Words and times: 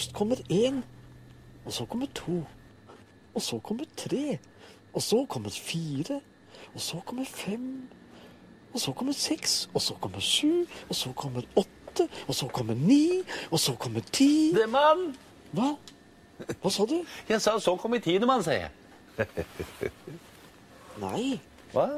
Først 0.00 0.14
kommer 0.14 0.36
én, 0.50 0.80
og 1.66 1.72
så 1.72 1.84
kommer 1.84 2.06
to. 2.14 2.44
Og 3.34 3.42
så 3.42 3.58
kommer 3.58 3.84
tre. 3.96 4.38
Og 4.92 5.02
så 5.02 5.26
kommer 5.28 5.50
fire. 5.50 6.20
Og 6.74 6.80
så 6.80 7.00
kommer 7.06 7.24
fem. 7.24 7.88
Og 8.72 8.80
så 8.80 8.92
kommer 8.92 9.12
seks. 9.12 9.70
Og 9.74 9.82
så 9.82 9.94
kommer 10.00 10.20
sju. 10.20 10.64
Og 10.88 10.94
så 10.94 11.12
kommer 11.12 11.42
åtte. 11.56 12.08
Og 12.28 12.34
så 12.34 12.48
kommer 12.48 12.74
ni. 12.74 13.20
Og 13.50 13.60
så 13.60 13.74
kommer 13.74 14.00
ti. 14.12 14.52
Det 14.56 14.70
mann! 14.72 15.16
Hva? 15.52 15.74
Hva 16.62 16.72
sa 16.72 16.88
du? 16.88 17.02
Jeg 17.28 17.42
sa 17.44 17.58
så 17.60 17.76
kommer 17.76 18.00
i 18.00 18.06
tidemann, 18.08 18.40
sier 18.40 18.70
jeg. 18.70 19.30
Nei. 21.04 21.40
Hva? 21.74 21.90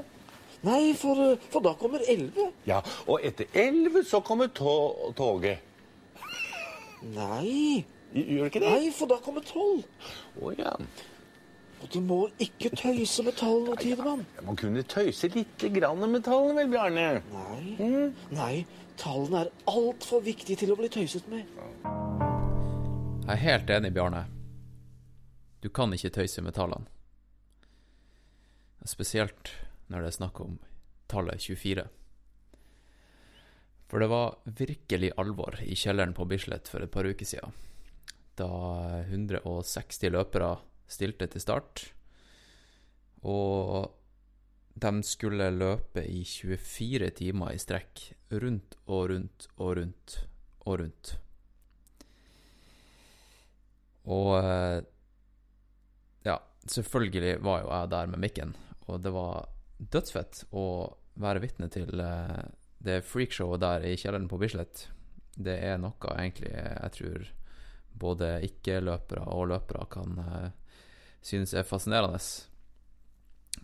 Nei, 0.67 0.95
for, 0.99 1.23
eh, 1.23 1.51
for 1.55 1.63
da 1.63 1.79
kommer 1.79 2.03
elleve. 2.09 2.51
Ja, 2.67 2.83
og 3.07 3.23
etter 3.23 3.47
elleve 3.55 4.03
så 4.03 4.21
kommer 4.27 4.51
to 4.51 5.13
toget. 5.15 5.63
Nei. 7.15 7.85
Gjør 8.13 8.45
det 8.45 8.51
ikke 8.53 8.63
det? 8.63 8.71
Nei, 8.71 8.93
for 8.95 9.11
da 9.11 9.19
kommer 9.25 9.45
tolv. 9.47 9.87
Å 10.43 10.53
ja. 10.59 10.75
Og 11.83 11.89
du 11.91 11.99
må 12.05 12.19
ikke 12.43 12.71
tøyse 12.79 13.25
med 13.27 13.35
tallene, 13.41 13.75
Tidemann. 13.81 14.23
Man 14.47 14.59
kunne 14.61 14.85
tøyse 14.87 15.33
litt 15.35 15.65
grann 15.75 16.05
med 16.13 16.23
tallene, 16.27 16.61
vel, 16.61 16.71
Bjarne? 16.71 17.07
Nei. 17.33 18.13
Nei, 18.31 18.53
tallene 19.01 19.47
er 19.47 19.51
altfor 19.73 20.23
viktige 20.23 20.61
til 20.61 20.75
å 20.75 20.79
bli 20.79 20.91
tøyset 20.93 21.27
med. 21.33 21.49
Jeg 23.23 23.33
er 23.35 23.43
helt 23.43 23.73
enig, 23.75 23.91
Bjarne. 23.97 24.27
Du 25.63 25.71
kan 25.75 25.95
ikke 25.95 26.13
tøyse 26.15 26.43
med 26.45 26.55
tallene. 26.55 26.87
Spesielt 28.87 29.53
når 29.91 30.05
det 30.05 30.13
er 30.13 30.17
snakk 30.21 30.41
om 30.43 30.57
tallet 31.11 31.43
24. 31.43 31.87
For 33.93 34.01
det 34.01 34.09
var 34.09 34.39
virkelig 34.45 35.11
alvor 35.21 35.59
i 35.61 35.75
kjelleren 35.77 36.15
på 36.17 36.25
Bislett 36.25 36.71
for 36.73 36.81
et 36.81 36.91
par 36.91 37.05
uker 37.05 37.29
siden. 37.29 37.53
Da 38.41 38.49
160 39.05 40.09
løpere 40.15 40.55
stilte 40.89 41.29
til 41.29 41.45
start. 41.45 41.83
Og 43.29 43.93
de 44.81 44.93
skulle 45.05 45.51
løpe 45.53 46.07
i 46.09 46.23
24 46.25 47.11
timer 47.21 47.53
i 47.53 47.61
strekk. 47.61 48.07
Rundt 48.33 48.79
og 48.87 49.11
rundt 49.13 49.51
og 49.59 49.77
rundt 49.77 50.17
og 50.65 50.81
rundt. 50.81 51.13
Og 54.09 54.33
eh, 54.41 54.79
ja, 56.25 56.39
selvfølgelig 56.65 57.37
var 57.45 57.61
jo 57.61 57.71
jeg 57.77 57.93
der 57.93 58.11
med 58.17 58.25
mikken, 58.25 58.57
og 58.89 59.05
det 59.05 59.13
var 59.13 59.53
dødsfett 59.79 60.47
å 60.57 60.65
være 61.23 61.45
vitne 61.45 61.69
til 61.71 62.01
eh, 62.01 62.49
det 62.83 63.05
freakshowet 63.07 63.63
der 63.63 63.85
i 63.87 63.95
kjelleren 63.97 64.29
på 64.29 64.39
Bislett. 64.43 64.89
Det 65.35 65.55
er 65.65 65.79
noe 65.81 66.17
egentlig 66.17 66.51
jeg 66.51 66.95
tror 66.97 67.29
både 68.03 68.33
ikke-løpere 68.49 69.27
og 69.31 69.51
løpere 69.53 69.87
kan 69.93 70.19
uh, 70.19 70.49
synes 71.23 71.55
er 71.55 71.67
fascinerende. 71.69 72.19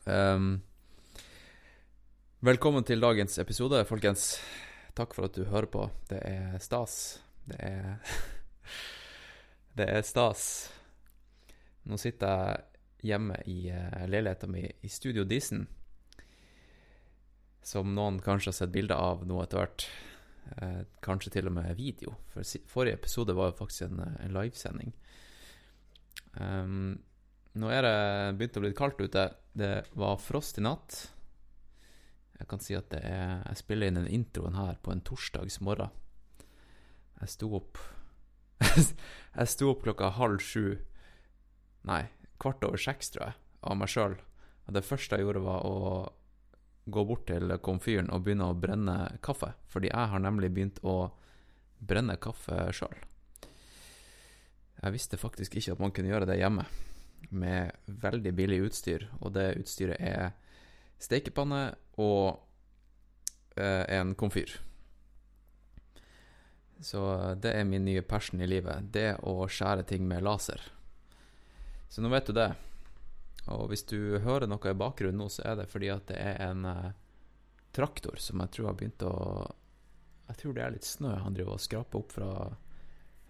Um, 0.04 0.60
velkommen 2.40 2.86
til 2.86 3.02
dagens 3.02 3.38
episode, 3.42 3.82
folkens. 3.88 4.36
Takk 4.94 5.16
for 5.16 5.26
at 5.26 5.34
du 5.34 5.48
hører 5.50 5.70
på. 5.70 5.88
Det 6.10 6.20
er 6.22 6.58
stas. 6.62 7.18
Det 7.48 7.58
er 7.58 7.98
Det 9.78 9.86
er 9.86 10.02
stas. 10.02 10.44
Nå 11.86 11.98
sitter 11.98 12.28
jeg 12.28 13.10
hjemme 13.12 13.42
i 13.46 13.60
uh, 13.70 14.06
leiligheta 14.10 14.46
mi 14.50 14.64
i 14.66 14.90
Studio 14.90 15.26
Disen. 15.26 15.66
Som 17.64 17.94
noen 17.96 18.20
kanskje 18.24 18.52
har 18.52 18.58
sett 18.60 18.74
bilder 18.74 18.96
av 18.96 19.26
nå 19.28 19.40
etter 19.42 19.60
hvert. 19.60 19.88
Eh, 20.56 20.80
kanskje 21.04 21.34
til 21.34 21.50
og 21.50 21.56
med 21.58 21.76
video. 21.76 22.14
For 22.32 22.46
forrige 22.70 23.00
episode 23.00 23.36
var 23.36 23.50
jo 23.50 23.58
faktisk 23.58 23.88
en, 23.88 24.00
en 24.06 24.34
livesending. 24.34 24.94
Um, 26.38 26.98
nå 27.58 27.70
er 27.72 27.84
det 27.84 27.94
begynt 28.38 28.58
å 28.58 28.64
bli 28.64 28.74
kaldt 28.76 29.00
ute. 29.02 29.28
Det 29.58 29.72
var 29.98 30.20
frost 30.22 30.60
i 30.60 30.64
natt. 30.64 30.98
Jeg 32.38 32.46
kan 32.50 32.62
si 32.62 32.76
at 32.78 32.94
er 32.94 33.42
Jeg 33.42 33.60
spiller 33.64 33.90
inn 33.90 33.98
den 33.98 34.12
introen 34.14 34.54
her 34.54 34.78
på 34.82 34.92
en 34.94 35.02
torsdags 35.02 35.58
morgen. 35.64 35.90
Jeg 37.18 37.34
sto 37.34 37.50
opp 37.58 37.80
Jeg 39.38 39.50
sto 39.50 39.72
opp 39.72 39.82
klokka 39.82 40.12
halv 40.14 40.42
sju 40.42 40.78
Nei, 41.88 42.04
kvart 42.42 42.62
over 42.66 42.78
seks, 42.80 43.10
tror 43.14 43.28
jeg, 43.28 43.36
av 43.64 43.76
meg 43.78 43.90
sjøl. 43.90 44.16
Og 44.66 44.74
det 44.76 44.84
første 44.84 45.16
jeg 45.16 45.24
gjorde, 45.24 45.44
var 45.46 45.62
å 45.64 45.76
gå 46.90 47.04
bort 47.08 47.26
til 47.28 47.52
komfyren 47.64 48.10
og 48.14 48.24
begynne 48.26 48.48
å 48.50 48.56
brenne 48.58 48.96
kaffe. 49.24 49.52
Fordi 49.70 49.90
jeg 49.92 50.12
har 50.12 50.22
nemlig 50.24 50.50
begynt 50.54 50.82
å 50.82 51.10
brenne 51.78 52.18
kaffe 52.20 52.68
sjøl. 52.74 52.96
Jeg 54.78 54.94
visste 54.94 55.18
faktisk 55.18 55.56
ikke 55.58 55.74
at 55.74 55.82
man 55.82 55.94
kunne 55.94 56.10
gjøre 56.12 56.28
det 56.28 56.38
hjemme 56.38 56.66
med 57.34 57.74
veldig 57.86 58.32
billig 58.34 58.60
utstyr, 58.68 59.08
og 59.20 59.34
det 59.34 59.50
utstyret 59.58 59.98
er 59.98 60.30
stekepanne 61.02 61.74
og 61.98 62.38
eh, 63.58 63.84
en 63.98 64.14
komfyr. 64.18 64.54
Så 66.80 67.02
det 67.42 67.56
er 67.58 67.66
min 67.66 67.84
nye 67.84 68.04
passion 68.06 68.40
i 68.40 68.46
livet. 68.46 68.86
Det 68.94 69.16
å 69.26 69.48
skjære 69.50 69.86
ting 69.88 70.06
med 70.06 70.22
laser. 70.22 70.62
Så 71.90 72.04
nå 72.04 72.10
vet 72.12 72.30
du 72.30 72.36
det. 72.36 72.52
Og 73.54 73.68
hvis 73.70 73.84
du 73.88 74.18
hører 74.24 74.48
noe 74.50 74.70
i 74.70 74.76
bakgrunnen 74.76 75.20
nå, 75.22 75.28
så 75.32 75.44
er 75.48 75.60
det 75.60 75.68
fordi 75.72 75.90
at 75.92 76.08
det 76.10 76.18
er 76.20 76.40
en 76.50 76.66
eh, 76.68 76.90
traktor 77.76 78.20
som 78.20 78.42
jeg 78.44 78.54
tror 78.54 78.70
har 78.70 78.78
begynt 78.78 79.04
å 79.06 79.14
Jeg 80.28 80.40
tror 80.42 80.56
det 80.56 80.64
er 80.64 80.74
litt 80.74 80.84
snø 80.88 81.14
han 81.22 81.36
driver 81.36 81.56
og 81.56 81.62
skraper 81.64 82.02
opp 82.02 82.12
fra, 82.12 82.30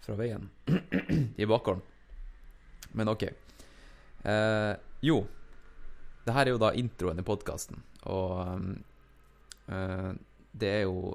fra 0.03 0.15
veien 0.19 0.49
i 1.41 1.47
bakgården. 1.47 1.83
Men 2.91 3.11
ok. 3.13 3.23
Eh, 4.27 4.73
jo, 5.07 5.21
det 6.25 6.35
her 6.35 6.45
er 6.45 6.55
jo 6.55 6.61
da 6.61 6.73
introen 6.75 7.21
i 7.21 7.23
podkasten, 7.23 7.79
og 8.11 8.41
eh, 9.71 10.09
det 10.51 10.71
er 10.73 10.83
jo 10.89 11.13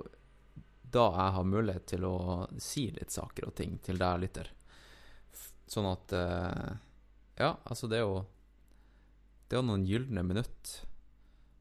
da 0.95 1.09
jeg 1.11 1.35
har 1.37 1.49
mulighet 1.51 1.87
til 1.91 2.07
å 2.07 2.17
si 2.63 2.87
litt 2.95 3.13
saker 3.13 3.49
og 3.51 3.57
ting 3.59 3.77
til 3.85 3.99
deg 4.01 4.23
lytter. 4.23 4.51
Sånn 5.67 5.91
at 5.91 6.15
eh, 6.17 6.73
Ja, 7.41 7.57
altså, 7.67 7.91
det 7.91 7.99
er 7.99 8.07
jo 8.07 8.23
Det 9.55 9.61
er 9.61 9.67
noen 9.69 9.85
gylne 9.87 10.23
minutt 10.27 10.71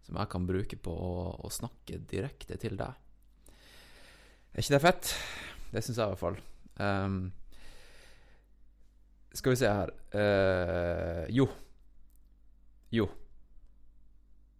som 0.02 0.16
jeg 0.18 0.30
kan 0.32 0.46
bruke 0.50 0.78
på 0.82 0.90
å, 0.98 1.18
å 1.46 1.50
snakke 1.54 2.00
direkte 2.10 2.56
til 2.58 2.74
deg. 2.80 2.96
Er 4.50 4.64
ikke 4.64 4.74
det 4.74 4.80
fett? 4.82 5.12
Det 5.70 5.84
syns 5.86 6.00
jeg 6.02 6.08
i 6.08 6.16
hvert 6.16 6.24
fall. 6.24 6.40
Um, 6.82 7.20
skal 9.38 9.54
vi 9.54 9.60
se 9.62 9.70
her 9.70 9.94
uh, 9.94 11.30
Jo. 11.30 11.46
Jo. 12.98 13.06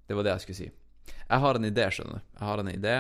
Det 0.06 0.14
var 0.14 0.30
det 0.30 0.36
jeg 0.36 0.46
skulle 0.46 0.60
si. 0.62 0.70
Jeg 1.10 1.44
har 1.48 1.58
en 1.58 1.70
idé, 1.74 1.90
skjønner 1.90 2.22
du. 2.22 2.32
Jeg 2.38 2.48
har 2.52 2.62
en 2.62 2.74
idé. 2.76 2.96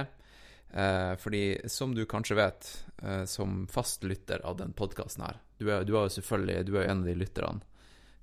Uh, 0.74 1.14
fordi, 1.22 1.44
som 1.70 1.94
du 1.94 2.08
kanskje 2.10 2.42
vet, 2.42 2.72
uh, 3.06 3.22
som 3.30 3.68
fast 3.70 4.02
lytter 4.02 4.42
av 4.42 4.58
den 4.58 4.74
podkasten 4.74 5.28
her 5.30 5.38
du 5.62 5.68
er, 5.70 5.86
du 5.86 5.94
er 5.94 6.08
jo 6.08 6.16
selvfølgelig 6.18 6.66
du 6.66 6.74
er 6.80 6.90
en 6.90 7.06
av 7.06 7.12
de 7.12 7.22
lytterne 7.22 7.62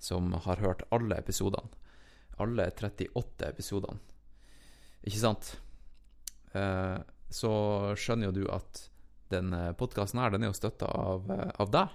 som 0.02 0.34
har 0.34 0.58
hørt 0.58 0.82
alle 0.90 1.22
episodene. 1.22 1.70
Alle 2.40 2.70
38 2.72 3.48
episodene. 3.50 4.00
Ikke 5.06 5.20
sant? 5.20 5.54
Uh, 6.54 6.98
så 7.30 7.52
skjønner 8.00 8.30
jo 8.30 8.36
du 8.40 8.44
at 8.52 8.86
den 9.30 9.54
podkasten 9.78 10.18
her, 10.18 10.32
den 10.34 10.42
er 10.42 10.50
jo 10.50 10.56
støtta 10.58 10.88
av, 10.90 11.28
av 11.30 11.68
deg 11.70 11.92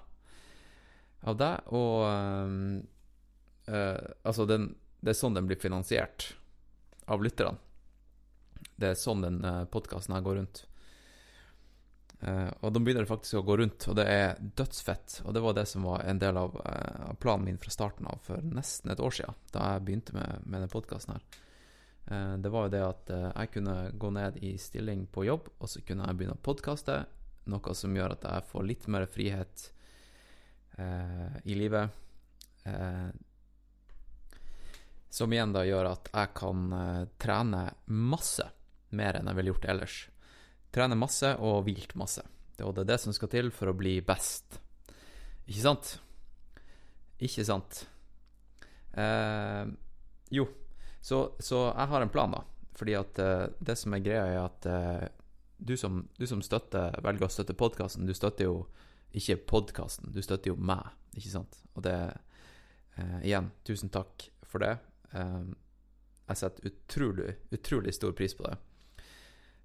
av 1.25 1.37
deg, 1.39 1.71
og 1.73 2.05
uh, 2.05 2.81
Altså, 3.65 4.45
den, 4.45 4.67
det 5.01 5.15
er 5.15 5.17
sånn 5.17 5.33
den 5.33 5.47
blir 5.49 5.57
finansiert 5.57 6.35
av 7.09 7.23
lytterne. 7.25 7.57
Det 8.77 8.91
er 8.91 8.99
sånn 8.99 9.23
den 9.25 9.39
podkasten 9.73 10.13
her 10.13 10.21
går 10.21 10.37
rundt. 10.37 10.59
Uh, 12.25 12.49
og 12.65 12.71
da 12.73 12.81
begynner 12.81 13.03
det 13.05 13.09
faktisk 13.11 13.37
å 13.37 13.45
gå 13.45 13.57
rundt, 13.59 13.85
og 13.91 13.97
det 13.99 14.05
er 14.09 14.39
dødsfett. 14.57 15.19
Og 15.27 15.33
det 15.35 15.43
var 15.45 15.53
det 15.57 15.67
som 15.69 15.83
var 15.85 16.01
en 16.09 16.21
del 16.21 16.39
av, 16.41 16.55
uh, 16.57 17.11
planen 17.21 17.45
min 17.45 17.59
fra 17.61 17.73
starten 17.73 18.07
av 18.09 18.23
for 18.25 18.41
nesten 18.41 18.89
et 18.89 19.03
år 19.03 19.13
siden, 19.13 19.37
da 19.53 19.73
jeg 19.73 19.83
begynte 19.85 20.15
med, 20.15 20.39
med 20.45 20.63
denne 20.63 20.71
podkasten 20.71 21.13
her. 21.13 21.27
Uh, 22.09 22.33
det 22.41 22.53
var 22.53 22.65
jo 22.65 22.73
det 22.73 22.81
at 22.85 23.13
jeg 23.13 23.51
kunne 23.57 23.75
gå 24.01 24.11
ned 24.17 24.39
i 24.41 24.55
stilling 24.61 25.05
på 25.13 25.27
jobb, 25.27 25.51
og 25.59 25.69
så 25.69 25.83
kunne 25.85 26.09
jeg 26.09 26.17
begynne 26.17 26.37
å 26.39 26.45
podkaste, 26.49 26.97
noe 27.53 27.77
som 27.77 27.93
gjør 27.93 28.15
at 28.15 28.25
jeg 28.25 28.49
får 28.49 28.67
litt 28.71 28.89
mer 28.89 29.05
frihet 29.05 29.69
i 31.45 31.53
livet. 31.55 31.93
som 35.09 35.31
igjen 35.31 35.53
da 35.53 35.61
gjør 35.63 35.91
at 35.93 36.09
jeg 36.11 36.33
kan 36.35 36.65
trene 37.21 37.61
masse 37.85 38.43
mer 38.89 39.15
enn 39.15 39.29
jeg 39.29 39.37
ville 39.37 39.53
gjort 39.53 39.69
ellers. 39.71 39.99
Trene 40.75 40.97
masse 40.99 41.31
og 41.39 41.63
hvilt 41.67 41.95
masse. 41.99 42.23
Og 42.63 42.73
det 42.75 42.85
er 42.85 42.93
det 42.93 43.01
som 43.03 43.15
skal 43.15 43.31
til 43.31 43.51
for 43.55 43.71
å 43.71 43.77
bli 43.77 43.97
best. 44.05 44.59
Ikke 45.45 45.63
sant? 45.63 45.91
Ikke 47.23 47.45
sant? 47.47 47.83
Eh, 48.95 49.65
jo, 50.35 50.47
så, 51.01 51.19
så, 51.39 51.61
jeg 51.69 51.91
har 51.91 52.01
en 52.01 52.11
plan, 52.11 52.35
da. 52.35 52.43
Fordi 52.75 52.95
at 52.97 53.19
eh, 53.23 53.45
det 53.59 53.77
som 53.79 53.95
er 53.95 54.03
greia, 54.03 54.25
er 54.25 54.39
at 54.43 54.67
eh, 54.71 55.07
du, 55.57 55.75
som, 55.79 56.01
du, 56.17 56.25
som, 56.27 56.41
støtter, 56.43 56.97
velger 57.03 57.27
å 57.27 57.31
støtte 57.31 57.55
podkasten, 57.57 58.07
du 58.07 58.15
støtter 58.17 58.49
jo 58.49 58.57
ikke 59.15 59.37
podkasten. 59.47 60.11
Du 60.11 60.21
støtter 60.23 60.51
jo 60.51 60.59
meg, 60.59 60.87
ikke 61.15 61.31
sant? 61.37 61.59
Og 61.75 61.85
det 61.87 61.95
eh, 62.99 63.19
Igjen, 63.27 63.51
tusen 63.67 63.91
takk 63.93 64.27
for 64.47 64.63
det. 64.63 64.75
Eh, 65.15 65.43
jeg 66.25 66.41
setter 66.41 66.71
utrolig, 66.71 67.35
utrolig 67.53 67.93
stor 67.95 68.15
pris 68.17 68.35
på 68.35 68.47
det. 68.47 68.57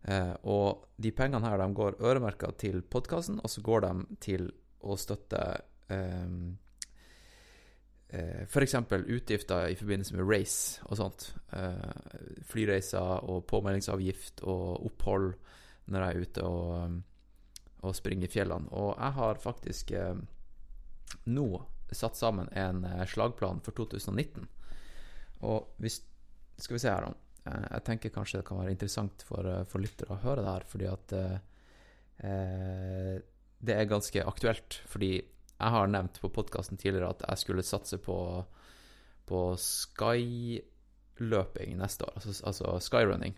Eh, 0.08 0.35
og 0.49 0.87
de 0.97 1.12
pengene 1.12 1.44
her, 1.44 1.61
de 1.61 1.76
går 1.76 2.00
øremerka 2.00 2.52
til 2.58 2.82
podkasten, 2.82 3.41
og 3.43 3.50
så 3.50 3.62
går 3.64 3.85
de 3.85 3.93
til 4.25 4.49
å 4.81 4.97
støtte 4.97 5.43
eh, 5.93 6.35
eh, 8.08 8.43
F.eks. 8.47 8.76
utgifter 9.00 9.69
i 9.69 9.76
forbindelse 9.76 10.17
med 10.17 10.29
race 10.29 10.81
og 10.88 11.00
sånt. 11.00 11.31
Eh, 11.52 12.41
flyreiser 12.49 13.29
og 13.29 13.44
påmeldingsavgift 13.50 14.44
og 14.49 14.87
opphold 14.91 15.32
når 15.91 16.05
jeg 16.05 16.11
er 16.11 16.26
ute 16.26 16.47
og, 16.47 17.00
og 17.85 17.97
springer 17.97 18.29
i 18.29 18.32
fjellene. 18.32 18.70
Og 18.73 18.94
jeg 18.94 19.19
har 19.19 19.43
faktisk 19.43 19.93
eh, 19.97 20.14
nå 21.29 21.49
satt 21.93 22.17
sammen 22.17 22.49
en 22.56 22.85
eh, 22.87 23.06
slagplan 23.11 23.61
for 23.67 23.76
2019. 23.76 24.49
Og 25.49 25.75
hvis 25.82 26.02
Skal 26.61 26.75
vi 26.75 26.81
se 26.82 26.91
her, 26.93 27.06
da. 27.06 27.29
Eh, 27.46 27.66
jeg 27.75 27.84
tenker 27.87 28.12
kanskje 28.14 28.38
det 28.40 28.46
kan 28.48 28.60
være 28.60 28.75
interessant 28.75 29.22
for, 29.26 29.46
eh, 29.46 29.64
for 29.69 29.78
lyttere 29.82 30.14
å 30.14 30.22
høre 30.25 30.42
det 30.44 30.52
her, 30.52 30.64
fordi 30.69 30.87
at 30.90 31.12
eh, 31.16 31.38
eh, 32.28 33.14
det 33.60 33.75
er 33.76 33.92
ganske 33.92 34.25
aktuelt. 34.25 34.70
Fordi 34.90 35.12
jeg 35.20 35.70
har 35.76 35.87
nevnt 35.92 36.20
på 36.22 36.32
podkasten 36.32 36.76
tidligere 36.81 37.10
at 37.14 37.22
jeg 37.28 37.38
skulle 37.44 37.66
satse 37.66 37.96
på, 38.00 38.19
på 39.28 39.40
skyløping 39.60 40.58
neste 41.81 42.04
år, 42.08 42.14
altså, 42.16 42.32
altså 42.48 42.66
skyrunning. 42.81 43.34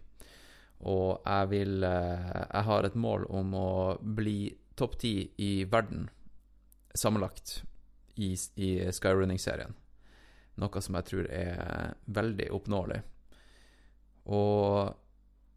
Og 0.82 1.22
jeg 1.22 1.48
vil 1.50 1.82
Jeg 1.82 2.62
har 2.66 2.84
et 2.84 2.94
mål 2.98 3.26
om 3.30 3.54
å 3.54 3.98
bli 4.02 4.50
topp 4.74 4.98
ti 4.98 5.30
i 5.38 5.64
verden 5.70 6.10
sammenlagt 6.94 7.62
i, 8.16 8.34
i 8.56 8.90
skyrunning-serien. 8.90 9.74
Noe 10.60 10.82
som 10.84 10.98
jeg 10.98 11.08
tror 11.08 11.28
er 11.30 11.94
veldig 12.06 12.50
oppnåelig. 12.52 13.00
Og 14.24 14.92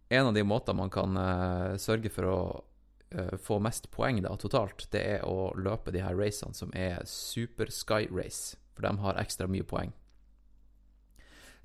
en 0.09 0.25
av 0.25 0.33
de 0.33 0.44
måter 0.44 0.73
man 0.73 0.89
kan 0.89 1.17
eh, 1.17 1.75
sørge 1.81 2.09
for 2.13 2.29
å 2.29 2.39
eh, 3.09 3.35
få 3.41 3.59
mest 3.63 3.89
poeng 3.94 4.21
da, 4.25 4.35
totalt, 4.38 4.88
det 4.94 5.03
er 5.17 5.25
å 5.25 5.51
løpe 5.57 5.94
de 5.94 6.03
her 6.06 6.17
racene 6.17 6.53
som 6.57 6.73
er 6.77 7.01
super 7.09 7.71
sky 7.73 8.06
race, 8.12 8.57
for 8.73 8.88
de 8.88 8.94
har 9.01 9.21
ekstra 9.21 9.50
mye 9.50 9.65
poeng. 9.65 9.94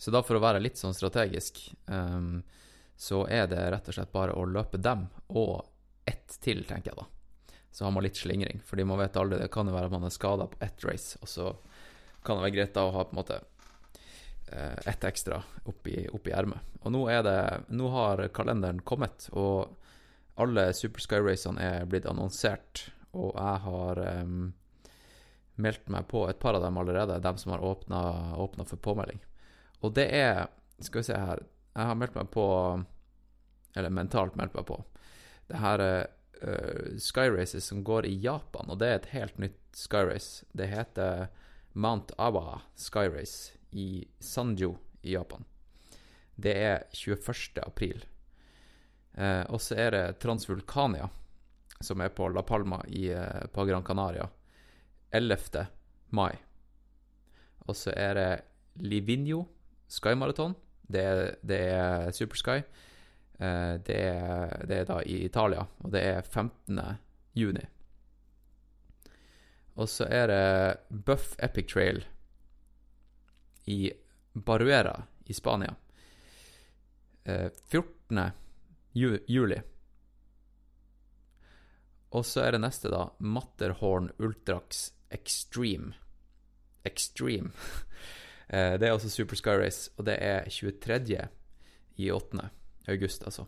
Så 0.00 0.12
da, 0.12 0.22
for 0.24 0.38
å 0.38 0.40
være 0.40 0.62
litt 0.62 0.80
sånn 0.80 0.96
strategisk, 0.96 1.58
um, 1.84 2.40
så 2.96 3.26
er 3.28 3.50
det 3.50 3.66
rett 3.72 3.88
og 3.90 3.96
slett 3.96 4.12
bare 4.14 4.32
å 4.32 4.46
løpe 4.48 4.80
dem, 4.80 5.04
og 5.28 5.66
ett 6.08 6.38
til, 6.40 6.62
tenker 6.64 6.94
jeg 6.94 7.02
da. 7.02 7.58
Så 7.70 7.84
har 7.84 7.92
man 7.92 8.06
litt 8.06 8.16
slingring, 8.16 8.62
fordi 8.64 8.86
man 8.88 8.98
vet 9.02 9.18
aldri, 9.20 9.38
det 9.42 9.50
kan 9.52 9.68
jo 9.68 9.74
være 9.76 9.90
at 9.90 9.94
man 9.94 10.08
er 10.08 10.14
skada 10.14 10.48
på 10.48 10.56
ett 10.64 10.84
race, 10.88 11.20
og 11.20 11.28
så 11.28 11.50
kan 12.24 12.38
det 12.38 12.46
være 12.46 12.54
greit 12.56 12.72
da 12.76 12.86
å 12.88 12.94
ha 12.96 13.04
på 13.04 13.12
en 13.12 13.20
måte 13.20 13.38
ett 14.48 15.04
ekstra 15.04 15.42
oppi, 15.64 16.08
oppi 16.12 16.32
ermet. 16.34 16.58
Og 16.82 16.92
nå 16.94 17.04
er 17.12 17.22
det 17.22 17.40
Nå 17.68 17.90
har 17.94 18.22
kalenderen 18.34 18.80
kommet, 18.82 19.28
og 19.32 19.76
alle 20.40 20.70
Super 20.74 21.02
Sky-racene 21.04 21.60
er 21.60 21.88
blitt 21.90 22.08
annonsert, 22.08 22.86
og 23.12 23.34
jeg 23.34 23.62
har 23.66 24.00
um, 24.22 24.52
meldt 25.60 25.90
meg 25.92 26.06
på 26.08 26.24
et 26.30 26.38
par 26.40 26.56
av 26.56 26.64
dem 26.64 26.78
allerede, 26.80 27.20
dem 27.20 27.38
som 27.40 27.52
har 27.52 27.64
åpna 27.66 28.64
for 28.64 28.80
påmelding. 28.80 29.20
Og 29.80 29.94
det 29.96 30.08
er 30.14 30.48
Skal 30.80 31.00
vi 31.00 31.08
se 31.08 31.16
her 31.16 31.40
Jeg 31.74 31.86
har 31.88 31.94
meldt 31.96 32.14
meg 32.14 32.28
på 32.32 32.44
Eller 33.76 33.90
mentalt 33.92 34.36
meldt 34.36 34.54
meg 34.54 34.66
på. 34.68 34.76
Det 35.48 35.60
her 35.60 35.80
er 35.84 36.06
uh, 36.42 36.98
Skyraces 36.98 37.64
som 37.64 37.84
går 37.84 38.06
i 38.06 38.16
Japan, 38.20 38.70
og 38.70 38.78
det 38.80 38.88
er 38.88 38.98
et 38.98 39.12
helt 39.14 39.38
nytt 39.38 39.58
Sky 39.76 40.04
Race. 40.08 40.44
Det 40.52 40.66
heter 40.66 41.28
Mount 41.72 42.12
Awa 42.18 42.62
Skyrace 42.76 43.59
i 43.70 44.08
Sanjo 44.18 44.74
i 45.02 45.14
Japan. 45.14 45.44
Det 46.34 46.54
er 46.56 46.84
21. 46.92 47.62
april. 47.62 48.04
Eh, 49.14 49.42
og 49.50 49.60
så 49.60 49.76
er 49.78 49.90
det 49.94 50.04
Transvulkania, 50.22 51.08
som 51.80 52.00
er 52.00 52.12
på 52.14 52.28
La 52.32 52.42
Palma 52.46 52.80
i, 52.88 53.08
eh, 53.12 53.46
på 53.52 53.64
Gran 53.68 53.84
Canaria, 53.84 54.28
11. 55.12 55.66
mai. 56.10 56.32
Og 57.66 57.76
så 57.76 57.92
er 57.96 58.14
det 58.14 58.30
Livigno 58.80 59.44
Sky 59.88 60.14
Marathon. 60.14 60.54
Det, 60.90 61.36
det 61.42 61.60
er 61.72 62.10
Super 62.10 62.36
Sky. 62.36 62.62
Eh, 63.40 63.74
det, 63.86 63.98
er, 63.98 64.66
det 64.66 64.78
er 64.78 64.88
da 64.88 65.00
i 65.02 65.24
Italia, 65.24 65.66
og 65.84 65.92
det 65.92 66.02
er 66.04 66.22
15. 66.22 66.80
juni. 67.34 67.66
Og 69.76 69.88
så 69.88 70.04
er 70.10 70.26
det 70.26 70.78
Buff 71.06 71.36
Epic 71.38 71.72
Trail 71.72 72.02
i 73.64 73.90
Baruera 74.32 75.02
i 75.24 75.34
Spania. 75.34 75.74
Eh, 77.24 77.50
14. 77.68 78.30
Juli. 79.26 79.60
Og 82.10 82.26
så 82.26 82.42
er 82.42 82.56
det 82.56 82.62
neste, 82.64 82.90
da. 82.90 83.04
Matterhorn 83.18 84.10
Ultrax 84.18 84.92
Extreme. 85.10 85.94
Extreme. 86.84 87.50
Eh, 88.50 88.72
det 88.82 88.88
er 88.88 88.96
også 88.96 89.06
Super 89.06 89.38
Sky 89.38 89.52
Race, 89.60 89.92
og 89.94 90.08
det 90.08 90.16
er 90.26 90.48
23. 90.50 91.20
i 92.02 92.08
8. 92.10 92.48
august, 92.90 93.22
altså. 93.22 93.44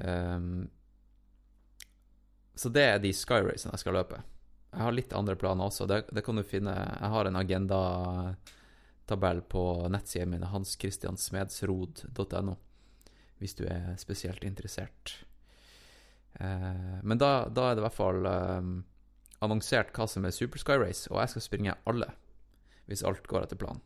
Ehm, 0.00 0.70
så 2.54 2.68
det 2.72 2.84
er 2.86 3.02
de 3.02 3.12
Sky 3.12 3.42
Racene 3.44 3.74
jeg 3.74 3.82
skal 3.82 3.98
løpe. 3.98 4.22
Jeg 4.72 4.80
har 4.80 4.96
litt 4.96 5.12
andre 5.12 5.36
planer 5.36 5.68
også. 5.68 5.84
Det, 5.90 5.98
det 6.08 6.24
kan 6.24 6.40
du 6.40 6.46
finne 6.46 6.72
Jeg 6.72 7.12
har 7.12 7.28
en 7.28 7.36
agendatabell 9.08 9.42
på 9.42 9.88
nettsida 9.88 10.26
mi, 10.26 10.38
hanskristiansmedsrod.no, 10.38 12.56
hvis 13.38 13.54
du 13.54 13.66
er 13.66 13.96
spesielt 13.98 14.44
interessert. 14.44 15.24
Eh, 16.34 17.00
men 17.02 17.18
da, 17.18 17.48
da 17.48 17.70
er 17.70 17.74
det 17.74 17.80
i 17.80 17.82
hvert 17.86 17.96
fall 17.96 18.26
eh, 18.26 18.62
annonsert 19.40 19.96
hva 19.96 20.06
som 20.06 20.24
er 20.24 20.30
Super 20.30 20.58
Sky 20.58 20.76
Race, 20.78 21.10
og 21.10 21.20
jeg 21.20 21.28
skal 21.28 21.42
springe 21.42 21.74
alle, 21.86 22.06
hvis 22.86 23.04
alt 23.04 23.26
går 23.26 23.42
etter 23.46 23.56
planen. 23.56 23.80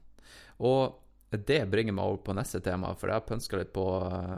Og 0.59 0.99
det 1.33 1.71
bringer 1.71 1.93
meg 1.97 2.05
over 2.05 2.19
på 2.27 2.35
neste 2.37 2.61
tema, 2.61 2.95
for 2.95 3.09
jeg 3.09 3.17
har 3.17 3.29
pønska 3.29 3.57
litt 3.57 3.73
på, 3.73 3.87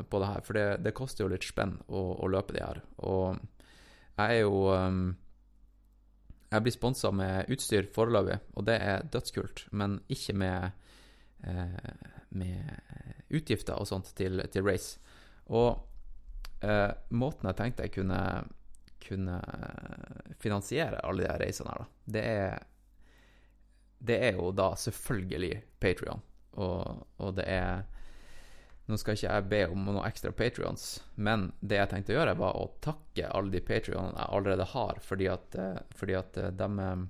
på 0.08 0.18
det 0.20 0.26
her. 0.30 0.40
For 0.46 0.52
det, 0.54 0.76
det 0.84 0.94
koster 0.94 1.24
jo 1.24 1.30
litt 1.32 1.44
spenn 1.44 1.80
å, 1.88 2.22
å 2.22 2.26
løpe 2.30 2.54
de 2.54 2.62
her. 2.62 2.78
Og 3.02 3.34
jeg 4.14 4.30
er 4.30 4.40
jo 4.44 4.70
um, 4.70 5.16
Jeg 6.54 6.62
blir 6.62 6.74
sponsa 6.74 7.10
med 7.14 7.50
utstyr 7.50 7.88
foreløpig, 7.94 8.38
og 8.54 8.66
det 8.68 8.76
er 8.78 9.06
dødskult, 9.10 9.66
men 9.74 9.98
ikke 10.12 10.36
med, 10.38 10.84
eh, 11.42 11.88
med 12.30 13.32
utgifter 13.34 13.80
og 13.80 13.88
sånt 13.90 14.12
til, 14.14 14.42
til 14.54 14.66
race. 14.66 15.00
Og 15.50 15.82
eh, 16.62 16.92
måten 17.10 17.50
jeg 17.50 17.58
tenkte 17.58 17.88
jeg 17.88 17.96
kunne, 17.96 18.20
kunne 19.02 19.40
finansiere 20.38 21.02
alle 21.02 21.26
de 21.26 21.40
reisene 21.42 21.74
her, 21.74 21.82
da, 21.82 22.14
det 22.14 22.24
er 22.36 22.62
det 24.04 24.20
er 24.20 24.38
jo 24.38 24.50
da 24.52 24.74
selvfølgelig 24.76 25.62
Patrion. 25.80 26.22
Og, 26.60 27.06
og 27.18 27.36
det 27.38 27.46
er 27.50 27.84
Nå 28.84 28.98
skal 29.00 29.16
ikke 29.16 29.30
jeg 29.30 29.48
be 29.48 29.60
om 29.72 29.86
noen 29.86 30.04
ekstra 30.04 30.30
Patrions, 30.36 30.98
men 31.16 31.46
det 31.64 31.78
jeg 31.78 31.88
tenkte 31.88 32.12
å 32.12 32.18
gjøre, 32.18 32.36
var 32.36 32.56
å 32.60 32.66
takke 32.84 33.30
alle 33.32 33.54
de 33.54 33.62
Patrionene 33.64 34.18
jeg 34.18 34.36
allerede 34.36 34.66
har, 34.74 35.00
fordi 35.00 35.28
at, 35.32 35.56
eh, 35.56 35.78
fordi 35.96 36.16
at 36.18 36.40
eh, 36.40 36.50
de 36.52 36.68
eh, 36.84 37.04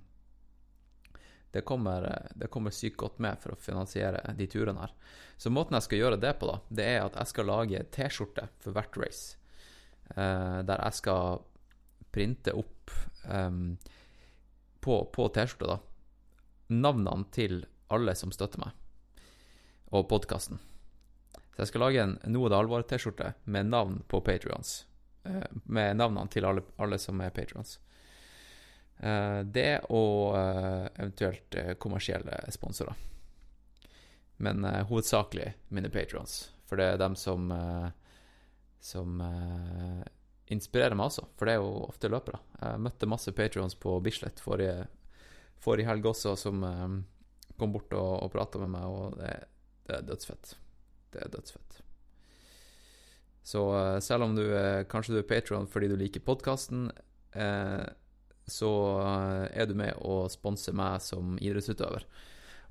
det 1.55 1.63
kommer, 1.63 2.07
det 2.35 2.49
kommer 2.51 2.75
sykt 2.75 2.99
godt 2.99 3.21
med 3.23 3.39
for 3.39 3.55
å 3.55 3.61
finansiere 3.63 4.23
de 4.35 4.47
turene 4.51 4.87
her. 4.87 4.95
Så 5.39 5.53
måten 5.55 5.77
jeg 5.79 5.87
skal 5.87 6.01
gjøre 6.01 6.19
det 6.19 6.33
på, 6.41 6.49
da, 6.51 6.57
det 6.67 6.87
er 6.97 7.05
at 7.05 7.19
jeg 7.21 7.31
skal 7.31 7.47
lage 7.47 7.85
T-skjorte 7.95 8.49
for 8.59 8.75
hvert 8.75 8.99
race. 8.99 9.37
Der 10.17 10.83
jeg 10.83 10.99
skal 10.99 11.45
printe 12.11 12.57
opp 12.59 12.91
em, 13.31 13.79
på, 14.83 14.99
på 15.15 15.29
T-skjorta, 15.31 15.79
navnene 16.75 17.31
til 17.31 17.61
alle 17.95 18.19
som 18.19 18.35
støtter 18.35 18.67
meg, 18.67 18.75
og 19.95 20.09
podkasten. 20.11 20.59
Så 21.55 21.63
jeg 21.63 21.71
skal 21.71 21.85
lage 21.87 22.03
en 22.03 22.19
Noe 22.35 22.51
det 22.51 22.59
alvor-T-skjorte 22.59 23.31
med 23.47 23.71
navn 23.71 24.01
på 24.11 24.19
Patrions. 24.27 24.81
Eh, 25.25 25.51
med 25.65 25.97
navnene 25.97 26.29
til 26.29 26.45
alle, 26.45 26.65
alle 26.77 26.99
som 26.99 27.21
er 27.23 27.31
Patrions. 27.35 27.79
Eh, 28.99 29.41
det 29.47 29.85
og 29.89 30.35
eh, 30.37 30.87
eventuelt 30.99 31.59
kommersielle 31.79 32.41
sponsorer. 32.53 32.99
Men 34.43 34.67
hovedsakelig 34.91 35.53
mine 35.71 35.89
Patrions, 35.95 36.51
for 36.67 36.81
det 36.81 36.89
er 36.91 36.99
dem 36.99 37.15
som 37.15 37.53
som 38.83 39.23
inspirerer 40.51 40.97
meg 40.99 41.07
også, 41.07 41.23
for 41.39 41.47
det 41.47 41.55
er 41.55 41.63
jo 41.63 41.87
ofte 41.87 42.11
løpere. 42.11 42.41
Jeg 42.59 42.83
møtte 42.83 43.09
masse 43.09 43.33
Patrions 43.33 43.79
på 43.79 43.95
Bislett 44.05 44.43
forrige, 44.43 44.89
forrige 45.63 45.89
helg 45.89 46.11
også, 46.11 46.35
som 46.37 46.67
kom 47.57 47.73
bort 47.79 47.95
og, 47.95 48.27
og 48.27 48.35
prata 48.35 48.61
med 48.67 48.75
meg, 48.75 48.91
og 48.91 49.17
det, 49.23 49.33
det 49.87 50.01
er 50.01 50.11
dødsfett. 50.11 50.57
Det 51.15 51.23
er 51.23 51.33
dødsfett. 51.33 51.81
Så 53.45 53.65
eh, 53.79 53.99
selv 54.01 54.27
om 54.27 54.37
du 54.37 54.45
eh, 54.45 54.85
kanskje 54.91 55.17
du 55.17 55.21
er 55.21 55.29
Patron 55.29 55.69
fordi 55.71 55.91
du 55.93 55.99
liker 56.01 56.25
podkasten, 56.25 56.89
eh, 57.37 57.85
så 58.47 58.71
eh, 59.01 59.61
er 59.61 59.69
du 59.69 59.75
med 59.79 60.01
å 60.01 60.25
sponse 60.33 60.73
meg 60.77 61.03
som 61.05 61.37
idrettsutøver. 61.41 62.07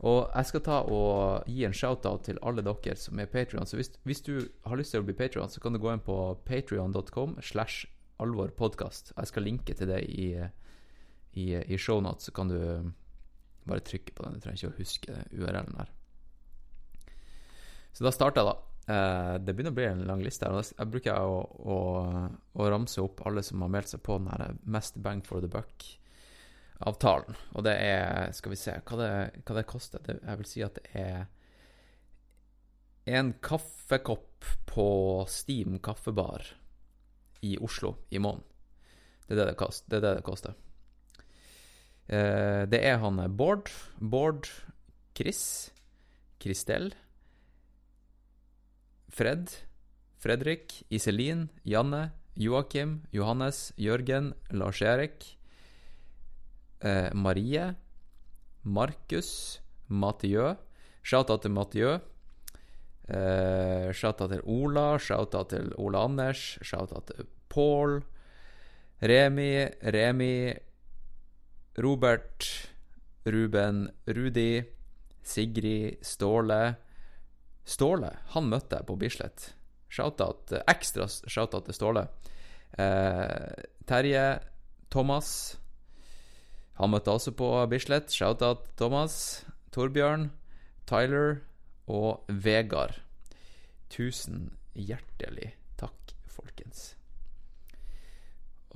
Og 0.04 0.26
jeg 0.34 0.50
skal 0.50 0.64
ta 0.66 0.80
og 0.92 1.48
gi 1.48 1.64
en 1.64 1.76
shout-out 1.78 2.26
til 2.28 2.42
alle 2.44 2.66
dere 2.66 2.98
som 3.00 3.22
er 3.22 3.30
Patrion. 3.32 3.68
Så 3.70 3.78
hvis, 3.80 3.94
hvis 4.04 4.24
du 4.26 4.34
har 4.66 4.80
lyst 4.80 4.92
til 4.92 5.04
å 5.04 5.08
bli 5.08 5.16
Patrion, 5.16 5.52
så 5.52 5.62
kan 5.64 5.76
du 5.76 5.80
gå 5.80 5.94
inn 5.94 6.04
på 6.04 6.18
patrion.com 6.44 7.38
slash 7.40 7.86
alvorpodkast. 8.24 9.14
Jeg 9.16 9.30
skal 9.30 9.48
linke 9.48 9.78
til 9.78 9.94
det 9.94 10.02
i, 10.10 10.28
i, 11.40 11.48
i 11.56 11.80
shownotes, 11.80 12.28
så 12.28 12.36
kan 12.36 12.52
du 12.52 12.60
bare 13.70 13.86
trykke 13.86 14.16
på 14.16 14.26
den. 14.26 14.36
Du 14.36 14.44
trenger 14.44 14.60
ikke 14.60 14.74
å 14.74 14.82
huske 14.82 15.20
URL-en 15.32 15.78
der. 15.78 15.94
Så 17.94 18.06
da 18.06 18.12
starter 18.14 18.42
jeg, 18.42 18.50
da. 18.50 18.74
Eh, 18.94 19.36
det 19.40 19.54
begynner 19.54 19.72
å 19.72 19.78
bli 19.78 19.86
en 19.88 20.06
lang 20.08 20.24
liste. 20.26 20.48
her, 20.48 20.58
og 20.58 20.66
Jeg 20.78 20.92
bruker 20.92 21.20
å, 21.20 21.42
å, 21.44 21.78
å 22.54 22.70
ramse 22.74 23.02
opp 23.04 23.22
alle 23.28 23.44
som 23.46 23.62
har 23.64 23.72
meldt 23.72 23.94
seg 23.94 24.04
på 24.04 24.18
den 24.20 24.32
her 24.34 24.58
Mest 24.66 24.98
bang 25.04 25.22
for 25.26 25.44
the 25.44 25.52
buck-avtalen. 25.52 27.38
Og 27.54 27.64
det 27.68 27.78
er 27.78 28.34
Skal 28.34 28.56
vi 28.56 28.60
se 28.60 28.80
hva 28.82 29.00
det, 29.00 29.14
hva 29.46 29.60
det 29.60 29.70
koster. 29.70 30.04
Det, 30.04 30.20
jeg 30.20 30.42
vil 30.42 30.50
si 30.50 30.66
at 30.66 30.82
det 30.82 30.90
er 30.98 31.26
en 33.06 33.34
kaffekopp 33.44 34.46
på 34.66 34.90
Steam 35.30 35.78
kaffebar 35.84 36.46
i 37.44 37.58
Oslo 37.60 37.98
i 38.10 38.20
måneden. 38.20 38.48
Det 39.28 39.36
er 39.36 39.40
det 39.40 39.48
det, 39.52 39.60
kost, 39.60 39.88
er 39.92 40.02
det, 40.04 40.18
det 40.18 40.26
koster. 40.28 40.56
Eh, 42.08 42.64
det 42.68 42.80
er 42.84 43.00
han 43.04 43.22
Bård. 43.38 43.72
Bård 44.00 44.50
Chris. 45.16 45.72
Kristel. 46.44 46.92
Fred, 49.14 49.52
Fredrik, 50.18 50.84
Iselin, 50.90 51.50
Janne, 51.64 52.12
Joakim, 52.36 53.02
Johannes, 53.14 53.72
Jørgen, 53.78 54.34
Lars-Erik, 54.50 55.38
eh, 56.82 57.14
Marie, 57.14 57.76
Markus, 58.64 59.60
Mathieu. 59.88 60.56
Shout-out 61.04 61.42
til 61.44 61.52
Mathieu. 61.52 62.00
Eh, 63.08 63.92
shout-out 63.94 64.32
til 64.32 64.42
Ola, 64.46 64.98
shout-out 64.98 65.50
til 65.50 65.74
Ola 65.78 66.06
Anders, 66.06 66.58
shout-out 66.64 67.12
til 67.12 67.28
Pål. 67.50 68.02
Remi, 69.04 69.68
Remi, 69.94 70.54
Robert, 71.78 72.70
Ruben, 73.28 73.90
Rudi, 74.08 74.64
Sigrid, 75.22 76.02
Ståle. 76.02 76.76
Ståle, 77.64 78.12
han 78.36 78.50
møtte 78.52 78.80
jeg 78.80 78.88
på 78.90 78.98
Bislett. 79.00 79.54
Shoutout, 79.94 80.52
ekstra 80.68 81.08
shoutout 81.08 81.70
til 81.70 81.78
Ståle. 81.78 82.08
Eh, 82.78 83.64
Terje, 83.88 84.26
Thomas. 84.92 85.30
Han 86.80 86.92
møtte 86.94 87.14
også 87.14 87.36
på 87.38 87.50
Bislett. 87.72 88.12
Shoutout 88.12 88.72
Thomas. 88.80 89.46
Torbjørn, 89.74 90.28
Tyler 90.90 91.40
og 91.90 92.28
Vegard. 92.28 93.00
Tusen 93.94 94.52
hjertelig 94.74 95.54
takk, 95.80 96.14
folkens. 96.30 96.94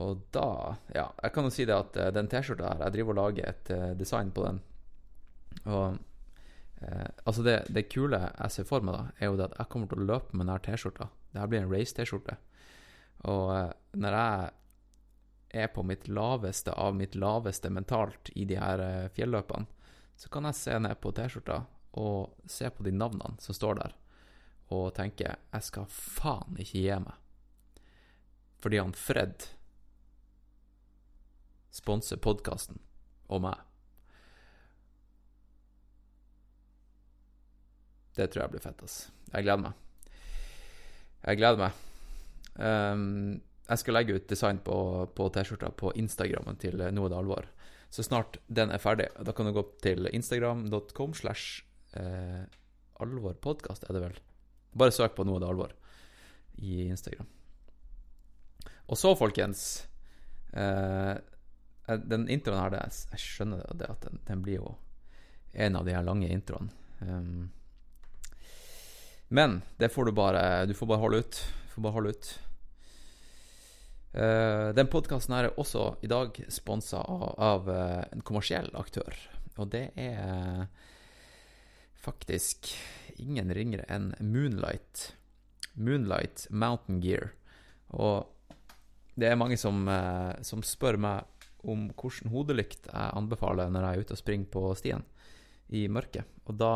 Og 0.01 0.21
da 0.33 0.77
Ja, 0.93 1.07
jeg 1.23 1.33
kan 1.33 1.47
jo 1.47 1.53
si 1.53 1.65
det 1.65 1.75
at 1.75 1.97
eh, 1.97 2.13
den 2.13 2.29
T-skjorta 2.29 2.69
her 2.69 2.83
Jeg 2.85 2.93
driver 2.93 3.15
og 3.15 3.17
lager 3.17 3.49
et 3.49 3.71
uh, 3.73 3.93
design 3.97 4.29
på 4.31 4.45
den. 4.45 4.59
Og 5.65 5.97
uh, 6.81 7.07
altså, 7.23 7.43
det, 7.45 7.57
det, 7.73 7.87
kule 7.91 8.19
jeg 8.19 8.53
ser 8.53 8.67
for 8.69 8.85
meg, 8.85 8.97
da, 8.97 9.15
er 9.19 9.31
jo 9.31 9.39
det 9.39 9.49
at 9.49 9.57
jeg 9.59 9.71
kommer 9.73 9.91
til 9.91 10.03
å 10.03 10.09
løpe 10.11 10.35
med 10.35 10.45
denne 10.45 10.59
T-skjorta. 10.65 11.09
Det 11.31 11.41
her 11.41 11.51
blir 11.51 11.63
en 11.63 11.73
race-T-skjorte. 11.73 12.37
Og 13.27 13.47
eh, 13.49 13.71
når 13.97 14.13
jeg 14.13 15.61
er 15.63 15.71
på 15.73 15.81
mitt 15.89 16.05
laveste 16.05 16.73
av 16.77 16.93
mitt 16.93 17.15
laveste 17.17 17.71
mentalt 17.73 18.29
i 18.37 18.45
de 18.45 18.59
her 18.61 19.09
fjelløpene, 19.15 19.65
så 20.17 20.29
kan 20.33 20.45
jeg 20.45 20.57
se 20.59 20.77
ned 20.81 20.99
på 21.01 21.11
T-skjorta 21.17 21.63
og 21.97 22.49
se 22.49 22.69
på 22.69 22.85
de 22.85 22.93
navnene 22.93 23.41
som 23.41 23.57
står 23.57 23.79
der, 23.81 23.95
og 24.73 24.93
tenke 24.97 25.33
jeg 25.33 25.65
skal 25.65 25.87
faen 25.89 26.59
ikke 26.61 26.83
gi 26.83 26.99
meg. 27.01 27.15
Fordi 28.61 28.81
han 28.81 28.93
Fred 28.97 29.49
sponser 31.73 32.19
podkasten 32.21 32.81
og 33.29 33.43
meg. 33.45 33.61
Det 38.17 38.29
tror 38.31 38.45
jeg 38.45 38.55
blir 38.55 38.63
fett, 38.63 38.81
ass. 38.83 38.95
Jeg 39.33 39.45
gleder 39.45 39.67
meg. 39.67 39.83
Jeg 41.27 41.39
gleder 41.39 41.61
meg. 41.61 41.83
Um, 42.57 43.37
jeg 43.67 43.81
skal 43.83 43.97
legge 43.97 44.15
ut 44.17 44.29
design 44.29 44.59
på, 44.63 44.77
på 45.13 45.27
T-skjorta 45.35 45.69
på 45.77 45.91
Instagrammen 45.99 46.57
til 46.61 46.79
Nå 46.79 47.05
er 47.05 47.11
det 47.13 47.19
alvor. 47.19 47.49
Så 47.91 48.03
snart 48.03 48.39
den 48.47 48.71
er 48.71 48.81
ferdig, 48.83 49.09
da 49.23 49.33
kan 49.35 49.47
du 49.47 49.53
gå 49.55 49.63
til 49.83 50.09
instagram.com 50.11 51.13
slash 51.15 51.63
eh, 51.95 52.43
alvorpodkast, 53.03 53.85
er 53.87 53.95
det 53.95 54.03
vel. 54.03 54.17
Bare 54.77 54.95
søk 54.95 55.15
på 55.15 55.25
Nå 55.27 55.37
er 55.37 55.43
det 55.43 55.51
alvor 55.51 55.75
i 56.57 56.87
Instagram. 56.87 57.27
Og 58.87 58.99
så, 58.99 59.13
folkens 59.19 59.63
eh, 60.55 61.15
den 61.87 62.27
introen 62.31 62.59
her, 62.59 62.75
det, 62.75 62.83
jeg 63.13 63.23
skjønner 63.23 63.63
det, 63.75 63.91
at 63.91 64.07
den, 64.07 64.19
den, 64.27 64.43
blir 64.43 64.61
jo 64.61 64.75
en 65.53 65.79
av 65.79 65.87
de 65.87 65.95
her 65.95 66.07
lange 66.07 66.31
introene. 66.31 66.71
Um, 66.99 67.47
men 69.27 69.61
det 69.77 69.89
får 69.93 70.05
du 70.05 70.11
bare 70.15 70.65
Du 70.65 70.73
får 70.73 70.87
bare 70.87 71.03
holde 71.03 71.23
ut. 71.23 71.39
Du 71.65 71.73
får 71.75 71.85
bare 71.85 71.97
holde 71.97 72.09
ut. 72.15 72.29
Uh, 74.17 74.73
den 74.73 74.87
podkasten 74.89 75.35
er 75.35 75.51
også 75.59 75.97
i 76.01 76.09
dag 76.09 76.37
sponsa 76.49 77.03
av, 77.03 77.33
av 77.37 77.67
uh, 77.69 78.03
en 78.11 78.23
kommersiell 78.25 78.71
aktør. 78.79 79.13
Og 79.57 79.69
det 79.73 79.89
er 79.99 80.67
faktisk 82.01 82.71
ingen 83.19 83.51
ringere 83.53 83.85
enn 83.91 84.13
Moonlight. 84.21 85.11
Moonlight 85.73 86.47
Mountain 86.49 87.01
Gear. 87.03 87.31
Og 87.93 88.25
det 89.17 89.29
er 89.29 89.39
mange 89.39 89.57
som, 89.59 89.85
uh, 89.89 90.33
som 90.45 90.63
spør 90.65 90.97
meg 91.01 91.47
om 91.67 91.87
hvilken 91.97 92.31
hodelykt 92.31 92.87
jeg 92.87 93.13
anbefaler 93.17 93.71
når 93.73 93.83
jeg 93.83 93.97
er 93.97 94.05
ute 94.05 94.15
og 94.15 94.21
springer 94.21 94.51
på 94.53 94.63
stien 94.79 95.05
i 95.73 95.87
mørket. 95.91 96.27
Og 96.47 96.57
da, 96.59 96.73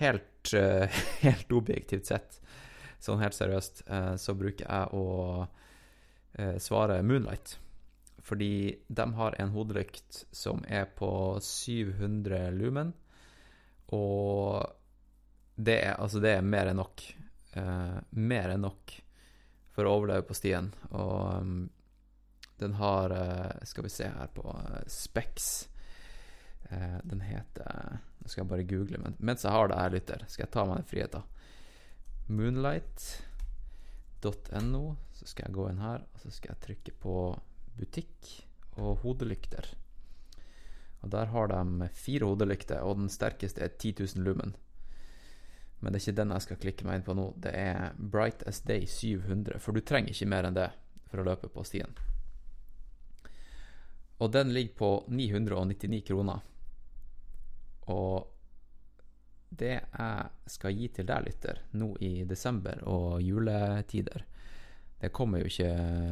helt, 0.00 0.37
eh, 0.54 1.00
helt 1.24 1.52
objektivt 1.52 2.06
sett, 2.06 2.40
sånn 3.02 3.22
helt 3.22 3.36
seriøst, 3.36 3.84
eh, 3.86 4.14
så 4.20 4.34
bruker 4.38 4.66
jeg 4.66 4.98
å 4.98 5.06
eh, 6.38 6.56
svare 6.62 7.02
Moonlight. 7.02 7.56
Fordi 8.28 8.76
de 8.88 9.06
har 9.16 9.36
en 9.40 9.54
hodelykt 9.54 10.24
som 10.36 10.60
er 10.68 10.88
på 10.98 11.10
700 11.40 12.50
lumen, 12.52 12.92
og 13.96 14.66
det 15.56 15.78
er, 15.80 15.94
altså 15.96 16.20
det 16.20 16.34
er 16.36 16.44
mer 16.44 16.68
enn 16.70 16.78
nok. 16.78 17.06
mer 18.10 18.52
enn 18.52 18.60
nok 18.62 18.92
for 19.72 19.88
å 19.88 19.94
overleve 19.96 20.26
på 20.28 20.36
stien. 20.36 20.68
Og 20.92 21.46
mm, 21.46 21.64
den 22.60 22.76
har 22.78 23.14
Skal 23.66 23.88
vi 23.88 23.90
se 23.90 24.10
her 24.12 24.28
på 24.36 24.44
Specs. 24.92 25.48
Den 27.08 27.24
heter 27.24 27.96
Skal 28.28 28.44
jeg 28.44 28.52
bare 28.52 28.68
google, 28.68 28.98
men 29.02 29.12
mens 29.18 29.44
jeg 29.44 29.54
har 29.54 29.66
det 29.70 29.80
her, 29.80 29.94
lytter, 29.94 30.20
skal 30.28 30.44
jeg 30.46 30.54
ta 30.54 30.62
meg 30.68 30.76
den 30.80 30.90
friheten. 30.90 31.24
Moonlight.no. 32.28 34.84
Så 35.18 35.24
skal 35.32 35.44
jeg 35.48 35.56
gå 35.56 35.64
inn 35.70 35.82
her, 35.82 36.00
og 36.04 36.16
så 36.22 36.28
skal 36.30 36.50
jeg 36.52 36.64
trykke 36.66 36.92
på 37.02 37.14
butikk 37.78 38.20
og 38.78 38.90
hodelykter. 39.02 39.64
Og 41.02 41.08
der 41.14 41.26
har 41.32 41.46
de 41.50 41.88
fire 41.94 42.26
hodelykter, 42.26 42.80
og 42.82 42.98
den 43.00 43.10
sterkeste 43.12 43.60
er 43.64 43.70
10 43.74 43.94
000 44.16 44.24
lumen. 44.26 44.52
Men 45.80 45.92
det 45.92 46.00
er 46.00 46.04
ikke 46.08 46.20
den 46.20 46.34
jeg 46.34 46.44
skal 46.44 46.62
klikke 46.62 46.86
meg 46.86 46.94
inn 46.98 47.06
på 47.06 47.14
nå. 47.14 47.26
Det 47.38 47.52
er 47.54 47.94
Bright 47.98 48.42
as 48.50 48.60
Day 48.66 48.86
700, 48.86 49.60
for 49.62 49.72
du 49.72 49.80
trenger 49.80 50.10
ikke 50.10 50.30
mer 50.30 50.44
enn 50.48 50.58
det 50.58 50.70
for 51.08 51.22
å 51.22 51.28
løpe 51.28 51.50
på 51.52 51.64
stien. 51.66 51.92
Og 54.18 54.32
den 54.34 54.50
ligger 54.54 54.74
på 54.80 54.90
999 55.14 56.02
kroner. 56.08 56.42
Og 57.92 58.28
det 59.48 59.74
jeg 59.78 60.50
skal 60.52 60.76
gi 60.76 60.88
til 60.92 61.06
deg, 61.08 61.24
lytter, 61.24 61.62
nå 61.80 61.94
i 62.04 62.24
desember 62.28 62.82
og 62.84 63.22
juletider 63.24 64.26
Det 65.00 65.08
kommer 65.14 65.40
jo 65.40 65.48
ikke 65.48 65.70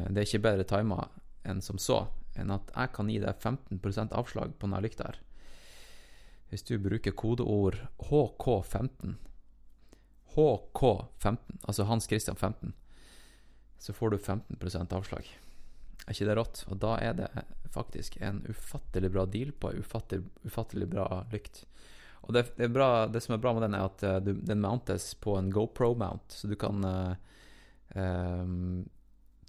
Det 0.09 0.23
er 0.23 0.25
ikke 0.25 0.45
bedre 0.47 0.65
tima 0.65 1.03
enn 1.47 1.61
som 1.63 1.77
så, 1.79 2.01
enn 2.35 2.51
at 2.51 2.73
jeg 2.73 2.91
kan 2.95 3.11
gi 3.11 3.19
deg 3.23 3.37
15% 3.39 4.15
avslag 4.17 4.57
på 4.57 4.67
denne 4.67 4.81
lykta 4.83 5.05
her. 5.07 5.19
Hvis 6.49 6.65
du 6.67 6.73
bruker 6.81 7.15
kodeord 7.15 7.77
HK15 8.09 9.15
HK15, 10.37 11.37
altså 11.63 11.83
Hans 11.87 12.09
Christian 12.09 12.35
15, 12.35 12.73
så 13.79 13.93
får 13.93 14.09
du 14.09 14.17
15% 14.17 14.93
avslag. 14.93 15.29
Er 16.07 16.15
ikke 16.15 16.29
det 16.29 16.37
rått? 16.39 16.63
Og 16.71 16.79
da 16.79 16.95
er 17.03 17.17
det 17.19 17.27
faktisk 17.73 18.15
en 18.23 18.39
ufattelig 18.47 19.11
bra 19.11 19.25
deal 19.27 19.51
på 19.51 19.71
en 19.71 19.83
ufattelig, 19.83 20.23
ufattelig 20.47 20.87
bra 20.89 21.07
lykt. 21.33 21.65
Og 22.27 22.33
det, 22.33 22.45
det, 22.55 22.69
bra, 22.73 23.07
det, 23.11 23.21
som 23.23 23.35
er 23.35 23.41
bra 23.43 23.53
med 23.53 23.67
den, 23.67 23.75
er 23.75 23.85
at 23.87 24.03
uh, 24.07 24.17
du, 24.23 24.33
den 24.39 24.63
mountes 24.63 25.13
på 25.23 25.35
en 25.37 25.51
GoPro-mount, 25.53 26.31
så 26.39 26.47
du 26.47 26.55
kan 26.59 26.83
uh, 26.83 27.13
um, 27.95 28.87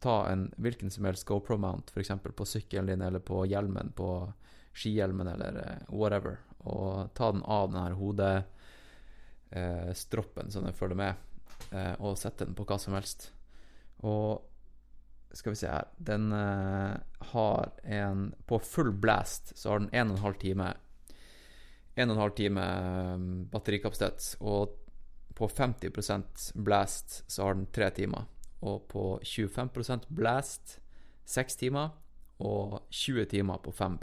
ta 0.01 0.29
en 0.29 0.55
hvilken 0.57 0.91
som 0.91 1.05
helst 1.09 1.27
GoPro-mount, 1.27 1.91
f.eks. 1.91 2.11
på 2.37 2.45
sykkelen 2.47 2.87
din 2.87 3.03
eller 3.03 3.19
på 3.19 3.47
hjelmen, 3.47 3.93
på 3.97 4.33
skihjelmen 4.79 5.27
eller 5.27 5.57
eh, 5.65 5.79
whatever, 5.89 6.39
og 6.59 7.15
ta 7.15 7.33
den 7.33 7.43
av 7.43 7.73
den 7.73 7.83
her 7.83 7.93
hodestroppen 9.51 10.51
som 10.51 10.65
den 10.65 10.73
følger 10.77 10.97
med, 10.97 11.15
eh, 11.73 11.95
og 11.99 12.19
sette 12.19 12.45
den 12.47 12.55
på 12.55 12.65
hva 12.69 12.79
som 12.79 12.95
helst. 12.95 13.33
Og 14.07 14.43
skal 15.37 15.53
vi 15.53 15.61
se 15.61 15.69
her 15.71 15.89
Den 15.97 16.33
eh, 16.33 16.97
har 17.33 17.71
en 17.85 18.35
På 18.47 18.59
full 18.59 18.93
blast 18.93 19.53
så 19.59 19.71
har 19.73 19.83
den 19.85 19.91
1 19.93 20.17
12 20.21 20.35
time 20.41 20.75
1 21.99 22.09
12 22.15 22.31
time 22.37 22.63
eh, 22.63 23.19
batterikapasitet, 23.53 24.37
og 24.41 24.77
på 25.35 25.49
50% 25.49 26.53
blast 26.55 27.25
så 27.31 27.45
har 27.45 27.55
den 27.55 27.67
3 27.75 27.91
timer. 27.91 28.27
Og 28.61 28.89
på 28.91 29.21
25% 29.23 30.07
blast 30.09 30.79
6 31.27 31.57
timer, 31.57 31.91
og 32.39 32.81
20 32.91 33.25
timer 33.25 33.59
på 33.63 33.73
5 33.73 33.99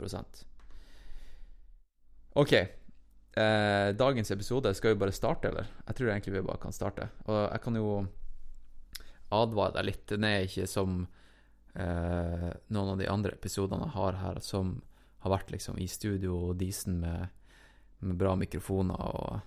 OK. 2.36 2.54
Eh, 2.54 3.90
dagens 3.96 4.32
episode 4.32 4.74
skal 4.74 4.94
vi 4.94 5.00
bare 5.00 5.12
starte, 5.12 5.48
eller? 5.48 5.68
Jeg 5.88 5.96
tror 5.96 6.10
egentlig 6.12 6.34
vi 6.34 6.42
bare 6.42 6.62
kan 6.62 6.72
starte. 6.72 7.10
Og 7.26 7.52
jeg 7.52 7.62
kan 7.62 7.76
jo 7.76 8.08
advare 9.44 9.76
deg 9.78 9.90
litt. 9.90 10.06
Den 10.12 10.28
er 10.28 10.46
ikke 10.46 10.68
som 10.70 11.02
eh, 11.74 12.52
noen 12.68 12.94
av 12.94 13.02
de 13.02 13.10
andre 13.12 13.36
episodene 13.36 13.88
jeg 13.88 13.98
har 13.98 14.22
her, 14.22 14.40
som 14.44 14.78
har 15.26 15.34
vært 15.34 15.52
liksom 15.56 15.80
i 15.82 15.88
studio 15.90 16.38
og 16.52 16.60
disen 16.62 17.00
med, 17.02 17.28
med 18.06 18.18
bra 18.20 18.36
mikrofoner 18.38 19.02
og, 19.10 19.40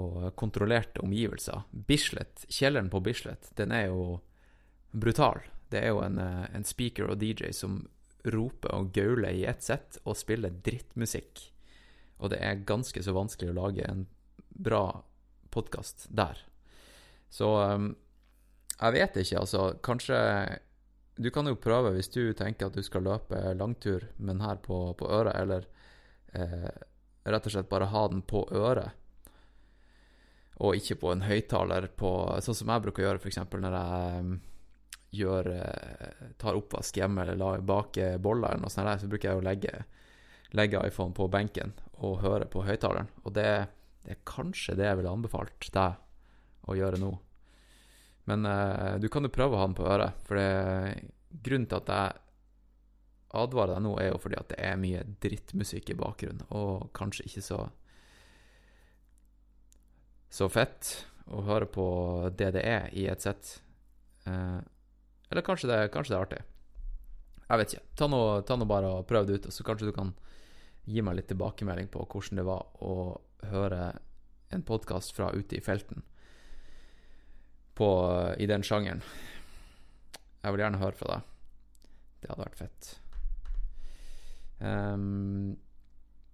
og 0.00 0.28
kontrollerte 0.40 1.02
omgivelser. 1.04 1.64
Bislett, 1.70 2.44
kjelleren 2.48 2.92
på 2.92 3.00
Bislett, 3.04 3.50
den 3.56 3.72
er 3.72 3.88
jo 3.88 4.20
brutal. 4.92 5.40
Det 5.72 5.80
er 5.80 5.94
jo 5.94 6.04
en, 6.04 6.20
eh, 6.20 6.44
en 6.54 6.66
speaker 6.68 7.10
og 7.10 7.18
DJ 7.22 7.52
som 7.56 7.82
roper 8.24 8.72
og 8.72 8.92
gauler 8.96 9.34
i 9.36 9.44
ett 9.48 9.62
sett 9.62 9.98
og 10.04 10.16
spiller 10.16 10.54
drittmusikk. 10.64 11.48
Og 12.22 12.30
det 12.32 12.40
er 12.40 12.62
ganske 12.66 13.02
så 13.02 13.12
vanskelig 13.16 13.52
å 13.52 13.58
lage 13.58 13.84
en 13.88 14.06
bra 14.48 15.02
podkast 15.52 16.06
der. 16.14 16.38
Så 17.28 17.48
um, 17.74 17.94
jeg 18.80 18.94
vet 18.96 19.16
ikke, 19.22 19.40
altså. 19.40 19.66
Kanskje 19.84 20.18
Du 21.16 21.30
kan 21.30 21.46
jo 21.46 21.54
prøve 21.54 21.92
hvis 21.94 22.10
du 22.10 22.32
tenker 22.34 22.66
at 22.66 22.74
du 22.74 22.82
skal 22.82 23.04
løpe 23.06 23.38
langtur 23.54 24.02
med 24.18 24.34
den 24.34 24.40
her 24.42 24.56
på, 24.58 24.94
på 24.98 25.06
øret, 25.06 25.36
eller 25.38 25.68
eh, 26.34 26.70
rett 27.30 27.46
og 27.46 27.54
slett 27.54 27.70
bare 27.70 27.86
ha 27.92 28.08
den 28.10 28.24
på 28.26 28.42
øret. 28.50 28.90
Og 30.62 30.74
ikke 30.78 30.96
på 31.02 31.12
en 31.12 31.22
høyttaler 31.26 31.88
Sånn 32.42 32.58
som 32.58 32.70
jeg 32.70 32.82
bruker 32.82 33.04
å 33.04 33.06
gjøre, 33.08 33.22
f.eks. 33.22 33.38
når 33.38 33.76
jeg 33.78 34.18
um, 34.24 34.34
gjør 35.14 35.50
eh, 35.54 36.28
tar 36.38 36.58
oppvask 36.58 36.98
hjemme 36.98 37.26
eller 37.30 37.62
baker 37.62 38.18
boller 38.18 38.50
eller 38.54 38.66
noe 38.66 38.74
sånt, 38.74 38.88
der, 38.88 38.98
så 39.02 39.10
bruker 39.10 39.30
jeg 39.30 39.38
å 39.38 39.44
legge, 39.46 39.74
legge 40.58 40.82
iPhone 40.86 41.14
på 41.14 41.28
benken 41.30 41.74
og 42.02 42.22
høre 42.24 42.50
på 42.50 42.64
høyttaleren. 42.66 43.10
Og 43.22 43.34
det, 43.38 43.48
det 44.02 44.16
er 44.16 44.24
kanskje 44.26 44.76
det 44.78 44.88
jeg 44.88 44.98
ville 45.00 45.14
anbefalt 45.14 45.70
deg 45.74 46.02
å 46.66 46.78
gjøre 46.78 46.98
nå. 47.02 47.12
Men 48.30 48.46
eh, 48.48 48.96
du 49.00 49.08
kan 49.12 49.26
jo 49.26 49.32
prøve 49.32 49.56
å 49.56 49.60
ha 49.60 49.68
den 49.68 49.76
på 49.76 49.86
øret, 49.88 50.20
for 50.24 50.40
det, 50.40 51.10
grunnen 51.44 51.68
til 51.68 51.80
at 51.82 51.90
jeg 51.92 52.20
advarer 53.34 53.74
deg 53.74 53.84
nå, 53.84 53.94
er 54.00 54.12
jo 54.12 54.20
fordi 54.22 54.38
at 54.38 54.52
det 54.52 54.60
er 54.62 54.80
mye 54.80 55.02
drittmusikk 55.24 55.92
i 55.92 55.98
bakgrunnen, 55.98 56.46
og 56.54 56.88
kanskje 56.96 57.26
ikke 57.28 57.44
så 57.44 57.64
så 60.34 60.48
fett 60.50 60.88
å 61.30 61.44
høre 61.46 61.68
på 61.70 61.84
det 62.34 62.48
det 62.56 62.62
er 62.66 62.88
i 62.98 63.04
et 63.06 63.22
sett. 63.22 63.60
Eh, 64.26 64.58
eller 65.30 65.46
kanskje 65.46 65.70
det, 65.70 65.76
kanskje 65.94 66.14
det 66.14 66.16
er 66.16 66.24
artig. 66.26 66.40
Jeg 67.44 67.60
vet 67.60 67.74
ikke. 67.74 67.84
Ta 68.00 68.08
nå, 68.10 68.20
ta 68.48 68.56
nå 68.58 68.66
bare 68.66 68.90
og 68.96 69.06
prøv 69.06 69.28
det 69.28 69.38
ut, 69.38 69.46
og 69.46 69.54
så 69.54 69.66
kanskje 69.66 69.92
du 69.92 69.94
kan 69.94 70.10
gi 70.90 71.04
meg 71.04 71.20
litt 71.20 71.28
tilbakemelding 71.30 71.86
på 71.92 72.02
hvordan 72.10 72.40
det 72.40 72.46
var 72.48 72.66
å 72.82 72.96
høre 73.52 73.92
en 74.54 74.66
podkast 74.66 75.14
fra 75.14 75.30
ute 75.36 75.56
i 75.58 75.62
felten 75.64 76.02
på, 77.78 77.88
i 78.38 78.46
den 78.50 78.64
sjangeren. 78.66 79.02
Jeg 80.44 80.54
vil 80.54 80.64
gjerne 80.64 80.80
høre 80.82 80.98
fra 80.98 81.14
deg. 81.14 81.32
Det 82.20 82.30
hadde 82.30 82.46
vært 82.46 82.60
fett. 82.60 82.90
Um, 84.64 85.54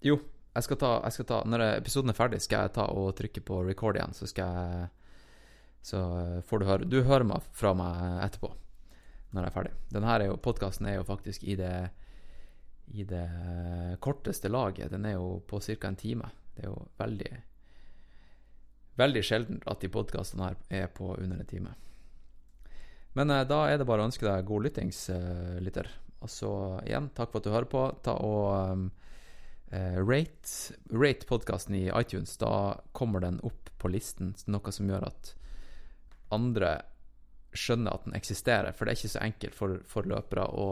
jo, 0.05 0.19
jeg 0.55 0.67
skal, 0.67 0.79
ta, 0.79 0.91
jeg 1.07 1.15
skal 1.17 1.27
ta 1.27 1.39
Når 1.49 1.63
episoden 1.81 2.13
er 2.13 2.19
ferdig, 2.19 2.41
skal 2.45 2.67
jeg 2.67 2.75
ta 2.77 2.85
og 2.93 3.15
trykke 3.19 3.43
på 3.49 3.63
record 3.65 3.97
igjen, 3.97 4.13
så 4.15 4.29
skal 4.29 4.59
jeg 4.59 4.89
Så 5.89 6.01
får 6.47 6.61
du 6.61 6.67
høre 6.69 6.89
Du 6.91 6.99
hører 7.07 7.25
meg 7.27 7.47
fra 7.57 7.73
meg 7.75 8.21
etterpå, 8.27 8.53
når 9.33 9.47
jeg 9.47 9.51
er 9.51 9.57
ferdig. 9.57 9.73
Denne 9.95 10.37
podkasten 10.45 10.91
er 10.91 10.99
jo 10.99 11.09
faktisk 11.09 11.47
i 11.49 11.57
det 11.59 11.75
i 12.91 13.05
det 13.07 13.27
korteste 14.03 14.51
laget. 14.51 14.91
Den 14.91 15.05
er 15.07 15.15
jo 15.15 15.41
på 15.47 15.61
ca. 15.63 15.89
en 15.89 15.97
time. 15.97 16.31
Det 16.55 16.65
er 16.65 16.73
jo 16.73 16.89
veldig 16.99 17.31
Veldig 19.01 19.23
sjelden 19.25 19.63
at 19.71 19.81
de 19.83 19.91
podkastene 19.93 20.51
her 20.51 20.83
er 20.83 20.91
på 20.93 21.15
under 21.15 21.41
en 21.41 21.49
time. 21.49 21.75
Men 23.17 23.33
eh, 23.33 23.47
da 23.49 23.65
er 23.69 23.81
det 23.81 23.89
bare 23.89 24.05
å 24.05 24.11
ønske 24.11 24.27
deg 24.27 24.49
god 24.49 24.67
lyttings, 24.69 25.03
eh, 25.15 25.59
lytter. 25.65 25.89
Og 26.21 26.31
så 26.31 26.53
igjen, 26.85 27.09
takk 27.17 27.33
for 27.33 27.41
at 27.41 27.49
du 27.49 27.55
hører 27.55 27.71
på. 27.71 27.87
Ta 28.05 28.13
og 28.21 28.75
um, 28.77 28.83
rate, 29.73 30.77
rate 30.93 31.25
podkasten 31.25 31.79
i 31.79 31.87
iTunes. 31.89 32.35
Da 32.37 32.77
kommer 32.93 33.25
den 33.25 33.39
opp 33.47 33.71
på 33.81 33.89
listen, 33.89 34.35
noe 34.53 34.75
som 34.77 34.91
gjør 34.91 35.07
at 35.09 35.33
andre 36.35 36.75
skjønner 37.57 37.95
at 37.95 38.05
den 38.05 38.19
eksisterer. 38.19 38.77
For 38.77 38.85
det 38.85 38.93
er 38.93 39.01
ikke 39.01 39.15
så 39.15 39.25
enkelt 39.25 39.57
for, 39.57 39.81
for 39.89 40.09
løpere 40.09 40.45
å 40.53 40.69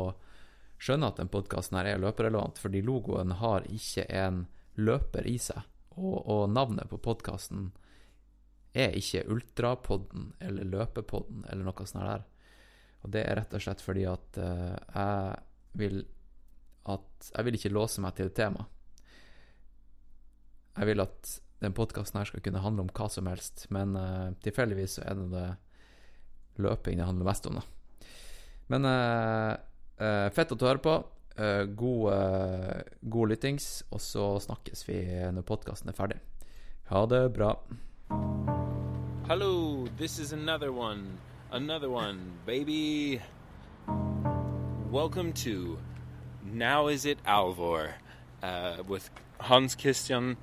skjønne 0.79 1.11
at 1.11 1.19
den 1.19 1.31
podkasten 1.33 1.81
er 1.81 1.99
løperrelevant, 1.99 2.61
fordi 2.61 2.85
logoen 2.85 3.35
har 3.41 3.67
ikke 3.73 4.07
en 4.15 4.45
løper 4.79 5.27
i 5.27 5.39
seg. 5.43 5.65
Og, 5.99 6.21
og 6.31 6.45
navnet 6.55 6.91
på 6.91 7.01
podkasten 7.03 7.73
er 8.79 8.97
ikke 8.99 9.27
Ultrapodden 9.33 10.33
eller 10.45 10.69
Løpepodden 10.69 11.45
eller 11.49 11.67
noe 11.67 11.87
sånt 11.89 12.07
der. 12.07 12.25
Og 13.05 13.13
det 13.15 13.25
er 13.25 13.39
rett 13.39 13.55
og 13.55 13.63
slett 13.63 13.83
fordi 13.85 14.07
at 14.11 14.41
uh, 14.43 14.75
jeg 14.95 15.45
vil 15.79 16.01
at 16.89 17.27
Jeg 17.35 17.45
vil 17.45 17.57
ikke 17.59 17.75
låse 17.75 18.01
meg 18.01 18.15
til 18.17 18.31
et 18.31 18.37
tema. 18.39 18.63
Jeg 20.79 20.89
vil 20.89 21.03
at 21.05 21.33
den 21.61 21.75
podkasten 21.77 22.17
her 22.17 22.29
skal 22.31 22.41
kunne 22.41 22.63
handle 22.65 22.87
om 22.87 22.93
hva 22.95 23.09
som 23.13 23.29
helst, 23.29 23.67
men 23.75 23.93
uh, 23.99 24.31
tilfeldigvis 24.41 24.97
så 24.97 25.05
er 25.05 25.19
det 25.19 25.27
det 25.35 25.49
løping 26.65 26.97
det 26.97 27.05
handler 27.05 27.29
mest 27.29 27.51
om, 27.51 27.59
da. 27.61 28.07
Men 28.73 28.89
uh, 28.89 30.31
fett 30.33 30.55
at 30.55 30.57
du 30.57 30.65
hører 30.65 30.83
på. 30.85 30.97
god, 31.79 32.83
god 33.03 33.29
lyttings, 33.31 33.85
og 33.93 34.01
så 34.03 34.25
snakkes 34.43 34.89
vi 34.89 34.99
når 35.35 35.47
podkasten 35.47 35.93
er 35.93 35.99
ferdig. 35.99 36.19
Ha 36.91 37.05
det 37.07 37.29
bra. 37.37 37.53
Hello, 39.29 39.87
this 39.99 40.19
is 40.19 40.33
another 40.33 40.73
one. 40.73 41.19
Another 41.53 41.91
one, 41.91 42.33
baby. 42.47 43.21
Welcome 44.91 45.35
to 45.35 45.79
Now 46.43 46.87
Is 46.87 47.05
It 47.05 47.23
Alvor 47.25 47.93
uh, 48.43 48.79
with 48.89 49.11
Hans 49.39 49.75
Christian 49.75 50.39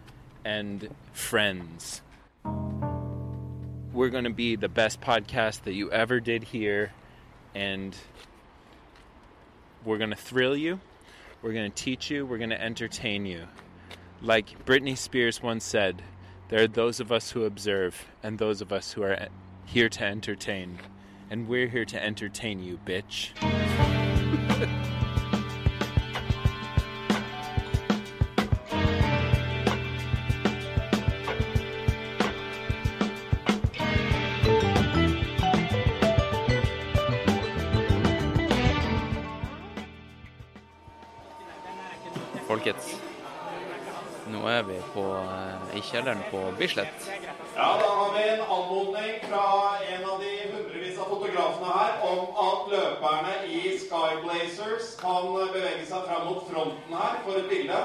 and 0.46 0.88
friends. 1.14 2.04
We're 3.92 4.10
going 4.10 4.26
to 4.26 4.30
be 4.30 4.56
the 4.56 4.70
best 4.70 5.02
podcast 5.02 5.64
that 5.64 5.74
you 5.74 5.92
ever 5.92 6.20
did 6.20 6.44
hear, 6.44 6.94
and 7.56 7.98
we're 9.84 9.98
going 9.98 10.12
to 10.12 10.16
thrill 10.16 10.56
you, 10.56 10.80
we're 11.42 11.54
going 11.54 11.72
to 11.72 11.76
teach 11.76 12.12
you, 12.12 12.24
we're 12.24 12.38
going 12.38 12.52
to 12.52 12.62
entertain 12.62 13.26
you. 13.26 13.48
Like 14.22 14.64
Britney 14.64 14.96
Spears 14.96 15.42
once 15.42 15.64
said, 15.64 16.04
there 16.48 16.62
are 16.62 16.68
those 16.68 17.00
of 17.00 17.12
us 17.12 17.32
who 17.32 17.44
observe 17.44 18.06
and 18.22 18.38
those 18.38 18.62
of 18.62 18.72
us 18.72 18.94
who 18.94 19.04
are 19.04 19.28
here 19.66 19.90
to 19.90 20.04
entertain. 20.04 20.80
And 21.30 21.48
we're 21.48 21.68
here 21.68 21.86
to 21.86 22.04
entertain 22.04 22.62
you, 22.62 22.80
bitch. 22.86 23.32
Folkens, 42.48 43.00
nå 44.34 44.42
er 44.50 44.64
vi 44.64 44.80
på, 44.94 45.04
eh, 45.18 45.78
i 45.78 45.82
kjelleren 45.82 46.24
på 46.32 46.42
Bislett. 46.60 47.10
Ja, 47.56 47.68
da 47.82 47.90
har 48.00 48.14
vi 48.14 48.24
en 48.30 48.42
anmodning 48.42 49.20
fra 49.30 49.44
en 49.90 50.06
av 50.10 50.20
de 50.20 50.32
hundrevis 50.54 51.00
av 51.00 51.12
fotografene 51.14 51.74
her 51.78 52.02
om 52.10 52.40
at 52.48 52.72
løperne 52.74 53.36
i 53.48 53.78
Sky 53.80 54.18
Blazers 54.24 54.96
kan 55.00 55.30
bevege 55.54 55.86
seg 55.86 56.08
fram 56.10 56.28
mot 56.28 56.48
fronten 56.50 56.98
her 57.02 57.20
for 57.26 57.40
et 57.40 57.50
bilde. 57.50 57.82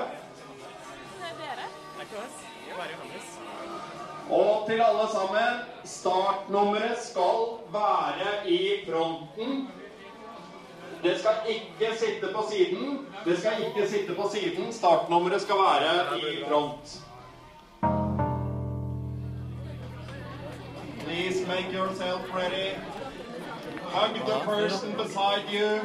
Det 1.21 1.29
er 1.31 1.37
dere. 1.43 1.69
Det 1.69 2.01
er 2.01 2.09
ikke 2.09 2.25
oss. 2.25 2.41
Er 2.71 2.81
bare 2.81 2.95
Johannes. 2.95 3.37
Og 4.31 4.67
til 4.69 4.81
alle 4.83 5.07
sammen, 5.13 5.61
startnummeret 5.85 6.99
skal 7.03 7.47
være 7.75 8.35
i 8.47 8.61
fronten. 8.89 9.69
Det 11.03 11.19
skal 11.19 11.33
ikke 11.49 11.97
sitte 11.99 12.29
på 12.35 12.45
siden. 12.51 13.07
Det 13.25 13.39
skal 13.39 13.53
ikke 13.67 13.91
sitte 13.91 14.15
på 14.15 14.31
siden. 14.33 14.73
Startnummeret 14.73 15.43
skal 15.43 15.55
være 15.55 16.19
i 16.19 16.45
front. 16.49 17.01
Please 21.05 21.47
make 21.47 21.73
yourself 21.75 22.21
ready. 22.35 22.77
Hug 23.83 24.15
the 24.15 24.41
person 24.45 24.93
beside 24.93 25.43
you 25.53 25.81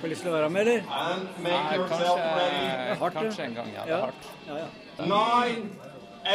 Får 0.00 0.08
lyst 0.08 0.20
til 0.24 0.30
å 0.30 0.32
være 0.32 0.48
med, 0.50 0.60
eller? 0.60 0.84
and 0.96 1.28
make 1.44 1.52
Nei, 1.52 1.76
yourself 1.76 2.20
ready. 2.20 2.98
Hardt, 3.00 3.14
kanskje 3.14 3.44
en 3.44 3.54
gang, 3.54 3.68
ja. 3.74 3.82
Det 3.84 3.92
er 3.92 4.00
hardt. 4.00 4.28
Ja, 4.46 4.54
ja. 4.56 4.66
Nine, 5.04 5.68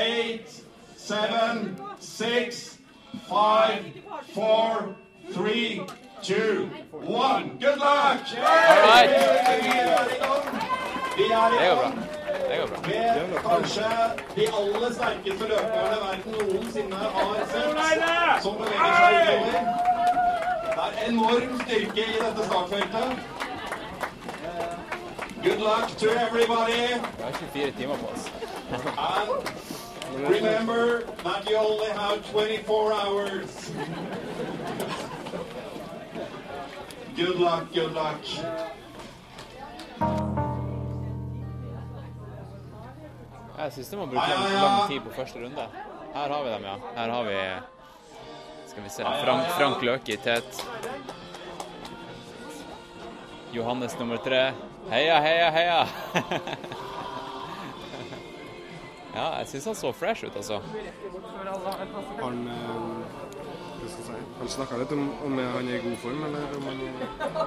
eight, 0.01 0.63
seven, 0.97 1.79
six, 1.99 2.77
five, 3.27 3.93
four, 4.35 4.95
three, 5.33 5.81
two, 6.23 6.69
one. 6.91 7.57
Good 7.59 7.77
luck! 7.77 8.19
right. 8.37 9.09
Vi 11.17 11.23
er 11.31 11.49
Det 11.49 11.65
i 11.65 11.69
går 11.69 11.75
bra. 11.75 11.81
gang 11.81 12.09
Det 12.49 12.57
går 12.59 12.67
bra. 12.67 12.77
med 12.87 13.39
kanskje 13.49 13.89
de 14.35 14.43
aller 14.57 14.93
sterkeste 14.93 15.47
løperne 15.47 15.97
verden 16.05 16.31
noensinne 16.39 16.95
har 16.95 17.45
sett, 17.51 18.43
som 18.43 18.53
beveger 18.57 18.95
seg 18.95 19.13
utover. 19.21 19.51
Det 20.65 20.81
er 20.83 20.93
enorm 21.09 21.61
styrke 21.61 22.01
i 22.03 22.17
dette 22.25 22.45
startfeltet. 22.45 23.09
Good 25.43 25.59
luck 25.59 25.87
to 26.01 26.07
everybody. 26.25 26.81
Vi 27.17 27.23
har 27.23 27.31
24 27.53 27.71
timer 27.77 27.95
på 27.95 28.07
oss. 28.13 28.31
And 30.15 30.29
remember 30.29 31.01
that 31.23 31.49
you 31.49 31.57
only 31.57 31.89
have 31.91 32.23
24 32.31 32.93
hours. 32.93 33.71
Good 37.15 37.39
luck, 37.39 37.63
good 37.73 37.93
luck. 37.93 38.19
Jeg 43.57 43.71
syns 43.71 43.89
de 43.89 43.97
må 43.97 44.05
bruke 44.11 44.19
Ja, 44.19 44.33
ja, 44.33 44.39
lang, 44.39 44.51
ja. 44.51 44.63
lang 44.65 44.89
tid 44.89 44.99
på 45.05 45.13
første 45.15 45.39
runde. 45.39 45.67
Her 46.15 46.33
har 46.33 46.43
vi 46.43 46.49
dem, 46.51 46.63
ja. 46.67 46.75
Her 46.97 47.09
har 47.09 47.23
vi 47.23 47.37
Skal 48.67 48.83
vi 48.83 48.89
se 48.89 49.03
Frank, 49.23 49.47
Frank 49.55 49.81
Løke 49.81 50.13
i 50.13 50.17
tet. 50.17 50.65
Johannes 53.55 53.99
nummer 53.99 54.17
tre. 54.17 54.51
Heia, 54.89 55.19
heia, 55.23 55.49
heia! 55.55 55.87
ja, 59.15 59.29
jeg 59.39 59.47
syns 59.53 59.65
han 59.71 59.75
så 59.75 59.91
fresh 59.95 60.27
ut, 60.27 60.35
altså. 60.35 60.59
Han, 62.19 62.49
han 64.39 64.47
snakka 64.49 64.77
litt 64.77 64.91
om 64.91 65.03
om 65.25 65.37
han 65.37 65.67
er 65.69 65.75
i 65.75 65.81
god 65.83 65.97
form, 66.03 66.23
eller 66.27 66.57
om 66.57 66.63
han 66.69 66.79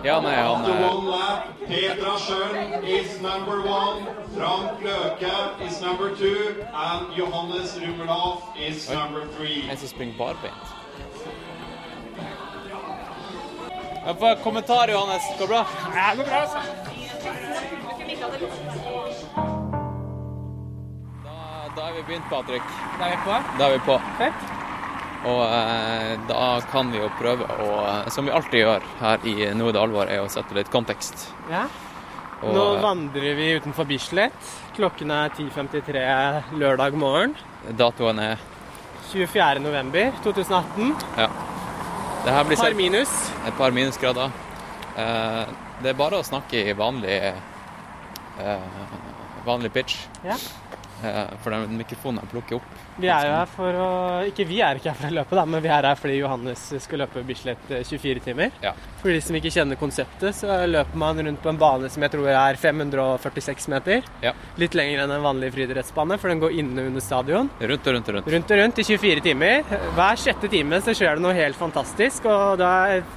Ja, 0.05 0.21
nei, 0.21 0.35
han 0.37 0.65
After 0.65 0.73
eh, 0.73 1.05
lap, 1.05 1.43
Petra 1.69 2.15
Schön 2.19 2.85
is 2.85 3.21
number 3.21 3.59
one, 3.67 4.07
Frank 4.37 4.83
Løke 4.87 5.35
is 5.67 5.81
number 5.83 6.09
two, 6.17 6.65
and 6.73 7.17
Johannes 7.17 7.77
Rummelhoff 7.79 8.43
is 8.69 8.89
number 8.91 9.23
three. 9.37 9.69
en 9.71 9.77
som 9.77 9.89
springer 9.89 10.17
barbeint. 10.19 10.67
Jeg 14.07 14.17
får 14.19 14.27
en 14.29 14.43
kommentar, 14.43 14.89
Johannes. 14.89 15.23
Går 15.39 15.47
bra? 15.47 15.67
Ja, 15.95 16.11
det 16.11 16.17
går 16.19 16.25
bra, 16.31 16.41
altså. 16.41 16.59
Da, 21.25 21.35
da 21.77 21.83
er 21.89 21.93
vi 21.97 22.03
begynt, 22.07 22.25
Patrick. 22.31 22.63
Da 22.99 23.05
er 23.05 23.11
vi 23.11 23.19
på. 23.25 23.35
Da 23.59 23.65
er 23.69 23.73
vi 23.73 23.79
på. 23.91 23.99
Fett. 24.19 24.68
Og 25.27 25.41
eh, 25.43 26.15
da 26.29 26.61
kan 26.71 26.93
vi 26.93 27.01
jo 27.01 27.09
prøve 27.19 27.47
å, 27.65 27.69
som 28.15 28.29
vi 28.29 28.31
alltid 28.35 28.61
gjør 28.61 28.85
her 29.01 29.25
i 29.27 29.35
Nå 29.59 29.69
er 29.71 29.75
det 29.75 29.81
alvor, 29.83 30.07
er 30.07 30.23
å 30.23 30.29
sette 30.31 30.55
litt 30.55 30.71
kontekst. 30.71 31.29
Ja. 31.51 31.65
Og, 32.39 32.53
Nå 32.55 32.67
eh, 32.77 32.83
vandrer 32.85 33.35
vi 33.35 33.49
utenfor 33.59 33.89
Bislett. 33.89 34.53
Klokken 34.77 35.11
er 35.11 35.33
10.53 35.35 36.55
lørdag 36.61 36.95
morgen. 36.95 37.35
datoen 37.75 38.21
er 38.23 38.39
24. 39.11 39.59
november 39.65 40.13
2018. 40.23 40.95
Ja. 41.19 41.29
Det 42.25 42.35
her 42.35 42.45
blir 42.47 42.61
Par 42.61 42.75
minus. 42.79 43.11
et 43.47 43.57
par 43.59 43.75
minusgrader. 43.75 44.31
Eh, 44.99 45.45
det 45.83 45.91
er 45.93 45.99
bare 45.99 46.19
å 46.23 46.27
snakke 46.27 46.63
i 46.63 46.75
vanlig 46.79 47.19
eh, 48.39 48.63
vanlig 49.47 49.73
pitch. 49.75 50.05
Ja. 50.27 50.39
For 51.43 51.55
den 51.55 51.77
mikrofonen 51.79 52.23
jeg 52.23 52.31
plukker 52.33 52.57
opp. 52.59 52.88
Vi 52.99 53.07
er 53.07 53.29
jo 53.29 53.35
her 53.37 53.51
for 53.53 53.77
å 53.79 53.89
Ikke 54.27 54.45
vi 54.49 54.59
er 54.65 54.79
ikke 54.79 54.91
her 54.91 54.99
for 54.99 55.13
å 55.13 55.17
løpe, 55.21 55.37
da, 55.39 55.45
men 55.47 55.63
vi 55.63 55.71
er 55.71 55.87
her 55.87 55.99
fordi 55.99 56.17
Johannes 56.19 56.65
skal 56.83 57.05
løpe 57.05 57.23
Bislett 57.27 57.71
eh, 57.71 57.85
24 57.87 58.23
timer. 58.25 58.55
Ja. 58.65 58.73
For 58.99 59.15
de 59.15 59.21
som 59.23 59.37
ikke 59.39 59.53
kjenner 59.55 59.79
konseptet, 59.79 60.35
så 60.35 60.57
løper 60.67 60.99
man 60.99 61.21
rundt 61.23 61.43
på 61.45 61.53
en 61.53 61.61
bane 61.61 61.91
som 61.93 62.03
jeg 62.03 62.13
tror 62.15 62.31
er 62.33 62.59
546 62.59 63.69
meter. 63.71 64.07
Ja. 64.25 64.33
Litt 64.59 64.75
lenger 64.79 65.05
enn 65.05 65.15
en 65.15 65.23
vanlig 65.23 65.53
friidrettsbane, 65.55 66.19
for 66.19 66.33
den 66.33 66.43
går 66.43 66.57
inne 66.59 66.89
under 66.91 67.05
stadion. 67.05 67.51
Rundt 67.61 67.87
og 67.87 67.97
rundt 67.97 68.11
og 68.11 68.19
rundt. 68.19 68.33
Rundt 68.35 68.55
og 68.55 68.63
rundt 68.63 68.83
i 68.83 68.87
24 68.89 69.25
timer. 69.29 69.77
Hver 69.95 70.23
sjette 70.25 70.51
time 70.51 70.83
så 70.83 70.97
skjer 70.99 71.19
det 71.19 71.27
noe 71.29 71.37
helt 71.39 71.59
fantastisk, 71.61 72.27
og 72.27 72.59
da 72.59 72.73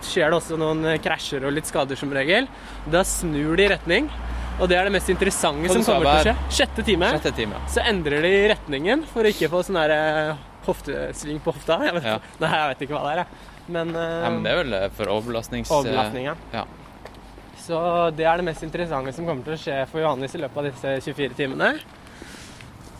skjer 0.06 0.30
det 0.30 0.41
også 0.41 0.60
noen 0.62 0.91
krasjer 1.02 1.48
og 1.48 1.58
litt 1.58 1.70
skader 1.70 1.98
som 1.98 2.13
regel. 2.13 2.50
Da 2.94 3.02
snur 3.08 3.58
de 3.58 3.72
retning, 3.74 4.12
og 4.62 4.69
det 4.69 4.78
er 4.78 4.88
det 4.88 4.93
mest 4.93 5.10
interessante 5.10 5.71
som 5.74 5.84
kommer 5.86 6.06
til 6.06 6.12
å 6.12 6.26
skje. 6.28 6.50
Sjette 6.60 6.84
time 6.86 7.08
Sjette 7.15 7.32
time. 7.38 7.58
ja. 7.58 7.69
så 7.74 7.86
endrer 7.89 8.26
de 8.26 8.34
retningen 8.54 9.06
for 9.10 9.26
å 9.26 9.32
ikke 9.34 9.50
få 9.50 9.63
sånn 9.65 9.80
der 9.80 9.93
eh, 9.95 10.43
hoftesving 10.67 11.39
på 11.41 11.56
hofta. 11.56 11.80
Jeg 11.88 11.95
vet, 11.97 12.12
Ja. 12.12 12.19
Nei, 12.43 12.52
jeg 12.54 12.74
vet 12.74 12.84
ikke 12.86 12.97
hva 12.97 13.02
det 13.08 13.13
er, 13.15 13.24
jeg. 13.24 13.47
Men, 13.71 13.95
uh, 13.95 14.04
ja, 14.04 14.30
men 14.34 14.45
det 14.45 14.52
er 14.52 14.60
vel 14.60 14.76
eh, 14.78 14.86
for 14.97 15.13
overbelastnings... 15.13 15.71
overbelastning, 15.74 16.28
ja. 16.30 16.36
ja. 16.54 16.65
Så 17.62 17.80
det 18.17 18.26
er 18.28 18.41
det 18.41 18.45
mest 18.45 18.65
interessante 18.65 19.13
som 19.15 19.26
kommer 19.26 19.45
til 19.45 19.56
å 19.56 19.62
skje 19.62 19.80
for 19.89 20.04
Johannes 20.04 20.36
i 20.36 20.41
løpet 20.41 20.62
av 20.62 20.69
disse 20.69 20.93
24 21.08 21.38
timene. 21.38 21.71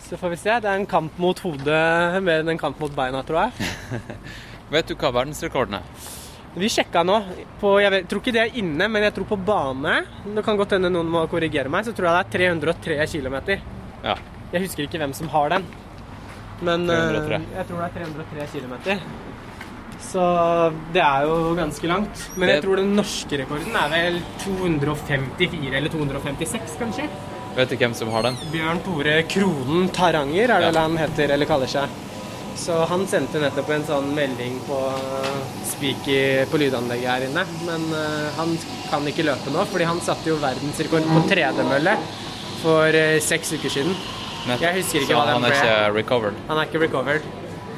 Så 0.06 0.18
får 0.22 0.34
vi 0.34 0.40
se. 0.42 0.56
Det 0.64 0.70
er 0.70 0.80
en 0.80 0.90
kamp 0.90 1.18
mot 1.22 1.38
hodet 1.46 2.22
mer 2.26 2.42
enn 2.42 2.54
en 2.54 2.62
kamp 2.62 2.82
mot 2.82 2.94
beina, 2.96 3.22
tror 3.28 3.46
jeg. 3.46 4.10
Vet 4.74 4.90
du 4.90 4.96
hva 4.96 5.14
verdensrekorden 5.22 5.80
er? 5.82 6.10
Vi 6.54 6.68
sjekka 6.70 7.04
nå. 7.08 7.16
På, 7.62 7.78
jeg 7.80 7.92
vet, 7.94 8.08
tror 8.12 8.22
ikke 8.22 8.34
det 8.36 8.42
er 8.44 8.58
inne, 8.60 8.88
men 8.92 9.06
jeg 9.06 9.16
tror 9.16 9.30
på 9.30 9.38
bane. 9.48 10.02
Det 10.36 10.44
kan 10.44 10.60
godt 10.60 10.76
hende 10.76 10.92
noen 10.92 11.08
må 11.12 11.24
korrigere 11.32 11.72
meg. 11.72 11.88
Så 11.88 11.96
tror 11.96 12.10
jeg 12.10 12.28
det 12.34 12.44
er 12.44 12.66
303 12.68 13.08
km. 13.14 13.38
Ja. 14.04 14.18
Jeg 14.52 14.66
husker 14.66 14.84
ikke 14.88 15.00
hvem 15.00 15.16
som 15.16 15.32
har 15.32 15.54
den. 15.56 15.68
Men 16.62 16.84
uh, 16.90 16.96
jeg 16.96 17.68
tror 17.70 17.80
det 17.80 17.88
er 17.88 17.96
303 17.96 18.50
km. 18.52 18.76
Så 20.02 20.24
det 20.92 21.02
er 21.06 21.28
jo 21.30 21.54
ganske 21.56 21.88
langt. 21.88 22.24
Men 22.36 22.52
jeg 22.52 22.64
tror 22.66 22.82
den 22.82 22.96
norske 22.98 23.38
rekorden 23.40 23.78
er 23.78 23.92
vel 23.94 24.20
254 24.44 25.76
eller 25.78 25.94
256, 25.94 26.76
kanskje. 26.82 27.08
Vet 27.56 27.72
du 27.72 27.76
hvem 27.80 27.94
som 27.96 28.12
har 28.14 28.28
den? 28.28 28.38
Bjørn 28.52 28.80
Tore 28.86 29.18
Kronen 29.30 29.90
Taranger 29.96 30.56
er 30.56 30.68
det 30.68 30.74
Ja. 30.74 30.82
han 30.82 30.98
heter 31.00 31.34
eller 31.36 31.48
kaller 31.48 31.68
seg. 31.68 31.90
Så 32.56 32.76
han 32.86 33.06
sendte 33.08 33.40
nettopp 33.42 33.70
en 33.74 33.84
sånn 33.88 34.10
melding 34.16 34.60
på 34.68 34.78
uh, 34.78 35.42
speaker 35.66 36.46
på 36.52 36.60
lydanlegget 36.62 37.10
her 37.10 37.26
inne. 37.30 37.46
Men 37.66 37.88
eh, 37.98 38.28
han 38.38 38.54
kan 38.92 39.08
ikke 39.10 39.26
løpe 39.26 39.54
nå, 39.54 39.66
fordi 39.72 39.88
han 39.90 40.02
satte 40.04 40.30
jo 40.30 40.38
verdensrekord 40.42 41.08
på 41.10 41.24
tredemølle 41.32 41.96
for 42.62 42.98
eh, 42.98 43.18
seks 43.24 43.56
uker 43.58 43.74
siden. 43.74 43.96
Nettopp. 44.46 44.66
Jeg 44.68 44.78
husker 44.82 45.04
ikke 45.04 45.14
Så 45.14 45.20
hva 45.20 45.28
den 45.30 45.38
han 45.38 45.48
er 45.50 45.56
ikke 45.58 45.78
recovered. 45.98 46.42
Han 46.50 46.62
er 46.62 46.70
ikke 46.70 46.84
recovered. 46.86 47.30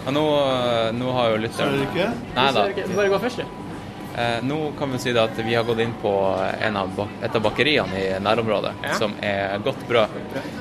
Ja, 0.04 0.12
nå, 0.12 0.24
eh, 0.44 0.90
nå 1.00 1.12
har 1.16 1.32
jo 1.32 1.42
lytteren 1.46 1.84
ikke? 1.86 2.10
Nei 2.36 2.48
da. 2.58 2.66
Du 2.76 2.96
bare 2.98 3.12
gå 3.14 3.20
først, 3.24 3.44
du. 3.44 3.60
Eh, 4.14 4.40
nå 4.46 4.58
kan 4.78 4.92
vi 4.94 5.00
si 5.02 5.14
at 5.18 5.40
vi 5.42 5.56
har 5.56 5.64
gått 5.66 5.80
inn 5.82 5.94
på 6.02 6.12
en 6.62 6.76
av, 6.78 7.00
et 7.24 7.36
av 7.40 7.42
bakeriene 7.42 7.98
i 7.98 8.10
nærområdet, 8.22 8.74
Ja. 8.84 8.94
som 9.00 9.16
er 9.22 9.58
godt 9.64 9.88
brød, 9.90 10.20
eh, 10.36 10.52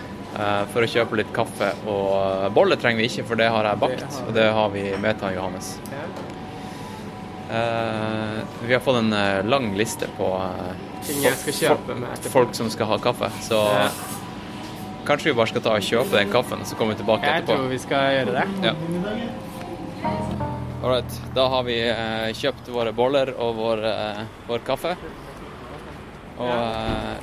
for 0.73 0.81
å 0.85 0.89
kjøpe 0.89 1.19
litt 1.21 1.33
kaffe. 1.37 1.69
Og 1.87 2.47
boller 2.57 2.79
trenger 2.81 3.03
vi 3.03 3.09
ikke, 3.11 3.25
for 3.29 3.37
det 3.41 3.51
har 3.53 3.67
jeg 3.69 3.81
bakt, 3.83 4.21
og 4.27 4.33
det 4.37 4.47
har 4.57 4.71
vi 4.73 4.85
med 5.03 5.19
til 5.21 5.35
Johannes. 5.37 5.75
Eh, 7.53 8.39
vi 8.67 8.73
har 8.73 8.81
fått 8.81 8.97
en 9.03 9.13
eh, 9.13 9.43
lang 9.45 9.75
liste 9.77 10.07
på 10.17 10.29
eh, 10.41 10.73
Ting 11.05 11.19
jeg 11.21 11.37
skal 11.37 11.57
kjøpe 11.59 12.31
folk 12.33 12.55
som 12.57 12.71
skal 12.73 12.87
ha 12.93 12.97
kaffe, 13.03 13.29
så 13.45 13.59
kanskje 15.05 15.33
vi 15.33 15.35
bare 15.37 15.51
skal 15.51 15.65
ta 15.67 15.73
og 15.77 15.83
kjøpe 15.85 16.15
den 16.15 16.31
kaffen, 16.33 16.63
så 16.65 16.79
kommer 16.79 16.95
vi 16.95 17.01
tilbake 17.03 17.27
Jeg 17.27 17.43
etterpå. 17.43 17.57
tror 17.59 17.73
vi 17.73 17.81
skal 17.83 18.15
gjøre 18.15 18.37
det. 18.39 18.47
Ja. 18.63 18.75
Alright, 20.83 21.19
da 21.35 21.49
har 21.53 21.67
vi 21.67 21.77
eh, 21.91 22.31
kjøpt 22.39 22.71
våre 22.73 22.95
boller 22.95 23.35
og 23.37 23.59
vår, 23.59 23.85
eh, 23.91 24.23
vår 24.49 24.65
kaffe. 24.67 24.95
Og 26.39 26.55
eh, 26.55 27.19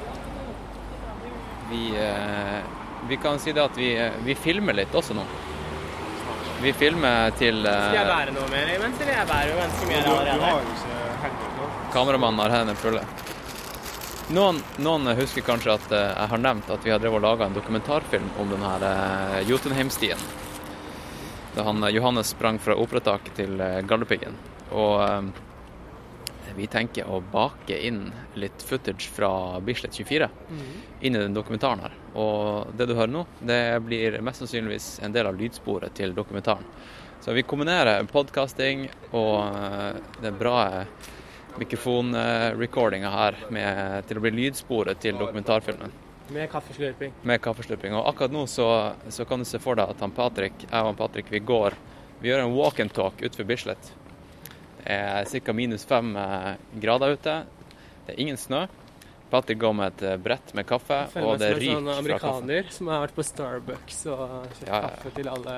vi, 1.72 1.82
eh, 2.04 2.60
vi 3.08 3.18
kan 3.18 3.40
si 3.40 3.52
det 3.56 3.64
at 3.64 3.78
vi, 3.78 3.94
eh, 3.98 4.12
vi 4.26 4.36
filmer 4.36 4.74
litt 4.74 4.94
også 4.96 5.14
nå. 5.18 5.24
Vi 6.62 6.74
filmer 6.76 7.32
til 7.40 7.62
Skal 7.64 7.96
jeg 7.96 8.04
eh, 8.04 8.10
bære 8.12 8.34
noe 8.36 8.50
mer 8.52 8.74
imens, 8.76 9.00
eller 9.02 9.14
jeg 9.16 9.28
bærer 9.30 9.50
jo 9.54 9.58
ganske 9.62 9.88
mye 9.88 10.02
allerede? 10.04 10.40
har 10.44 10.60
jo 10.60 10.74
ikke 10.76 11.24
hengt. 11.24 11.94
Kameramannen 11.94 12.40
har 12.44 12.56
hendene 12.58 12.76
fulle. 12.78 13.04
Noen, 14.30 14.60
noen 14.78 15.08
husker 15.18 15.42
kanskje 15.42 15.74
at 15.74 15.92
eh, 15.96 16.10
jeg 16.14 16.30
har 16.34 16.42
nevnt 16.44 16.70
at 16.70 16.84
vi 16.86 16.92
har 16.94 17.00
drevet 17.02 17.18
og 17.22 17.26
laga 17.26 17.48
en 17.48 17.56
dokumentarfilm 17.56 18.28
om 18.44 18.52
den 18.52 18.62
her 18.62 18.86
eh, 18.90 19.40
Jotunheimstien. 19.50 20.20
da 21.56 21.64
han 21.66 21.84
eh, 21.84 21.90
Johannes 21.96 22.28
sprang 22.36 22.60
fra 22.62 22.76
operataket 22.78 23.34
til 23.40 23.56
eh, 23.64 23.80
Galdhøpiggen. 23.90 24.36
Og 24.72 25.02
eh, 25.08 26.54
vi 26.60 26.68
tenker 26.68 27.08
å 27.10 27.22
bake 27.32 27.78
inn 27.88 28.12
litt 28.36 28.62
footage 28.66 29.08
fra 29.16 29.32
Bislett 29.64 29.96
24 29.98 30.28
inn 31.02 31.16
i 31.16 31.20
den 31.24 31.34
dokumentaren 31.34 31.80
her. 31.88 31.94
Og 32.18 32.72
det 32.78 32.88
du 32.90 32.96
hører 32.96 33.12
nå, 33.14 33.26
det 33.46 33.62
blir 33.86 34.20
mest 34.26 34.42
sannsynligvis 34.42 35.00
en 35.06 35.14
del 35.14 35.30
av 35.30 35.38
lydsporet 35.38 35.94
til 35.98 36.16
dokumentaren. 36.18 36.66
Så 37.20 37.36
vi 37.36 37.44
kombinerer 37.44 38.06
podkasting 38.08 38.88
og 39.12 39.54
den 40.22 40.24
det 40.24 40.32
bra 40.40 40.86
mikrofonrecordinga 41.60 43.10
her 43.12 43.38
med, 43.52 44.06
til 44.08 44.20
å 44.20 44.24
bli 44.24 44.32
lydsporet 44.38 45.02
til 45.04 45.18
dokumentarfilmen 45.20 45.92
Med 46.30 46.50
kaffeslurping. 46.52 47.14
med 47.22 47.42
kaffeslurping. 47.42 47.94
Og 47.94 48.08
akkurat 48.08 48.32
nå 48.32 48.46
så, 48.48 48.94
så 49.10 49.26
kan 49.26 49.40
du 49.40 49.46
se 49.46 49.60
for 49.60 49.76
deg 49.76 49.90
at 49.90 50.02
han 50.02 50.14
Patrick, 50.16 50.54
jeg 50.64 50.82
og 50.82 50.92
han 50.92 51.00
Patrick 51.00 51.32
vi 51.32 51.40
går 51.40 51.74
Vi 52.22 52.30
gjør 52.30 52.44
en 52.44 52.54
walk 52.54 52.80
and 52.80 52.92
talk 52.92 53.22
utenfor 53.22 53.48
Bislett. 53.48 53.94
Det 54.84 54.92
er 54.92 55.44
ca. 55.46 55.54
minus 55.54 55.86
fem 55.86 56.16
eh, 56.16 56.56
grader 56.82 57.16
ute. 57.16 57.36
Det 58.06 58.14
er 58.14 58.20
ingen 58.20 58.38
snø. 58.38 58.66
Patrick 59.30 59.60
går 59.62 59.74
med 59.78 59.92
et 59.94 60.02
eh, 60.10 60.18
brett 60.18 60.54
med 60.58 60.66
kaffe, 60.66 60.98
og 61.22 61.36
det 61.38 61.52
en 61.54 61.60
sånn 61.62 61.86
fra 61.86 62.18
kaffen. 62.18 62.44
amerikaner 62.50 62.72
som 62.74 62.88
har 62.90 63.04
vært 63.06 63.16
på 63.18 63.26
Starbucks 63.28 64.00
og 64.10 64.24
kjøpt 64.58 64.68
Ja, 64.68 64.74
ja. 64.74 64.82
kaffe 64.88 65.12
til 65.16 65.30
alle 65.30 65.56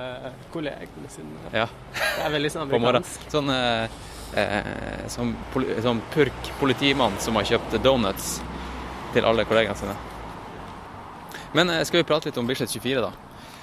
kollegene 0.52 1.12
sine. 1.12 1.44
Ja, 1.56 1.66
Det 1.96 2.26
er 2.26 2.34
veldig 2.36 2.50
sånn 2.52 2.66
amerikansk. 2.68 3.24
Sånn 3.32 3.48
eh, 3.54 3.98
eh, 4.36 5.06
som 5.08 5.34
poli, 5.54 5.72
sånn 5.82 6.02
purk 6.12 6.52
politimann 6.60 7.16
som 7.18 7.36
har 7.40 7.48
kjøpt 7.48 7.78
donuts 7.84 8.34
til 9.14 9.24
alle 9.28 9.44
kollegene 9.48 9.76
sine. 9.80 9.96
Men 11.56 11.70
eh, 11.70 11.82
skal 11.88 12.02
vi 12.02 12.08
prate 12.08 12.28
litt 12.30 12.38
om 12.40 12.46
Bislett 12.48 12.70
24, 12.72 13.00
da? 13.00 13.12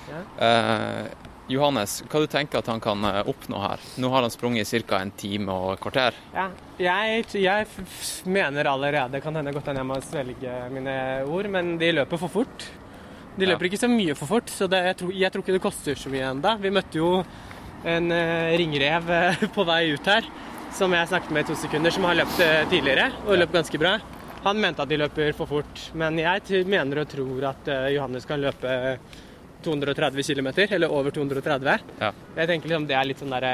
Ja. 0.09 0.21
Eh, 0.47 1.28
Johannes, 1.49 2.03
hva 2.05 2.19
du 2.21 2.27
tenker 2.29 2.59
at 2.62 2.67
han 2.69 2.81
kan 2.83 3.01
eh, 3.09 3.23
oppnå 3.29 3.57
her? 3.63 3.81
Nå 3.97 4.09
har 4.13 4.21
han 4.25 4.29
sprunget 4.33 4.69
i 4.73 4.81
ca. 4.85 4.99
en 5.01 5.12
time 5.17 5.49
og 5.49 5.71
et 5.73 5.81
kvarter. 5.81 6.17
Ja, 6.35 6.49
jeg, 6.77 7.23
jeg 7.41 7.65
mener 8.29 8.69
allerede 8.69 9.21
Kan 9.23 9.35
hende 9.39 9.53
godt 9.55 9.65
hende 9.71 9.81
jeg 9.81 9.89
må 9.89 9.97
svelge 10.05 10.57
mine 10.75 10.93
ord, 11.25 11.49
men 11.49 11.77
de 11.81 11.89
løper 11.97 12.21
for 12.21 12.29
fort. 12.29 12.67
De 13.39 13.45
Ja. 13.47 13.53
løper 13.53 13.65
ikke 13.69 13.79
så 13.81 13.88
mye 13.89 14.13
for 14.19 14.27
fort, 14.29 14.49
så 14.51 14.67
det, 14.69 14.83
jeg, 14.85 14.97
tror, 14.99 15.12
jeg 15.15 15.31
tror 15.31 15.43
ikke 15.45 15.55
det 15.57 15.63
koster 15.63 15.95
så 15.97 16.09
mye 16.13 16.27
enda. 16.35 16.53
Vi 16.62 16.69
møtte 16.75 16.99
jo 17.01 17.09
en 17.88 18.12
eh, 18.12 18.53
ringrev 18.59 19.09
eh, 19.09 19.43
på 19.55 19.65
vei 19.65 19.93
ut 19.95 20.05
her, 20.12 20.27
som 20.75 20.93
jeg 20.93 21.07
snakket 21.09 21.31
med 21.33 21.45
i 21.45 21.49
to 21.49 21.55
sekunder, 21.57 21.89
som 21.95 22.03
har 22.05 22.19
løpt 22.19 22.41
tidligere, 22.69 23.07
og 23.25 23.39
løpt 23.41 23.55
ganske 23.57 23.79
bra. 23.81 23.95
Han 24.43 24.59
mente 24.62 24.83
at 24.85 24.91
de 24.91 24.99
løper 25.01 25.33
for 25.35 25.49
fort, 25.49 25.81
men 25.97 26.19
jeg 26.21 26.63
mener 26.69 27.01
og 27.01 27.09
tror 27.12 27.47
at 27.49 27.71
Johannes 27.91 28.27
kan 28.29 28.39
løpe 28.39 28.75
230 29.63 30.35
km, 30.35 30.49
eller 30.69 30.91
over 30.91 31.11
230. 31.11 31.79
Ja. 31.99 32.11
Jeg 32.35 32.51
tenker 32.51 32.71
liksom 32.71 32.87
det 32.89 32.95
er 32.95 33.07
litt 33.09 33.21
sånn 33.21 33.33
derre 33.33 33.53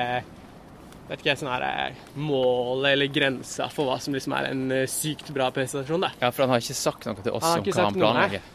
vet 1.05 1.21
ikke, 1.21 1.35
sånn 1.37 1.51
her 1.53 1.95
mål 2.17 2.85
eller 2.89 3.09
grensa 3.13 3.67
for 3.73 3.91
hva 3.91 3.99
som 4.01 4.15
liksom 4.15 4.33
er 4.37 4.49
en 4.51 4.63
eh, 4.73 4.85
sykt 4.89 5.29
bra 5.33 5.51
prestasjon. 5.53 6.01
da. 6.07 6.11
Ja, 6.21 6.31
for 6.33 6.45
han 6.45 6.55
har 6.55 6.63
ikke 6.63 6.77
sagt 6.77 7.05
noe 7.09 7.17
til 7.21 7.35
oss 7.35 7.45
om 7.45 7.65
hva 7.65 7.89
han 7.89 7.97
planlegger. 7.99 8.51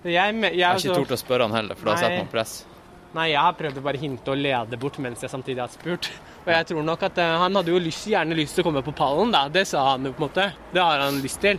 Jeg, 0.00 0.14
jeg, 0.14 0.52
Jeg 0.56 0.66
har 0.66 0.78
ikke 0.78 0.90
altså- 0.90 1.00
tort 1.02 1.16
å 1.16 1.20
spørre 1.20 1.48
han 1.48 1.56
heller, 1.58 1.74
for 1.76 1.90
da 1.90 1.96
Nei. 1.96 2.02
setter 2.02 2.22
man 2.22 2.30
press. 2.32 2.64
Nei, 3.12 3.26
jeg 3.32 3.42
har 3.42 3.54
prøvd 3.58 3.78
å 3.80 3.82
bare 3.82 3.98
hinte 3.98 4.30
og 4.30 4.38
lede 4.38 4.78
bort 4.78 4.98
mens 5.02 5.20
jeg 5.20 5.30
samtidig 5.32 5.58
har 5.58 5.68
spurt. 5.72 6.06
Og 6.46 6.52
jeg 6.54 6.66
tror 6.68 6.84
nok 6.86 7.02
at 7.02 7.18
uh, 7.18 7.38
han 7.42 7.58
hadde 7.58 7.72
jo 7.72 7.80
lyst, 7.82 8.06
gjerne 8.06 8.36
lyst 8.38 8.54
til 8.54 8.62
å 8.62 8.68
komme 8.68 8.84
på 8.86 8.94
pallen, 8.94 9.32
da. 9.34 9.48
Det 9.48 9.66
sa 9.66 9.82
han 9.90 10.06
jo 10.06 10.12
på 10.14 10.22
en 10.22 10.28
måte. 10.28 10.46
Det 10.70 10.80
har 10.80 11.02
han 11.02 11.18
lyst 11.20 11.40
til. 11.42 11.58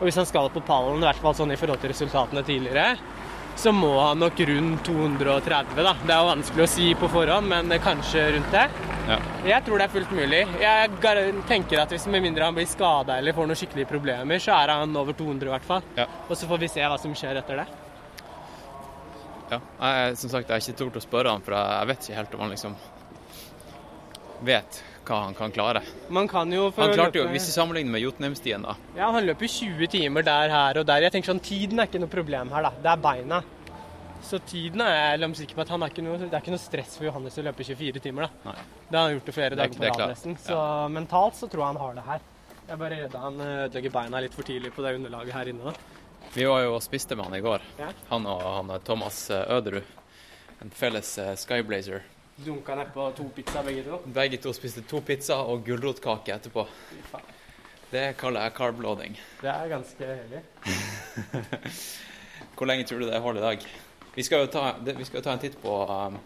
Og 0.00 0.08
hvis 0.08 0.16
han 0.16 0.28
skal 0.28 0.48
på 0.52 0.64
pallen, 0.64 1.04
i 1.04 1.06
hvert 1.06 1.20
fall 1.20 1.36
sånn 1.36 1.52
i 1.52 1.58
forhold 1.60 1.82
til 1.84 1.92
resultatene 1.92 2.42
tidligere, 2.48 2.96
så 3.56 3.72
må 3.72 3.92
han 3.98 4.20
nok 4.20 4.40
rundt 4.48 4.84
230, 4.86 5.78
da. 5.80 5.94
Det 6.02 6.12
er 6.12 6.20
jo 6.20 6.28
vanskelig 6.28 6.64
å 6.66 6.68
si 6.70 6.90
på 6.98 7.08
forhånd, 7.10 7.48
men 7.48 7.72
kanskje 7.82 8.26
rundt 8.36 8.52
det. 8.52 8.66
Ja. 9.06 9.16
Jeg 9.46 9.64
tror 9.66 9.80
det 9.80 9.86
er 9.86 9.94
fullt 9.94 10.12
mulig. 10.18 10.42
Jeg 10.60 10.90
tenker 11.48 11.80
at 11.82 11.94
hvis 11.94 12.06
med 12.10 12.24
mindre 12.26 12.44
han 12.48 12.56
blir 12.56 12.68
skada 12.68 13.16
eller 13.20 13.36
får 13.36 13.48
noen 13.48 13.58
skikkelige 13.58 13.88
problemer, 13.90 14.42
så 14.42 14.56
er 14.58 14.74
han 14.74 14.96
over 14.98 15.16
200 15.16 15.48
i 15.48 15.54
hvert 15.54 15.68
fall. 15.68 15.86
Ja. 15.96 16.08
Og 16.28 16.34
så 16.36 16.48
får 16.50 16.62
vi 16.64 16.70
se 16.74 16.84
hva 16.84 16.98
som 17.00 17.14
skjer 17.16 17.40
etter 17.40 17.62
det. 17.62 17.66
Ja. 19.46 19.60
Jeg, 19.62 20.18
som 20.18 20.32
sagt, 20.32 20.50
jeg 20.50 20.54
har 20.56 20.62
ikke 20.64 20.80
tort 20.82 20.98
å 20.98 21.04
spørre 21.04 21.32
han, 21.32 21.44
for 21.46 21.56
jeg 21.56 21.90
vet 21.92 22.04
ikke 22.04 22.20
helt 22.20 22.36
om 22.36 22.44
han 22.44 22.54
liksom 22.56 22.76
vet 24.46 24.82
hva 25.06 25.22
han 25.24 25.34
kan 25.38 25.52
klare. 25.54 25.82
Man 26.10 26.28
kan 26.28 26.50
jo 26.52 26.70
for 26.74 26.82
Han 26.86 26.94
klarte 26.96 27.20
jo, 27.20 27.26
Hvis 27.32 27.46
vi 27.48 27.52
sammenligner 27.54 27.92
med 27.94 28.02
Jotunheimstien, 28.02 28.62
da 28.66 28.74
Ja, 28.96 29.10
han 29.14 29.24
løper 29.26 29.46
20 29.48 29.86
timer 29.92 30.22
der, 30.26 30.48
her 30.50 30.78
og 30.82 30.86
der. 30.86 31.02
Jeg 31.06 31.12
tenker 31.14 31.32
sånn, 31.32 31.40
Tiden 31.42 31.78
er 31.80 31.86
ikke 31.88 32.00
noe 32.02 32.12
problem 32.12 32.50
her, 32.50 32.62
da. 32.62 32.70
Det 32.82 32.90
er 32.92 32.96
beina. 33.04 33.42
Så 34.26 34.40
tiden 34.42 34.80
er 34.82 35.18
jeg 35.20 35.36
sikker 35.38 35.54
på 35.54 35.60
at 35.62 35.68
han 35.70 35.82
er 35.84 35.92
ikke 35.92 36.02
noe, 36.02 36.16
det 36.18 36.32
er 36.32 36.40
ikke 36.40 36.50
noe 36.54 36.58
stress 36.58 36.96
for 36.98 37.04
Johannes 37.06 37.36
å 37.38 37.44
løpe 37.46 37.62
24 37.62 38.00
timer. 38.02 38.26
da. 38.26 38.50
Nei. 38.50 38.62
Det 38.90 38.96
har 38.98 39.04
han 39.06 39.14
gjort 39.18 39.26
det 39.26 39.34
flere 39.34 39.50
Det 39.50 39.58
er- 39.60 39.68
dager 39.68 39.92
på 39.92 39.98
rad 40.00 40.10
nesten. 40.10 40.36
Så 40.42 40.56
mentalt 40.90 41.34
så 41.38 41.48
tror 41.48 41.60
jeg 41.62 41.66
han 41.66 41.76
har 41.76 41.94
det 41.94 42.04
her. 42.04 42.20
Jeg 42.66 42.72
er 42.72 42.76
bare 42.76 42.96
redd 43.02 43.14
han 43.14 43.40
eh, 43.40 43.68
ødelegger 43.68 43.92
beina 43.92 44.20
litt 44.20 44.34
for 44.34 44.42
tidlig 44.42 44.72
på 44.74 44.82
det 44.82 44.96
underlaget 44.98 45.32
her 45.32 45.44
inne. 45.52 45.64
da. 45.64 45.72
Vi 46.34 46.44
var 46.44 46.62
jo 46.64 46.74
og 46.74 46.82
spiste 46.82 47.14
med 47.14 47.24
han 47.26 47.34
i 47.34 47.40
går. 47.40 47.60
Ja. 47.78 47.92
Han 48.10 48.26
og 48.26 48.42
han 48.42 48.70
er 48.74 48.78
Thomas 48.80 49.30
eh, 49.30 49.44
Øderud. 49.48 49.84
En 50.62 50.70
felles 50.70 51.18
eh, 51.18 51.36
Skyblazer. 51.36 52.02
Dunka 52.36 52.74
nedpå 52.76 53.10
to 53.16 53.24
pizza 53.34 53.62
begge 53.64 53.82
to. 53.86 53.98
Begge 54.12 54.36
to 54.44 54.52
spiste 54.52 54.82
to 54.84 55.00
pizza 55.00 55.38
og 55.40 55.62
gulrotkake 55.66 56.34
etterpå. 56.34 56.66
Det 57.90 58.16
kaller 58.18 58.44
jeg 58.48 58.54
carb-loading. 58.58 59.14
Det 59.40 59.48
er 59.52 59.68
ganske 59.70 60.08
hellig. 60.10 60.42
Hvor 62.56 62.66
lenge 62.68 62.84
tror 62.88 63.00
du 63.00 63.06
det 63.08 63.20
holder 63.22 63.40
i 63.40 63.46
dag? 63.46 63.66
Vi 64.16 64.24
skal 64.26 64.44
jo 64.44 64.50
ta, 64.52 64.64
vi 64.84 65.04
skal 65.04 65.22
ta 65.24 65.32
en 65.36 65.40
titt 65.42 65.56
på, 65.62 65.72
um, 65.88 66.18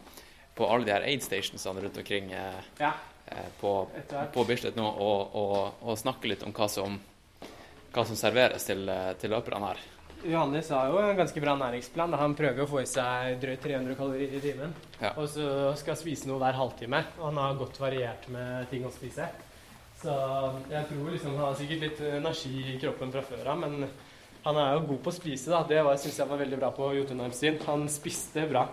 på 0.56 0.66
alle 0.70 0.86
de 0.86 0.94
her 0.94 1.06
aid 1.06 1.22
stationsene 1.26 1.82
rundt 1.84 1.98
omkring 2.02 2.32
eh, 2.32 2.60
Ja. 2.80 2.92
eh, 3.26 3.48
på, 3.60 3.72
på 4.34 4.44
Bislett 4.48 4.76
nå, 4.78 4.86
og, 4.86 5.34
og, 5.36 5.80
og 5.82 5.98
snakke 5.98 6.30
litt 6.30 6.42
om 6.46 6.54
hva 6.54 6.68
som, 6.70 6.98
hva 7.92 8.04
som 8.06 8.18
serveres 8.18 8.66
til, 8.70 8.86
eh, 8.88 9.12
til 9.20 9.34
løperne 9.34 9.72
her. 9.72 9.82
Johannes 10.24 10.68
har 10.70 10.90
jo 10.90 10.98
en 11.00 11.16
ganske 11.16 11.40
bra 11.40 11.54
næringsplan. 11.56 12.14
Han 12.20 12.34
prøver 12.36 12.64
å 12.64 12.68
få 12.68 12.82
i 12.82 12.88
seg 12.88 13.38
drøyt 13.42 13.62
300 13.64 13.96
kalorier 13.98 14.34
i 14.36 14.42
timen. 14.42 14.74
Ja. 15.00 15.14
Og 15.16 15.28
så 15.32 15.46
skal 15.80 15.96
spise 15.98 16.28
noe 16.28 16.40
hver 16.42 16.58
halvtime. 16.58 17.00
Og 17.18 17.30
han 17.30 17.40
har 17.40 17.58
godt 17.60 17.80
variert 17.80 18.28
med 18.32 18.68
ting 18.72 18.84
å 18.84 18.92
spise. 18.94 19.28
Så 20.00 20.12
jeg 20.70 20.86
tror 20.88 21.10
liksom 21.12 21.34
han 21.36 21.44
har 21.46 21.58
sikkert 21.58 21.82
litt 21.86 22.04
energi 22.08 22.52
i 22.74 22.78
kroppen 22.80 23.12
fra 23.12 23.24
før 23.24 23.50
av, 23.52 23.58
men 23.60 23.88
han 24.44 24.56
er 24.60 24.70
jo 24.74 24.86
god 24.94 25.02
på 25.04 25.12
å 25.12 25.16
spise. 25.16 25.50
da. 25.52 25.64
Det 25.68 25.82
syns 26.00 26.22
jeg 26.22 26.30
var 26.30 26.40
veldig 26.40 26.60
bra 26.60 26.70
på 26.76 26.92
Jotunheim 26.96 27.32
sin. 27.36 27.58
Han 27.66 27.88
spiste 27.92 28.46
bra. 28.48 28.66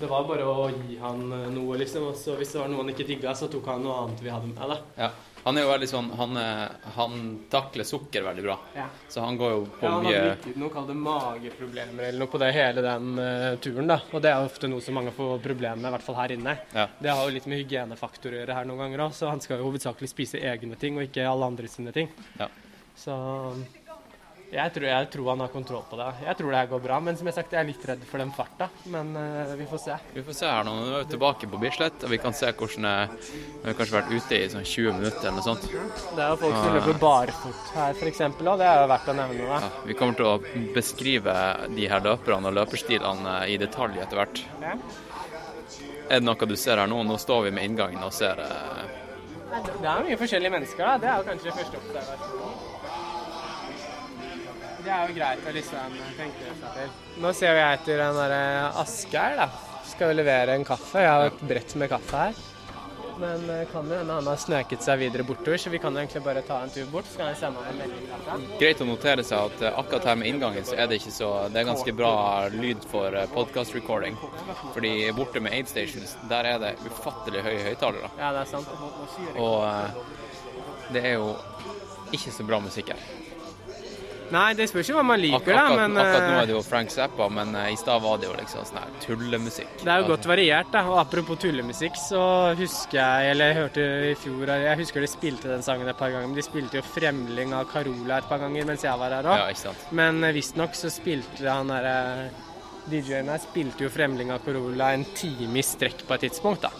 Det 0.00 0.08
var 0.08 0.24
bare 0.24 0.44
å 0.48 0.68
gi 0.72 0.96
han 1.00 1.26
noe, 1.54 1.76
liksom. 1.80 2.06
Og 2.08 2.16
så 2.16 2.36
hvis 2.40 2.52
det 2.54 2.60
var 2.60 2.68
noe 2.72 2.84
han 2.84 2.92
ikke 2.92 3.08
digga, 3.08 3.34
så 3.36 3.48
tok 3.52 3.66
han 3.68 3.84
noe 3.84 3.98
annet 4.04 4.22
vi 4.24 4.32
hadde 4.32 4.48
med. 4.48 4.60
da. 4.68 4.78
Ja. 4.96 5.10
Han 5.44 5.56
er 5.56 5.64
jo 5.64 5.70
veldig 5.70 5.88
sånn 5.88 6.08
Han, 6.18 6.38
han 6.96 7.14
takler 7.50 7.86
sukker 7.88 8.24
veldig 8.26 8.44
bra. 8.44 8.56
Ja. 8.76 8.86
Så 9.08 9.24
han 9.24 9.38
går 9.40 9.54
jo 9.54 9.62
på 9.78 9.86
Ja, 9.86 9.92
han 9.94 10.06
mye 10.06 10.18
hadde 10.18 10.50
ikke 10.50 10.62
noe 10.62 10.74
kalt 10.74 10.92
mageproblemer 11.00 12.08
eller 12.08 12.24
noe 12.24 12.32
på 12.32 12.40
det 12.42 12.50
hele 12.56 12.84
den 12.84 13.10
uh, 13.18 13.56
turen, 13.62 13.90
da. 13.90 14.00
Og 14.12 14.24
det 14.24 14.32
er 14.32 14.46
ofte 14.46 14.70
noe 14.70 14.84
som 14.84 14.98
mange 14.98 15.14
får 15.16 15.40
problemer 15.44 15.80
med, 15.80 15.88
i 15.90 15.94
hvert 15.96 16.06
fall 16.06 16.18
her 16.20 16.34
inne. 16.36 16.56
Ja. 16.76 16.86
Det 17.00 17.12
har 17.12 17.22
jo 17.24 17.34
litt 17.34 17.48
med 17.50 17.62
hygienefaktor 17.62 18.34
å 18.34 18.40
gjøre 18.42 18.58
her 18.58 18.68
noen 18.68 18.84
ganger 18.84 19.06
òg, 19.06 19.14
så 19.16 19.30
han 19.32 19.42
skal 19.44 19.60
jo 19.60 19.68
hovedsakelig 19.70 20.10
spise 20.12 20.40
egne 20.40 20.78
ting 20.80 20.98
og 20.98 21.08
ikke 21.08 21.28
alle 21.28 21.48
andre 21.52 21.70
sine 21.70 21.94
ting. 21.96 22.10
Ja. 22.40 22.50
Så 23.00 23.14
jeg 24.50 24.72
tror, 24.74 24.84
jeg 24.88 25.06
tror 25.12 25.28
han 25.30 25.42
har 25.44 25.50
kontroll 25.52 25.82
på 25.86 25.96
det. 26.00 26.08
Jeg 26.26 26.36
tror 26.38 26.50
det 26.50 26.58
her 26.58 26.70
går 26.72 26.80
bra, 26.82 26.96
men 27.06 27.18
som 27.18 27.28
jeg 27.30 27.36
sagt, 27.36 27.52
jeg 27.54 27.62
er 27.62 27.68
litt 27.68 27.84
redd 27.86 28.00
for 28.08 28.18
den 28.22 28.32
farta. 28.34 28.66
Men 28.90 29.12
uh, 29.14 29.52
vi 29.54 29.66
får 29.70 29.82
se. 29.84 29.98
Vi 30.16 30.24
får 30.26 30.36
se 30.40 30.48
her 30.50 30.66
nå. 30.66 30.72
Nå 30.74 30.88
er 30.96 31.04
vi 31.04 31.10
tilbake 31.12 31.50
på 31.52 31.60
Bislett, 31.62 32.02
og 32.02 32.10
vi 32.10 32.18
kan 32.22 32.34
se 32.34 32.50
hvordan 32.50 32.88
det 32.88 32.94
Vi 33.20 33.68
har 33.68 33.76
kanskje 33.78 33.96
vært 33.96 34.10
ute 34.10 34.40
i 34.40 34.48
sånn 34.50 34.66
20 34.66 34.96
minutter 34.98 35.28
eller 35.28 35.38
noe 35.38 35.46
sånt. 35.46 35.68
Det 35.70 36.24
er 36.24 36.32
jo 36.32 36.40
folk 36.40 36.56
som 36.56 36.78
løper 36.78 36.98
barfot 37.04 37.70
her, 37.76 37.94
f.eks., 37.94 38.24
og 38.40 38.50
det 38.58 38.66
er 38.66 38.82
jo 38.82 38.88
verdt 38.90 39.12
å 39.12 39.14
nevne. 39.20 39.46
Ja, 39.52 39.60
vi 39.86 39.98
kommer 40.00 40.18
til 40.18 40.30
å 40.32 40.64
beskrive 40.74 41.36
de 41.76 41.86
her 41.92 42.02
løperne 42.08 42.50
og 42.50 42.58
løperstilene 42.58 43.36
i 43.52 43.60
detalj 43.60 44.02
etter 44.02 44.22
hvert. 44.22 44.42
Ja. 44.64 44.74
Er 46.10 46.18
det 46.18 46.26
noe 46.26 46.50
du 46.50 46.56
ser 46.58 46.82
her 46.82 46.90
nå? 46.90 47.04
Nå 47.06 47.20
står 47.22 47.46
vi 47.46 47.54
med 47.54 47.70
inngangen 47.70 48.02
og 48.02 48.10
ser 48.16 48.42
uh... 48.42 48.82
Det 49.50 49.86
er 49.86 50.04
mye 50.06 50.18
forskjellige 50.18 50.56
mennesker, 50.58 50.82
da. 50.82 50.98
Det 50.98 51.10
er 51.10 51.22
jo 51.22 51.30
kanskje 51.30 51.56
første 51.60 51.82
observasjon. 51.84 52.69
Det 54.84 54.92
er 54.92 55.08
jo 55.10 55.16
greit 55.16 55.44
å 55.44 55.52
liksom 55.56 55.98
tenke 56.16 56.54
seg 56.60 56.78
til. 56.78 56.94
Nå 57.20 57.32
ser 57.36 57.58
jeg 57.58 57.80
etter 57.80 58.00
den 58.00 58.16
derre 58.16 58.44
Asgeir, 58.80 59.36
da. 59.40 59.50
Skal 59.90 60.12
jo 60.12 60.20
levere 60.20 60.54
en 60.56 60.64
kaffe. 60.64 61.02
Jeg 61.02 61.10
har 61.10 61.28
et 61.28 61.44
brett 61.50 61.76
med 61.80 61.90
kaffe 61.92 62.24
her. 62.24 62.40
Men 63.20 63.42
eh, 63.52 63.66
kan 63.68 63.84
jo 63.84 63.98
hende 63.98 64.14
han 64.16 64.28
har 64.30 64.38
snøket 64.40 64.80
seg 64.84 65.02
videre 65.02 65.26
bortover, 65.28 65.60
så 65.60 65.68
vi 65.72 65.80
kan 65.82 65.96
egentlig 66.00 66.22
bare 66.24 66.40
ta 66.46 66.62
en 66.64 66.72
tur 66.72 66.86
bort. 66.92 67.08
Så 67.10 67.20
kan 67.20 67.28
jeg 67.28 67.40
sende 67.42 67.64
en 67.68 67.76
melding 67.76 68.06
derfra. 68.08 68.38
Greit 68.62 68.80
å 68.80 68.86
notere 68.88 69.24
seg 69.26 69.50
at 69.50 69.64
eh, 69.66 69.76
akkurat 69.82 70.08
her 70.08 70.20
med 70.22 70.30
inngangen 70.30 70.64
så 70.64 70.78
er 70.78 70.88
det 70.88 71.00
ikke 71.02 71.12
så 71.12 71.30
Det 71.52 71.60
er 71.60 71.68
ganske 71.68 71.94
bra 72.00 72.14
lyd 72.54 72.86
for 72.88 73.18
podcast 73.34 73.76
recording. 73.76 74.16
Fordi 74.72 74.94
borte 75.16 75.44
med 75.44 75.58
Aid 75.58 75.68
Stations, 75.68 76.16
der 76.32 76.48
er 76.54 76.64
det 76.64 76.74
ufattelig 76.88 77.44
høye 77.44 77.60
høyttalere. 77.68 78.12
Ja, 78.16 78.32
det 78.38 78.46
er 78.46 78.52
sant. 78.54 78.72
Og 79.36 79.66
eh, 79.68 80.04
det 80.96 81.04
er 81.12 81.18
jo 81.20 81.34
ikke 82.16 82.32
så 82.32 82.48
bra 82.48 82.62
musikk 82.64 82.94
her. 82.94 83.19
Nei, 84.30 84.52
det 84.54 84.68
spørs 84.70 84.88
jo 84.90 84.94
hva 84.94 85.02
man 85.06 85.18
Ak 85.18 85.24
liker, 85.24 85.52
da, 85.52 85.62
akkurat, 85.64 85.80
men 85.80 85.98
akkurat 85.98 86.22
nå 86.26 86.34
eh, 86.34 86.40
er 86.40 86.48
det 86.50 86.54
jo 86.54 86.62
Frank 86.66 86.92
Zappa, 86.94 87.26
men 87.34 87.54
eh, 87.58 87.70
i 87.74 87.78
stad 87.80 88.02
var 88.04 88.20
det 88.22 88.28
jo 88.28 88.34
liksom 88.38 88.66
sånn 88.68 88.78
her 88.78 88.92
tullemusikk. 89.02 89.72
det 89.82 89.90
er 89.90 90.02
jo 90.04 90.08
godt 90.12 90.28
variert, 90.30 90.70
da. 90.74 90.84
Og 90.90 90.98
apropos 91.02 91.40
tullemusikk, 91.42 91.98
så 91.98 92.22
husker 92.58 93.00
jeg, 93.00 93.32
eller 93.32 93.50
jeg 93.50 93.58
hørte 93.60 93.86
i 94.10 94.14
fjor 94.22 94.52
Jeg 94.64 94.78
husker 94.82 95.06
de 95.06 95.10
spilte 95.10 95.50
den 95.50 95.66
sangen 95.66 95.88
et 95.90 95.98
par 95.98 96.12
ganger, 96.14 96.30
men 96.30 96.38
de 96.38 96.46
spilte 96.46 96.78
jo 96.78 96.84
'Fremling' 96.86 97.56
av 97.56 97.66
Carola 97.72 98.18
et 98.18 98.28
par 98.30 98.38
ganger 98.44 98.64
mens 98.70 98.86
jeg 98.86 98.98
var 99.02 99.16
her 99.18 99.30
òg. 99.34 99.50
Ja. 99.50 99.74
Men 99.90 100.22
eh, 100.24 100.32
visstnok 100.38 100.78
så 100.78 100.90
spilte 100.94 101.48
han 101.50 101.72
derre 101.72 102.30
DJ-en 102.90 103.28
her 103.34 103.38
spilte 103.42 103.84
jo 103.84 103.90
'Fremling' 103.90 104.30
av 104.32 104.44
Carola 104.46 104.92
en 104.94 105.04
time 105.14 105.58
i 105.58 105.62
strekk 105.66 106.06
på 106.06 106.14
et 106.14 106.28
tidspunkt, 106.28 106.62
da. 106.62 106.70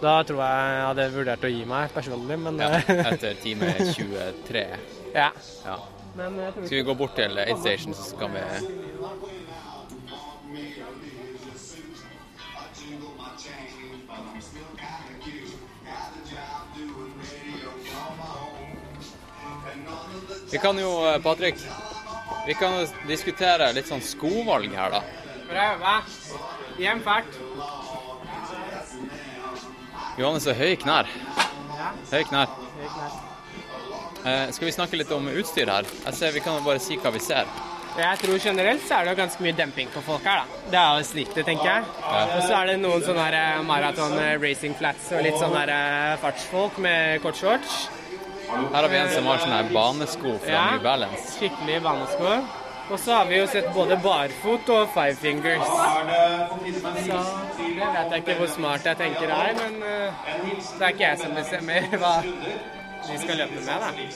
Da 0.00 0.22
tror 0.24 0.40
jeg 0.40 0.68
jeg 0.72 0.84
hadde 0.86 1.08
vurdert 1.12 1.44
å 1.44 1.50
gi 1.52 1.64
meg 1.68 1.92
personlig, 1.92 2.38
men 2.40 2.60
Ja, 2.62 2.78
etter 3.12 3.34
time 3.42 3.74
23. 3.92 4.68
ja. 5.14 5.32
Ja. 5.66 5.78
Men 6.16 6.38
jeg 6.38 6.52
tror 6.54 6.66
Skal 6.66 6.76
vi 6.76 6.82
gå 6.82 6.94
bort 6.94 7.14
til 7.16 7.38
Aid 7.38 7.58
Station, 7.60 7.94
så 7.94 8.02
skal 8.10 8.30
vi 8.34 8.40
Vi 20.50 20.58
kan 20.58 20.78
jo, 20.78 21.06
eh, 21.06 21.22
Patrick, 21.22 21.58
vi 22.46 22.54
kan 22.54 22.86
diskutere 23.06 23.70
litt 23.72 23.86
sånn 23.86 24.02
skovalg 24.02 24.74
her, 24.74 24.96
da. 24.96 25.02
Prøve. 25.46 25.92
Hjem 26.80 27.02
fælt. 27.06 27.38
Johannes 30.18 30.50
har 30.50 30.58
høye 30.58 30.76
knær. 30.76 31.10
Høye 32.10 32.24
knær. 32.26 33.28
Eh, 34.24 34.50
skal 34.52 34.66
vi 34.68 34.72
snakke 34.72 34.98
litt 35.00 35.10
om 35.16 35.28
utstyr 35.32 35.70
her? 35.72 35.86
Jeg 36.04 36.14
ser 36.18 36.32
Vi 36.36 36.40
kan 36.44 36.58
bare 36.64 36.80
si 36.82 36.96
hva 37.00 37.12
vi 37.14 37.22
ser. 37.24 37.48
Jeg 37.98 38.18
tror 38.20 38.38
generelt 38.38 38.84
så 38.86 39.00
er 39.00 39.08
det 39.08 39.16
ganske 39.18 39.42
mye 39.42 39.56
demping 39.58 39.88
på 39.90 40.00
folk 40.06 40.22
her, 40.24 40.44
da. 40.44 40.58
Det 40.70 40.78
er 40.78 40.98
jo 41.00 41.06
snittet, 41.08 41.40
tenker 41.48 41.66
jeg. 41.66 41.88
Og 42.36 42.42
så 42.46 42.54
er 42.60 42.66
det 42.70 42.76
noen 42.84 43.02
sånne 43.02 43.24
eh, 43.34 43.62
maraton 43.66 44.14
eh, 44.20 44.36
racing 44.40 44.76
flats 44.78 45.10
og 45.16 45.24
litt 45.26 45.38
sånne 45.40 45.64
fartsfolk 46.22 46.78
med 46.84 47.20
kort 47.24 47.40
shorts. 47.40 47.88
Her 48.50 48.78
har 48.82 48.88
vi 48.90 48.98
en 48.98 49.10
som 49.14 49.26
har 49.30 49.38
sånne 49.42 49.60
banesko 49.74 50.36
fra 50.44 50.52
Ja. 50.54 50.64
New 50.76 50.82
Balance. 50.86 51.36
Skikkelig 51.38 51.80
banesko. 51.82 52.32
Og 52.90 52.98
så 52.98 53.14
har 53.14 53.24
vi 53.30 53.36
jo 53.38 53.46
sett 53.46 53.68
både 53.74 53.96
barfot 54.02 54.70
og 54.74 54.88
five 54.94 55.14
fingers. 55.14 55.66
Så 55.66 56.00
det 56.10 57.76
vet 57.78 58.10
jeg 58.10 58.22
ikke 58.24 58.38
hvor 58.40 58.50
smart 58.50 58.86
jeg 58.86 58.98
tenker 58.98 59.30
det 59.30 59.36
er, 59.38 59.54
men 59.60 59.80
det 59.80 60.82
er 60.82 60.88
ikke 60.94 61.04
jeg 61.06 61.18
som 61.22 61.34
bestemmer 61.38 61.86
hva 62.02 62.14
de 63.12 63.18
skal 63.24 63.40
løpe 63.44 63.60
med, 63.60 63.76
da. 63.84 63.92
Det 63.92 64.08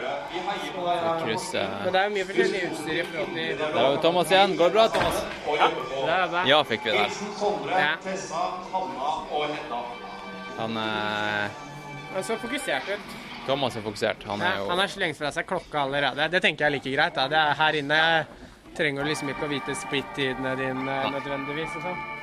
det. 0.00 0.12
Vi 0.32 0.38
deg. 0.86 1.22
Krysse. 1.24 1.62
Men 1.84 1.92
det 1.92 2.00
er 2.00 2.04
jo 2.04 2.14
mye 2.14 2.26
forskjellig 2.28 2.60
utstyr 2.68 3.00
i 3.00 3.06
forhold 3.08 3.32
til 3.34 3.58
Der 3.58 3.78
har 3.80 3.90
vi 3.90 3.98
Thomas 4.04 4.30
igjen. 4.30 4.56
Går 4.60 4.70
det 4.70 4.76
bra, 4.76 4.86
Thomas? 4.94 5.18
Ja, 5.48 5.68
Det 5.74 6.14
er 6.14 6.28
bra. 6.34 6.44
Ja, 6.52 6.62
fikk 6.68 6.86
vi 6.86 6.94
der. 6.94 7.18
Ja. 7.74 7.90
Tessa, 8.04 8.44
Hanna 8.72 9.10
og 9.34 9.44
Han 10.58 10.76
eh, 10.78 11.60
Han 12.14 12.22
så 12.22 12.38
fokusert 12.38 12.88
ut. 12.94 13.20
Thomas 13.46 13.76
er 13.76 13.82
fokusert. 13.82 14.24
Han 14.30 14.40
er 14.40 14.62
jo 14.62 14.70
han 14.70 14.78
har 14.78 14.88
slengt 14.88 15.18
fra 15.18 15.34
seg 15.34 15.46
klokka 15.50 15.82
allerede. 15.88 16.28
Det 16.32 16.40
tenker 16.44 16.64
jeg 16.64 16.70
er 16.70 16.76
like 16.78 16.94
greit. 16.94 17.18
Da. 17.18 17.26
Det 17.28 17.40
er 17.40 17.58
her 17.58 17.80
inne 17.82 18.00
trenger 18.78 19.02
du 19.04 19.10
liksom 19.10 19.30
ikke 19.34 19.46
å 19.46 19.50
vite 19.50 19.74
splittidene 19.78 20.54
dine 20.58 21.00
nødvendigvis. 21.18 21.76
og 21.76 21.88
sånn. 21.90 22.13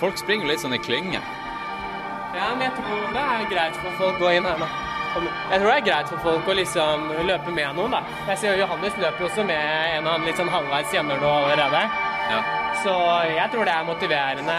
Folk 0.00 0.16
springer 0.16 0.48
litt 0.48 0.62
sånn 0.62 0.74
i 0.76 0.80
klynge. 0.80 1.20
Ja, 2.30 2.52
men 2.54 2.62
jeg 2.68 2.76
tror 2.78 3.10
det 3.12 3.24
er 3.24 3.48
greit 3.50 3.76
for 3.82 3.98
folk 3.98 4.16
å 4.16 4.24
gå 4.24 4.36
inn 4.38 4.46
her 4.48 4.60
nå. 4.62 4.68
Jeg 5.10 5.58
tror 5.58 5.66
det 5.66 5.74
er 5.74 5.86
greit 5.88 6.10
for 6.12 6.22
folk 6.22 6.48
å 6.48 6.54
liksom 6.54 7.08
løpe 7.26 7.52
med 7.52 7.74
noen, 7.76 7.96
da. 7.96 8.00
Jeg 8.30 8.38
ser 8.38 8.54
jo 8.54 8.62
Johannes 8.62 8.96
løper 9.02 9.24
jo 9.24 9.28
også 9.28 9.44
med 9.48 9.96
en 9.96 10.06
han 10.06 10.24
litt 10.28 10.38
sånn 10.38 10.52
halvveis 10.52 10.94
gjennom 10.94 11.18
nå 11.20 11.32
allerede. 11.40 11.82
Ja. 12.30 12.40
Så 12.84 12.94
jeg 13.26 13.50
tror 13.52 13.66
det 13.66 13.74
er 13.74 13.88
motiverende. 13.88 14.58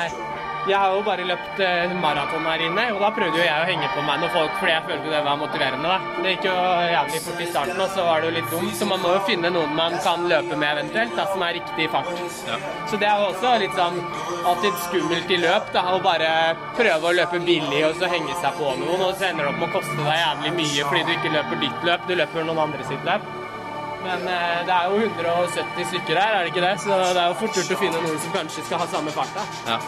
Jeg 0.70 0.78
har 0.78 0.92
jo 0.94 1.02
bare 1.02 1.24
løpt 1.26 1.60
eh, 1.66 1.94
maraton 1.98 2.44
her 2.46 2.62
inne, 2.62 2.84
og 2.94 3.00
da 3.02 3.08
prøvde 3.16 3.40
jo 3.40 3.46
jeg 3.48 3.64
å 3.64 3.66
henge 3.66 3.88
på 3.96 4.04
meg 4.06 4.20
noen 4.22 4.34
folk 4.36 4.60
fordi 4.60 4.74
jeg 4.76 4.84
følte 4.92 5.10
det 5.10 5.22
var 5.26 5.40
motiverende. 5.42 5.90
da. 5.90 6.20
Det 6.22 6.34
gikk 6.36 6.46
jo 6.46 6.54
jævlig 6.92 7.22
fort 7.26 7.42
i 7.42 7.48
starten, 7.50 7.82
og 7.82 7.96
så 7.96 8.06
var 8.06 8.22
det 8.22 8.30
jo 8.30 8.36
litt 8.36 8.52
dumt. 8.54 8.76
Så 8.78 8.88
man 8.92 9.02
må 9.02 9.16
jo 9.16 9.24
finne 9.26 9.50
noen 9.56 9.74
man 9.80 9.98
kan 10.06 10.28
løpe 10.30 10.60
med 10.62 10.70
eventuelt, 10.76 11.16
da, 11.18 11.26
som 11.32 11.42
er 11.48 11.58
riktig 11.58 11.88
fart. 11.96 12.14
Så 12.92 13.00
det 13.02 13.10
er 13.10 13.24
jo 13.24 13.32
også 13.32 13.56
litt 13.64 13.80
sånn 13.80 13.98
alltid 14.52 14.78
skummelt 14.86 15.34
i 15.34 15.42
løp, 15.42 15.74
da, 15.74 15.86
å 15.96 16.04
bare 16.06 16.30
prøve 16.78 17.10
å 17.10 17.18
løpe 17.18 17.42
billig 17.50 17.82
og 17.90 17.98
så 17.98 18.12
henge 18.14 18.38
seg 18.44 18.62
på 18.62 18.78
noen, 18.84 19.02
og 19.08 19.18
så 19.18 19.32
ender 19.32 19.50
det 19.50 19.56
opp 19.56 19.60
med 19.64 19.70
å 19.72 19.74
koste 19.80 19.98
deg 19.98 20.22
jævlig 20.22 20.56
mye 20.62 20.90
fordi 20.92 21.04
du 21.10 21.14
ikke 21.18 21.36
løper 21.40 21.62
ditt 21.66 21.90
løp, 21.90 22.06
du 22.06 22.18
løper 22.22 22.46
noen 22.52 22.66
andre 22.70 22.86
sitt 22.86 23.10
løp. 23.10 23.30
Men 24.06 24.24
eh, 24.30 24.62
det 24.66 24.74
er 24.78 24.94
jo 24.94 25.04
170 25.10 25.90
stykker 25.90 26.18
her, 26.22 26.38
er 26.38 26.46
det 26.46 26.54
ikke 26.54 26.64
det? 26.70 26.74
Så 26.86 26.96
det 27.02 27.22
er 27.22 27.34
jo 27.34 27.38
fort 27.42 27.58
gjort 27.58 27.76
å 27.76 27.82
finne 27.82 28.02
noen 28.06 28.18
som 28.22 28.34
kanskje 28.34 28.66
skal 28.70 28.82
ha 28.86 28.90
samme 28.94 29.14
farta. 29.18 29.46
ja. 29.70 29.82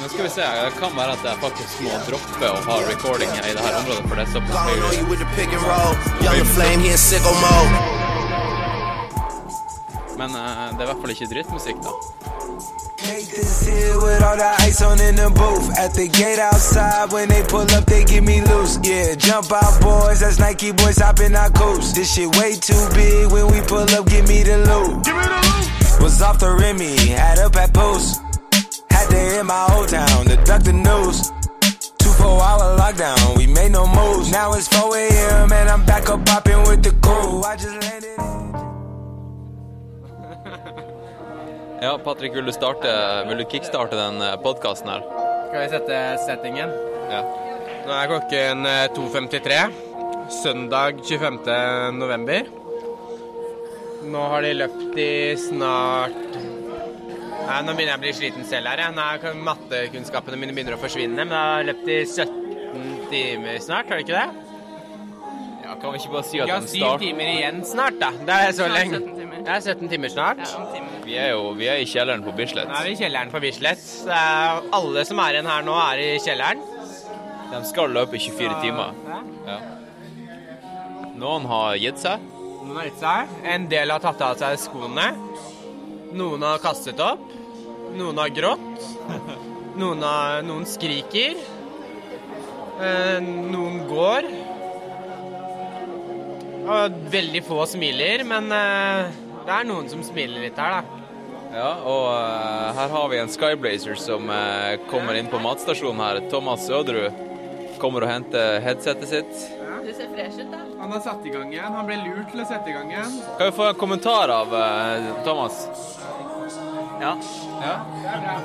Nå 0.00 0.08
skal 0.08 0.24
vi 0.24 0.30
se. 0.30 0.40
Det 0.64 0.72
kan 0.80 0.92
være 0.96 1.12
at 1.16 1.22
jeg 1.28 1.36
faktisk 1.42 1.80
må 1.82 1.90
droppe 2.08 2.46
å 2.54 2.58
ha 2.68 2.76
recording 2.86 3.30
i 3.38 3.52
det 3.56 3.62
her 3.64 3.78
området, 3.80 4.04
for 4.08 4.14
det 4.14 4.24
er 4.26 4.32
såpass 4.36 4.54
mode. 4.68 4.90
Men 10.20 10.30
eh, 10.38 10.62
det 10.76 10.80
er 10.82 10.86
i 10.86 10.90
hvert 10.92 11.02
fall 11.02 11.14
ikke 11.16 11.28
drittmusikk, 11.34 11.82
da. 11.86 11.92
Was 26.00 26.22
off 26.22 26.38
the 26.38 26.50
Remy, 26.62 26.94
had 27.18 27.38
up 27.38 27.56
at 27.56 27.72
post. 27.72 28.27
Had 29.18 29.40
in 29.40 29.46
my 29.46 29.66
old 29.74 29.88
town 29.88 30.24
to 30.26 30.36
duck 30.44 30.62
the 30.62 30.72
news. 30.72 31.18
Two 31.98 32.12
four 32.20 32.40
hour 32.42 32.78
lockdown, 32.78 33.36
we 33.36 33.46
made 33.46 33.72
no 33.72 33.86
moves. 33.86 34.30
Now 34.30 34.52
it's 34.54 34.68
4 34.68 34.96
a.m. 34.96 35.52
and 35.52 35.68
I'm 35.68 35.84
back 35.84 36.08
up 36.08 36.24
popping 36.24 36.62
with 36.68 36.82
the 36.82 36.92
crew. 37.04 37.42
I 37.42 37.56
just 37.56 37.76
landed. 37.82 38.18
Ja, 41.80 41.98
Patrick, 42.04 42.34
vil 42.34 42.44
du 42.44 42.52
starte 42.52 42.90
Vil 43.28 43.38
du 43.38 43.44
kickstarte 43.44 43.96
den 43.96 44.18
podkasten 44.42 44.88
her? 44.90 45.04
Skal 45.48 45.60
vi 45.60 45.68
sette 45.70 45.98
settingen? 46.24 46.72
Ja. 47.10 47.20
Nå 47.86 47.94
er 47.94 48.10
klokken 48.10 48.66
eh, 48.66 48.88
2.53. 48.96 49.60
Søndag 50.42 50.98
25. 51.06 51.94
november. 52.00 52.50
Nå 54.10 54.26
har 54.32 54.42
de 54.42 54.52
løpt 54.58 54.98
i 54.98 55.12
snart 55.38 56.18
Nei, 57.48 57.62
Nå 57.64 57.72
begynner 57.72 57.94
jeg 57.94 58.00
å 58.00 58.02
bli 58.02 58.12
sliten 58.12 58.44
selv 58.48 58.68
her. 58.68 58.82
Nå 58.92 59.32
Mattekunnskapene 59.46 60.36
mine 60.40 60.52
begynner 60.56 60.76
å 60.76 60.82
forsvinne. 60.82 61.24
Men 61.24 61.32
jeg 61.32 61.54
har 61.54 61.68
løpt 61.70 61.88
i 61.88 62.02
17 62.04 63.08
timer 63.08 63.64
snart, 63.64 63.88
har 63.88 64.00
du 64.00 64.04
ikke 64.04 64.18
det? 64.20 64.48
ja. 65.68 65.76
Kan 65.80 65.92
vi 65.92 66.00
ikke 66.00 66.12
bare 66.12 66.24
si 66.24 66.40
at 66.40 66.48
den 66.48 66.66
starter 66.66 66.74
Vi 66.74 66.82
har 66.82 66.98
den 66.98 67.00
syv 67.00 67.06
timer 67.06 67.30
igjen 67.32 67.64
snart, 67.66 67.98
da. 68.00 68.10
Det 68.28 68.36
er 68.48 68.52
så 68.56 68.68
lenge. 68.72 69.00
Det 69.38 69.54
er 69.54 69.60
17 69.60 69.88
timer 69.92 70.12
snart. 70.12 70.42
Vi 71.04 71.16
er 71.16 71.30
jo 71.32 71.52
vi 71.56 71.68
er 71.72 71.82
i 71.82 71.88
kjelleren 71.88 72.24
på 72.24 72.34
Bislett. 72.36 72.68
Nå 72.68 72.76
er 72.80 72.88
vi 72.88 72.94
i 72.96 73.00
kjelleren 73.02 73.32
på 73.32 73.40
Bislett. 73.44 73.84
Alle 74.78 75.04
som 75.08 75.20
er 75.24 75.38
igjen 75.38 75.50
her 75.50 75.66
nå, 75.66 75.76
er 75.84 76.04
i 76.04 76.10
kjelleren. 76.24 76.64
De 77.48 77.62
skal 77.64 77.94
løpe 77.96 78.18
i 78.18 78.22
24 78.26 78.60
timer. 78.64 78.92
Ja. 79.48 79.58
Noen 81.18 81.48
har 81.50 81.78
gitt 81.80 82.00
seg. 82.02 82.24
Noen 82.60 82.76
har 82.76 82.90
gitt 82.90 83.00
seg. 83.00 83.36
En 83.54 83.68
del 83.72 83.94
har 83.94 84.04
tatt 84.04 84.20
av 84.24 84.36
seg 84.40 84.60
skoene. 84.60 85.08
Noen 86.16 86.44
har 86.44 86.60
kastet 86.62 87.00
opp. 87.04 87.24
Noen 87.96 88.18
har 88.20 88.28
grått. 88.34 88.84
Noen, 89.78 90.02
har, 90.02 90.42
noen 90.42 90.66
skriker. 90.66 91.38
Eh, 92.82 93.18
noen 93.22 93.84
går. 93.88 94.26
Og 96.68 96.96
veldig 97.12 97.42
få 97.46 97.64
smiler, 97.70 98.24
men 98.28 98.50
eh, 98.52 99.18
det 99.46 99.54
er 99.54 99.68
noen 99.68 99.88
som 99.88 100.02
smiler 100.04 100.44
litt 100.44 100.58
her, 100.60 100.80
da. 100.82 100.96
Ja, 101.48 101.70
og 101.88 102.08
eh, 102.12 102.66
her 102.76 102.90
har 102.92 103.06
vi 103.08 103.20
en 103.22 103.32
Skyblazer 103.32 103.96
som 103.96 104.28
eh, 104.34 104.74
kommer 104.90 105.16
inn 105.16 105.30
på 105.32 105.40
matstasjonen 105.40 106.02
her. 106.04 106.20
Thomas 106.28 106.66
Øderud 106.68 107.24
kommer 107.80 108.04
og 108.04 108.12
henter 108.12 108.58
headsetet 108.66 109.08
sitt. 109.08 109.46
Du 109.86 109.94
ser 109.96 110.10
fresh 110.12 110.42
ut, 110.42 110.50
da. 110.52 110.60
Han 110.82 110.92
har 110.92 111.00
satt 111.06 111.24
i 111.24 111.32
gang 111.32 111.48
igjen. 111.54 111.72
Han 111.72 111.88
ble 111.88 111.96
lurt 112.02 112.28
til 112.34 112.44
å 112.44 112.48
sette 112.50 112.68
i 112.68 112.76
gang 112.76 112.92
igjen. 112.92 113.16
Kan 113.38 113.48
vi 113.48 113.56
få 113.56 113.70
en 113.70 113.80
kommentar 113.80 114.34
av 114.34 114.52
Thomas? 115.24 115.62
Ja. 116.98 117.12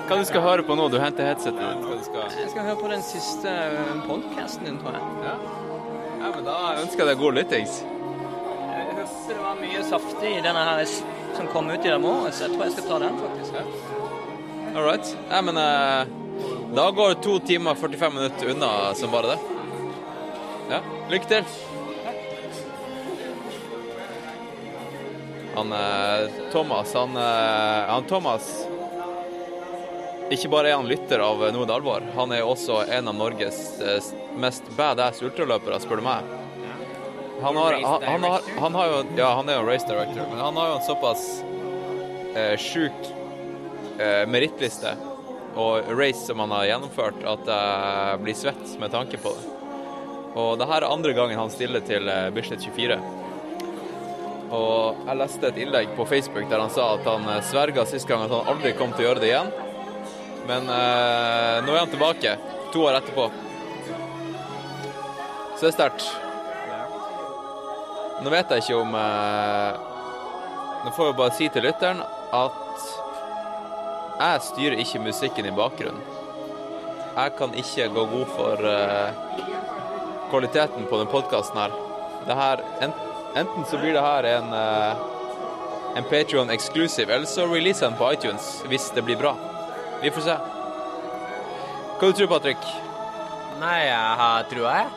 Hva 0.08 0.18
du 0.20 0.26
skal 0.30 0.44
høre 0.46 0.66
på 0.68 0.76
nå? 0.78 0.88
Du 0.94 1.00
henter 1.02 1.26
headsetet 1.32 1.58
ditt. 1.58 2.06
Skal... 2.06 2.38
Jeg 2.38 2.52
skal 2.52 2.68
høre 2.70 2.80
på 2.82 2.92
den 2.92 3.04
siste 3.06 3.54
podkasten 4.06 4.70
din, 4.70 4.80
tror 4.84 4.98
jeg. 4.98 5.04
Ja, 6.24 6.30
men 6.30 6.46
da 6.48 6.58
ønsker 6.84 7.04
jeg 7.04 7.10
deg 7.12 7.24
god 7.24 7.40
lyttings. 7.40 7.82
Jeg 7.84 8.88
hørte 8.92 9.10
det 9.28 9.40
var 9.42 9.60
mye 9.60 9.84
saftig 9.88 10.36
i 10.38 10.44
denne 10.46 10.66
her 10.70 10.84
som 11.34 11.50
kom 11.50 11.72
ut 11.72 11.82
i 11.82 11.90
dag 11.90 12.02
morges, 12.02 12.42
jeg 12.44 12.54
tror 12.54 12.68
jeg 12.68 12.76
skal 12.76 12.90
ta 12.92 13.00
den, 13.08 13.18
faktisk. 13.24 13.54
All 14.74 14.86
right. 14.86 15.14
Nei, 15.30 15.42
men 15.50 15.60
uh, 15.60 16.74
da 16.78 16.90
går 16.94 17.20
to 17.26 17.40
timer 17.46 17.78
45 17.78 18.16
minutter 18.16 18.54
unna 18.54 18.72
som 18.98 19.14
bare 19.14 19.34
det. 19.34 19.40
Ja, 20.72 20.82
lykke 21.12 21.30
til. 21.30 21.73
Han 25.56 25.72
eh, 25.72 26.30
Thomas, 26.52 26.94
han, 26.94 27.18
eh, 27.18 27.90
han 27.90 28.04
Thomas 28.04 28.68
Ikke 30.34 30.50
bare 30.50 30.72
er 30.72 30.80
han 30.80 30.90
lytter 30.90 31.22
av 31.22 31.44
Noe 31.54 31.68
alvor, 31.70 32.06
han 32.16 32.34
er 32.34 32.46
også 32.48 32.82
en 32.90 33.12
av 33.12 33.18
Norges 33.20 33.60
eh, 33.82 34.12
mest 34.42 34.66
badass 34.78 35.22
ultraløpere, 35.22 35.78
spør 35.84 36.02
du 36.02 36.08
meg. 36.08 36.32
Han 37.44 37.58
har, 37.60 37.76
han, 37.84 38.04
han, 38.08 38.24
har, 38.24 38.52
han 38.64 38.78
har 38.80 38.88
jo 38.90 39.00
Ja, 39.20 39.34
han 39.38 39.50
er 39.52 39.60
jo 39.60 39.68
race 39.68 39.88
director, 39.90 40.26
men 40.32 40.40
han 40.42 40.58
har 40.58 40.72
jo 40.72 40.78
en 40.80 40.86
såpass 40.88 41.26
eh, 42.34 42.56
sjuk 42.58 43.10
eh, 44.00 44.24
merittliste 44.30 44.96
og 45.60 45.92
race 45.94 46.24
som 46.26 46.40
han 46.42 46.54
har 46.56 46.66
gjennomført, 46.72 47.20
at 47.30 47.50
jeg 47.52 48.22
blir 48.24 48.38
svett 48.38 48.72
med 48.82 48.90
tanke 48.90 49.20
på 49.22 49.36
det. 49.38 49.52
Og 50.34 50.56
det 50.58 50.66
her 50.66 50.82
er 50.82 50.90
andre 50.96 51.14
gangen 51.14 51.38
han 51.38 51.52
stiller 51.54 51.84
til 51.86 52.10
Bislett 52.34 52.64
24. 52.66 52.98
Og 54.54 55.06
jeg 55.08 55.18
leste 55.18 55.50
et 55.50 55.62
innlegg 55.64 55.94
på 55.98 56.06
Facebook 56.06 56.50
der 56.52 56.62
han 56.62 56.74
sa 56.74 56.94
at 56.96 57.08
han 57.10 57.26
eh, 57.32 57.44
sverga 57.50 57.86
sist 57.90 58.10
gang 58.10 58.26
at 58.26 58.34
han 58.34 58.52
aldri 58.54 58.76
kom 58.78 58.94
til 58.94 59.06
å 59.06 59.08
gjøre 59.10 59.24
det 59.24 59.32
igjen. 59.32 59.54
Men 60.50 60.68
eh, 60.70 61.64
nå 61.66 61.74
er 61.74 61.82
han 61.82 61.94
tilbake, 61.94 62.36
to 62.74 62.84
år 62.86 63.00
etterpå. 63.00 63.30
Så 65.56 65.66
det 65.66 65.72
er 65.72 65.78
sterkt. 65.78 66.06
Nå 68.24 68.32
vet 68.32 68.52
jeg 68.54 68.64
ikke 68.64 68.80
om 68.80 68.94
eh, 68.96 69.90
Nå 70.84 70.92
får 70.96 71.10
jeg 71.10 71.16
bare 71.18 71.36
si 71.38 71.48
til 71.52 71.64
lytteren 71.64 72.02
at 72.36 72.60
jeg 74.20 74.42
styrer 74.46 74.82
ikke 74.84 75.02
musikken 75.04 75.48
i 75.48 75.54
bakgrunnen. 75.56 76.02
Jeg 77.14 77.34
kan 77.38 77.56
ikke 77.58 77.88
gå 77.94 78.04
god 78.12 78.30
for 78.36 78.68
eh, 78.68 79.40
kvaliteten 80.32 80.88
på 80.90 81.00
denne 81.00 81.12
podkasten 81.14 81.60
her. 81.62 81.76
Det 82.28 82.38
her 82.38 82.64
en, 82.86 82.94
enten 83.36 83.66
så 83.66 83.78
blir 83.82 83.94
det 83.94 84.02
her 84.06 84.30
en, 84.38 84.54
eh, 84.54 84.96
en 85.98 86.10
Patreon 86.10 86.50
exclusive, 86.50 87.14
eller 87.14 87.26
så 87.30 87.48
releaser 87.48 87.90
den 87.90 87.98
på 87.98 88.14
iTunes 88.14 88.64
hvis 88.70 88.90
det 88.96 89.06
blir 89.06 89.18
bra. 89.18 89.36
Vi 90.02 90.12
får 90.12 90.22
se. 90.26 90.40
Hva 92.00 92.10
du 92.10 92.12
tror 92.12 92.28
du, 92.28 92.28
Patrick? 92.28 92.68
Nei, 93.62 93.80
jeg 93.86 94.20
har 94.20 94.44
trua, 94.52 94.76
jeg. 94.82 94.92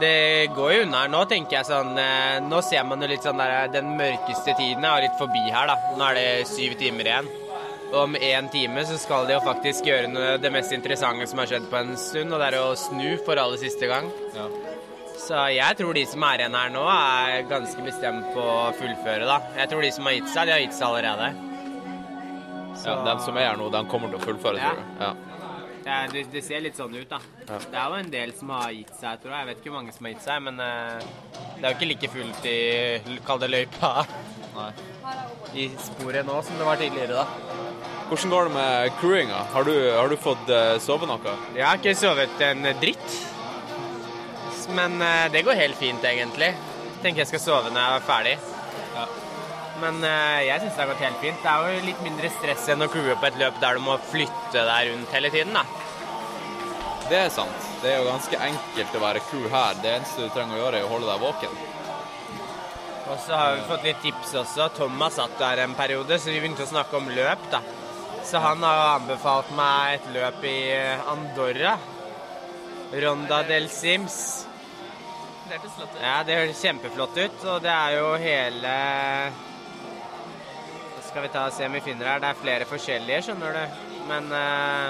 Det 0.00 0.50
går 0.56 0.72
jo 0.72 0.82
unna 0.82 1.04
her 1.04 1.10
nå, 1.12 1.20
tenker 1.30 1.60
jeg 1.60 1.68
sånn 1.68 1.92
eh, 2.02 2.40
Nå 2.42 2.58
ser 2.66 2.82
man 2.82 3.04
jo 3.04 3.06
litt 3.06 3.22
sånn 3.22 3.38
der 3.38 3.68
Den 3.70 3.92
mørkeste 3.94 4.56
tiden 4.58 4.82
er 4.82 5.04
litt 5.04 5.14
forbi 5.20 5.44
her, 5.44 5.70
da. 5.70 5.76
Nå 5.94 6.08
er 6.08 6.18
det 6.18 6.48
syv 6.50 6.74
timer 6.80 7.06
igjen. 7.12 7.30
Om 7.94 8.16
én 8.18 8.50
time 8.50 8.82
så 8.88 8.98
skal 8.98 9.28
de 9.28 9.36
jo 9.36 9.44
faktisk 9.44 9.86
gjøre 9.86 10.10
noe, 10.10 10.34
det 10.42 10.50
mest 10.50 10.74
interessante 10.74 11.28
som 11.30 11.38
har 11.38 11.52
skjedd 11.52 11.70
på 11.70 11.78
en 11.78 11.94
stund, 12.00 12.34
og 12.34 12.42
det 12.42 12.48
er 12.50 12.58
å 12.58 12.74
snu 12.74 13.12
for 13.22 13.38
aller 13.38 13.60
siste 13.60 13.86
gang. 13.86 14.10
Ja. 14.34 14.48
Så 15.14 15.38
jeg 15.54 15.76
tror 15.78 15.94
de 15.96 16.04
som 16.10 16.24
er 16.26 16.42
igjen 16.42 16.56
her 16.58 16.72
nå, 16.74 16.82
er 16.90 17.44
ganske 17.50 17.84
bestemt 17.86 18.26
på 18.34 18.42
å 18.44 18.72
fullføre, 18.78 19.28
da. 19.28 19.38
Jeg 19.60 19.70
tror 19.70 19.84
de 19.84 19.92
som 19.94 20.08
har 20.08 20.16
gitt 20.16 20.32
seg, 20.32 20.48
de 20.48 20.54
har 20.56 20.64
gitt 20.64 20.74
seg 20.76 20.88
allerede. 20.88 21.28
Ja, 22.84 22.96
den 23.06 23.20
som 23.24 23.38
er 23.38 23.46
her 23.48 23.56
nå, 23.60 23.70
den 23.72 23.86
kommer 23.88 24.10
til 24.12 24.18
å 24.18 24.24
fullføre, 24.26 24.58
Ja. 24.60 24.74
tror 24.74 24.82
du? 24.82 25.04
Ja. 25.04 25.14
Ja, 25.84 25.96
det, 26.08 26.22
det 26.32 26.40
ser 26.44 26.62
litt 26.64 26.78
sånn 26.80 26.94
ut, 26.96 27.08
da. 27.10 27.18
Ja. 27.44 27.58
Det 27.60 27.76
er 27.76 27.88
jo 27.92 27.96
en 28.00 28.10
del 28.12 28.30
som 28.36 28.50
har 28.54 28.70
gitt 28.72 28.92
seg, 28.96 29.18
tror 29.20 29.34
jeg. 29.34 29.40
Jeg 29.42 29.48
vet 29.50 29.58
ikke 29.60 29.70
hvor 29.70 29.82
mange 29.82 29.92
som 29.92 30.06
har 30.08 30.14
gitt 30.14 30.24
seg, 30.24 30.38
men 30.46 30.60
uh, 30.60 30.96
det 31.58 31.60
er 31.60 31.66
jo 31.68 31.76
ikke 31.76 31.88
like 31.90 32.10
fullt 32.14 32.46
i 32.48 33.18
Kall 33.26 33.42
det 33.42 33.50
løypa. 33.52 33.90
I 35.54 35.68
sporet 35.76 36.24
nå 36.26 36.38
som 36.46 36.56
det 36.60 36.66
var 36.70 36.80
tidligere, 36.80 37.20
da. 37.20 37.26
Hvordan 38.08 38.32
går 38.32 38.48
det 38.48 38.54
med 38.56 38.96
crewinga? 39.00 39.42
Har 39.52 39.68
du, 39.68 39.74
har 39.92 40.08
du 40.08 40.16
fått 40.20 40.48
uh, 40.52 40.74
sove 40.80 41.08
noe? 41.08 41.36
Jeg 41.52 41.66
har 41.68 41.80
ikke 41.80 41.94
sovet 42.00 42.44
en 42.48 42.64
dritt. 42.80 43.20
Men 44.72 45.02
eh, 45.02 45.26
det 45.32 45.44
går 45.44 45.60
helt 45.60 45.76
fint, 45.76 46.04
egentlig. 46.04 46.54
Tenker 47.02 47.24
jeg 47.24 47.32
skal 47.34 47.42
sove 47.42 47.72
når 47.72 47.80
jeg 47.80 48.00
er 48.00 48.06
ferdig. 48.08 48.36
Men 49.82 49.98
eh, 50.06 50.44
jeg 50.46 50.62
syns 50.62 50.76
det 50.76 50.82
har 50.82 50.90
gått 50.92 51.04
helt 51.04 51.20
fint. 51.22 51.42
Det 51.42 51.50
er 51.50 51.74
jo 51.74 51.86
litt 51.88 52.02
mindre 52.06 52.30
stress 52.36 52.68
enn 52.72 52.86
å 52.86 52.90
crewe 52.92 53.16
på 53.18 53.28
et 53.28 53.40
løp 53.40 53.60
der 53.62 53.78
du 53.78 53.84
må 53.84 53.98
flytte 54.10 54.64
deg 54.70 54.90
rundt 54.92 55.16
hele 55.16 55.32
tiden, 55.34 55.56
da. 55.58 55.64
Det 57.10 57.18
er 57.20 57.32
sant. 57.32 57.70
Det 57.82 57.90
er 57.92 57.98
jo 58.00 58.08
ganske 58.08 58.38
enkelt 58.46 58.94
å 58.96 59.02
være 59.02 59.24
crew 59.28 59.48
her. 59.52 59.80
Det 59.82 59.90
eneste 59.98 60.24
du 60.24 60.32
trenger 60.32 60.56
å 60.56 60.62
gjøre, 60.62 60.80
er 60.80 60.86
å 60.86 60.92
holde 60.94 61.10
deg 61.10 61.24
våken. 61.26 61.58
Og 63.04 63.18
så 63.20 63.36
har 63.36 63.58
vi 63.58 63.66
fått 63.68 63.84
litt 63.84 64.00
tips 64.00 64.32
også. 64.40 64.70
Thomas 64.78 65.18
satt 65.18 65.34
der 65.36 65.66
en 65.66 65.76
periode, 65.76 66.16
så 66.16 66.32
vi 66.32 66.38
begynte 66.40 66.64
å 66.64 66.70
snakke 66.70 66.96
om 66.96 67.10
løp, 67.12 67.44
da. 67.52 67.60
Så 68.24 68.40
han 68.40 68.64
har 68.64 68.94
anbefalt 68.94 69.50
meg 69.52 69.98
et 69.98 70.08
løp 70.14 70.46
i 70.48 70.56
Andorra. 71.12 71.76
Ronda 73.04 73.42
del 73.44 73.68
Sims. 73.68 74.46
Det 75.44 75.58
hørtes 75.58 75.74
flott 75.76 75.90
ut. 75.92 76.00
Ja, 76.00 76.14
det 76.24 76.36
høres 76.38 76.60
kjempeflott 76.64 77.18
ut, 77.20 77.42
og 77.52 77.58
det 77.64 77.72
er 77.72 77.96
jo 77.98 78.06
hele 78.22 78.76
Så 80.94 81.02
skal 81.10 81.26
vi 81.26 81.32
ta 81.34 81.42
og 81.50 81.56
se 81.56 81.66
om 81.68 81.76
vi 81.76 81.82
finner 81.84 82.08
her. 82.08 82.22
Det 82.22 82.30
er 82.30 82.40
flere 82.40 82.68
forskjellige, 82.70 83.20
skjønner 83.26 83.58
du. 83.58 83.82
Men 84.08 84.32
uh, 84.32 84.88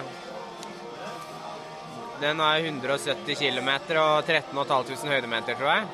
den 2.23 2.41
har 2.41 2.63
170 2.63 3.35
km 3.35 3.71
og 3.99 4.25
13 4.25 4.55
500 4.55 5.11
høydemeter, 5.11 5.59
tror 5.59 5.71
jeg. 5.73 5.85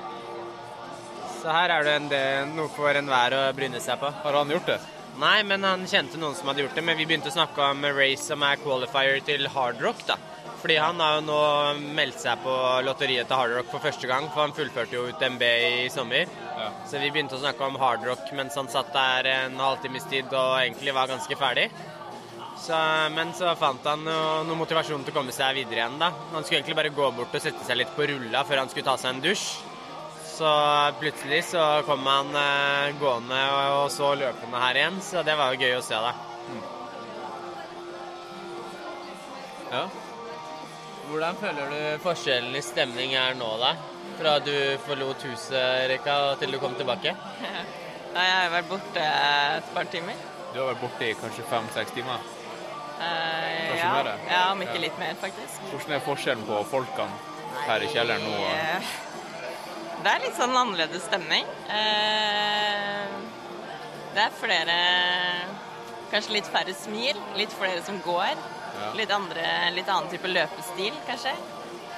Så 1.40 1.52
her 1.56 1.72
er 1.72 1.86
det 1.86 1.94
en 1.96 2.08
del, 2.10 2.50
noe 2.52 2.68
for 2.74 2.92
enhver 2.92 3.32
å 3.32 3.44
bryne 3.56 3.80
seg 3.80 3.96
på. 4.02 4.12
Har 4.24 4.36
han 4.36 4.52
gjort 4.52 4.68
det? 4.74 4.80
Nei, 5.20 5.38
men 5.48 5.64
han 5.64 5.86
kjente 5.88 6.20
noen 6.20 6.36
som 6.36 6.52
hadde 6.52 6.66
gjort 6.66 6.76
det. 6.76 6.84
Men 6.84 7.00
vi 7.00 7.06
begynte 7.08 7.32
å 7.32 7.38
snakke 7.38 7.70
om 7.72 7.86
Race 7.96 8.26
som 8.26 8.44
er 8.44 8.60
qualifier 8.60 9.24
til 9.24 9.48
hardrock, 9.54 10.04
da. 10.08 10.20
Fordi 10.60 10.76
han 10.76 11.00
har 11.00 11.16
jo 11.16 11.22
nå 11.24 11.40
meldt 11.96 12.20
seg 12.20 12.42
på 12.44 12.54
lotteriet 12.84 13.28
til 13.30 13.38
Hard 13.38 13.54
Rock 13.56 13.70
for 13.72 13.84
første 13.84 14.08
gang, 14.10 14.26
for 14.28 14.44
han 14.44 14.56
fullførte 14.56 14.96
jo 14.98 15.06
UTMB 15.08 15.44
i 15.46 15.86
sommer. 15.92 16.28
Så 16.88 17.00
vi 17.00 17.08
begynte 17.08 17.38
å 17.38 17.40
snakke 17.40 17.64
om 17.64 17.78
Hard 17.80 18.04
Rock 18.04 18.28
mens 18.36 18.58
han 18.60 18.68
satt 18.68 18.92
der 18.92 19.30
en 19.32 19.56
halvtimes 19.60 20.04
tid 20.10 20.28
og 20.28 20.58
egentlig 20.58 20.92
var 20.96 21.08
ganske 21.08 21.38
ferdig. 21.40 21.70
Så, 22.60 22.76
men 23.16 23.32
så 23.32 23.54
fant 23.56 23.86
han 23.88 24.04
jo 24.04 24.20
noe 24.44 24.58
motivasjon 24.60 25.06
til 25.06 25.14
å 25.14 25.16
komme 25.16 25.32
seg 25.32 25.56
videre 25.56 25.80
igjen, 25.80 25.96
da. 26.02 26.10
Han 26.34 26.44
skulle 26.44 26.58
egentlig 26.60 26.76
bare 26.76 26.92
gå 26.92 27.06
bort 27.16 27.36
og 27.38 27.40
sette 27.42 27.64
seg 27.64 27.80
litt 27.80 27.94
på 27.96 28.04
rulla 28.10 28.44
før 28.44 28.60
han 28.60 28.72
skulle 28.72 28.88
ta 28.90 28.98
seg 29.00 29.14
en 29.14 29.22
dusj. 29.24 29.46
Så 30.40 30.50
plutselig 31.00 31.40
så 31.50 31.64
kom 31.88 32.04
han 32.08 32.36
eh, 32.36 32.92
gående 33.00 33.40
og, 33.54 33.78
og 33.78 33.88
så 33.92 34.12
løpende 34.16 34.60
her 34.60 34.82
igjen, 34.82 35.00
så 35.04 35.24
det 35.24 35.36
var 35.40 35.52
jo 35.52 35.64
gøy 35.64 35.74
å 35.78 35.82
se, 35.84 36.04
da. 36.04 36.12
Ja. 39.70 39.82
Hvordan 41.10 41.36
føler 41.40 41.70
du 41.72 41.78
forskjellen 42.04 42.54
i 42.54 42.62
stemning 42.62 43.14
er 43.18 43.34
nå, 43.38 43.48
da? 43.60 43.72
Fra 44.20 44.34
du 44.44 44.52
forlot 44.84 45.22
huset, 45.26 45.86
Reka, 45.90 46.16
til 46.40 46.52
du 46.54 46.58
kom 46.62 46.74
tilbake? 46.78 47.14
Nei, 48.14 48.24
jeg 48.26 48.36
har 48.36 48.52
vært 48.54 48.68
borte 48.70 49.06
et 49.06 49.72
par 49.74 49.88
timer. 49.90 50.20
Du 50.52 50.58
har 50.60 50.68
vært 50.72 50.82
borte 50.84 51.06
i 51.08 51.16
kanskje 51.18 51.44
fem-seks 51.50 51.94
timer. 51.96 52.22
Eh, 53.00 53.58
Kanskje 53.70 53.80
ja. 53.80 53.90
mer? 53.96 54.08
ja, 54.28 54.40
om 54.52 54.62
ikke 54.64 54.80
litt 54.82 54.98
mer, 55.00 55.14
faktisk. 55.22 55.62
Hvordan 55.70 55.94
er 55.96 56.02
forskjellen 56.04 56.42
på 56.48 56.58
folkene 56.68 57.62
her 57.68 57.86
i 57.86 57.90
kjelleren 57.94 58.26
nå? 58.26 58.34
Det 60.00 60.10
er 60.14 60.24
litt 60.24 60.36
sånn 60.38 60.56
annerledes 60.56 61.06
stemning. 61.08 61.48
Eh, 61.70 63.18
Det 64.10 64.22
er 64.26 64.32
flere 64.40 64.76
Kanskje 66.10 66.32
litt 66.34 66.48
færre 66.50 66.72
smil, 66.74 67.18
litt 67.38 67.52
flere 67.54 67.82
som 67.86 68.00
går. 68.02 68.34
Ja. 68.80 68.92
Litt, 68.96 69.10
andre, 69.12 69.46
litt 69.76 69.88
annen 69.88 70.10
type 70.10 70.28
løpestil, 70.28 70.94
kanskje. 71.06 71.34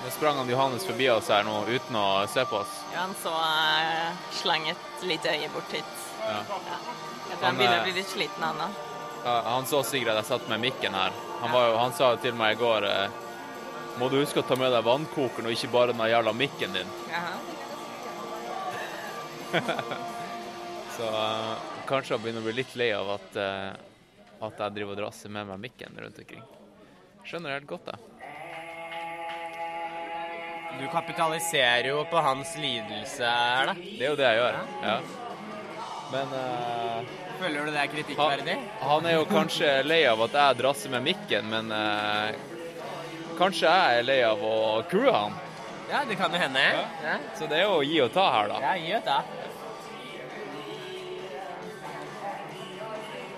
Nå 0.03 0.11
sprang 0.11 0.37
han 0.37 0.49
Johannes 0.51 0.87
forbi 0.87 1.11
oss 1.11 1.29
her 1.31 1.45
nå 1.47 1.61
uten 1.69 1.97
å 1.97 2.27
se 2.27 2.43
på 2.51 2.57
oss. 2.59 2.79
Ja, 2.91 3.05
han 3.05 3.13
så 3.23 3.31
uh, 3.31 4.11
slang 4.35 4.67
et 4.69 5.05
lite 5.07 5.31
øye 5.31 5.51
bort 5.55 5.71
hit. 5.71 5.93
Ja. 6.25 6.41
Jeg 6.41 6.47
tror 6.49 6.65
Han, 6.67 7.45
han 7.45 7.61
begynner 7.61 7.77
eh, 7.77 7.83
å 7.83 7.87
bli 7.87 7.95
litt 8.01 8.11
sliten, 8.11 8.43
han 8.43 8.65
òg. 8.67 8.81
Ja, 9.25 9.35
Han 9.47 9.67
så 9.71 9.81
at 9.85 9.93
jeg 9.95 10.25
satt 10.27 10.49
med 10.51 10.61
mikken 10.61 10.95
her. 10.99 11.15
Han, 11.41 11.53
var 11.53 11.69
jo, 11.69 11.77
han 11.79 11.95
sa 11.95 12.11
jo 12.15 12.19
til 12.25 12.35
meg 12.35 12.57
i 12.57 12.59
går 12.59 12.87
uh, 12.91 13.09
Må 14.01 14.09
du 14.11 14.19
huske 14.19 14.43
å 14.43 14.47
ta 14.47 14.57
med 14.59 14.73
deg 14.75 14.83
vannkokeren 14.87 15.47
og 15.47 15.55
ikke 15.55 15.71
bare 15.71 15.95
den 15.95 16.11
jævla 16.11 16.33
mikken 16.35 16.75
din. 16.75 16.91
Så 20.97 21.07
uh, 21.07 21.55
kanskje 21.87 22.17
han 22.17 22.25
begynner 22.25 22.43
å 22.43 22.49
bli 22.49 22.57
litt 22.59 22.75
lei 22.81 22.91
av 22.97 23.15
at, 23.15 23.39
uh, 23.39 23.71
at 24.49 24.65
jeg 24.65 24.77
driver 24.81 24.97
og 24.97 25.01
drasser 25.05 25.31
med 25.31 25.47
meg 25.53 25.63
mikken 25.69 26.03
rundt 26.03 26.19
omkring. 26.25 26.43
Skjønner 27.27 27.55
helt 27.55 27.69
godt, 27.71 27.93
jeg. 27.93 28.09
Du 30.81 30.87
kapitaliserer 30.91 31.89
jo 31.93 32.01
på 32.11 32.23
hans 32.25 32.55
lidelse 32.59 33.29
her, 33.29 33.69
da. 33.71 33.75
Det 33.77 34.01
er 34.01 34.09
jo 34.09 34.17
det 34.19 34.31
jeg 34.31 34.41
gjør. 34.41 34.57
Ja. 34.83 34.97
Men 36.13 36.33
uh, 36.37 37.13
Føler 37.43 37.67
du 37.67 37.73
det 37.73 37.83
er 37.83 37.93
kritikkverdig? 37.93 38.57
Han, 38.81 38.89
han 38.89 39.07
er 39.11 39.15
jo 39.19 39.29
kanskje 39.31 39.71
lei 39.87 40.03
av 40.09 40.21
at 40.27 40.35
jeg 40.41 40.59
drasser 40.63 40.93
med 40.93 41.07
mikken, 41.07 41.49
men 41.53 41.71
uh, 41.73 42.33
kanskje 43.39 43.71
jeg 43.71 44.01
er 44.01 44.09
lei 44.09 44.19
av 44.27 44.43
å 44.43 44.57
crewe 44.91 45.15
han. 45.15 45.39
Ja, 45.93 46.03
det 46.09 46.17
kan 46.17 46.33
jo 46.33 46.41
hende. 46.41 46.61
Ja. 47.05 47.17
Så 47.37 47.47
det 47.51 47.61
er 47.61 47.67
jo 47.69 47.79
å 47.79 47.87
gi 47.87 47.99
og 48.05 48.13
ta 48.15 48.27
her, 48.33 48.53
da. 48.53 48.61
Ja, 48.65 48.75
gi 48.81 48.95
og 48.97 49.07
ta. 49.07 49.19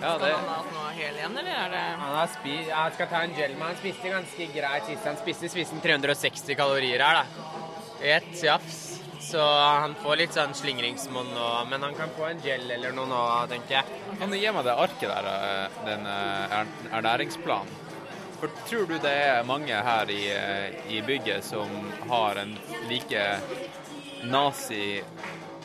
Ja, 0.05 0.17
Skal 0.17 0.27
det, 0.27 0.33
han 0.37 0.49
ha 0.53 0.57
noe 0.69 0.89
hel 0.93 1.15
igjen, 1.17 1.37
eller 1.41 1.55
er 1.57 1.71
det 1.73 1.83
Han, 1.97 2.11
har 2.13 2.27
spi 2.29 2.55
han 2.69 2.91
skal 2.93 3.07
ta 3.09 3.21
en 3.25 3.31
gel, 3.33 3.55
men 3.57 3.71
han 3.71 3.77
spiste 3.79 4.11
ganske 4.11 4.45
greit 4.53 4.85
sist. 4.85 5.07
Han 5.09 5.17
spiste 5.17 5.49
spiste 5.49 5.79
360 5.81 6.57
kalorier 6.59 7.01
her, 7.01 7.23
da. 7.23 7.55
i 8.03 8.11
ett 8.19 8.43
jafs. 8.43 8.83
Så 9.25 9.41
han 9.41 9.95
får 10.03 10.19
litt 10.19 10.35
sånn 10.37 10.53
slingringsmonn 10.53 11.31
nå, 11.33 11.47
men 11.71 11.87
han 11.87 11.97
kan 11.97 12.13
få 12.13 12.27
en 12.27 12.43
gel 12.45 12.69
eller 12.75 12.93
noe 12.93 13.09
nå, 13.09 13.21
tenker 13.49 13.79
jeg. 13.79 13.97
Kan 14.19 14.29
du 14.29 14.37
gi 14.37 14.51
meg 14.53 14.67
det 14.67 14.75
arket 14.83 15.09
der, 15.09 15.31
eh, 15.31 15.79
den 15.87 16.05
eh, 16.11 16.59
ernæringsplanen? 16.99 17.81
For 18.35 18.53
tror 18.69 18.85
du 18.91 18.99
det 19.01 19.15
er 19.25 19.47
mange 19.49 19.81
her 19.89 20.11
i, 20.13 20.21
eh, 20.35 20.77
i 20.93 21.01
bygget 21.01 21.49
som 21.49 21.71
har 22.11 22.37
en 22.43 22.53
like 22.91 23.25
nazi 24.29 24.99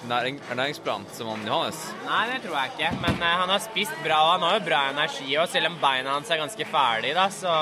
næring, 0.09 0.41
ernæringsplan 0.51 1.07
som 1.13 1.29
han 1.33 1.47
Johannes? 1.47 1.81
Nei, 2.07 2.23
det 2.31 2.41
tror 2.45 2.57
jeg 2.57 2.73
ikke. 2.75 2.93
Men 3.03 3.21
uh, 3.21 3.29
han 3.43 3.53
har 3.53 3.63
spist 3.65 3.97
bra, 4.05 4.21
og 4.25 4.33
han 4.37 4.47
har 4.47 4.59
jo 4.59 4.67
bra 4.69 4.83
energi. 4.95 5.29
Og 5.37 5.49
selv 5.53 5.71
om 5.71 5.81
beina 5.83 6.15
hans 6.17 6.31
er 6.31 6.41
ganske 6.43 6.69
ferdige, 6.73 7.17
da, 7.19 7.27
så 7.35 7.57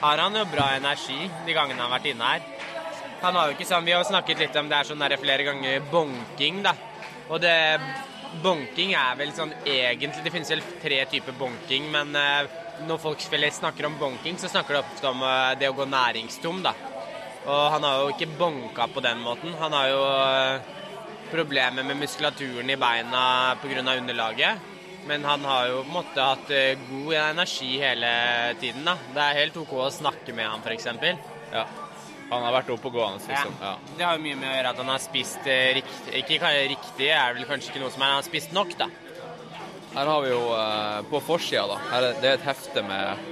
har 0.00 0.24
han 0.24 0.40
jo 0.40 0.46
bra 0.50 0.70
energi 0.78 1.20
de 1.46 1.56
gangene 1.56 1.78
han 1.78 1.86
har 1.88 1.98
vært 1.98 2.10
inne 2.12 2.32
her. 2.32 2.48
Han 3.24 3.38
har 3.38 3.48
jo 3.48 3.54
ikke 3.56 3.68
sånn 3.68 3.86
Vi 3.86 3.94
har 3.94 4.02
snakket 4.04 4.42
litt 4.42 4.56
om 4.60 4.66
det 4.68 4.76
er 4.76 4.88
sånn 4.90 5.00
der 5.00 5.16
flere 5.20 5.46
ganger 5.46 5.86
bonking, 5.92 6.64
da. 6.66 6.74
Og 7.30 7.40
det 7.40 7.54
Bonking 8.42 8.96
er 8.98 9.14
vel 9.14 9.30
sånn 9.30 9.52
egentlig 9.62 10.24
Det 10.24 10.32
finnes 10.34 10.48
vel 10.50 10.62
tre 10.82 10.96
typer 11.06 11.36
bonking, 11.38 11.86
men 11.92 12.10
uh, 12.18 12.62
når 12.82 12.98
folk 12.98 13.20
snakker 13.22 13.86
om 13.86 13.98
bonking, 14.00 14.36
så 14.36 14.48
snakker 14.50 14.74
de 14.74 14.80
ofte 14.80 15.06
om 15.06 15.20
eh, 15.22 15.52
det 15.60 15.68
å 15.70 15.76
gå 15.78 15.84
næringstom, 15.86 16.58
da. 16.64 16.72
Og 17.46 17.60
han 17.70 17.84
har 17.86 18.00
jo 18.00 18.08
ikke 18.10 18.34
bonka 18.34 18.88
på 18.90 19.00
den 19.04 19.20
måten. 19.22 19.54
Han 19.60 19.72
har 19.72 19.88
jo 19.92 20.00
problemer 21.30 21.86
med 21.86 21.96
muskulaturen 21.96 22.70
i 22.70 22.76
beina 22.76 23.56
pga. 23.62 23.96
underlaget. 23.98 24.58
Men 25.06 25.24
han 25.24 25.44
har 25.44 25.68
jo 25.68 25.80
på 25.82 25.88
en 25.88 25.94
måte 25.98 26.24
hatt 26.24 26.50
eh, 26.50 26.78
god 26.88 27.14
energi 27.14 27.76
hele 27.78 28.10
tiden. 28.60 28.84
da. 28.84 28.96
Det 29.14 29.24
er 29.24 29.40
helt 29.42 29.56
OK 29.60 29.72
å 29.76 29.90
snakke 29.92 30.32
med 30.32 30.48
han, 30.48 30.62
f.eks. 30.64 30.86
Ja. 31.52 31.66
Han 32.30 32.42
har 32.46 32.54
vært 32.54 32.70
oppegående, 32.72 33.20
liksom. 33.28 33.58
Ja. 33.60 33.74
Det 33.98 34.06
har 34.06 34.16
jo 34.16 34.24
mye 34.24 34.38
med 34.40 34.48
å 34.48 34.54
gjøre 34.54 34.70
at 34.72 34.80
han 34.80 34.92
har 34.94 35.02
spist 35.04 35.44
eh, 35.44 35.74
riktig 35.76 36.22
Ikke 36.22 36.52
riktig, 36.72 37.10
er 37.12 37.36
vel 37.36 37.44
kanskje 37.48 37.70
ikke 37.70 37.82
noe 37.82 37.92
som 37.92 38.02
er 38.02 38.14
Han 38.14 38.22
har 38.22 38.28
spist 38.30 38.56
nok, 38.56 38.72
da. 38.80 38.88
Her 39.94 40.10
har 40.10 40.24
vi 40.24 40.32
jo 40.32 40.40
eh, 40.56 41.02
på 41.12 41.20
forsida, 41.28 41.66
da. 41.74 41.78
Her 41.92 42.08
er, 42.08 42.16
det 42.22 42.30
er 42.30 42.40
et 42.40 42.48
hefte 42.48 42.86
med 42.88 43.30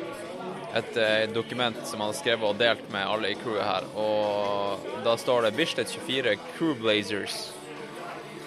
et 0.73 0.95
dokument 1.35 1.77
som 1.85 2.01
han 2.01 2.09
har 2.09 2.17
skrevet 2.17 2.49
og 2.49 2.57
delt 2.57 2.87
med 2.93 3.05
alle 3.05 3.33
i 3.33 3.37
crewet 3.37 3.65
her. 3.65 3.89
Og 4.01 4.87
da 5.05 5.19
står 5.21 5.49
det 5.49 5.57
Bislett 5.59 5.93
24 5.93 6.33
Crew 6.55 6.79
Blazers 6.81 7.43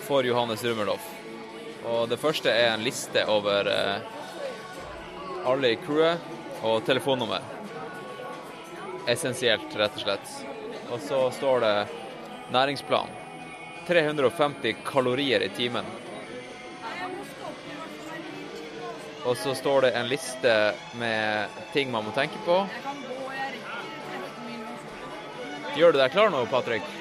for 0.06 0.26
Johannes 0.26 0.64
Rummelhoff. 0.64 1.06
Og 1.86 2.10
det 2.10 2.18
første 2.22 2.52
er 2.54 2.72
en 2.74 2.84
liste 2.86 3.24
over 3.30 3.68
eh, 3.70 4.06
alle 5.46 5.74
i 5.74 5.78
crewet 5.82 6.62
og 6.66 6.84
telefonnummer. 6.86 7.42
Essensielt, 9.10 9.74
rett 9.78 9.98
og 9.98 10.04
slett. 10.06 10.34
Og 10.94 11.02
så 11.02 11.20
står 11.34 11.66
det 11.66 11.76
næringsplan. 12.54 13.10
350 13.88 14.82
kalorier 14.86 15.46
i 15.46 15.50
timen. 15.58 15.86
Og 19.26 19.38
så 19.38 19.56
står 19.58 19.88
det 19.88 19.96
en 19.98 20.10
liste 20.10 20.54
med 21.02 21.62
ting 21.74 21.90
man 21.94 22.06
må 22.06 22.14
tenke 22.14 22.42
på. 22.46 22.60
Gjør 25.76 25.94
du 25.94 26.00
deg 26.00 26.14
klar 26.14 26.30
nå, 26.34 26.46
Patrick? 26.50 26.95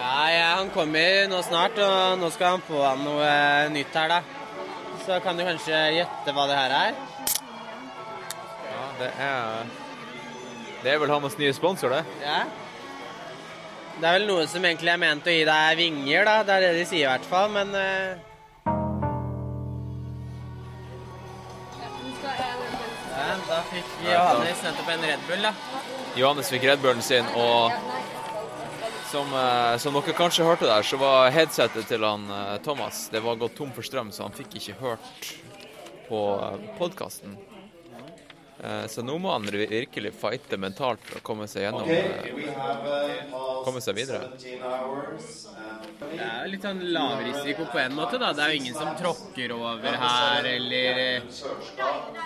Ja, 0.00 0.30
ja, 0.32 0.44
han 0.56 0.70
kommer 0.72 1.26
nå 1.28 1.42
snart, 1.44 1.76
og 1.76 2.20
nå 2.22 2.30
skal 2.32 2.54
han 2.54 2.62
få 2.64 2.80
noe 3.02 3.26
eh, 3.26 3.66
nytt 3.74 3.92
her, 3.92 4.08
da. 4.08 4.20
Så 5.04 5.18
kan 5.20 5.36
du 5.36 5.44
kanskje 5.44 5.76
gjette 5.92 6.32
hva 6.32 6.46
det 6.48 6.56
her 6.56 6.72
er? 6.78 6.96
Ja, 8.70 8.86
det 9.00 9.10
er 9.26 9.68
Det 10.80 10.94
er 10.94 11.02
vel 11.02 11.12
hans 11.12 11.36
nye 11.36 11.52
sponsor, 11.52 11.92
det? 11.92 12.00
Ja. 12.24 12.38
Det 14.00 14.08
er 14.08 14.16
vel 14.16 14.26
noe 14.30 14.46
som 14.48 14.64
egentlig 14.64 14.94
er 14.94 15.02
ment 15.02 15.28
å 15.28 15.36
gi 15.36 15.44
deg 15.44 15.76
vinger, 15.82 16.24
da. 16.24 16.38
Det 16.48 16.56
er 16.56 16.64
det 16.64 16.72
de 16.78 16.88
sier 16.88 17.04
i 17.04 17.10
hvert 17.10 17.28
fall, 17.28 17.52
men 17.52 17.76
eh, 17.76 18.16
ja, 23.20 23.36
Da 23.50 23.60
fikk 23.68 23.96
Johannes 24.08 24.64
nettopp 24.64 24.94
en 24.96 25.04
Red 25.10 25.28
Bull, 25.28 25.44
da. 25.44 25.52
Johannes 26.16 26.48
fikk 26.56 26.64
Red 26.72 26.80
Bullen 26.80 27.04
sin, 27.04 27.28
og 27.36 27.76
som, 29.10 29.34
eh, 29.34 29.76
som 29.82 29.94
dere 29.98 30.16
kanskje 30.16 30.46
hørte 30.46 30.68
der, 30.70 30.86
så 30.86 30.96
var 31.00 31.30
headsetet 31.34 31.88
til 31.90 32.04
han 32.06 32.26
eh, 32.30 32.56
Thomas 32.64 33.08
Det 33.12 33.20
var 33.24 33.38
gått 33.40 33.56
tom 33.58 33.72
for 33.76 33.86
strøm, 33.86 34.12
så 34.14 34.28
han 34.28 34.36
fikk 34.36 34.58
ikke 34.60 34.78
hørt 34.80 35.32
på 36.08 36.20
podkasten. 36.78 37.38
Så 38.92 39.00
nå 39.00 39.14
må 39.16 39.30
han 39.32 39.46
virkelig 39.48 40.10
fighte 40.20 40.58
mentalt 40.60 41.00
for 41.06 41.16
å 41.16 41.22
komme 41.24 41.46
seg 41.48 41.62
gjennom 41.64 41.88
eh, 41.88 43.30
Komme 43.64 43.80
seg 43.80 43.96
videre. 43.96 44.26
Det 44.36 44.58
er 46.10 46.42
jo 46.44 46.50
litt 46.52 46.66
sånn 46.66 46.82
lavrisiko 46.92 47.64
på 47.72 47.80
en 47.80 47.96
måte, 47.96 48.18
da. 48.20 48.34
Det 48.36 48.44
er 48.44 48.52
jo 48.52 48.60
ingen 48.60 48.76
som 48.76 48.92
tråkker 48.98 49.54
over 49.56 49.96
her, 50.02 50.50
eller 50.50 51.00
eh, 51.06 51.40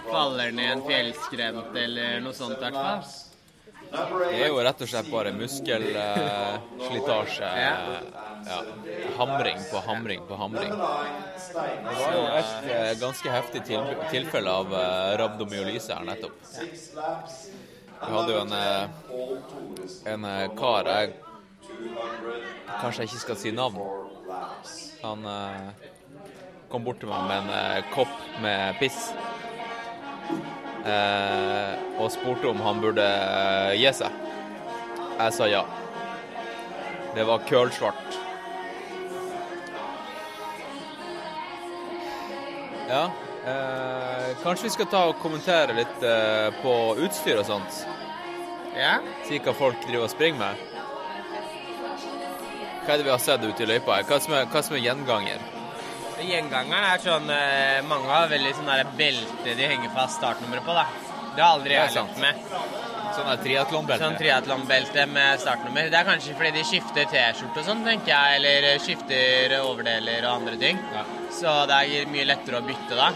faller 0.09 0.51
ned 0.59 0.73
en 0.73 0.83
fjellskrent, 0.89 1.71
eller 1.85 2.19
noe 2.25 2.35
sånt 2.35 2.59
i 2.59 2.63
hvert 2.65 2.81
fall. 2.81 3.07
Det 3.91 4.43
er 4.43 4.49
jo 4.49 4.59
rett 4.65 4.81
og 4.83 4.89
slett 4.91 5.11
bare 5.13 5.33
muskelslitasje. 5.37 7.51
Ja. 8.47 8.63
Hamring 9.17 9.59
på 9.71 9.79
hamring 9.87 10.21
på 10.29 10.35
hamring. 10.35 10.71
Det 10.71 10.77
var 11.99 12.13
jo 12.13 12.27
et 12.39 12.65
eh, 12.71 13.01
ganske 13.01 13.31
heftig 13.31 13.65
til, 13.69 13.81
tilfelle 14.11 14.51
av 14.51 14.75
eh, 14.75 15.19
rabdomyolyse 15.21 15.95
her 15.95 16.05
nettopp. 16.09 16.33
Vi 18.05 18.13
hadde 18.13 18.33
jo 18.35 18.39
en, 18.43 18.53
eh, 18.59 18.85
en 20.13 20.23
kar 20.59 20.85
jeg 20.91 21.07
kanskje 22.81 23.01
jeg 23.05 23.09
ikke 23.13 23.23
skal 23.23 23.37
si 23.41 23.51
navn. 23.55 23.79
Han 25.05 25.21
kom 26.73 26.85
bort 26.85 26.99
til 27.01 27.09
meg 27.13 27.21
med 27.31 27.39
en 27.55 27.83
kopp 27.95 28.15
med 28.45 28.63
piss. 28.83 29.01
Eh, 30.85 31.73
og 31.97 32.11
spurte 32.13 32.51
om 32.51 32.61
han 32.61 32.83
burde 32.83 33.05
eh, 33.05 33.73
gi 33.81 33.93
seg. 33.97 34.21
Jeg 35.15 35.33
sa 35.37 35.49
ja. 35.49 35.63
Det 37.15 37.25
var 37.25 37.47
kølsvart. 37.49 38.19
Ja. 42.89 43.05
Eh, 43.47 44.37
kanskje 44.43 44.69
vi 44.69 44.75
skal 44.77 44.91
ta 44.93 45.07
og 45.09 45.19
kommentere 45.23 45.77
litt 45.77 46.05
eh, 46.05 46.51
på 46.61 46.77
utstyr 47.07 47.41
og 47.41 47.49
sånt? 47.49 47.81
Ja. 48.77 48.99
Si 49.25 49.41
hva 49.41 49.57
folk 49.57 49.81
driver 49.87 50.09
og 50.09 50.13
springer 50.13 50.41
med? 50.41 50.71
Hva 52.85 52.93
er 52.93 53.01
det 53.01 53.07
vi 53.07 53.15
har 53.15 53.23
sett 53.23 53.45
ute 53.45 53.65
i 53.65 53.69
løypa? 53.69 54.03
Hva 54.05 54.21
som 54.21 54.37
er, 54.37 54.49
hva 54.53 54.65
som 54.65 54.77
er 54.77 54.85
gjenganger? 54.85 55.54
Gjengangeren 56.23 56.87
er 56.89 57.03
sånn 57.03 57.31
eh, 57.33 57.81
Mange 57.89 58.11
har 58.11 58.31
veldig 58.31 58.55
sånn 58.59 58.71
belte 58.99 59.57
de 59.59 59.69
henger 59.75 59.93
fast 59.97 60.21
startnummeret 60.21 60.67
på, 60.67 60.77
da. 60.77 60.87
Det 61.35 61.43
har 61.43 61.57
aldri 61.57 61.75
jeg 61.75 61.95
lagt 61.97 62.21
med. 62.23 62.43
Sånn 63.15 63.31
triatlonbelte. 63.43 64.03
Sånn 64.03 64.17
triatlonbelte 64.19 65.05
med 65.11 65.43
startnummer. 65.43 65.91
Det 65.91 65.99
er 65.99 66.09
kanskje 66.09 66.35
fordi 66.39 66.51
de 66.57 66.65
skifter 66.67 67.07
T-skjorte 67.11 67.63
og 67.63 67.69
sånn, 67.69 67.85
tenker 67.87 68.15
jeg. 68.15 68.41
Eller 68.41 68.69
eh, 68.71 68.81
skifter 68.83 69.57
overdeler 69.61 70.27
og 70.27 70.33
andre 70.41 70.59
ting. 70.61 70.83
Så 71.35 71.55
det 71.71 71.81
er 71.81 72.11
mye 72.11 72.29
lettere 72.31 72.61
å 72.61 72.67
bytte 72.67 72.99
da. 72.99 73.13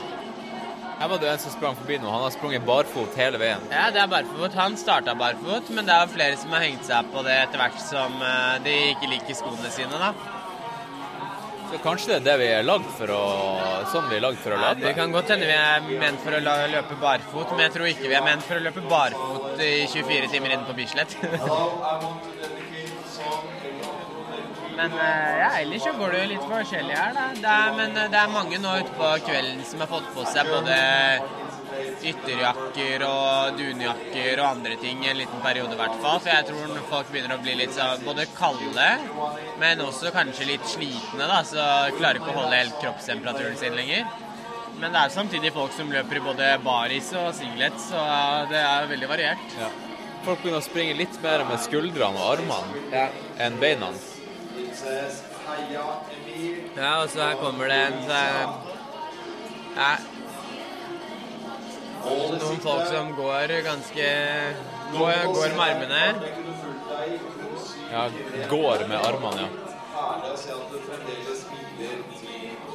Her 0.99 1.11
var 1.13 1.21
det 1.23 1.29
en 1.31 1.39
som 1.39 1.53
sprang 1.55 1.77
forbi 1.79 2.01
nå. 2.03 2.11
Han 2.11 2.25
har 2.25 2.33
sprunget 2.35 2.65
barfot 2.67 3.15
hele 3.21 3.39
veien. 3.39 3.63
Ja, 3.71 3.87
det 3.95 4.01
er 4.03 4.11
barfot. 4.11 4.57
Han 4.59 4.75
starta 4.81 5.15
barfot, 5.19 5.71
men 5.71 5.87
det 5.87 5.95
er 5.95 6.11
flere 6.11 6.39
som 6.41 6.57
har 6.57 6.67
hengt 6.67 6.89
seg 6.89 7.13
på 7.15 7.23
det 7.27 7.37
etter 7.45 7.63
hvert 7.63 7.79
som 7.85 8.19
eh, 8.19 8.57
de 8.67 8.75
ikke 8.97 9.13
liker 9.15 9.39
skoene 9.39 9.71
sine, 9.75 10.03
da. 10.03 10.38
Så 11.69 11.79
kanskje 11.85 12.09
det 12.09 12.17
er 12.19 12.25
det 12.27 12.37
vi 12.41 12.47
er 12.59 12.63
lagd 12.65 12.87
for 12.97 13.11
å 13.13 13.23
Sånn 13.93 14.07
vi 14.11 14.17
er 14.19 14.23
lagd 14.25 14.39
for 14.43 14.55
å 14.55 14.59
Ja, 14.61 14.71
løpe? 14.73 14.81
det 14.87 14.95
kan 14.97 15.13
godt 15.13 15.29
hende 15.33 15.47
vi 15.49 15.57
er 15.57 15.81
ment 16.01 16.21
for 16.25 16.33
å 16.37 16.41
løpe 16.45 16.97
barfot, 17.01 17.51
men 17.55 17.61
jeg 17.67 17.73
tror 17.77 17.87
ikke 17.91 18.09
vi 18.09 18.17
er 18.19 18.25
ment 18.27 18.43
for 18.45 18.57
å 18.59 18.65
løpe 18.65 18.83
barfot 18.89 19.61
i 19.65 19.87
24 19.89 20.29
timer 20.33 20.55
inne 20.57 20.67
på 20.69 20.75
Bislett. 20.77 21.17
men 24.79 24.93
eh, 24.95 25.39
ja, 25.43 25.49
ellers 25.59 25.83
så 25.83 25.93
går 25.99 26.13
det 26.15 26.19
jo 26.23 26.29
litt 26.35 26.45
forskjellig 26.53 26.95
her, 26.95 27.13
da. 27.17 27.25
Det 27.35 27.51
er, 27.55 27.73
men 27.81 27.97
eh, 27.99 28.11
det 28.13 28.21
er 28.21 28.29
mange 28.31 28.61
nå 28.63 28.75
ute 28.79 28.93
på 28.99 29.09
kvelden 29.27 29.65
som 29.67 29.81
har 29.83 29.91
fått 29.91 30.07
på 30.15 30.27
seg 30.31 30.47
både 30.53 30.77
ytterjakker 32.11 33.05
og 33.07 33.59
dunjakker 33.59 34.41
og 34.43 34.47
andre 34.49 34.77
ting 34.83 35.03
en 35.07 35.19
liten 35.21 35.43
periode 35.45 35.75
i 35.77 35.81
hvert 35.81 35.99
fall. 36.03 36.21
For 36.23 36.33
jeg 36.33 36.47
tror 36.51 36.79
folk 36.93 37.13
begynner 37.13 37.37
å 37.37 37.43
bli 37.43 37.57
litt 37.61 37.75
så, 37.77 37.91
både 38.05 38.29
kalde, 38.39 38.89
men 39.61 39.85
også 39.85 40.13
kanskje 40.15 40.51
litt 40.53 40.67
slitne, 40.71 41.27
da, 41.27 41.43
så 41.47 41.67
klarer 41.99 42.23
ikke 42.23 42.35
å 42.35 42.41
holde 42.43 42.63
helt 42.63 42.81
kroppstemperaturen 42.83 43.59
sin 43.61 43.77
lenger. 43.79 44.09
Men 44.79 44.95
det 44.95 45.01
er 45.01 45.15
samtidig 45.15 45.51
folk 45.57 45.73
som 45.75 45.91
løper 45.91 46.21
i 46.21 46.23
både 46.23 46.53
baris 46.63 47.11
og 47.19 47.33
singlet, 47.35 47.79
så 47.83 48.03
det 48.51 48.61
er 48.63 48.91
veldig 48.93 49.09
variert. 49.11 49.57
Ja. 49.59 49.71
Folk 50.27 50.43
begynner 50.43 50.63
å 50.63 50.67
springe 50.67 50.95
litt 50.99 51.17
mer 51.23 51.43
med 51.49 51.63
skuldrene 51.63 52.21
og 52.21 52.37
armene 52.37 53.09
enn 53.43 53.59
beina. 53.63 53.91
Ja, 56.77 56.93
og 57.03 57.09
så 57.11 57.25
her 57.25 57.39
kommer 57.41 57.71
det 57.71 57.79
en 57.89 57.99
så, 58.07 58.21
ja, 59.79 59.91
Noen 62.05 62.61
folk 62.63 62.87
som 62.91 63.15
går 63.17 63.55
ganske 63.67 64.11
Går, 64.89 65.17
går 65.35 65.57
med 65.57 65.65
armene. 65.69 66.05
Ja, 67.93 68.05
går 68.51 68.85
med 68.89 68.99
armene, 68.99 69.43
ja. 69.43 69.49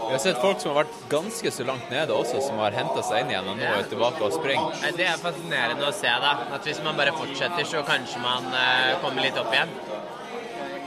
Vi 0.05 0.11
har 0.11 0.17
sett 0.19 0.41
folk 0.41 0.59
som 0.61 0.73
har 0.73 0.83
vært 0.83 0.95
ganske 1.09 1.51
så 1.55 1.65
langt 1.65 1.89
nede 1.91 2.13
også, 2.13 2.41
som 2.43 2.59
har 2.61 2.75
henta 2.75 3.01
seg 3.05 3.23
inn 3.23 3.31
igjen 3.33 3.49
og 3.49 3.59
nå 3.59 3.69
er 3.69 3.85
tilbake 3.89 4.23
og 4.25 4.35
springer. 4.35 4.81
Det 4.97 5.05
er 5.07 5.21
fascinerende 5.21 5.87
å 5.87 5.93
se, 5.95 6.11
da. 6.23 6.33
At 6.53 6.67
hvis 6.67 6.81
man 6.85 6.99
bare 6.99 7.15
fortsetter, 7.15 7.65
så 7.67 7.83
kanskje 7.87 8.21
man 8.21 8.49
eh, 8.57 8.97
kommer 9.03 9.25
litt 9.25 9.39
opp 9.39 9.53
igjen. 9.55 9.71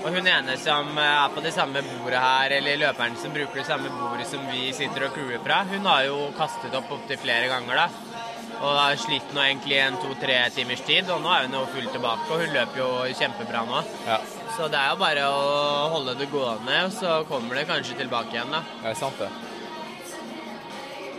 Og 0.05 0.13
hun 0.15 0.29
ene 0.31 0.55
som 0.63 0.93
eh, 1.01 1.13
er 1.25 1.33
på 1.35 1.43
det 1.43 1.55
samme 1.57 1.83
bordet 1.89 2.21
her, 2.23 2.57
eller 2.59 2.83
løperen 2.85 3.17
som 3.19 3.35
bruker 3.35 3.63
det 3.63 3.67
samme 3.71 3.91
bordet 3.97 4.29
som 4.31 4.45
vi 4.53 4.69
sitter 4.77 5.09
og 5.09 5.17
crewer 5.17 5.43
fra, 5.47 5.63
hun 5.73 5.89
har 5.89 6.05
jo 6.11 6.21
kastet 6.37 6.77
opp 6.79 6.93
opptil 6.99 7.19
flere 7.25 7.49
ganger, 7.51 7.87
da. 7.87 8.06
Og 8.57 8.73
har 8.79 8.97
slitt 8.97 9.33
nå 9.37 9.43
egentlig 9.45 9.77
en 9.85 9.97
to-tre 10.01 10.37
timers 10.55 10.81
tid, 10.87 11.11
og 11.13 11.21
nå 11.21 11.29
er 11.35 11.45
hun 11.47 11.53
jo 11.59 11.65
fullt 11.75 11.93
tilbake, 11.93 12.29
og 12.33 12.41
hun 12.41 12.55
løper 12.57 12.79
jo 12.81 12.89
kjempebra 13.19 13.65
nå. 13.69 13.83
Ja, 14.07 14.21
Så 14.57 14.71
det 14.73 14.79
er 14.81 14.95
jo 14.95 14.97
bare 14.97 15.27
å 15.29 15.91
holde 15.93 16.15
det 16.17 16.31
gående, 16.33 16.79
og 16.87 16.93
så 16.97 17.19
kommer 17.29 17.55
det 17.61 17.67
kanskje 17.69 17.99
tilbake 17.99 18.33
igjen, 18.33 18.51
da. 18.55 18.63
det 18.83 18.95
er 18.95 18.95
sant 19.03 19.19
det. 19.21 19.29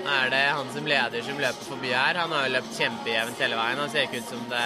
Er 0.08 0.30
det 0.32 0.42
han 0.56 0.70
som 0.74 0.86
leder 0.88 1.22
som 1.22 1.38
løper 1.42 1.66
forbi 1.68 1.90
her. 1.92 2.16
Han 2.16 2.32
har 2.32 2.46
jo 2.48 2.54
løpt 2.56 2.78
kjempejevnt 2.80 3.42
hele 3.44 3.58
veien. 3.60 3.80
Han 3.82 3.90
ser 3.92 4.06
ikke 4.08 4.22
ut 4.24 4.30
som 4.30 4.44
det 4.50 4.62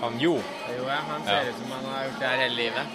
Han 0.00 0.16
Jo. 0.20 0.34
Jo, 0.72 0.86
ja. 0.88 1.00
Han 1.10 1.24
ser 1.26 1.42
Ja. 1.44 1.50
ut 1.50 1.58
som 1.60 1.70
han 1.76 1.84
har 1.92 2.04
gjort 2.06 2.18
det 2.20 2.28
her 2.28 2.36
hele 2.36 2.56
livet. 2.56 2.86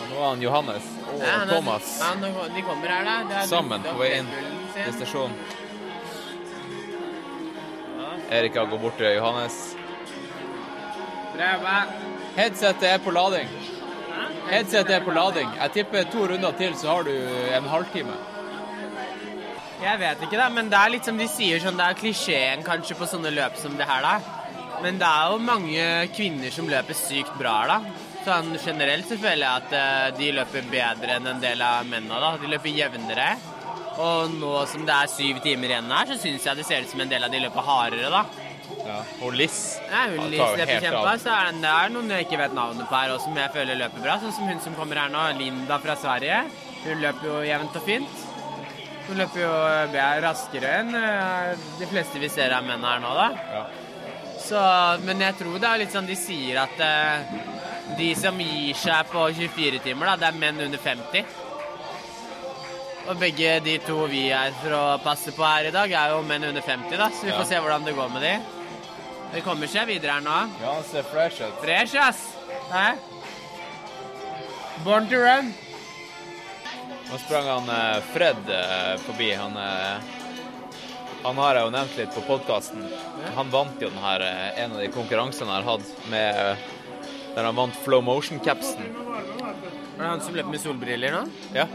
Og 0.00 0.08
nå 0.10 0.16
er 0.18 0.28
han 0.28 0.42
Johannes 0.42 0.82
og 1.06 1.20
Ja, 1.20 1.30
han 1.38 1.48
er- 1.48 1.54
Thomas 1.54 2.00
Ja, 2.00 2.14
de 2.54 2.62
kommer 2.62 2.88
her, 2.88 3.04
da. 3.28 3.46
Sammen 3.46 3.82
på 3.82 3.94
vei 3.98 4.10
inn 4.18 4.28
til 4.74 4.92
stasjonen. 4.92 5.38
Erika 8.30 8.64
går 8.64 8.78
bort 8.78 8.96
til 8.98 9.16
Johannes. 9.16 9.56
Prøve. 11.34 11.78
Headsetet 12.36 12.88
er 12.88 13.02
på 13.02 13.10
lading. 13.14 13.48
Headsetet 14.50 14.94
er 14.96 15.02
på 15.04 15.14
lading. 15.14 15.50
Jeg 15.60 15.72
tipper 15.78 16.06
to 16.12 16.28
runder 16.30 16.54
til, 16.58 16.76
så 16.78 16.94
har 16.96 17.02
du 17.06 17.12
en 17.58 17.68
halvtime. 17.70 18.16
Jeg 19.84 20.00
vet 20.00 20.22
ikke, 20.22 20.38
da, 20.38 20.48
men 20.48 20.70
det 20.72 20.78
er 20.78 20.92
litt 20.94 21.06
som 21.06 21.18
de 21.18 21.26
sier 21.28 21.60
sånn, 21.60 21.76
det 21.76 21.86
er 21.90 21.98
klisjeen 21.98 22.62
kanskje 22.64 22.96
på 22.96 23.08
sånne 23.10 23.32
løp 23.34 23.58
som 23.60 23.74
det 23.76 23.88
her, 23.88 24.06
da. 24.06 24.42
Men 24.82 24.98
det 25.00 25.08
er 25.08 25.32
jo 25.32 25.40
mange 25.42 25.88
kvinner 26.14 26.54
som 26.54 26.68
løper 26.70 26.96
sykt 26.96 27.34
bra 27.38 27.58
her, 27.60 27.74
da. 27.74 27.96
Sånn 28.24 28.54
generelt 28.56 29.10
så 29.10 29.18
føler 29.20 29.44
jeg 29.44 29.60
at 29.60 29.74
eh, 29.76 30.06
de 30.16 30.30
løper 30.38 30.70
bedre 30.70 31.18
enn 31.18 31.28
en 31.28 31.42
del 31.42 31.60
av 31.60 31.84
mennene, 31.88 32.20
da. 32.22 32.30
De 32.40 32.48
løper 32.48 32.72
jevnere. 32.72 33.28
Og 34.02 34.32
nå 34.34 34.54
som 34.70 34.82
det 34.86 34.94
er 34.94 35.10
syv 35.12 35.38
timer 35.44 35.70
igjen 35.70 35.92
her, 35.94 36.08
så 36.10 36.18
syns 36.18 36.46
jeg 36.48 36.58
det 36.58 36.66
ser 36.66 36.82
ut 36.82 36.90
som 36.90 37.04
en 37.04 37.12
del 37.12 37.26
av 37.26 37.32
de 37.32 37.42
løper 37.44 37.66
hardere, 37.68 38.10
da. 38.10 38.24
Ja. 38.84 38.98
Og 39.22 39.34
Liss 39.36 39.76
Ja, 39.90 40.06
hun 40.10 40.30
Liss 40.32 40.56
løper 40.58 40.80
kjempa, 40.82 41.14
så 41.20 41.32
er 41.36 41.50
det, 41.54 41.70
er 41.70 41.92
noen 41.92 42.10
jeg 42.14 42.26
ikke 42.26 42.40
vet 42.40 42.56
navnet 42.56 42.88
på 42.90 42.96
her 42.98 43.14
også, 43.14 43.28
som 43.28 43.40
jeg 43.40 43.52
føler 43.54 43.80
løper 43.80 44.04
bra. 44.04 44.18
Sånn 44.22 44.34
som 44.36 44.50
hun 44.50 44.62
som 44.64 44.76
kommer 44.78 45.00
her 45.04 45.12
nå, 45.12 45.24
Linda 45.38 45.78
fra 45.82 45.96
Sverige. 46.00 46.42
Hun 46.84 47.02
løper 47.04 47.30
jo 47.30 47.40
jevnt 47.46 47.78
og 47.80 47.86
fint. 47.86 48.22
Hun 49.04 49.20
løper 49.20 49.42
jo 49.42 49.54
eh, 49.68 50.20
raskere 50.24 50.76
enn 50.80 50.94
eh, 50.96 51.64
de 51.78 51.88
fleste 51.90 52.20
vi 52.22 52.30
ser 52.32 52.54
av 52.56 52.64
menn 52.64 52.84
her 52.84 53.02
nå, 53.04 53.12
da. 53.18 53.26
Ja. 53.52 53.64
Så, 54.44 54.60
men 55.04 55.22
jeg 55.24 55.36
tror 55.38 55.60
det 55.60 55.68
er 55.68 55.80
litt 55.80 55.94
sånn 55.94 56.08
de 56.08 56.16
sier 56.18 56.60
at 56.64 56.80
eh, 56.84 57.36
de 57.98 58.10
som 58.18 58.40
gir 58.40 58.76
seg 58.80 59.12
på 59.12 59.26
24 59.38 59.80
timer, 59.84 60.12
da, 60.12 60.16
det 60.20 60.30
er 60.30 60.40
menn 60.40 60.60
under 60.66 60.80
50. 60.80 61.43
Og 63.04 63.18
begge 63.20 63.58
de 63.64 63.74
to 63.84 64.06
vi 64.08 64.26
er 64.32 64.54
for 64.62 64.72
å 64.72 64.82
passe 65.04 65.32
på 65.36 65.44
her 65.44 65.68
i 65.68 65.72
dag, 65.74 65.92
er 65.92 66.14
jo 66.14 66.22
menn 66.24 66.46
under 66.48 66.64
50, 66.64 66.96
da, 66.96 67.10
så 67.12 67.26
vi 67.26 67.32
Ja. 67.32 67.38
får 67.38 67.48
se 67.50 67.58
hvordan 67.60 67.84
det 67.84 67.94
går 67.96 68.08
med 68.14 68.22
de. 68.22 68.34
De 69.34 69.40
kommer 69.42 69.66
seg 69.66 69.86
videre 69.88 70.12
her 70.12 70.20
nå. 70.24 70.38
Ja, 70.62 70.72
han 70.74 70.84
ser 70.84 71.02
fresh 71.02 71.42
ut. 71.42 71.60
Fresh, 71.60 71.94
ass! 72.00 72.22
Hæ? 72.70 72.96
Born 74.84 75.08
to 75.08 75.16
run. 75.16 75.52
Nå 77.10 77.18
sprang 77.18 77.44
han 77.46 77.68
eh, 77.68 78.00
Fred 78.14 78.48
eh, 78.48 78.96
forbi. 79.04 79.32
Han, 79.34 79.56
eh, 79.56 79.98
han 81.24 81.36
har 81.36 81.54
jeg 81.54 81.64
jo 81.66 81.70
nevnt 81.74 81.96
litt 81.98 82.14
på 82.14 82.24
podkasten. 82.26 82.86
Han 83.36 83.50
vant 83.50 83.80
jo 83.82 83.88
denne, 83.90 84.00
her, 84.00 84.24
en 84.64 84.72
av 84.72 84.80
de 84.80 84.88
konkurransene 84.88 85.50
jeg 85.50 85.62
har 85.64 85.70
hatt 85.76 86.08
med 86.08 86.56
der 87.34 87.44
han 87.48 87.56
vant 87.56 87.76
Flow 87.84 88.00
Motion-capsen. 88.06 88.82
Er 89.94 89.98
det 89.98 90.06
han 90.10 90.20
som 90.22 90.34
løper 90.34 90.50
med 90.50 90.60
solbriller 90.62 91.10
nå? 91.14 91.22
Ja. 91.54 91.66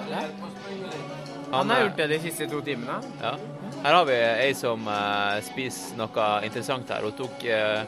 Han 1.51 1.69
har 1.69 1.77
eh, 1.77 1.83
gjort 1.87 1.97
det 1.97 2.07
de 2.13 2.19
siste 2.23 2.47
to 2.51 2.61
timene. 2.65 2.99
Ja. 3.21 3.35
Her 3.83 3.95
har 3.95 4.05
vi 4.09 4.15
ei 4.19 4.53
som 4.57 4.87
uh, 4.89 5.39
spiser 5.45 5.97
noe 5.99 6.29
interessant 6.45 6.89
her. 6.91 7.05
Hun 7.05 7.15
tok 7.15 7.45
uh, 7.47 7.83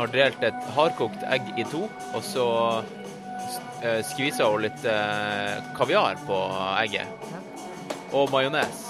har 0.00 0.12
delt 0.14 0.44
et 0.44 0.68
hardkokt 0.76 1.24
egg 1.28 1.48
i 1.60 1.64
to, 1.68 1.84
og 2.14 2.22
så 2.24 2.46
uh, 2.80 4.00
skvisa 4.06 4.48
hun 4.48 4.64
litt 4.64 4.84
eh, 4.88 5.58
kaviar 5.76 6.20
på 6.28 6.38
egget. 6.80 7.28
Og 8.16 8.30
majones. 8.32 8.86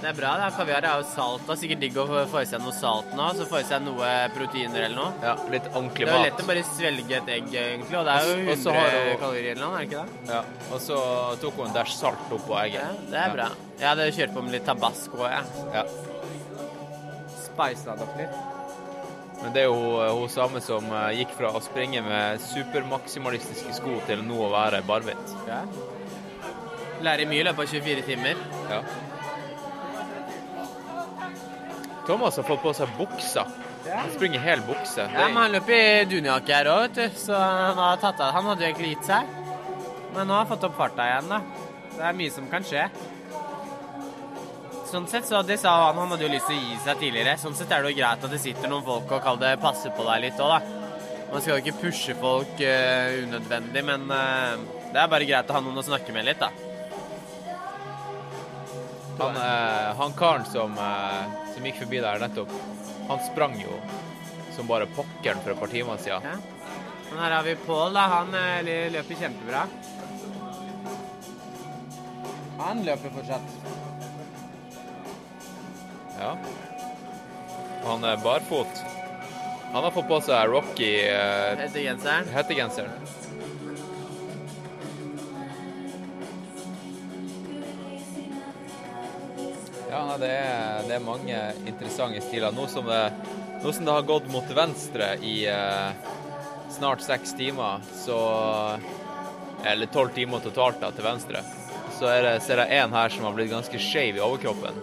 Det 0.00 0.08
er 0.10 0.16
bra. 0.18 0.30
da. 0.36 0.50
Kaviar 0.52 0.84
er 0.84 0.98
jo 1.00 1.04
salt. 1.08 1.42
Det 1.46 1.54
er 1.54 1.60
sikkert 1.62 1.80
digg 1.80 1.96
å 1.96 2.04
få 2.30 2.42
i 2.42 2.48
seg 2.48 2.60
noe 2.60 2.72
salt 2.76 3.14
nå, 3.16 3.26
så 3.38 3.46
få 3.48 3.60
i 3.62 3.66
seg 3.66 3.80
noe 3.86 4.10
proteiner 4.34 4.84
eller 4.86 4.96
noe. 4.98 5.12
Ja, 5.24 5.34
litt 5.52 5.66
ordentlig 5.72 6.04
Det 6.04 6.08
er 6.08 6.12
jo 6.12 6.18
mat. 6.18 6.26
lett 6.28 6.42
å 6.44 6.48
bare 6.50 6.64
svelge 6.68 7.16
et 7.16 7.30
egg, 7.36 7.48
egentlig, 7.54 7.96
og 7.96 8.04
det 8.04 8.16
er 8.16 8.26
jo 8.28 8.34
100 8.52 8.74
har 8.76 8.90
hun- 9.08 9.18
kalorier 9.22 9.50
eller 9.56 9.64
noe, 9.66 9.74
er 9.74 9.86
det 9.86 9.88
ikke 9.90 10.04
det? 10.04 10.34
Ja, 10.34 10.42
og 10.72 10.80
så 10.80 10.96
tok 11.40 11.54
hun 11.56 11.66
en 11.70 11.74
dæsj 11.78 11.94
salt 11.96 12.28
oppå 12.30 12.58
egget. 12.60 12.82
Ja, 12.82 12.92
det 13.10 13.18
er 13.24 13.32
bra. 13.36 13.48
Jeg 13.78 13.88
hadde 13.88 14.12
kjørt 14.12 14.34
på 14.34 14.42
med 14.44 14.52
litt 14.52 14.66
tabasco, 14.66 15.16
jeg. 15.24 15.44
Ja. 15.72 15.82
Spisa 17.46 17.96
det 17.96 18.02
opp 18.06 18.16
litt. 18.18 18.36
Men 19.42 19.52
det 19.52 19.62
er 19.62 19.66
jo 19.68 19.74
hun, 19.74 20.20
hun 20.20 20.28
samme 20.32 20.60
som 20.64 20.84
eh, 20.92 21.10
gikk 21.24 21.34
fra 21.36 21.50
å 21.52 21.60
springe 21.62 22.02
med 22.04 22.40
supermaksimalistiske 22.40 23.74
sko 23.76 24.00
til 24.06 24.22
nå 24.24 24.38
å 24.46 24.50
være 24.52 24.82
barbeint. 24.86 25.34
Ja. 25.48 25.62
Lærer 27.04 27.28
mye 27.28 27.40
i 27.40 27.44
løpet 27.44 27.60
av 27.60 27.68
24 27.74 28.02
timer. 28.06 28.36
Ja. 28.70 28.80
Thomas 32.06 32.36
har 32.38 32.46
fått 32.46 32.62
på 32.62 32.72
seg 32.76 32.92
buksa. 32.98 33.46
Han 33.86 34.10
springer 34.14 34.42
hel 34.42 34.62
bukse. 34.66 35.06
Ja, 35.12 35.26
men 35.28 35.40
han 35.40 35.54
løp 35.56 35.68
i 35.74 35.82
dunjakke 36.10 36.54
her 36.54 36.70
òg, 36.70 36.86
vet 36.86 36.96
du, 36.98 37.18
så 37.18 37.34
han 37.38 37.78
har 37.78 38.00
tatt 38.02 38.20
av 38.22 38.34
Han 38.34 38.48
hadde 38.50 38.64
jo 38.64 38.70
egentlig 38.70 38.94
gitt 38.94 39.10
seg. 39.10 39.34
Men 40.14 40.26
nå 40.26 40.36
har 40.36 40.44
han 40.44 40.50
fått 40.50 40.66
opp 40.68 40.78
farta 40.78 41.06
igjen, 41.06 41.30
da. 41.30 41.40
Det 41.96 42.04
er 42.04 42.16
mye 42.16 42.32
som 42.32 42.48
kan 42.52 42.66
skje. 42.66 42.86
Sånn 44.86 45.08
sett, 45.10 45.26
så 45.26 45.42
det 45.42 45.58
sa 45.58 45.72
han, 45.88 45.98
han 45.98 46.12
hadde 46.14 46.28
jo 46.28 46.32
lyst 46.32 46.46
til 46.50 46.58
å 46.58 46.62
gi 46.62 46.78
seg 46.84 47.00
tidligere. 47.02 47.34
Sånn 47.42 47.56
sett 47.58 47.72
er 47.74 47.82
det 47.82 47.90
jo 47.90 47.98
greit 47.98 48.26
at 48.26 48.32
det 48.32 48.42
sitter 48.42 48.70
noen 48.70 48.86
folk 48.86 49.10
og 49.10 49.24
kaller 49.24 49.56
det 49.56 49.62
passer 49.64 49.94
på 49.96 50.06
deg 50.06 50.28
litt 50.28 50.42
òg, 50.42 50.54
da. 50.54 50.84
Man 51.32 51.42
skal 51.42 51.56
jo 51.56 51.64
ikke 51.64 51.80
pushe 51.80 52.14
folk 52.20 52.60
uh, 52.62 53.16
unødvendig, 53.26 53.82
men 53.84 54.06
uh, 54.12 54.54
det 54.92 55.02
er 55.02 55.10
bare 55.10 55.26
greit 55.26 55.50
å 55.50 55.56
ha 55.56 55.62
noen 55.64 55.82
å 55.82 55.84
snakke 55.84 56.14
med 56.14 56.28
litt, 56.28 56.38
da. 56.38 56.52
Han, 59.18 59.36
eh, 59.36 59.94
han 59.96 60.12
karen 60.12 60.44
som, 60.44 60.72
eh, 60.78 61.22
som 61.54 61.64
gikk 61.64 61.78
forbi 61.84 62.00
der 62.04 62.20
nettopp, 62.20 62.52
han 63.08 63.22
sprang 63.24 63.56
jo 63.60 63.80
som 64.56 64.66
bare 64.66 64.86
pokkeren 64.96 65.40
for 65.44 65.52
et 65.52 65.60
par 65.60 65.72
timer 65.72 65.96
siden. 66.00 66.42
Men 67.10 67.18
her 67.22 67.30
har 67.30 67.42
vi 67.42 67.56
Pål, 67.56 67.92
da. 67.92 68.00
Han 68.00 68.34
eh, 68.34 68.90
løper 68.92 69.14
kjempebra. 69.20 69.66
Han 72.58 72.84
løper 72.84 73.12
fortsatt. 73.14 73.56
Ja. 76.18 76.36
Han 77.84 78.04
er 78.04 78.16
barfot. 78.24 78.84
Han 79.72 79.84
har 79.84 79.90
fått 79.90 80.08
på 80.08 80.20
seg 80.24 80.50
Rocky 80.50 80.92
eh, 81.04 81.58
Hettegenseren. 82.32 82.90
Ja, 89.90 90.00
nei, 90.08 90.16
det 90.18 90.30
er, 90.34 90.86
det 90.88 90.94
er 90.96 91.04
mange 91.04 91.40
interessante 91.62 92.20
stiler. 92.24 92.54
Nå 92.54 92.66
som 92.70 92.88
det, 92.90 93.02
nå 93.62 93.72
som 93.72 93.86
det 93.86 93.94
har 93.94 94.06
gått 94.08 94.26
mot 94.32 94.48
venstre 94.56 95.12
i 95.22 95.36
eh, 95.50 96.14
snart 96.74 97.04
seks 97.04 97.36
timer, 97.38 97.84
så 97.94 98.18
Eller 99.66 99.86
tolv 99.90 100.12
timer 100.14 100.42
totalt 100.44 100.80
da, 100.82 100.90
til 100.94 101.06
venstre. 101.06 101.40
Så 101.98 102.06
er 102.10 102.22
det, 102.22 102.32
ser 102.44 102.60
jeg 102.60 102.82
en 102.82 102.92
her 102.94 103.10
som 103.10 103.24
har 103.24 103.34
blitt 103.34 103.50
ganske 103.50 103.78
skeiv 103.80 104.18
i 104.18 104.22
overkroppen. 104.22 104.82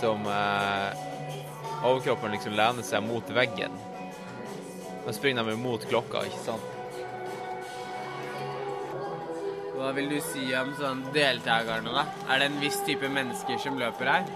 Som 0.00 0.26
eh, 0.30 1.04
Overkroppen 1.78 2.34
liksom 2.34 2.56
lener 2.58 2.82
seg 2.82 3.04
mot 3.06 3.30
veggen. 3.30 3.74
Da 5.06 5.14
springer 5.14 5.46
de 5.46 5.54
mot 5.56 5.84
klokka, 5.88 6.24
ikke 6.26 6.42
sant? 6.42 6.77
Hva 9.88 9.94
vil 9.96 10.10
du 10.12 10.18
si 10.20 10.42
om 10.52 10.68
sånn 10.76 10.98
deltakerne, 11.14 11.88
da? 11.88 12.02
Er 12.28 12.42
det 12.42 12.46
en 12.50 12.56
viss 12.60 12.76
type 12.84 13.08
mennesker 13.08 13.56
som 13.62 13.78
løper 13.80 14.10
her? 14.12 14.26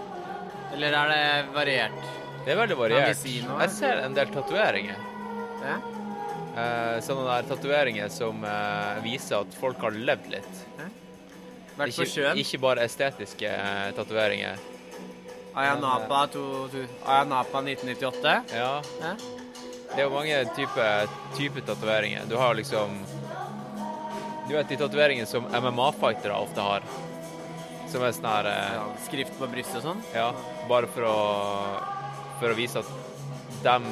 Eller 0.73 0.95
er 0.97 1.11
det 1.11 1.51
variert? 1.53 2.07
Det 2.39 2.55
er 2.55 2.57
veldig 2.57 2.77
variert. 2.79 3.19
si? 3.19 3.35
Jeg 3.43 3.69
ser 3.75 4.01
en 4.01 4.15
del 4.17 4.31
tatoveringer. 4.33 5.03
Ja? 5.61 5.75
Eh, 6.57 6.97
sånne 7.05 7.27
der 7.27 7.45
tatoveringer 7.51 8.09
som 8.09 8.41
eh, 8.49 8.97
viser 9.05 9.43
at 9.43 9.53
folk 9.59 9.85
har 9.85 9.93
levd 9.93 10.31
litt. 10.33 10.63
Vært 11.77 12.01
på 12.01 12.09
sjøen? 12.09 12.41
ikke 12.41 12.63
bare 12.65 12.89
estetiske 12.89 13.53
eh, 13.53 13.93
tatoveringer. 13.93 14.57
Ayanapa, 15.53 16.23
Ayanapa 16.33 17.61
1998? 17.61 18.57
Ja. 18.57 18.73
Ja. 19.05 19.13
Det 19.93 20.01
er 20.01 20.07
jo 20.07 20.15
mange 20.17 20.41
typer 20.57 21.13
type 21.37 21.61
tatoveringer. 21.69 22.25
Du 22.25 22.39
har 22.41 22.57
liksom 22.57 23.03
Du 24.47 24.55
vet 24.55 24.69
de 24.69 24.77
tatoveringene 24.77 25.27
som 25.29 25.45
MMA-fightere 25.47 26.35
ofte 26.35 26.61
har. 26.61 26.85
Som 27.87 28.03
er 28.03 28.15
sånn 28.15 28.27
her 28.27 28.49
eh, 28.49 28.83
Skrift 29.05 29.37
på 29.37 29.47
brystet 29.51 29.79
og 29.79 29.85
sånn? 29.85 30.03
Ja, 30.15 30.31
bare 30.69 30.89
for 30.89 31.05
å 31.07 31.17
For 32.39 32.49
å 32.49 32.57
vise 32.57 32.81
at 32.81 32.89
dem 33.63 33.85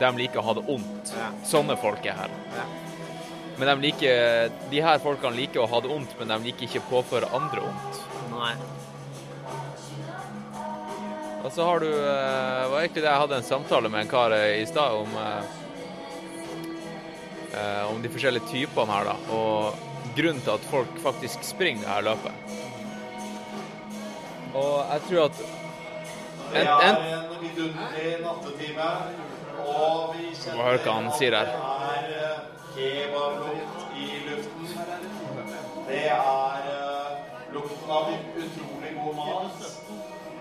De 0.00 0.10
liker 0.16 0.40
å 0.40 0.46
ha 0.48 0.56
det 0.58 0.64
ondt. 0.72 1.12
Sånne 1.46 1.76
folk 1.78 2.06
er 2.08 2.16
her. 2.22 2.34
Men 3.60 3.68
de 3.68 3.88
liker 3.90 4.50
De 4.72 4.82
her 4.82 5.02
folkene 5.04 5.36
liker 5.36 5.62
å 5.62 5.68
ha 5.70 5.82
det 5.84 5.92
ondt, 5.92 6.16
men 6.18 6.32
de 6.32 6.40
liker 6.48 6.66
ikke 6.66 6.82
å 6.82 6.88
påføre 6.88 7.30
andre 7.36 7.66
ondt. 7.68 8.04
Nei. 8.32 8.54
Og 11.44 11.52
så 11.52 11.64
har 11.64 11.80
du 11.80 11.88
eh, 11.90 12.68
var 12.68 12.80
egentlig 12.80 13.04
det 13.04 13.10
jeg 13.10 13.22
hadde 13.22 13.40
en 13.40 13.46
samtale 13.46 13.92
med 13.92 14.04
en 14.04 14.10
kar 14.10 14.32
eh, 14.36 14.62
i 14.62 14.66
stad 14.68 14.96
om 14.96 15.14
eh, 17.54 17.90
om 17.90 18.02
de 18.02 18.10
forskjellige 18.12 18.48
typene 18.50 18.92
her, 18.92 19.10
da. 19.10 19.16
Og 19.36 19.74
grunnen 20.16 20.42
til 20.44 20.50
at 20.54 20.68
folk 20.70 21.00
faktisk 21.02 21.44
springer 21.46 21.84
det 21.84 21.92
her 21.94 22.06
løpet. 22.10 22.32
Og 24.54 24.76
jeg 24.92 25.00
tror 25.08 25.24
at 25.24 25.36
Det 26.50 26.60
en, 26.60 26.66
er 26.66 26.88
en, 26.88 26.96
en 26.96 27.42
vidunderlig 27.42 28.16
nattetime, 28.24 28.88
og 29.66 30.14
vi 30.16 30.30
Må 30.56 30.62
høre 30.62 30.80
hva 30.82 30.96
han 30.96 31.12
sier 31.18 31.36
her. 31.38 31.52
Det 31.52 31.58
er 31.90 32.08
eh, 32.24 32.40
kebablukt 32.74 33.94
i 33.94 34.08
luften. 34.26 34.66
Det 35.86 36.02
er 36.10 36.66
eh, 36.72 37.12
lukten 37.54 37.94
av 37.98 38.10
utrolig 38.10 38.96
god 38.98 39.14
mat. 39.20 39.79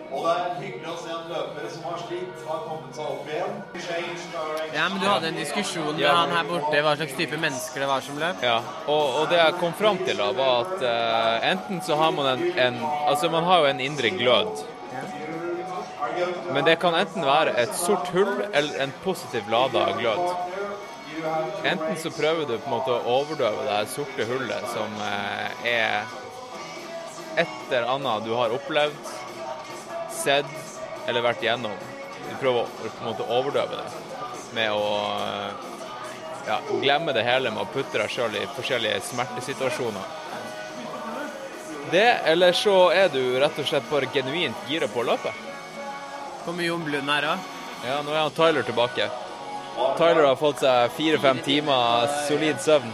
Og 0.10 0.24
det 0.26 0.32
er 0.34 0.54
hyggelig 0.64 0.90
å 0.90 0.96
se 0.98 1.12
en 1.14 1.28
løper 1.30 1.66
som 1.70 1.84
har 1.86 2.00
slitt, 2.02 2.40
har 2.48 2.62
kommet 2.66 2.96
seg 2.98 3.12
opp 3.14 3.28
igjen. 3.30 3.60
Ja, 4.74 4.88
men 4.90 4.98
du 5.02 5.06
hadde 5.06 5.30
en 5.30 5.38
diskusjon 5.38 5.92
med 5.94 6.02
Ja. 6.02 6.16
han 6.24 6.34
her 6.34 6.48
borte, 6.50 6.82
hva 6.82 6.96
slags 6.98 7.14
type 7.20 7.38
mennesker 7.38 7.84
det 7.84 7.90
var 7.92 8.02
som 8.02 8.18
løp? 8.18 8.42
Ja, 8.42 8.58
og, 8.88 9.04
og 9.22 9.30
det 9.30 9.38
jeg 9.38 9.60
kom 9.62 9.74
fram 9.78 10.02
til, 10.02 10.18
da, 10.18 10.32
var 10.34 10.66
at 10.66 10.82
uh, 10.82 11.50
enten 11.52 11.82
så 11.86 12.00
har 12.02 12.12
man 12.18 12.32
en, 12.34 12.44
en 12.58 12.82
Altså, 13.06 13.30
man 13.30 13.44
har 13.44 13.60
jo 13.60 13.66
en 13.70 13.80
indre 13.86 14.10
glød. 14.10 14.64
Men 16.54 16.66
det 16.66 16.80
kan 16.82 16.96
enten 16.98 17.26
være 17.26 17.54
et 17.62 17.76
sort 17.78 18.10
hull 18.16 18.42
eller 18.54 18.82
en 18.84 18.94
positiv 19.04 19.46
lada 19.50 19.92
glød. 20.00 20.26
Enten 21.64 21.98
så 22.02 22.10
prøver 22.16 22.48
du 22.48 22.58
på 22.58 22.66
en 22.66 22.74
måte 22.78 22.96
å 22.96 23.20
overdøve 23.20 23.66
det 23.68 23.76
her 23.76 23.88
sorte 23.92 24.26
hullet 24.30 24.68
som 24.74 24.94
eh, 25.04 25.66
er 25.70 26.06
et 27.40 27.72
eller 27.72 27.90
annet 27.94 28.26
du 28.26 28.34
har 28.36 28.54
opplevd, 28.56 29.12
sett 30.22 31.08
eller 31.08 31.26
vært 31.26 31.44
igjennom. 31.44 31.76
Du 32.30 32.36
prøver 32.42 32.64
å 32.64 32.68
på 32.70 32.90
en 33.02 33.10
måte 33.12 33.28
overdøve 33.28 33.80
det 33.80 33.90
med 34.54 34.72
å 34.74 34.86
ja, 36.48 36.60
glemme 36.82 37.14
det 37.14 37.24
hele 37.24 37.52
med 37.54 37.64
å 37.64 37.70
putte 37.74 38.00
deg 38.02 38.10
sjøl 38.12 38.38
i 38.40 38.48
forskjellige 38.56 39.02
smertesituasjoner. 39.12 40.18
Det, 41.92 42.10
eller 42.32 42.54
så 42.54 42.92
er 42.94 43.10
du 43.14 43.22
rett 43.42 43.58
og 43.58 43.66
slett 43.66 43.88
bare 43.90 44.10
genuint 44.14 44.70
gira 44.70 44.90
på 44.90 45.02
å 45.02 45.08
løpe. 45.10 45.34
Kommer 46.46 46.70
Omblund 46.72 47.06
Blund 47.06 47.10
her 47.14 47.26
da? 47.26 47.38
Ja, 47.86 48.02
nå 48.06 48.14
er 48.14 48.22
han 48.26 48.36
Tyler 48.36 48.66
tilbake. 48.68 49.10
Tyler 49.98 50.28
har 50.28 50.38
fått 50.40 50.62
seg 50.64 50.94
fire-fem 50.98 51.42
timer 51.46 52.10
solid 52.28 52.62
søvn. 52.62 52.94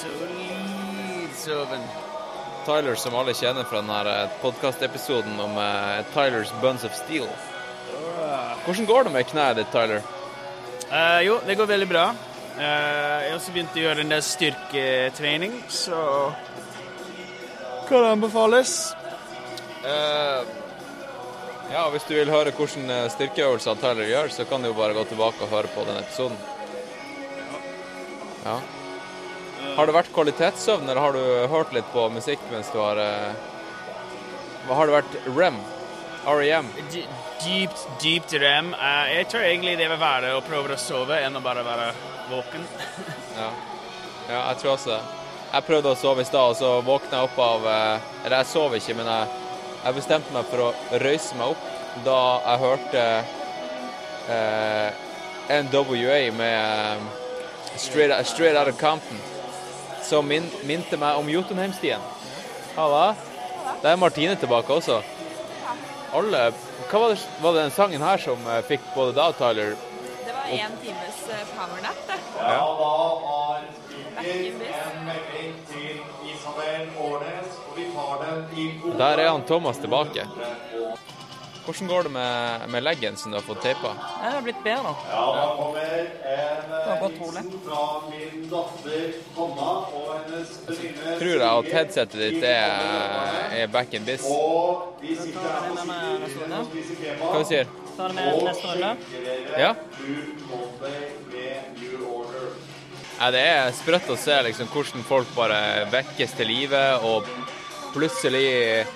Solid 0.00 1.34
søvn. 1.38 1.84
Tyler 2.66 2.98
som 3.00 3.16
alle 3.18 3.34
kjenner 3.36 3.68
fra 3.68 3.82
denne 3.82 4.16
podkastepisoden 4.42 5.38
om 5.40 5.56
uh, 5.58 6.00
Tylers 6.14 6.52
Buns 6.62 6.84
of 6.84 6.96
Steel. 6.98 7.28
Hvordan 8.64 8.86
går 8.86 9.08
det 9.08 9.14
med 9.14 9.28
kneet 9.30 9.60
ditt, 9.60 9.72
Tyler? 9.72 10.04
Uh, 10.90 11.20
jo, 11.24 11.40
det 11.46 11.56
går 11.58 11.70
veldig 11.70 11.90
bra. 11.90 12.06
Uh, 12.58 12.62
jeg 12.62 13.30
har 13.30 13.36
også 13.38 13.56
begynt 13.56 13.76
å 13.78 13.84
gjøre 13.84 14.04
en 14.04 14.14
del 14.14 14.24
styrketrening, 14.26 15.60
så 15.72 16.00
kan 17.90 18.04
anbefales. 18.04 18.94
Eh, 19.84 20.42
ja, 21.72 21.88
hvis 21.90 22.04
du 22.08 22.14
vil 22.14 22.30
høre 22.30 22.52
hvordan 22.54 22.90
eh, 22.90 23.06
styrkeøvelser 23.14 23.78
Tyler 23.80 24.10
gjør, 24.10 24.28
så 24.34 24.44
kan 24.46 24.62
du 24.62 24.70
jo 24.70 24.76
bare 24.78 24.94
gå 24.94 25.04
tilbake 25.10 25.42
og 25.46 25.54
høre 25.54 25.72
på 25.74 25.86
den 25.88 25.98
episoden. 26.02 26.36
Ja. 28.44 28.58
Har 29.76 29.86
det 29.88 29.96
vært 29.96 30.12
kvalitetssøvn, 30.14 30.88
eller 30.88 31.00
har 31.00 31.16
du 31.16 31.52
hørt 31.52 31.74
litt 31.76 31.88
på 31.94 32.06
musikk 32.12 32.42
mens 32.50 32.70
du 32.72 32.78
har 32.82 33.00
eh, 33.00 33.30
Hva 34.66 34.80
har 34.80 34.90
det 34.90 34.96
vært? 34.98 35.18
REM? 35.36 35.60
REM? 36.26 36.68
D 36.92 37.04
dypt, 37.40 37.86
dypt 38.02 38.34
rem. 38.42 38.74
Eh, 38.74 39.14
jeg 39.16 39.28
tror 39.32 39.46
egentlig 39.46 39.78
det 39.80 39.88
vil 39.88 40.00
være 40.00 40.34
å 40.36 40.42
prøve 40.44 40.76
å 40.76 40.80
sove 40.80 41.16
enn 41.24 41.38
å 41.38 41.44
bare 41.44 41.64
være 41.66 41.92
våken. 42.32 42.68
Ja. 43.40 43.46
ja, 44.28 44.38
jeg 44.50 44.58
tror 44.60 44.72
også 44.74 44.90
det. 44.90 45.02
Jeg 45.50 45.64
prøvde 45.64 45.92
å 45.94 45.96
sove 45.96 46.20
i 46.20 46.26
stad, 46.28 46.50
og 46.52 46.56
så 46.58 46.70
våkna 46.84 47.20
jeg 47.22 47.28
opp 47.30 47.38
av 47.40 47.68
eh, 47.70 48.08
Eller 48.24 48.42
jeg 48.42 48.48
sov 48.50 48.74
ikke, 48.76 48.96
men 48.98 49.08
jeg, 49.08 49.46
jeg 49.84 49.96
bestemte 49.96 50.34
meg 50.34 50.50
for 50.50 50.66
å 50.66 50.98
røyse 51.00 51.38
meg 51.38 51.54
opp 51.54 51.68
da 52.04 52.18
jeg 52.44 52.60
hørte 52.62 53.04
eh, 54.30 55.00
NWA 55.66 56.20
med 56.36 56.58
eh, 56.58 57.00
Straight, 57.80 58.14
Straight 58.26 58.56
Out 58.56 58.68
of 58.68 58.78
Compton, 58.78 59.18
som 60.06 60.26
min, 60.26 60.46
minte 60.68 60.96
meg 61.00 61.18
om 61.20 61.28
Jotunheimstien. 61.30 62.00
Halla. 62.76 63.14
Der 63.82 63.92
er 63.92 63.96
Martine 63.96 64.36
tilbake 64.36 64.72
også. 64.72 65.00
Alle 66.14 66.50
Hva 66.90 66.98
var 66.98 67.12
det, 67.12 67.18
var 67.42 67.54
det 67.54 67.62
den 67.62 67.74
sangen 67.74 68.02
her 68.02 68.18
som 68.18 68.40
eh, 68.50 68.64
fikk 68.66 68.82
både 68.96 69.14
deg 69.14 69.30
og 69.30 69.36
Tyler 69.38 69.76
Det 70.24 70.32
var 70.34 70.48
én 70.50 70.72
times 70.82 71.20
eh, 71.30 71.44
powernap, 71.54 72.00
det. 72.08 72.16
Ja, 72.40 72.64
da 72.80 72.88
har 73.26 73.60
Spiker 74.20 74.72
en 74.74 75.04
melding 75.06 75.54
til 75.70 76.00
Isabel 76.28 76.88
Årnes, 77.00 77.60
og 77.68 77.78
vi 77.78 77.86
tar 77.94 78.24
den 78.24 78.58
i 78.58 78.66
Der 78.98 79.22
er 79.22 79.30
han 79.30 79.46
Thomas 79.46 79.78
tilbake. 79.78 80.26
Hvordan 81.64 81.88
går 81.88 82.02
det 82.02 82.10
med, 82.14 82.68
med 82.68 82.82
leggen 82.82 83.16
som 83.16 83.32
du 83.32 83.36
har 83.36 83.44
fått 83.44 83.62
teipa? 83.62 83.92
Det 84.22 84.30
har 84.34 84.42
blitt 84.42 84.62
bedre 84.64 84.82
nå. 84.86 84.94
Ja, 85.10 85.24
da 85.36 85.44
kommer 85.58 85.80
en 85.80 86.06
eh, 86.30 87.02
hilsen 87.10 87.60
fra 87.66 87.82
min 88.08 88.46
datter 88.50 89.04
Hanna 89.36 89.70
og 89.98 90.08
hennes 90.14 90.54
venninne 90.68 91.18
Tror 91.20 91.34
jeg 91.34 91.50
at 91.50 91.70
headsetet 91.76 92.18
ditt 92.24 92.46
er, 92.48 92.70
er 93.60 93.66
back 93.72 93.94
in 93.94 94.08
biz. 94.08 94.24
Og 94.24 94.96
vi 95.02 95.16
sitter 95.18 95.40
her 95.44 95.50
på 95.68 95.84
og 96.60 96.66
spiser 96.72 96.94
Hva 97.20 97.38
du 97.38 97.48
sier 97.52 97.66
Ta 97.96 98.08
det 98.08 98.14
med 98.16 98.24
neste 98.46 98.66
runde. 98.70 98.90
Ja? 99.60 99.74
Ja? 103.20 103.30
Det 103.30 103.42
er 103.44 103.74
sprøtt 103.76 104.08
å 104.08 104.16
se 104.16 104.38
liksom, 104.46 104.70
hvordan 104.72 105.04
folk 105.04 105.28
bare 105.36 105.60
vekkes 105.92 106.32
til 106.38 106.48
live 106.48 106.80
og 107.04 107.28
plutselig 107.92 108.86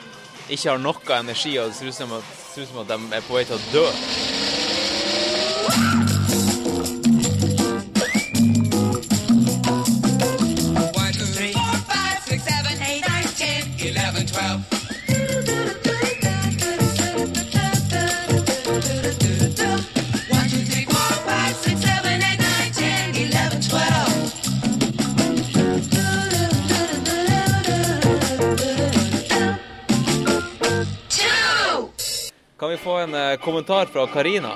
ikke 0.49 0.71
har 0.71 0.81
noe 0.81 1.19
energi, 1.19 1.59
og 1.61 1.69
det 1.69 1.77
ser 1.77 1.91
ut 1.91 1.97
som 1.97 2.15
at, 2.17 2.33
ser 2.55 2.63
ut 2.63 2.69
som 2.69 2.79
at 2.79 2.89
de 2.89 3.17
er 3.17 3.21
på 3.27 3.35
vei 3.35 3.45
til 3.49 3.57
å 3.57 3.63
dø. 3.73 3.87
Kan 32.65 32.71
vi 32.71 32.77
få 32.77 32.93
en 32.93 33.15
eh, 33.15 33.37
kommentar 33.37 33.87
fra 33.87 34.07
Karina? 34.07 34.51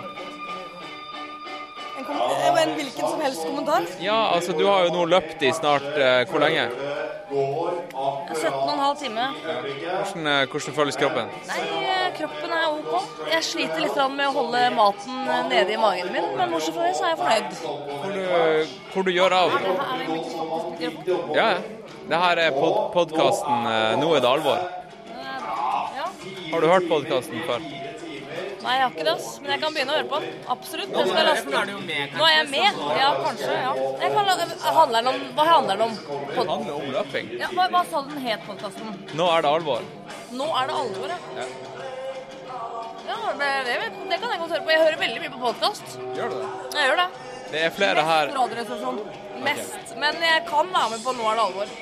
En, 1.99 2.05
kom 2.05 2.17
en 2.59 2.75
hvilken 2.75 3.09
som 3.09 3.21
helst 3.21 3.43
kommentar. 3.47 3.83
Ja, 4.01 4.31
altså 4.35 4.53
du 4.53 4.65
har 4.65 4.87
jo 4.87 4.95
nå 4.95 5.03
løpt 5.13 5.43
i 5.45 5.51
snart 5.53 5.85
eh, 5.93 6.25
hvor 6.31 6.41
lenge? 6.41 6.71
17,5 7.29 8.97
timer. 9.03 9.35
Hvordan, 9.45 10.27
eh, 10.27 10.47
hvordan 10.49 10.77
føles 10.79 10.97
kroppen? 10.97 11.29
Nei, 11.51 11.59
eh, 11.83 12.07
kroppen 12.17 12.55
er 12.61 12.65
OK. 12.79 13.11
Jeg 13.29 13.45
sliter 13.45 13.85
litt 13.85 14.01
med 14.15 14.25
å 14.25 14.33
holde 14.39 14.63
maten 14.79 15.29
nede 15.53 15.77
i 15.77 15.81
magen 15.83 16.09
min, 16.15 16.31
men 16.39 16.55
bortsett 16.57 16.79
fra 16.79 16.89
det 16.89 16.97
så 16.97 17.05
er 17.05 17.13
jeg 17.13 17.21
fornøyd. 17.21 17.53
Hvor 18.07 18.11
du, 18.17 18.23
hvor 18.95 19.03
du 19.05 19.13
gjør 19.13 19.37
av? 19.43 19.49
Ja. 21.37 21.51
Det 22.09 22.23
her 22.25 22.41
er 22.47 22.57
pod 22.57 22.89
podkasten 22.97 23.69
'Nå 24.01 24.15
er 24.17 24.25
det 24.25 24.33
alvor'. 24.33 24.65
Ja. 25.13 26.09
Har 26.55 26.61
du 26.65 26.67
hørt 26.73 26.89
podkasten 26.89 27.45
før? 27.45 27.61
Nei, 28.69 28.75
jeg 28.77 28.85
har 28.85 28.91
ikke 28.93 29.05
det, 29.07 29.13
ass. 29.17 29.29
men 29.41 29.53
jeg 29.55 29.61
kan 29.63 29.77
begynne 29.77 29.93
å 29.95 29.97
høre 29.97 30.09
på. 30.11 30.19
Absolutt. 30.53 30.91
Nå 30.93 31.01
er 31.01 31.71
jo 31.73 31.79
med, 31.87 32.17
Nå 32.19 32.27
er 32.27 32.35
jeg 32.35 32.49
med. 32.51 32.81
Ja, 32.99 33.07
kanskje. 33.23 33.55
ja. 33.63 33.71
Jeg 34.03 34.11
kan, 34.13 34.29
handler 34.79 34.99
den 34.99 35.09
om, 35.15 35.23
hva 35.39 35.47
handler 35.49 35.81
den 35.81 35.87
om? 35.87 35.95
Det 36.35 36.45
handler 36.51 36.75
om 36.75 36.91
løping. 36.99 37.31
Ja, 37.41 37.49
hva, 37.57 37.69
hva 37.73 37.83
sa 37.89 38.03
den 38.11 38.21
het, 38.27 38.45
podkasten? 38.45 38.93
Nå 39.17 39.31
er 39.33 39.47
det 39.47 39.55
alvor. 39.57 39.89
Nå 40.37 40.51
er 40.61 40.69
det 40.69 40.77
alvor, 40.83 41.15
ja. 41.15 41.19
Ja. 41.39 41.49
Ja, 43.09 43.17
det, 43.41 43.49
det, 43.65 43.77
det 44.11 44.19
kan 44.21 44.35
jeg 44.35 44.41
godt 44.43 44.53
høre 44.53 44.65
på. 44.67 44.73
Jeg 44.75 44.85
hører 44.85 45.01
veldig 45.01 45.23
mye 45.25 45.33
på 45.33 45.41
podkast. 45.47 45.97
Gjør 46.19 46.35
du 46.35 46.37
det? 46.43 46.49
Jeg 46.77 46.91
gjør 46.91 47.01
det. 47.01 47.09
Det 47.49 47.63
er 47.65 47.73
flere 47.73 48.05
her 48.05 48.35
Radioresepsjon. 48.37 48.99
Mest. 49.47 49.95
Men 49.97 50.21
jeg 50.21 50.43
kan 50.51 50.69
være 50.75 50.91
med 50.93 51.07
på 51.07 51.15
Nå 51.17 51.31
er 51.31 51.39
det 51.39 51.47
alvor. 51.47 51.73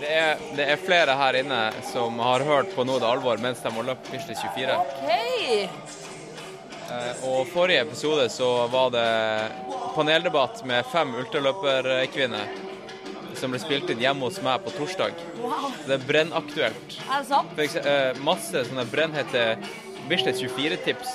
det 0.00 0.10
er, 0.10 0.42
det 0.58 0.66
er 0.72 0.82
flere 0.82 1.14
her 1.20 1.38
inne 1.44 1.60
som 1.92 2.18
har 2.18 2.42
hørt 2.50 2.74
på 2.74 2.84
Nå 2.88 2.98
er 2.98 3.04
det 3.04 3.12
alvor 3.12 3.38
mens 3.46 3.62
de 3.62 3.70
har 3.78 3.88
løpt 3.92 4.10
Bislett 4.10 4.42
24. 4.42 4.80
OK. 4.82 6.05
Eh, 6.90 7.24
Og 7.28 7.46
forrige 7.50 7.80
episode 7.86 8.28
så 8.30 8.48
var 8.70 8.90
det 8.94 9.06
paneldebatt 9.96 10.62
med 10.68 10.86
fem 10.92 11.14
ultraløperkvinner 11.18 12.46
som 13.36 13.52
ble 13.52 13.58
spilt 13.60 13.90
inn 13.92 14.00
hjemme 14.00 14.24
hos 14.28 14.38
meg 14.44 14.62
på 14.64 14.72
torsdag. 14.78 15.12
Wow. 15.42 15.66
Det 15.86 15.98
er 15.98 16.04
brennaktuelt. 16.08 16.94
Er 17.10 17.20
det 17.20 17.28
sant? 17.28 17.50
For 17.58 17.80
eh, 17.92 18.20
masse 18.24 18.62
sånne 18.70 18.86
brennhete 18.88 19.42
Bislett 20.08 20.38
24-tips 20.38 21.10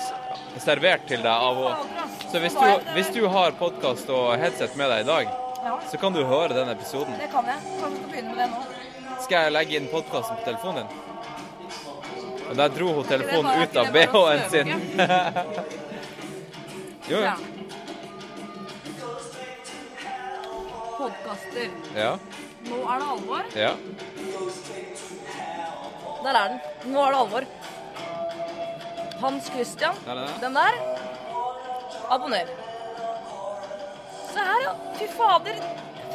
servert 0.61 1.05
til 1.07 1.21
deg 1.23 1.31
av 1.31 1.61
henne. 1.63 2.07
Så 2.31 2.41
hvis 2.43 2.57
du, 2.59 2.91
hvis 2.97 3.09
du 3.15 3.21
har 3.31 3.55
podkast 3.59 4.09
og 4.11 4.33
headset 4.41 4.75
med 4.79 4.91
deg 4.91 5.05
i 5.05 5.09
dag, 5.13 5.37
Ja. 5.61 5.75
så 5.91 5.97
kan 6.01 6.13
du 6.13 6.23
høre 6.25 6.55
den 6.57 6.69
episoden. 6.73 7.13
Det 7.21 7.27
kan 7.31 7.45
jeg. 7.45 7.59
Kanskje 7.79 7.89
vi 7.89 7.97
skal 8.01 8.09
begynne 8.11 8.35
med 8.35 8.39
det 8.41 8.47
nå. 8.49 8.61
Skal 9.21 9.43
jeg 9.45 9.53
legge 9.53 9.75
inn 9.77 9.87
podkasten 9.91 10.39
på 10.39 10.45
telefonen 10.47 10.87
din? 10.89 11.10
Og 12.51 12.57
der 12.59 12.71
dro 12.75 12.89
hun 12.97 13.05
telefonen 13.07 13.61
ut 13.63 13.77
av 13.79 13.91
BH-en 13.95 14.41
sin. 14.51 14.67
jo, 17.07 17.15
jo. 17.15 17.19
Ja. 17.23 17.35
Podkaster. 20.97 21.69
Ja. 21.95 22.09
Nå 22.67 22.79
er 22.83 22.99
det 22.99 23.07
alvor. 23.13 23.47
ja. 23.55 23.71
Der 26.25 26.33
er 26.41 26.51
den. 26.51 26.59
Nå 26.91 27.05
er 27.05 27.15
det 27.15 27.21
alvor. 27.21 27.47
Hans 29.23 29.47
Christian. 29.55 30.03
Der 30.05 30.19
er. 30.25 30.35
Den 30.43 30.59
der. 30.59 30.81
Abonner. 32.11 32.51
Se 34.33 34.43
her, 34.51 34.61
ja. 34.67 34.75
Fy 34.99 35.07
fader. 35.15 35.63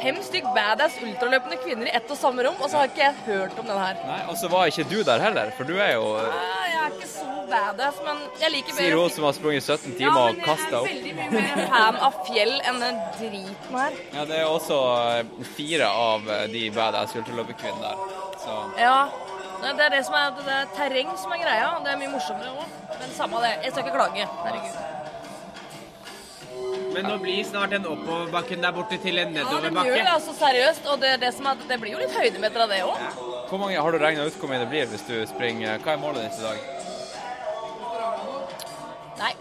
Fem 0.01 0.17
stykk 0.23 0.47
badass 0.55 0.97
ultraløpende 1.03 1.57
kvinner 1.63 1.89
i 1.89 1.93
ett 1.97 2.11
og 2.13 2.17
samme 2.19 2.43
rom, 2.45 2.55
og 2.61 2.69
så 2.69 2.81
har 2.81 2.91
ikke 2.91 3.01
jeg 3.03 3.15
hørt 3.25 3.57
om 3.59 3.65
den 3.69 3.79
her. 3.81 3.99
Nei, 4.07 4.19
og 4.29 4.37
så 4.39 4.49
var 4.51 4.69
ikke 4.71 4.85
du 4.91 4.97
der 5.07 5.23
heller, 5.23 5.51
for 5.57 5.63
du 5.69 5.75
er 5.81 5.93
jo 5.95 6.05
Nei, 6.21 6.67
Jeg 6.71 6.81
er 6.83 6.95
ikke 6.97 7.09
så 7.11 7.25
badass, 7.51 8.01
men 8.05 8.21
jeg 8.41 8.51
liker 8.53 8.77
Sier 8.77 8.95
hun 8.99 9.09
som 9.15 9.27
har 9.27 9.35
sprunget 9.37 9.63
17 9.65 9.95
timer 9.99 10.19
og 10.31 10.41
kasta 10.45 10.81
Jeg 10.83 10.83
er 10.83 10.89
veldig 10.91 11.15
mye 11.17 11.31
mer 11.35 11.71
fan 11.73 11.99
av 12.09 12.19
fjell 12.27 12.53
enn 12.69 12.79
den 12.83 12.99
driten 13.19 13.77
her. 13.81 13.97
Ja, 14.15 14.25
det 14.29 14.37
er 14.41 14.51
også 14.51 14.77
eh, 15.17 15.47
fire 15.57 15.89
av 15.91 16.29
eh, 16.37 16.45
de 16.53 16.65
badass 16.75 17.15
ultraløperkvinnene 17.17 17.89
der. 17.89 18.21
Så 18.43 18.59
Ja. 18.81 18.99
Det 19.57 19.71
det 19.73 19.85
er 19.87 19.89
det 19.89 20.03
som 20.05 20.13
er, 20.13 20.35
det 20.37 20.53
er 20.53 20.67
terreng 20.77 21.07
som 21.17 21.31
er 21.33 21.39
greia. 21.41 21.71
og 21.77 21.83
Det 21.85 21.89
er 21.95 21.97
mye 21.97 22.11
morsommere 22.13 22.51
òg. 22.61 22.75
Men 22.99 23.15
samme 23.17 23.41
det. 23.41 23.55
Jeg 23.65 23.71
skal 23.73 23.87
ikke 23.87 23.95
klage. 23.97 24.27
Herregud. 24.45 24.96
Men 26.97 27.05
nå 27.11 27.17
blir 27.21 27.43
snart 27.45 27.69
den 27.75 27.85
oppoverbakken 27.85 28.63
der 28.65 28.73
borte 28.73 28.97
til 29.01 29.19
en 29.21 29.33
nedoverbakke. 29.35 29.85
Ja, 29.85 29.93
det 29.93 29.99
gjør 29.99 30.07
det 30.07 30.13
altså 30.15 30.33
seriøst. 30.39 30.87
Og 30.89 30.99
det, 31.03 31.11
det, 31.21 31.29
som 31.37 31.45
er, 31.51 31.59
det 31.69 31.77
blir 31.83 31.93
jo 31.93 31.99
litt 32.01 32.15
høydemeter 32.17 32.63
av 32.65 32.71
det 32.73 32.79
òg. 32.87 33.03
hvor 33.49 33.61
mange 33.61 33.77
har 33.77 33.91
du 33.93 33.97
regna 34.01 34.25
ut 34.27 34.39
hvor 34.41 34.49
mye 34.51 34.59
det 34.63 34.69
blir 34.71 34.89
hvis 34.91 35.05
du 35.07 35.13
springer 35.29 35.77
Hva 35.83 35.93
er 35.93 36.01
målet 36.01 36.25
ditt 36.25 36.39
i 36.41 36.47
dag? 36.47 36.57
Nei. 39.21 39.33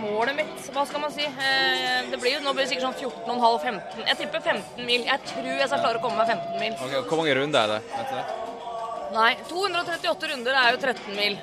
Målet 0.00 0.36
mitt, 0.38 0.68
hva 0.74 0.84
skal 0.86 1.02
man 1.02 1.10
si? 1.12 1.24
Eh, 1.26 2.10
Det 2.12 2.18
blir 2.22 2.36
jo, 2.36 2.42
nå 2.44 2.52
blir 2.54 2.64
det 2.64 2.70
sikkert 2.70 2.86
sånn 2.86 3.00
14,5-15. 3.26 4.04
Jeg 4.06 4.18
tipper 4.20 4.44
15 4.44 4.86
mil. 4.86 5.02
Jeg 5.08 5.24
tror 5.32 5.50
jeg 5.50 5.66
skal 5.72 5.82
klare 5.82 5.98
å 5.98 6.04
komme 6.04 6.20
meg 6.20 6.30
15 6.30 6.60
mil. 6.62 6.76
Okay, 6.78 7.00
Hvor 7.08 7.20
mange 7.22 7.34
runder 7.40 7.60
er 7.64 7.72
det? 7.74 7.80
Vet 7.96 8.12
du 8.12 8.14
det? 8.20 8.26
Nei, 9.16 9.32
238 9.50 10.30
runder 10.34 10.60
er 10.62 10.76
jo 10.76 10.78
13 10.84 11.16
mil. 11.18 11.40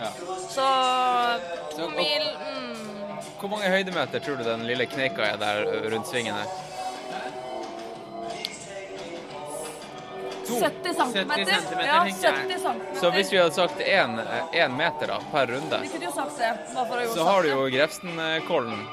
Ja. 0.00 0.10
Så 0.50 0.66
Så- 1.70 1.76
to 1.76 1.88
mil 1.96 2.24
mm, 2.36 2.69
Hvor 3.40 3.48
mange 3.48 3.70
høydemeter 3.72 4.20
tror 4.20 4.36
du 4.36 4.44
den 4.44 4.66
lille 4.68 4.84
kneika 4.86 5.24
er 5.32 5.38
der 5.40 5.64
rundt 5.92 6.10
svingen 6.10 6.36
her? 6.36 6.50
70 10.50 10.94
centimeter. 10.96 11.44
centimeter, 11.44 11.86
Ja, 11.86 12.04
tenker 12.04 12.26
jeg. 12.26 12.34
70 12.34 12.62
centimeter. 12.62 13.00
Så 13.00 13.10
hvis 13.10 13.32
vi 13.32 13.38
hadde 13.38 13.54
sagt 13.54 13.80
én 13.80 14.76
meter 14.76 15.06
da, 15.06 15.18
per 15.32 15.46
runde, 15.46 15.78
Vi 15.82 15.88
kunne 15.88 16.04
jo 16.04 16.12
sagt 16.12 16.38
det, 16.38 16.50
bare 16.74 16.86
for 16.86 16.96
å 16.96 17.00
gjøre 17.04 17.14
så 17.14 17.24
har 17.24 17.42
du 17.42 17.48
jo 17.48 17.64
Grefsenkollen. 17.76 18.86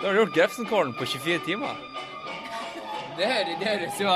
Da 0.00 0.06
har 0.06 0.12
du 0.14 0.20
gjort 0.22 0.34
Grefsenkollen 0.34 0.94
på 0.96 1.06
24 1.06 1.38
timer. 1.46 1.74
Det 3.18 3.26
høres, 3.28 3.58
det 3.60 3.68
høres 3.68 4.00
jo 4.00 4.12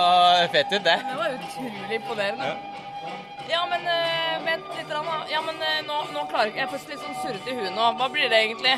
fett 0.53 0.73
ut, 0.73 0.85
det. 0.85 0.99
Det 1.11 1.19
var 1.19 1.35
utrolig 1.39 1.99
imponerende. 2.01 2.45
Ja, 2.45 2.74
men 3.75 3.87
uh, 3.87 4.45
vent 4.45 4.65
litt. 4.77 4.91
Rann. 4.91 5.07
Ja, 5.31 5.43
men 5.47 5.57
uh, 5.61 5.81
nå, 5.89 5.97
nå 6.15 6.25
klarer 6.31 6.51
jeg 6.51 6.55
ikke 6.55 6.63
Jeg 6.63 6.71
får 6.73 6.93
litt 6.93 7.03
sånn 7.05 7.19
surrete 7.23 7.53
i 7.53 7.57
huet 7.59 7.75
nå. 7.77 7.89
Hva 7.99 8.09
blir 8.13 8.31
det 8.33 8.41
egentlig? 8.47 8.75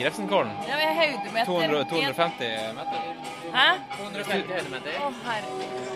Grefsenkollen. 0.00 0.52
Ja, 0.68 0.78
vi 0.78 0.86
er 0.86 0.96
høydemeter. 0.98 1.46
200, 1.50 1.84
250 1.90 2.74
meter. 2.78 3.08
Hæ? 3.54 3.66
250 3.96 4.54
høydemeter. 4.56 4.98
Å, 5.00 5.10
herregud. 5.26 5.88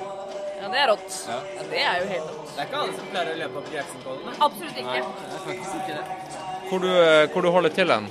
Ja, 0.61 0.71
det 0.73 0.81
er 0.83 0.91
rått. 0.91 1.19
Ja. 1.29 1.39
Ja, 1.59 1.67
det 1.71 1.85
er 1.85 2.03
jo 2.03 2.09
helt 2.11 2.29
rått. 2.31 2.51
Det 2.55 2.63
er 2.63 2.69
ikke 2.71 2.83
alle 2.83 2.97
som 2.99 3.13
klarer 3.13 3.35
å 3.35 3.41
løpe 3.43 3.63
opp 3.63 3.71
Grefsenkollen. 3.75 4.27
da. 4.27 4.35
Absolutt 4.49 4.83
ikke. 4.83 4.99
Nei, 4.99 5.29
det 5.31 5.39
er 5.39 5.47
faktisk 5.49 5.79
ikke 5.81 5.99
det. 6.01 6.43
Hvor 6.71 6.85
du, 6.85 6.91
hvor 7.35 7.47
du 7.47 7.51
holder 7.55 7.75
til 7.77 7.95
hen 7.95 8.11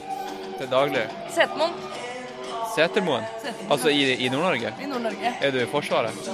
til 0.59 0.71
daglig? 0.71 1.05
Setermoen? 1.33 1.77
Setermoen. 2.73 3.29
Altså 3.73 3.93
i, 3.93 4.03
i 4.25 4.31
Nord-Norge? 4.33 4.73
i 4.81 4.89
Nord-Norge. 4.89 5.35
Er 5.41 5.53
du 5.53 5.61
i 5.61 5.69
Forsvaret? 5.69 6.33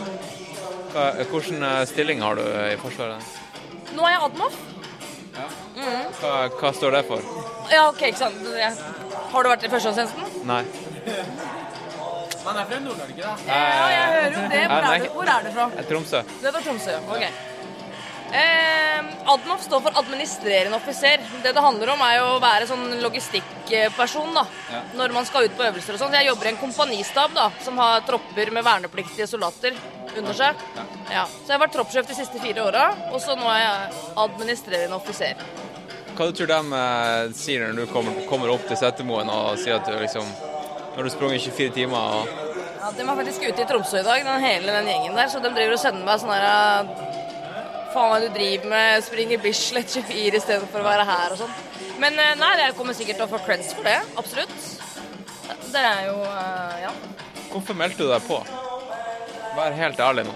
Hvilken 1.30 1.66
stilling 1.90 2.24
har 2.26 2.40
du 2.40 2.44
i 2.44 2.78
Forsvaret? 2.82 3.38
Nå 3.96 4.06
er 4.06 4.16
jeg 4.16 4.22
Admoff. 4.28 4.58
Mm. 5.40 6.10
Hva, 6.20 6.34
hva 6.60 6.72
står 6.76 6.98
det 6.98 7.04
for? 7.08 7.24
Ja, 7.72 7.86
OK, 7.88 8.02
ikke 8.10 8.20
sant. 8.20 8.42
Har 9.32 9.46
du 9.46 9.52
vært 9.52 9.64
i 9.64 9.72
førstegangstjenesten? 9.72 10.48
Nei. 10.50 10.64
Man 12.46 12.58
er 12.58 12.66
fra 12.66 12.80
Nord-Norge, 12.82 13.22
da. 13.22 13.36
Ja, 13.48 13.62
jeg 13.94 14.06
hører 14.16 14.36
jo 14.36 14.44
det. 14.54 14.64
Hvor 14.72 14.90
er 14.90 15.04
du, 15.04 15.08
hvor 15.14 15.32
er 15.36 15.46
du 15.46 15.52
fra? 15.56 15.70
Tromsø. 15.90 16.22
Det 16.42 16.50
er 16.50 16.56
fra 16.58 16.62
Tromsø, 16.66 16.92
ja. 16.92 17.02
ok. 17.16 17.26
Eh, 18.34 19.00
ADMOF 19.34 19.62
står 19.64 19.82
for 19.82 20.00
administrerende 20.00 20.78
offiser. 20.78 21.20
Det 21.44 21.54
det 21.56 21.62
handler 21.62 21.90
om, 21.96 22.02
er 22.06 22.18
jo 22.20 22.26
å 22.36 22.42
være 22.44 22.68
sånn 22.70 23.00
logistikkperson 23.02 24.34
da, 24.38 24.44
Ja. 24.72 24.82
når 24.96 25.14
man 25.14 25.26
skal 25.26 25.46
ut 25.48 25.58
på 25.58 25.64
øvelser 25.66 25.94
og 25.94 26.00
sånn. 26.00 26.14
Jeg 26.14 26.28
jobber 26.28 26.46
i 26.46 26.50
en 26.50 26.58
kompanistab 26.58 27.34
da, 27.34 27.50
som 27.64 27.78
har 27.78 28.02
tropper 28.02 28.52
med 28.52 28.64
vernepliktige 28.64 29.28
soldater 29.28 29.74
under 30.18 30.34
seg. 30.34 30.56
Ja. 31.12 31.26
Så 31.26 31.48
jeg 31.48 31.58
har 31.60 31.68
vært 31.68 31.74
troppssjef 31.74 32.08
de 32.08 32.14
siste 32.16 32.40
fire 32.40 32.66
åra, 32.66 32.96
og 33.12 33.20
så 33.22 33.36
nå 33.38 33.50
er 33.50 33.60
jeg 33.66 33.94
administrerende 34.18 34.96
offiser. 34.96 35.36
Hva 36.16 36.26
du 36.28 36.34
tror 36.34 36.48
de 36.48 36.74
eh, 36.76 37.34
sier 37.34 37.66
når 37.66 37.76
du 37.86 37.92
kommer, 37.94 38.14
kommer 38.28 38.50
opp 38.52 38.68
til 38.68 38.78
Setermoen 38.78 39.30
og 39.30 39.58
sier 39.58 39.76
at 39.80 39.86
du 39.88 39.94
liksom 39.98 40.26
Når 40.98 41.04
du 41.06 41.10
sprunget 41.14 41.42
24 41.42 41.70
timer 41.72 41.96
og 41.96 42.28
Ja, 42.82 42.90
De 42.92 43.04
var 43.06 43.16
faktisk 43.16 43.46
ute 43.46 43.62
i 43.62 43.66
Tromsø 43.66 44.00
i 44.00 44.04
dag, 44.04 44.24
den, 44.26 44.42
hele 44.44 44.66
den 44.74 44.88
gjengen 44.88 45.16
der, 45.16 45.28
så 45.30 45.40
de 45.40 45.50
driver 45.54 45.74
og 45.74 45.80
sender 45.80 46.04
meg 46.04 46.20
sånn 46.20 46.34
her 46.34 46.90
Faen 47.94 48.12
hva 48.12 48.20
du 48.22 48.30
driver 48.36 48.70
med, 48.70 49.04
springer 49.06 49.42
Bislett 49.42 49.90
24 49.96 50.38
istedenfor 50.38 50.84
å 50.84 50.86
være 50.86 51.06
her 51.10 51.34
og 51.34 51.42
sånn. 51.42 51.56
Men 52.00 52.20
eh, 52.22 52.36
nei, 52.40 52.52
jeg 52.62 52.76
kommer 52.78 52.96
sikkert 52.98 53.20
til 53.20 53.26
å 53.26 53.32
få 53.32 53.42
creds 53.48 53.74
for 53.76 53.88
det. 53.88 53.98
Absolutt. 54.20 54.70
Det 55.74 55.82
er 55.82 56.06
jo 56.12 56.20
eh, 56.24 56.84
Ja. 56.86 56.94
Hvorfor 57.50 57.74
meldte 57.74 58.06
du 58.06 58.12
deg 58.12 58.26
på? 58.28 58.38
Vær 59.58 59.74
helt 59.74 60.02
ærlig 60.06 60.28
nå. 60.28 60.36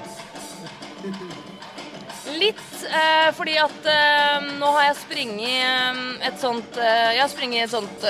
Litt 2.34 2.86
eh, 2.88 3.30
fordi 3.38 3.54
at 3.62 3.86
eh, 3.92 4.48
nå 4.58 4.72
har 4.74 4.88
jeg 4.88 4.98
springet 5.04 5.68
eh, 5.68 6.00
et 6.30 6.40
sånt 6.42 6.80
eh, 6.82 7.12
Jeg 7.14 7.22
har 7.22 7.30
springet 7.30 7.68
et 7.68 7.74
sånt 7.76 8.08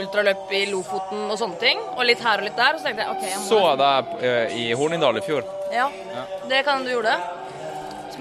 ultraløp 0.00 0.54
i 0.56 0.62
Lofoten 0.70 1.26
og 1.26 1.36
sånne 1.40 1.60
ting. 1.60 1.84
Og 1.98 2.06
litt 2.08 2.24
her 2.24 2.40
og 2.40 2.48
litt 2.48 2.56
der. 2.56 2.80
Så 2.80 2.88
tenkte 2.88 3.04
jeg 3.04 3.12
OK, 3.18 3.28
jeg 3.28 3.42
må 3.42 3.46
Så 3.50 3.60
jeg 3.66 3.82
deg 3.84 4.58
i 4.62 4.66
Hornindal 4.80 5.20
i 5.20 5.26
fjor. 5.28 5.44
Ja, 5.74 5.90
det 6.48 6.64
kan 6.68 6.86
du 6.86 6.94
gjorde. 6.94 7.18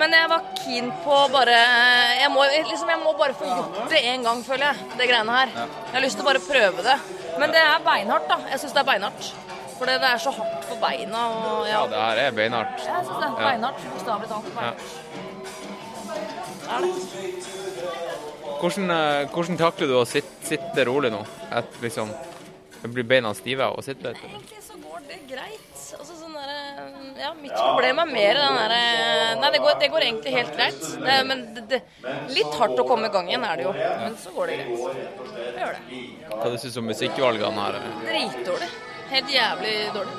Men 0.02 0.16
jeg 0.18 0.30
var 0.32 0.46
keen 0.58 0.88
på 1.04 1.18
bare 1.30 1.58
Jeg 2.18 2.30
må, 2.34 2.46
liksom, 2.50 2.90
jeg 2.90 3.02
må 3.04 3.14
bare 3.20 3.36
få 3.38 3.46
gjort 3.46 3.92
det 3.92 4.02
en 4.14 4.26
gang, 4.26 4.42
føler 4.46 4.72
jeg. 4.72 4.88
Det 4.98 5.08
greiene 5.12 5.36
her. 5.38 5.54
Jeg 5.60 5.94
har 5.94 6.06
lyst 6.06 6.18
til 6.18 6.26
å 6.26 6.30
bare 6.32 6.42
prøve 6.46 6.86
det. 6.88 6.98
Men 7.42 7.54
det 7.54 7.62
er 7.62 7.86
beinhardt, 7.86 8.28
da. 8.32 8.40
Jeg 8.50 8.64
syns 8.64 8.74
det 8.76 8.82
er 8.82 8.90
beinhardt. 8.90 9.32
For 9.78 9.90
det 9.90 9.98
er 10.06 10.20
så 10.22 10.34
hardt 10.36 10.66
for 10.70 10.82
beina 10.82 11.22
og 11.30 11.70
Ja, 11.70 11.74
ja. 11.74 11.86
det 11.92 12.02
her 12.02 12.24
er 12.26 12.36
beinhardt. 12.38 12.82
Jeg 12.86 13.06
syns 13.08 13.22
det 13.22 13.30
er 13.30 13.38
beinhardt. 13.42 13.86
Bokstavelig 13.94 14.32
talt. 14.34 14.50
Ja. 14.50 14.54
beinhardt. 14.58 14.82
Er 16.72 16.80
det. 16.86 16.92
Hvordan, 18.62 18.92
eh, 18.94 19.30
hvordan 19.34 19.58
takler 19.58 19.90
du 19.90 19.96
å 19.98 20.06
sitte, 20.06 20.34
sitte 20.46 20.86
rolig 20.86 21.10
nå? 21.14 21.22
At 21.50 21.80
liksom, 21.82 22.12
blir 22.94 23.08
beina 23.10 23.34
stive 23.38 23.66
av 23.66 23.80
å 23.80 23.86
sitte? 23.86 24.14
Egentlig 24.14 24.62
så 24.66 24.78
går 24.82 25.08
det 25.10 25.18
greit. 25.30 25.72
Altså 25.98 26.21
ja, 27.22 27.32
mitt 27.42 27.54
problem 27.54 28.00
er 28.02 28.10
mer 28.10 28.40
den 28.40 28.56
derre 28.58 28.84
Nei, 29.42 29.50
det 29.54 29.60
går, 29.64 29.76
det 29.82 29.90
går 29.94 30.06
egentlig 30.08 30.32
helt 30.36 30.56
greit. 30.58 30.80
Det, 31.02 31.18
men 31.26 31.44
det, 31.56 31.64
det, 31.70 31.80
litt 32.34 32.56
hardt 32.60 32.80
å 32.82 32.86
komme 32.88 33.10
i 33.10 33.14
gang 33.14 33.30
igjen 33.30 33.46
er 33.48 33.60
det 33.60 33.68
jo. 33.68 33.74
Men 33.74 34.16
så 34.22 34.34
går 34.36 34.52
det 34.52 34.56
greit. 34.62 35.04
Det 35.36 35.64
gjør 35.64 35.78
det. 35.78 36.00
Hva 36.32 36.50
du 36.54 36.80
om 36.82 36.90
musikkvalgene 36.92 37.68
her? 37.68 37.78
Dritdårlig. 38.06 38.72
Helt 39.12 39.32
jævlig 39.36 39.76
dårlig. 39.92 40.18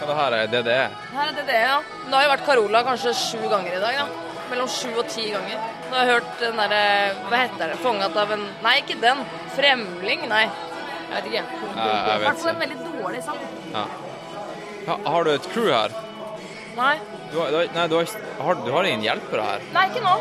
Hva 0.00 0.08
det 0.10 0.18
her 0.20 0.36
er 0.38 0.50
DDE? 0.54 0.80
Her 1.12 1.30
er 1.30 1.38
det 1.38 1.46
det, 1.50 1.60
ja. 1.60 1.78
Det 2.06 2.14
har 2.16 2.26
jo 2.26 2.32
vært 2.34 2.44
Carola 2.46 2.82
kanskje 2.86 3.14
sju 3.20 3.40
ganger 3.44 3.76
i 3.76 3.80
dag, 3.84 4.02
da. 4.02 4.28
mellom 4.50 4.70
sju 4.72 4.90
og 4.90 5.06
ti 5.12 5.26
ganger. 5.30 5.64
Nå 5.86 5.98
har 5.98 6.06
jeg 6.06 6.14
hørt 6.16 6.36
den 6.42 6.60
derre 6.62 6.84
Hva 7.28 7.42
heter 7.44 7.74
det? 7.74 7.80
'Fanget 7.84 8.20
av 8.24 8.32
en 8.36 8.46
Nei, 8.64 8.76
ikke 8.82 9.00
den. 9.02 9.24
'Fremling'? 9.54 10.28
Nei. 10.28 10.44
Jeg 11.10 11.16
vet 11.16 11.32
ikke. 11.32 11.44
I 11.74 12.22
hvert 12.24 12.38
fall 12.42 12.54
en 12.54 12.62
veldig 12.64 12.78
dårlig 12.86 13.24
sang. 13.26 13.42
Ja. 13.74 13.84
Ha, 14.86 14.96
har 15.06 15.24
du 15.24 15.30
et 15.34 15.52
crew 15.52 15.70
her? 15.70 15.94
Nei. 16.76 16.96
Du 17.32 17.38
har, 17.38 17.50
du 17.50 17.56
har, 17.56 17.70
nei, 17.74 17.86
du 17.90 17.96
har, 17.98 18.12
har, 18.40 18.60
du 18.64 18.70
har 18.74 18.88
ingen 18.88 19.04
hjelpere 19.04 19.46
her? 19.46 19.64
Nei, 19.74 19.86
ikke 19.90 20.02
nå. 20.04 20.14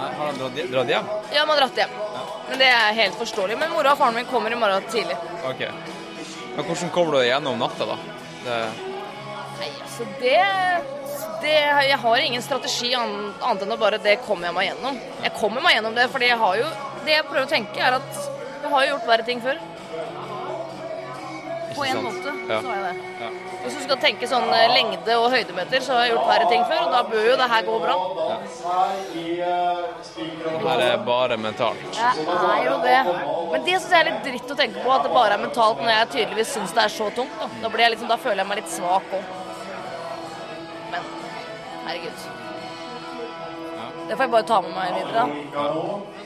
Nei, 0.00 0.08
har 0.16 0.30
han 0.30 0.38
dratt, 0.40 0.60
dratt 0.72 0.92
hjem? 0.94 1.10
Ja, 1.34 1.42
han 1.42 1.52
har 1.52 1.60
dratt 1.64 1.80
hjem. 1.82 1.96
Men 2.50 2.62
det 2.62 2.70
er 2.74 2.96
helt 2.96 3.18
forståelig. 3.20 3.58
Men 3.60 3.74
mora 3.74 3.92
og 3.94 4.00
faren 4.00 4.16
min 4.16 4.28
kommer 4.30 4.52
i 4.52 4.58
morgen 4.58 4.86
tidlig. 4.90 5.16
Ok. 5.46 5.66
Men 6.56 6.64
hvordan 6.66 6.90
kommer 6.94 7.14
du 7.14 7.20
deg 7.20 7.28
gjennom 7.30 7.60
natta, 7.60 7.86
da? 7.92 7.98
Det, 8.44 8.56
Nei, 9.60 9.68
altså 9.84 10.06
det, 10.22 10.36
det 11.42 11.56
Jeg 11.90 11.98
har 12.00 12.22
ingen 12.24 12.40
strategi 12.42 12.94
annet 12.96 13.64
enn 13.66 13.74
å 13.74 13.76
bare 13.76 13.98
Det 14.00 14.14
kommer 14.24 14.48
jeg 14.48 14.56
meg 14.56 14.70
gjennom. 14.70 15.00
Jeg 15.20 15.34
kommer 15.36 15.64
meg 15.64 15.76
gjennom 15.76 15.98
det, 15.98 16.06
fordi 16.14 16.30
jeg 16.30 16.40
har 16.40 16.60
jo 16.62 16.70
Det 17.04 17.18
jeg 17.18 17.26
prøver 17.28 17.44
å 17.44 17.50
tenke, 17.50 17.82
er 17.84 17.98
at 17.98 18.22
jeg 18.60 18.72
har 18.72 18.86
jo 18.86 18.94
gjort 18.94 19.06
verre 19.08 19.24
ting 19.28 19.40
før. 19.44 19.60
På 21.76 21.84
en 21.84 22.02
måte 22.02 22.32
så 22.48 22.68
har 22.68 22.76
jeg 22.76 22.84
det. 22.84 22.94
Ja. 23.20 23.28
Hvis 23.62 23.74
du 23.76 23.82
skal 23.84 23.98
tenke 24.02 24.28
sånn 24.30 24.48
eh, 24.56 24.72
lengde 24.72 25.16
og 25.20 25.26
høydemeter, 25.34 25.82
så 25.84 25.96
har 25.96 26.06
jeg 26.06 26.14
gjort 26.14 26.28
færre 26.30 26.46
ting 26.50 26.64
før, 26.70 26.80
og 26.86 26.94
da 26.94 27.02
bør 27.10 27.28
jo 27.28 27.36
det 27.40 27.48
her 27.52 27.66
gå 27.66 27.76
bra. 27.84 27.94
det 29.14 30.64
her 30.64 30.84
er 30.86 30.96
bare 31.06 31.38
mentalt. 31.40 31.84
Det 31.90 32.38
er 32.38 32.64
jo 32.66 32.76
det. 32.84 32.98
Men 33.52 33.66
det 33.68 33.76
syns 33.76 33.92
jeg 33.92 34.00
er 34.00 34.08
litt 34.10 34.24
dritt 34.26 34.54
å 34.54 34.58
tenke 34.62 34.84
på, 34.84 34.94
at 34.94 35.06
det 35.06 35.12
bare 35.14 35.36
er 35.36 35.44
mentalt 35.44 35.84
når 35.84 35.92
jeg 35.94 36.10
tydeligvis 36.16 36.54
syns 36.56 36.74
det 36.76 36.86
er 36.86 36.96
så 36.96 37.10
tungt. 37.16 37.36
Da, 37.40 37.50
da, 37.62 37.72
blir 37.72 37.86
jeg 37.86 37.96
liksom, 37.96 38.10
da 38.10 38.18
føler 38.24 38.42
jeg 38.42 38.50
meg 38.50 38.62
litt 38.62 38.72
svak 38.74 39.14
òg. 39.20 39.24
Men 40.94 41.10
herregud. 41.86 42.28
Det 44.08 44.16
får 44.16 44.24
jeg 44.26 44.34
bare 44.34 44.48
ta 44.48 44.58
med 44.64 44.74
meg 44.74 44.96
videre. 44.98 45.28
da. 45.54 46.19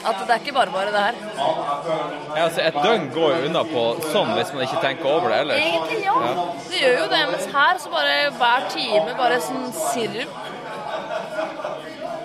At 0.00 0.20
det 0.20 0.32
er 0.34 0.38
ikke 0.40 0.54
bare 0.56 0.72
bare, 0.72 0.92
det 0.94 1.00
her. 1.00 1.14
Ja, 1.36 2.44
altså, 2.44 2.60
et 2.64 2.78
døgn 2.80 3.08
går 3.14 3.34
jo 3.34 3.48
unna 3.50 3.64
på 3.68 3.82
sånn 4.10 4.30
hvis 4.38 4.52
man 4.54 4.64
ikke 4.64 4.80
tenker 4.84 5.10
over 5.10 5.32
det 5.32 5.40
ellers. 5.44 5.66
Egentlig 5.66 5.98
ja. 6.04 6.14
Det 6.70 6.80
gjør 6.80 6.96
jo 6.98 7.08
det, 7.12 7.20
mens 7.32 7.50
her 7.54 7.82
så 7.82 7.92
bare 7.92 8.14
hver 8.38 8.70
time 8.72 9.16
bare 9.18 9.40
sånn 9.44 9.68
sirup. 9.76 10.40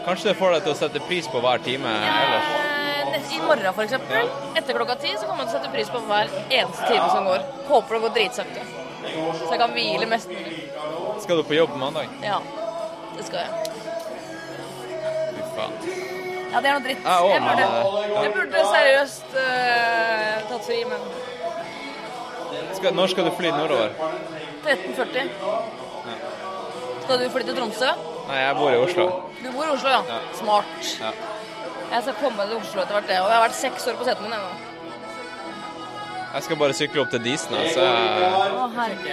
Kanskje 0.05 0.29
det 0.29 0.37
får 0.37 0.55
deg 0.55 0.65
til 0.67 0.75
å 0.75 0.77
sette 0.77 1.03
pris 1.09 1.27
på 1.33 1.41
hver 1.43 1.63
time 1.65 1.91
ellers. 1.97 2.49
Eh, 2.53 3.35
I 3.35 3.41
morgen 3.41 3.73
for 3.73 3.83
eksempel, 3.85 4.29
etter 4.55 4.77
klokka 4.77 4.95
ti, 5.01 5.13
så 5.17 5.25
kommer 5.25 5.43
man 5.43 5.51
til 5.51 5.57
å 5.57 5.61
sette 5.61 5.71
pris 5.73 5.89
på 5.91 6.01
hver 6.07 6.31
eneste 6.49 6.89
time 6.89 7.07
som 7.09 7.29
går. 7.29 7.45
Håper 7.69 7.97
det 7.97 8.01
går 8.05 8.15
dritsakte. 8.19 8.65
Så 9.05 9.51
jeg 9.51 9.61
kan 9.61 9.73
hvile 9.75 10.09
mest 10.09 10.29
mulig. 10.31 10.59
Skal 11.23 11.39
du 11.39 11.43
på 11.47 11.57
jobb 11.57 11.75
mandag? 11.79 12.11
Ja, 12.23 12.41
det 13.15 13.25
skal 13.27 13.45
jeg. 13.45 13.49
Fy 15.35 15.47
faen. 15.55 16.14
Ja, 16.55 16.61
det 16.63 16.69
er 16.69 16.75
noe 16.77 16.83
dritt. 16.85 17.01
Jeg, 17.03 17.31
Jeg 17.35 17.41
burde, 17.43 17.63
jeg 18.23 18.29
burde 18.35 18.59
seriøst 18.71 19.33
uh, 19.35 20.43
tatt 20.47 20.61
fri, 20.63 20.77
men 20.87 21.01
Skal, 22.77 22.93
når 22.95 23.11
skal 23.11 23.27
du 23.27 23.31
fly 23.35 23.49
nordover? 23.51 23.89
13.40. 24.63 25.27
Skal 27.03 27.19
du 27.19 27.25
fly 27.33 27.43
til 27.49 27.57
Tromsø? 27.57 27.89
Nei, 28.29 28.37
jeg 28.39 28.55
bor 28.61 28.71
i 28.71 28.77
Oslo. 28.85 29.07
Du 29.41 29.49
bor 29.51 29.65
i 29.65 29.73
Oslo, 29.73 29.91
ja. 29.97 29.99
Ja. 30.07 30.21
Smart. 30.39 30.87
Ja. 31.03 31.11
Jeg 31.91 32.05
skal 32.07 32.15
komme 32.21 32.47
til 32.47 32.55
Oslo 32.61 32.85
etter 32.85 32.97
hvert, 32.97 33.09
det. 33.11 33.19
Og 33.19 33.27
jeg 33.27 33.35
har 33.35 33.43
vært 33.49 33.59
seks 33.59 33.87
år 33.91 33.99
på 33.99 34.07
setet 34.07 34.23
min 34.23 34.37
ennå. 34.39 34.55
Jeg 36.35 36.47
skal 36.47 36.59
bare 36.63 36.75
sykle 36.79 37.03
opp 37.03 37.11
til 37.11 37.23
Disney, 37.23 37.67
så 37.75 37.83
jeg... 37.83 38.31
Å, 38.31 38.65
herregud. 38.79 39.11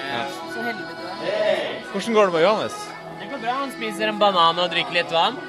Så 0.54 0.62
heldig 0.68 0.86
du 0.86 0.94
er. 1.02 1.74
Hvordan 1.90 2.16
går 2.20 2.30
det 2.30 2.34
med 2.38 2.46
Johannes? 2.46 2.78
Det 3.18 3.28
går 3.34 3.42
bra. 3.44 3.58
Han 3.64 3.74
spiser 3.74 4.14
en 4.14 4.22
banan 4.22 4.62
og 4.62 4.70
drikker 4.72 4.96
litt 5.02 5.12
vann. 5.14 5.42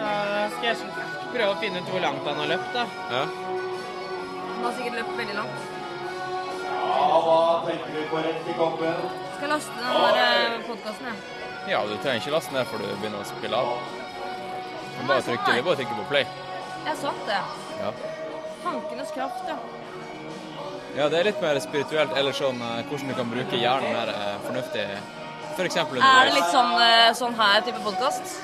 Så 0.00 0.56
skal 0.56 0.68
jeg 0.70 0.76
prøve 1.34 1.50
å 1.52 1.58
finne 1.60 1.80
ut 1.82 1.90
hvor 1.92 2.02
langt 2.02 2.26
han 2.26 2.38
har 2.40 2.48
løpt, 2.54 2.70
da. 2.76 2.86
Ja. 3.12 3.24
Han 4.50 4.64
har 4.64 4.72
sikkert 4.78 4.96
løpt 5.00 5.18
veldig 5.18 5.36
langt. 5.36 5.66
Ja, 6.80 7.18
hva 7.26 7.40
tenker 7.66 7.92
du 7.94 8.00
på 8.10 8.22
rett 8.24 8.48
i 8.48 8.54
koppen? 8.58 9.04
Skal 9.36 9.52
laste 9.54 9.76
den 9.76 10.16
der 10.16 10.56
podkasten, 10.66 11.10
jeg. 11.10 11.38
Ja, 11.70 11.82
du 11.86 11.94
trenger 12.00 12.22
ikke 12.22 12.34
laste 12.34 12.56
ned 12.56 12.70
før 12.70 12.82
du 12.82 12.88
begynner 13.02 13.20
å 13.20 13.28
spille 13.28 13.60
av. 13.60 13.68
Du 14.96 15.04
bare 15.08 15.24
trykker, 15.28 15.52
det 15.52 15.60
er 15.60 15.68
bare 15.68 15.80
trykker 15.82 16.00
på 16.00 16.08
play. 16.10 16.26
Jeg 16.86 16.96
har 17.04 17.22
det. 17.28 17.40
Ja. 17.80 17.92
Tankenes 18.64 19.12
kraft, 19.16 19.48
ja. 19.48 19.56
ja, 20.96 21.08
det 21.12 21.20
er 21.20 21.28
litt 21.30 21.40
mer 21.44 21.60
spirituelt, 21.64 22.12
eller 22.16 22.36
sånn 22.36 22.60
eh, 22.64 22.82
hvordan 22.88 23.12
du 23.12 23.16
kan 23.20 23.32
bruke 23.32 23.60
hjernen 23.60 23.96
mer 23.96 24.12
eh, 24.12 24.36
fornuftig. 24.46 24.86
For 25.56 25.68
eksempel 25.68 26.00
Er 26.04 26.30
det 26.30 26.38
litt 26.38 26.52
sånn, 26.52 26.74
eh, 26.84 27.10
sånn 27.16 27.36
her 27.36 27.64
type 27.68 27.84
podkast? 27.84 28.40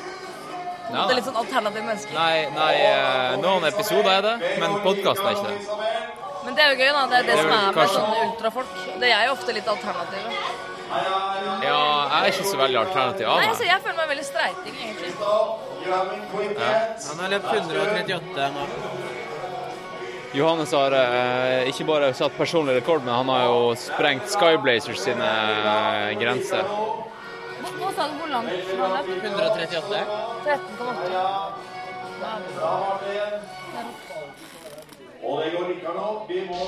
Nei, 0.86 1.02
Det 1.02 1.12
er 1.12 1.18
litt 1.18 1.26
sånn 1.26 1.40
alternative 1.40 1.84
mennesker? 1.88 2.14
Nei, 2.14 2.46
nei 2.54 2.74
eh, 2.78 3.32
noen 3.42 3.66
episoder 3.66 4.12
er 4.12 4.22
det, 4.26 4.34
men 4.62 4.76
podkasten 4.84 5.26
er 5.26 5.34
ikke 5.34 5.50
det. 5.50 5.58
Men 6.46 6.54
det 6.54 6.62
er 6.62 6.72
jo 6.72 6.78
gøy, 6.78 6.90
da. 6.94 7.02
Det 7.10 7.18
er 7.18 7.26
det, 7.26 7.26
Det 7.26 7.34
er 7.34 7.42
som 7.42 7.54
er 7.56 7.74
med 7.74 7.92
sånne 7.96 8.22
ultrafolk. 8.28 8.78
Det 9.02 9.10
er 9.10 9.26
jo 9.26 9.34
ofte 9.34 9.56
litt 9.56 9.70
alternative. 9.72 10.34
Ja, 11.66 11.80
jeg 12.12 12.20
er 12.20 12.28
ikke 12.30 12.46
så 12.46 12.60
veldig 12.60 12.78
alternativ 12.84 13.26
av 13.26 13.40
meg. 13.40 13.42
Nei, 13.42 13.46
så 13.46 13.54
altså, 13.56 13.66
jeg 13.66 13.82
føler 13.82 13.98
meg 13.98 14.10
veldig 14.12 14.26
streiting, 14.28 14.76
egentlig. 14.86 15.12
Ja. 15.86 15.98
Han 17.10 17.24
har 17.24 17.32
løpt 17.34 17.50
138 17.50 18.50
nå. 18.54 18.66
Johannes 20.36 20.72
har 20.76 20.92
eh, 20.92 21.68
ikke 21.70 21.86
bare 21.88 22.12
satt 22.14 22.34
personlig 22.36 22.76
rekord, 22.76 23.02
men 23.06 23.14
han 23.14 23.30
har 23.32 23.44
jo 23.48 23.60
sprengt 23.80 24.28
Skyblazers 24.30 25.00
sine 25.00 25.30
eh, 25.32 26.10
grenser. 26.20 26.66
Nå 27.86 27.92
sa 27.94 28.04
du 28.10 28.14
hvor 28.18 28.26
langt 28.26 28.48
han 28.50 28.78
har 28.80 28.88
løpt? 28.96 29.08
138. 29.24 30.06
13,8. 30.44 31.20
Og 35.22 35.34
det 35.44 35.52
går 35.52 35.66
ikke 35.70 35.90
nå. 35.98 36.08
Vi 36.28 36.38
må 36.48 36.60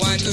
One, 0.00 0.18
two, 0.18 0.28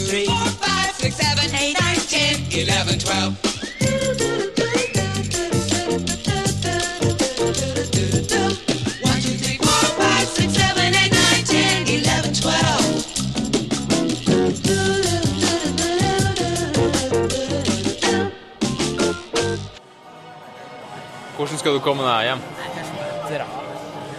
Hvordan 21.45 21.59
skal 21.59 21.73
du 21.73 21.79
komme 21.79 22.03
deg 22.03 22.23
hjem? 22.25 22.39
Nei, 22.57 22.69
kanskje 22.75 22.93
bare 22.97 23.37
Dra. 23.37 23.45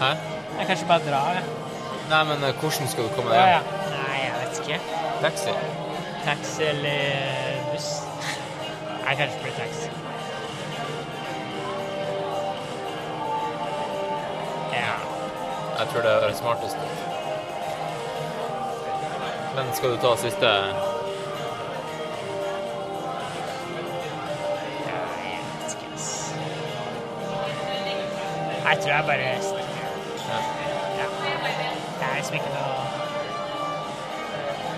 Hæ? 0.00 0.10
Jeg 0.58 0.66
kanskje 0.66 0.86
bare 0.86 1.00
drar, 1.08 1.30
jeg. 1.34 1.44
Nei, 2.10 2.20
men 2.24 2.44
uh, 2.44 2.60
hvordan 2.60 2.88
skal 2.92 3.02
du 3.04 3.08
komme 3.16 3.30
deg 3.32 3.40
hjem? 3.40 3.48
ja. 3.48 3.56
ja. 3.56 3.62
Nei, 3.96 4.18
jeg 4.20 4.34
vet 4.42 4.60
ikke. 4.60 4.78
Taxi? 5.24 5.54
Taxi 6.24 6.62
eller 6.68 7.00
buss? 7.72 7.88
Nei, 8.92 9.16
kanskje 9.18 9.42
blir 9.42 9.56
taxi. 9.58 9.90
Ja. 14.76 14.94
Jeg 15.80 15.86
tror 15.90 16.06
det 16.06 16.12
er 16.12 16.26
det 16.28 16.36
smarteste. 16.36 16.78
Men 19.56 19.74
skal 19.74 19.96
du 19.96 19.98
ta 20.06 20.14
siste 20.22 20.54
Jeg 28.66 28.80
tror 28.82 28.92
jeg 28.92 29.06
bare 29.06 29.26
snakker. 29.46 29.82
Ja. 30.26 30.38
Ja. 30.98 31.06
Det 31.98 32.06
er 32.06 32.16
liksom 32.18 32.34
ikke 32.38 32.50
noe 32.50 32.72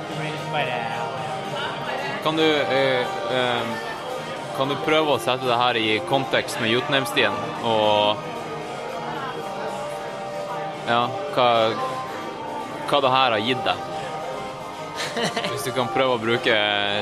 Det 0.08 0.16
blir 0.18 0.28
liksom 0.28 0.52
bare 0.52 0.80
Kan 2.26 2.36
du 2.36 2.44
øh, 2.44 3.06
øh, 3.38 3.70
Kan 4.58 4.68
du 4.68 4.76
prøve 4.84 5.14
å 5.14 5.22
sette 5.22 5.48
det 5.48 5.56
her 5.62 5.80
i 5.80 5.86
kontekst 6.10 6.60
med 6.60 6.74
Jotunheimstien 6.74 7.38
og 7.64 8.26
Ja, 10.88 11.02
hva, 11.34 11.48
hva 12.88 13.00
det 13.04 13.10
her 13.12 13.34
har 13.36 13.42
gitt 13.44 13.66
deg? 13.66 13.88
Hvis 15.50 15.66
du 15.66 15.74
kan 15.76 15.90
prøve 15.92 16.16
å 16.16 16.22
bruke 16.22 16.54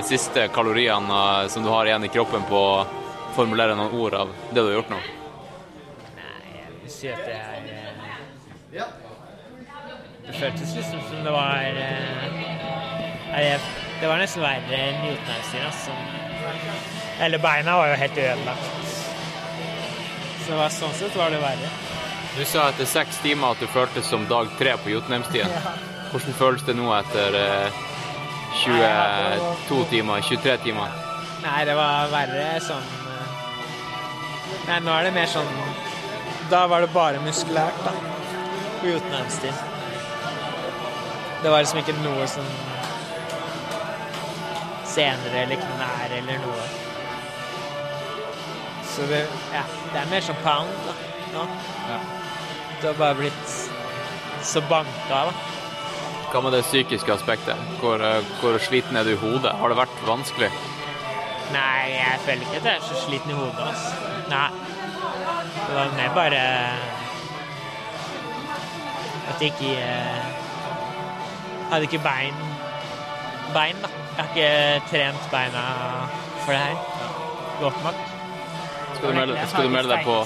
siste 0.07 0.49
kaloriene 0.55 1.21
eh, 1.45 1.51
som 1.53 1.63
du 1.63 1.71
har 1.71 1.87
igjen 1.87 2.07
i 2.09 2.11
kroppen 2.11 2.43
på 2.51 2.65
å 2.73 2.83
formulere 3.37 3.77
noen 3.79 3.95
ord 3.95 4.19
av 4.25 4.35
det 4.51 4.59
du 4.59 4.65
har 4.65 4.75
gjort 4.81 4.91
nå. 4.97 4.99
Si 6.97 7.09
at 7.13 7.19
det 7.29 7.35
er 7.37 7.65
eh, 8.73 8.85
Det 10.27 10.35
føltes 10.41 10.75
liksom 10.77 11.01
som 11.11 11.25
det 11.27 11.33
var 11.35 11.59
eh, 13.37 13.67
Det 14.01 14.09
var 14.09 14.17
nesten 14.21 14.43
verre 14.43 14.79
enn 14.79 15.05
Jotunheimstien. 15.11 15.67
Altså. 15.67 15.91
Eller 17.21 17.39
beina 17.39 17.77
var 17.77 17.91
jo 17.91 17.99
helt 18.01 18.19
ødelagt. 18.19 18.67
Så 20.45 20.53
det 20.53 20.59
var, 20.61 20.73
sånn 20.73 20.95
sett 20.97 21.17
var 21.19 21.33
det 21.35 21.41
verre. 21.43 21.71
Du 22.37 22.45
sa 22.45 22.69
etter 22.71 22.89
seks 22.89 23.21
timer 23.25 23.57
at 23.57 23.61
du 23.61 23.69
føltes 23.73 24.09
som 24.09 24.25
dag 24.31 24.49
tre 24.59 24.77
på 24.81 24.93
Jotunheimstien. 24.95 25.53
Ja. 25.53 25.77
Hvordan 26.13 26.37
føles 26.39 26.65
det 26.65 26.77
nå 26.79 26.87
etter 26.97 27.37
eh, 27.41 27.83
22 28.63 29.85
timer, 29.91 30.21
23 30.25 30.57
timer. 30.65 30.97
Nei, 31.45 31.61
det 31.69 31.75
var 31.77 32.09
verre 32.13 32.47
sånn 32.65 32.87
eh, 33.11 33.27
Nei, 34.71 34.79
nå 34.87 34.95
er 34.97 35.09
det 35.09 35.13
mer 35.15 35.29
sånn 35.31 35.51
Da 36.51 36.67
var 36.67 36.81
det 36.81 36.93
bare 36.95 37.21
muskulært, 37.25 37.79
da. 37.85 37.93
Uten 38.83 38.93
Jotunheimstien. 38.93 39.55
Det 41.43 41.51
var 41.51 41.63
liksom 41.63 41.81
ikke 41.83 41.95
noe 42.05 42.27
som 42.31 42.47
senere 44.87 45.43
eller 45.43 45.61
knær 45.61 46.15
eller 46.21 46.39
noe. 46.45 46.69
Så 48.87 49.09
det, 49.11 49.25
ja, 49.53 49.65
det 49.93 50.01
er 50.01 50.09
mer 50.11 50.25
som 50.25 50.39
pound 50.45 50.71
da, 50.87 50.95
nå. 51.35 51.43
Du 52.81 52.87
har 52.87 52.97
bare 53.01 53.19
blitt 53.19 53.59
så 54.47 54.63
banka, 54.71 55.27
da. 55.29 55.35
Hva 56.31 56.43
med 56.45 56.57
det 56.57 56.63
psykiske 56.67 57.13
aspektet? 57.13 57.61
Hvor, 57.81 58.03
eh, 58.03 58.25
hvor 58.41 58.59
sliten 58.63 58.97
er 58.97 59.05
du 59.05 59.13
i 59.15 59.21
hodet? 59.21 59.53
Har 59.61 59.73
det 59.73 59.79
vært 59.79 60.01
vanskelig? 60.07 60.51
Nei, 61.53 61.93
jeg 61.93 62.23
føler 62.25 62.47
ikke 62.47 62.59
at 62.63 62.71
jeg 62.71 62.81
er 62.81 62.89
så 62.89 63.03
sliten 63.05 63.31
i 63.35 63.39
hodet, 63.39 63.69
altså. 63.69 64.15
Nei. 64.33 64.49
Det 65.67 65.75
var 65.75 65.93
mer 65.97 66.13
bare 66.15 66.43
at 69.27 69.41
jeg 69.43 69.53
ikke 69.53 69.73
jeg 69.75 70.23
Hadde 71.71 71.83
ikke 71.89 71.99
bein 71.99 72.37
Bein, 73.55 73.81
da. 73.83 73.89
Jeg 74.17 74.25
har 74.25 74.29
ikke 74.31 74.51
trent 74.91 75.31
beina 75.33 75.65
for 76.45 76.53
det 76.53 76.61
her 76.61 76.77
godt 77.61 77.79
nok. 77.85 77.95
Skal 78.95 79.09
du 79.09 79.15
melde, 79.17 79.47
skal 79.49 79.65
du 79.65 79.73
melde 79.73 79.91
deg 79.97 80.05
på 80.07 80.17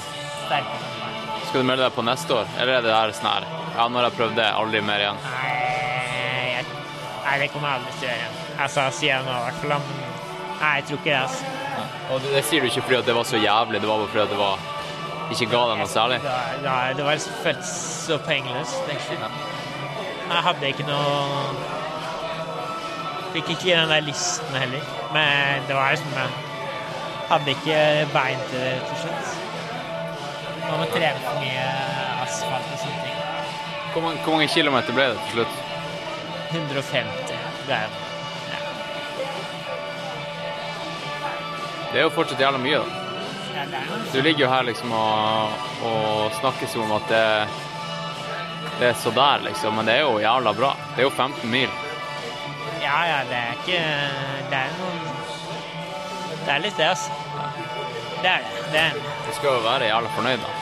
Skal 1.49 1.63
du 1.63 1.67
melde 1.67 1.85
deg 1.87 1.95
på 1.97 2.05
neste 2.07 2.35
år, 2.35 2.51
eller 2.59 2.73
er 2.77 2.85
det 2.85 2.93
der 2.93 3.15
sånn 3.17 3.31
her 3.31 3.47
Ja, 3.77 3.87
når 3.89 4.09
jeg 4.09 4.17
prøvde, 4.19 4.47
aldri 4.61 4.83
mer 4.85 5.05
igjen? 5.05 5.21
Nei, 5.25 5.55
jeg, 6.51 6.65
nei, 7.25 7.37
det 7.45 7.49
kommer 7.55 7.71
jeg 7.71 7.81
aldri 7.81 7.95
til 8.01 8.11
å 8.11 8.17
gjøre. 8.19 8.45
Altså, 8.67 8.87
sier 8.99 9.13
jeg 9.15 9.25
nå 9.25 9.37
i 9.39 9.45
hvert 9.47 9.61
fall. 9.63 9.87
Nei, 10.61 10.73
jeg 10.81 10.87
tror 10.89 10.99
ikke 11.01 11.11
det. 11.11 11.21
altså. 11.23 11.45
Og 12.11 12.21
det, 12.25 12.33
det 12.35 12.43
sier 12.51 12.61
du 12.61 12.69
ikke 12.69 12.85
fordi 12.89 13.01
det 13.07 13.15
var 13.17 13.29
så 13.31 13.41
jævlig, 13.41 13.81
det 13.81 13.89
var 13.89 14.03
bare 14.03 14.13
fordi 14.13 14.27
det 14.35 14.41
var 14.43 14.67
ikke 15.37 15.51
ga 15.51 15.63
deg 15.71 15.79
noe 15.81 15.89
særlig? 15.91 16.21
Var, 16.25 16.93
det 16.97 17.05
var- 17.05 17.27
føltes 17.45 17.73
så 18.07 18.19
pengeløst, 18.27 18.83
egentlig. 18.89 19.19
Jeg 20.31 20.43
hadde 20.47 20.67
ikke 20.69 20.87
noe 20.87 21.55
Fikk 23.31 23.51
ikke 23.51 23.77
den 23.77 23.89
der 23.89 24.01
listen 24.01 24.55
heller. 24.59 24.81
Men 25.13 25.63
det 25.69 25.77
var 25.77 25.91
liksom 25.91 26.13
jeg 26.15 26.31
Hadde 27.31 27.51
ikke 27.51 28.09
bein 28.13 28.41
til 28.51 28.59
det 28.59 28.83
til 28.89 28.97
slutt. 29.05 29.37
Man 30.71 30.79
må 30.81 30.87
trene 30.91 31.21
for 31.25 31.39
mye 31.39 31.67
asfalt 32.25 32.73
og 32.73 32.79
sånne 32.83 33.03
ting. 33.05 33.19
Hvor 33.93 34.03
mange, 34.03 34.19
hvor 34.25 34.33
mange 34.35 34.49
kilometer 34.49 34.93
ble 34.93 35.05
det 35.13 35.19
til 35.29 35.33
slutt? 35.33 35.55
150 36.51 37.37
Det 37.67 37.75
er, 37.75 37.87
ja. 38.51 38.59
Det 41.93 41.99
er 41.99 42.03
jo 42.03 42.11
fortsatt 42.15 42.41
jævla 42.43 42.59
mye, 42.59 42.83
da. 42.83 43.00
Du 44.13 44.23
ligger 44.23 44.45
jo 44.45 44.49
her 44.51 44.63
liksom 44.67 44.93
og, 44.93 45.53
og 45.87 46.33
snakker 46.41 46.67
som 46.71 46.83
om 46.87 46.93
at 46.97 47.09
det, 47.09 47.27
det 48.81 48.89
er 48.91 48.99
så 48.99 49.13
der, 49.15 49.45
liksom. 49.45 49.77
Men 49.77 49.87
det 49.87 49.95
er 49.99 50.05
jo 50.07 50.21
jævla 50.23 50.53
bra. 50.57 50.75
Det 50.95 51.05
er 51.05 51.09
jo 51.09 51.11
15 51.11 51.51
mil. 51.51 51.69
Ja, 52.83 52.99
ja, 53.07 53.19
det 53.29 53.37
er 53.39 53.59
ikke 53.59 53.81
Det 54.51 54.59
er 54.59 54.71
noen 54.79 55.03
Det 56.45 56.53
er 56.55 56.63
litt 56.65 56.79
det, 56.81 56.89
altså. 56.89 57.11
Det 58.23 58.31
er 58.31 58.47
det. 58.47 58.65
Det 58.73 58.81
er. 58.81 58.99
Du 59.27 59.33
skal 59.37 59.55
jo 59.55 59.65
være 59.67 59.91
jævla 59.91 60.15
fornøyd, 60.17 60.47
da. 60.47 60.57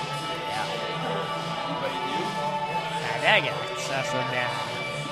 Nei, 3.03 3.14
det 3.22 3.30
er 3.34 3.45
greit. 3.49 3.86
Altså, 3.99 4.24
det, 4.32 4.47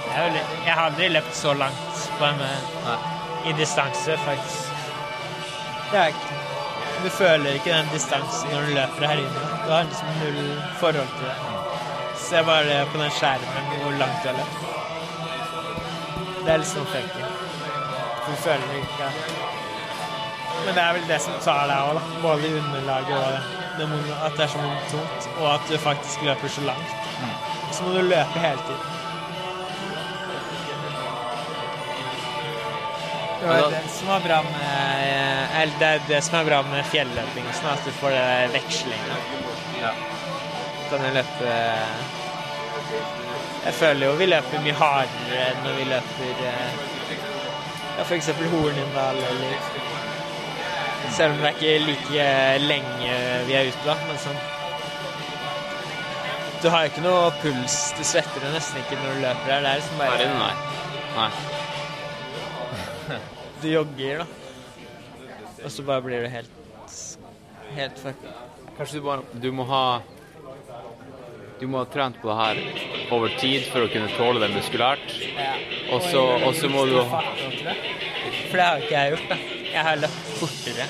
det 0.06 0.16
er 0.16 0.26
jo 0.26 0.32
litt, 0.36 0.56
jeg 0.66 0.72
har 0.72 0.90
aldri 0.90 1.12
løpt 1.14 1.36
så 1.36 1.54
langt 1.56 2.08
på 2.18 2.32
en, 2.32 2.42
i 3.46 3.54
distanse, 3.58 4.18
faktisk. 4.26 4.74
Det 5.90 5.98
er 6.02 6.12
ikke 6.14 6.45
Du 7.04 7.10
føler 7.10 7.58
ikke 7.58 7.70
den 7.72 7.88
distansen 7.92 8.50
når 8.52 8.60
du 8.66 8.72
løper 8.78 9.06
her 9.10 9.20
inne. 9.22 9.42
Du 9.66 9.70
har 9.72 9.82
liksom 9.88 10.08
null 10.20 10.62
forhold 10.80 11.12
til 11.18 11.26
det. 11.28 11.36
Se 12.26 12.42
bare 12.48 12.78
på 12.92 12.98
den 13.02 13.12
skjermen 13.18 13.68
hvor 13.82 13.98
langt 14.00 14.22
du 14.22 14.28
har 14.28 14.38
løpt. 14.40 14.62
Det 16.46 16.54
er 16.54 16.64
sånn 16.72 16.88
funky. 16.90 17.28
Du 18.26 18.32
føler 18.42 18.74
ikke 18.80 19.10
Men 20.64 20.74
det 20.74 20.82
er 20.82 20.92
vel 20.96 21.06
det 21.08 21.20
som 21.22 21.38
tar 21.44 21.68
deg 21.70 21.78
òg, 21.90 21.98
da. 21.98 22.20
Både 22.22 22.50
underlaget 22.58 23.16
og 23.18 23.54
det, 23.78 23.88
at 24.24 24.38
det 24.38 24.44
er 24.46 24.52
så 24.54 24.68
tungt, 24.90 25.28
og 25.38 25.48
at 25.54 25.66
du 25.70 25.78
faktisk 25.78 26.22
løper 26.26 26.48
så 26.48 26.64
langt. 26.66 26.94
Så 27.72 27.84
må 27.84 27.92
du 27.92 28.02
løpe 28.02 28.40
hele 28.40 28.62
tiden. 28.66 28.95
Det 33.40 33.46
var 33.48 33.70
det 33.70 33.82
som 33.92 34.08
var 34.08 34.20
bra 34.24 34.42
med 34.42 35.56
Eller 35.60 35.78
det 35.78 35.88
er 35.88 36.00
det 36.08 36.20
som 36.24 36.38
er 36.38 36.44
bra 36.48 36.60
med 36.70 36.86
fjelløping, 36.92 37.48
sånn 37.58 37.72
at 37.74 37.84
du 37.84 37.92
får 38.00 38.14
det 38.16 38.28
vekslinga. 38.54 39.18
Ja. 39.82 39.92
Kan 40.90 41.04
jo 41.04 41.12
løpe 41.16 41.54
Jeg 43.66 43.74
føler 43.80 44.06
jo 44.06 44.16
vi 44.20 44.28
løper 44.30 44.62
mye 44.64 44.76
hardere 44.78 45.40
enn 45.50 45.64
når 45.66 45.78
vi 45.80 45.86
løper 45.90 46.44
eh, 46.50 46.84
ja, 47.96 48.04
eksempel 48.16 48.50
Hornindal 48.52 49.18
eller 49.30 49.56
Selv 51.16 51.34
om 51.34 51.42
det 51.42 51.50
er 51.50 51.56
ikke 51.56 51.86
like 51.86 52.28
lenge 52.66 53.16
vi 53.46 53.56
er 53.58 53.70
ute, 53.70 53.82
da, 53.86 53.96
men 54.06 54.20
sånn 54.22 54.38
Du 56.62 56.70
har 56.72 56.86
jo 56.86 56.92
ikke 56.94 57.04
noe 57.04 57.30
puls, 57.42 57.76
du 57.98 58.02
svetter 58.06 58.44
jo 58.46 58.54
nesten 58.54 58.80
ikke 58.82 58.98
når 59.02 59.18
du 59.18 59.24
løper 59.26 59.52
her. 59.52 59.60
Det 59.66 59.70
er 59.70 59.80
liksom 59.82 60.00
bare 60.00 60.28
nei. 60.40 60.54
Nei. 61.16 61.30
Du 63.62 63.68
jogger, 63.70 64.18
da. 64.18 64.26
Og 65.64 65.72
så 65.72 65.82
bare 65.86 66.04
blir 66.04 66.22
du 66.22 66.28
helt 66.28 66.50
Helt 67.76 67.98
fucka. 67.98 68.34
Kanskje 68.76 69.00
du 69.00 69.06
bare 69.06 69.40
Du 69.42 69.48
må 69.52 69.64
ha 69.70 70.02
Du 71.60 71.66
må 71.66 71.80
ha 71.80 71.88
trent 71.88 72.20
på 72.20 72.28
det 72.28 72.36
her 72.36 72.60
over 73.16 73.32
tid 73.40 73.64
for 73.70 73.86
å 73.86 73.88
kunne 73.88 74.10
tåle 74.18 74.42
det 74.42 74.50
muskulært. 74.52 75.12
Så 76.10 76.22
og 76.42 76.52
så 76.58 76.68
må 76.68 76.84
du 76.90 76.96
For 77.06 78.58
det 78.58 78.66
har 78.66 78.82
ikke 78.82 78.94
jeg 78.96 79.14
gjort, 79.14 79.28
da. 79.30 79.38
Jeg 79.72 79.84
har 79.88 80.00
løpt 80.02 80.32
fortere 80.40 80.88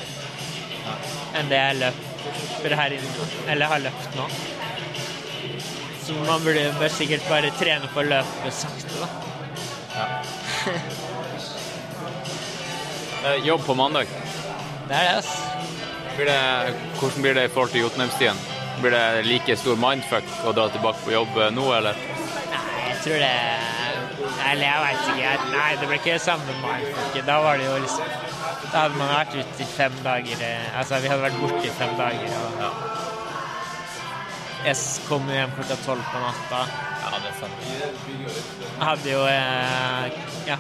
enn 1.37 1.51
det 1.53 1.59
jeg 1.61 1.79
løper 1.83 2.77
her 2.81 2.95
inne. 2.97 3.27
Eller 3.53 3.73
har 3.73 3.83
løpt 3.85 4.17
nå. 4.19 4.29
Så 6.07 6.19
man 6.27 6.45
burde 6.45 6.91
sikkert 6.95 7.27
bare 7.31 7.51
trene 7.61 7.91
på 7.93 8.03
å 8.03 8.09
løpe 8.11 8.55
sakte, 8.55 9.03
da. 9.03 9.09
Eh, 9.97 11.03
Jobb 13.45 13.67
på 13.67 13.75
mandag. 13.75 14.07
Det 14.89 14.95
er 14.95 15.17
altså. 15.17 15.39
Blir 16.17 16.27
det, 16.31 16.75
hvordan 17.01 17.23
blir 17.23 17.35
det 17.37 17.45
i 17.45 17.49
forhold 17.53 17.71
til 17.75 17.81
Jotunheimstien? 17.85 18.39
Blir 18.81 18.91
det 18.95 19.25
like 19.27 19.57
stor 19.57 19.77
mindfuck 19.81 20.25
å 20.49 20.53
dra 20.57 20.69
tilbake 20.73 21.03
på 21.05 21.13
jobb 21.13 21.37
eh, 21.43 21.51
nå, 21.53 21.65
eller? 21.77 21.97
Nei, 21.97 22.61
jeg 22.91 22.97
tror 23.05 23.19
det 23.25 23.33
Eller 24.47 24.65
jeg 24.67 24.81
veit 24.85 25.03
ikke. 25.13 25.33
Nei, 25.53 25.71
det 25.81 25.89
ble 25.91 25.99
ikke 26.01 26.15
det 26.17 26.23
samme 26.25 26.57
mindfucket. 26.63 27.27
Da 27.29 27.37
var 27.45 27.61
det 27.61 27.67
jo 27.69 27.75
liksom 27.83 28.05
Da 28.73 28.77
hadde 28.87 28.97
man 29.01 29.11
vært 29.13 29.37
ute 29.37 29.65
i 29.65 29.69
fem 29.77 29.95
dager 30.05 30.45
eh, 30.49 30.67
Altså, 30.81 31.01
vi 31.05 31.11
hadde 31.13 31.27
vært 31.27 31.41
borte 31.43 31.65
i 31.69 31.75
fem 31.81 31.93
dager, 32.01 32.29
og 32.41 32.43
Jeg 34.67 34.75
s- 34.77 35.01
kom 35.09 35.29
hjem 35.31 35.53
klokka 35.59 35.77
tolv 35.85 36.03
på 36.11 36.19
natta. 36.25 36.61
Ja, 37.05 37.19
det 37.23 37.29
er 37.31 37.37
sant. 37.39 37.59
Jeg 37.69 38.83
hadde 38.89 39.09
jo 39.13 39.21
eh, 39.31 40.05
ja, 40.49 40.57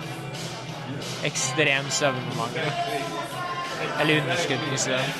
ekstrem 1.24 1.90
søvnmangel. 1.90 2.70
Eller 4.00 4.20
underskudd 4.20 4.70
på 4.70 4.76
søvn. 4.76 5.12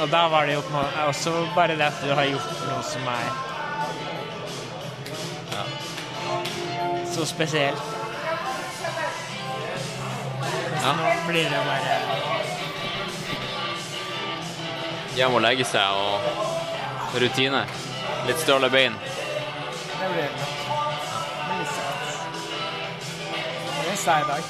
Og 0.00 0.10
da 0.10 0.28
var 0.28 0.46
det 0.46 0.54
jo 0.54 0.60
på 0.60 0.72
en 0.72 0.78
måte 0.80 1.06
også 1.06 1.32
bare 1.54 1.76
det 1.76 1.86
at 1.86 2.04
du 2.04 2.14
har 2.14 2.24
gjort 2.24 2.62
noe 2.66 2.82
som 2.82 3.08
er 3.12 3.50
så 7.12 7.26
spesielt. 7.26 7.82
Ja. 10.82 10.92
nå 10.92 11.10
blir 11.28 11.44
det 11.44 11.60
bare 11.66 11.98
Hjem 15.16 15.36
og 15.36 15.44
legge 15.44 15.66
seg 15.68 15.92
og 15.92 17.20
rutine. 17.20 17.62
Litt 18.26 18.40
støle 18.40 18.72
bein. 18.72 18.96
Det 18.96 20.10
blir 20.14 20.26
det. 20.40 20.61
Det 24.04 24.10
i 24.10 24.24
dag. 24.26 24.42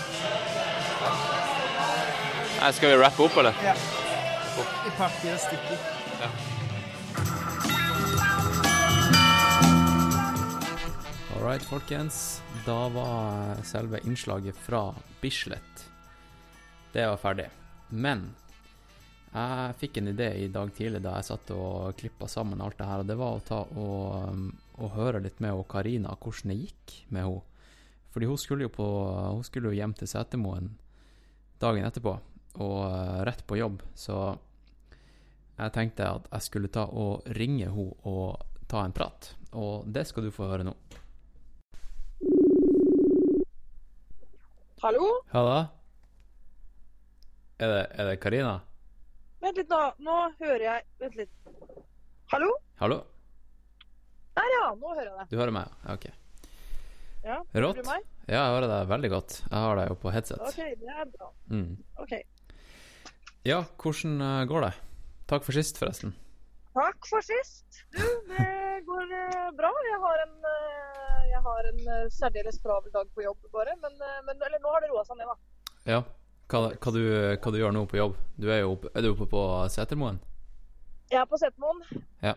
Nei, 2.60 2.72
Skal 2.72 2.88
vi 2.88 2.96
rappe 2.96 3.22
opp, 3.22 3.34
eller? 3.36 3.58
Ja. 3.64 3.74
I 4.86 4.92
partiet 4.96 5.44
og 5.52 5.72
Ja. 6.22 6.30
All 11.34 11.44
right, 11.44 11.62
folkens. 11.62 12.40
Da 12.64 12.88
var 12.88 13.60
selve 13.62 14.00
innslaget 14.06 14.56
fra 14.56 14.94
Bislett. 15.20 15.84
Det 16.92 17.04
var 17.06 17.20
ferdig. 17.20 17.50
Men 17.90 18.30
jeg 19.34 19.78
fikk 19.84 20.00
en 20.00 20.14
idé 20.16 20.32
i 20.46 20.48
dag 20.48 20.72
tidlig 20.72 21.04
da 21.04 21.18
jeg 21.18 21.28
satt 21.28 21.52
og 21.52 21.92
klippa 22.00 22.24
sammen 22.24 22.64
alt 22.64 22.80
det 22.80 22.88
her, 22.88 23.04
og 23.04 23.12
det 23.12 23.20
var 23.20 23.36
å 23.36 23.44
ta 23.44 23.60
og, 23.68 24.32
um, 24.32 24.52
og 24.80 24.96
høre 24.96 25.20
litt 25.20 25.44
med 25.44 25.60
Karina 25.68 26.16
hvordan 26.16 26.54
det 26.54 26.62
gikk 26.62 27.00
med 27.10 27.28
henne. 27.28 27.48
Fordi 28.12 28.28
hun 28.28 28.38
skulle 28.38 28.66
jo 28.66 28.72
på 28.72 28.86
Hun 29.32 29.44
skulle 29.44 29.70
jo 29.70 29.78
hjem 29.78 29.94
til 29.96 30.10
Setermoen 30.10 30.72
dagen 31.62 31.86
etterpå, 31.86 32.16
og 32.58 32.78
eh, 32.88 33.20
rett 33.28 33.44
på 33.46 33.56
jobb, 33.56 33.82
så 33.94 34.34
jeg 35.58 35.72
tenkte 35.76 36.08
at 36.08 36.26
jeg 36.32 36.46
skulle 36.48 36.70
ta 36.72 36.88
og 36.88 37.28
ringe 37.38 37.68
henne 37.70 37.94
og 38.08 38.42
ta 38.70 38.82
en 38.82 38.94
prat. 38.96 39.28
Og 39.52 39.86
det 39.86 40.06
skal 40.08 40.26
du 40.26 40.32
få 40.34 40.48
høre 40.50 40.66
nå. 40.66 40.74
Hallo? 44.82 45.06
Halla? 45.30 45.58
Er 47.62 47.70
det, 47.70 47.82
er 47.94 48.08
det 48.10 48.16
Karina? 48.24 48.56
Vent 49.44 49.60
litt, 49.60 49.70
nå. 49.70 49.82
Nå 50.02 50.16
hører 50.40 50.64
jeg 50.64 50.88
Vent 51.04 51.20
litt. 51.20 51.30
Hallo? 52.32 52.48
Hallo? 52.80 52.98
Der, 54.34 54.50
ja. 54.56 54.64
Nå 54.80 54.96
hører 54.96 55.12
jeg 55.12 55.18
deg. 55.20 55.30
Du 55.30 55.38
hører 55.38 55.54
meg? 55.54 55.78
Ja, 55.84 55.94
OK. 55.94 56.08
Ja, 57.22 57.38
Rått. 57.54 57.78
Ja, 58.26 58.40
jeg 58.40 58.54
hører 58.54 58.68
deg 58.70 58.88
veldig 58.90 59.10
godt. 59.12 59.34
Jeg 59.44 59.58
har 59.64 59.78
deg 59.78 59.90
jo 59.92 59.96
på 60.02 60.12
headset. 60.14 60.42
OK, 60.42 60.58
det 60.80 60.90
er 60.90 61.10
bra. 61.10 61.28
Mm. 61.52 61.76
OK. 62.02 62.14
Ja, 63.46 63.60
hvordan 63.82 64.16
eh, 64.22 64.44
går 64.50 64.66
det? 64.66 64.72
Takk 65.30 65.46
for 65.46 65.54
sist, 65.54 65.78
forresten. 65.78 66.14
Takk 66.74 67.06
for 67.06 67.22
sist. 67.26 67.82
Du, 67.94 68.02
det 68.30 68.48
går 68.90 69.14
eh, 69.18 69.48
bra. 69.58 69.70
Jeg 69.86 70.00
har 70.06 70.24
en, 70.26 70.34
eh, 70.50 71.22
jeg 71.30 71.42
har 71.46 71.70
en 71.70 72.10
særdeles 72.14 72.58
travel 72.62 72.94
dag 72.94 73.10
på 73.14 73.26
jobb, 73.26 73.38
bare. 73.54 73.74
Men, 73.82 73.98
men 74.26 74.36
eller, 74.36 74.58
nå 74.62 74.74
har 74.74 74.82
det 74.82 74.90
roa 74.92 75.06
seg 75.06 75.18
ned, 75.22 75.30
da. 75.30 75.72
Ja. 75.94 76.02
Hva, 76.52 76.68
hva, 76.74 76.92
du, 76.94 77.02
hva 77.38 77.54
du 77.54 77.58
gjør 77.62 77.74
nå 77.74 77.86
på 77.90 77.98
jobb? 78.02 78.18
Du 78.38 78.50
er 78.50 78.64
jo 78.64 78.74
oppe, 78.76 78.90
er 78.94 79.06
du 79.06 79.12
oppe 79.14 79.30
på 79.30 79.42
Setermoen? 79.72 80.18
Jeg 81.12 81.22
er 81.22 81.28
på 81.30 81.38
Setermoen. 81.38 81.82
Ja. 82.24 82.34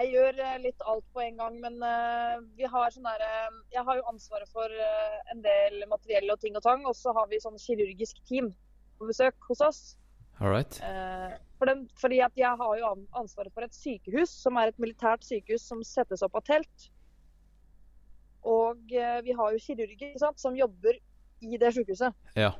Jeg 0.00 0.14
gjør 0.14 0.38
eh, 0.40 0.58
litt 0.62 0.82
alt 0.88 1.04
på 1.12 1.20
en 1.20 1.36
gang, 1.36 1.56
men 1.60 1.74
eh, 1.84 2.36
vi 2.56 2.68
har 2.72 2.92
sånn 2.94 3.04
derre 3.04 3.32
Jeg 3.74 3.84
har 3.84 3.98
jo 3.98 4.06
ansvaret 4.08 4.48
for 4.48 4.72
eh, 4.72 5.16
en 5.34 5.42
del 5.44 5.82
materiell 5.90 6.32
og 6.32 6.40
ting 6.40 6.56
og 6.56 6.64
tang, 6.64 6.86
og 6.88 6.96
så 6.96 7.12
har 7.16 7.28
vi 7.28 7.40
sånn 7.42 7.60
kirurgisk 7.60 8.22
team 8.28 8.48
på 8.96 9.10
besøk 9.10 9.50
hos 9.50 9.60
oss. 9.66 9.82
All 10.40 10.54
right. 10.54 10.80
Eh, 10.80 11.36
for 11.60 11.68
den, 11.68 11.84
fordi 12.00 12.22
at 12.24 12.32
jeg 12.40 12.56
har 12.62 12.80
jo 12.80 12.94
ansvaret 13.20 13.52
for 13.52 13.66
et 13.66 13.76
sykehus, 13.76 14.32
som 14.32 14.56
er 14.56 14.72
et 14.72 14.80
militært 14.80 15.26
sykehus 15.26 15.68
som 15.68 15.84
settes 15.84 16.24
opp 16.24 16.40
av 16.40 16.46
telt. 16.48 16.88
Og 18.48 18.96
eh, 18.96 19.20
vi 19.26 19.36
har 19.36 19.52
jo 19.52 19.60
kirurger 19.60 20.16
sant, 20.22 20.40
som 20.40 20.56
jobber 20.56 20.96
i 21.44 21.60
det 21.60 21.74
sykehuset. 21.76 22.16
Ja. 22.40 22.54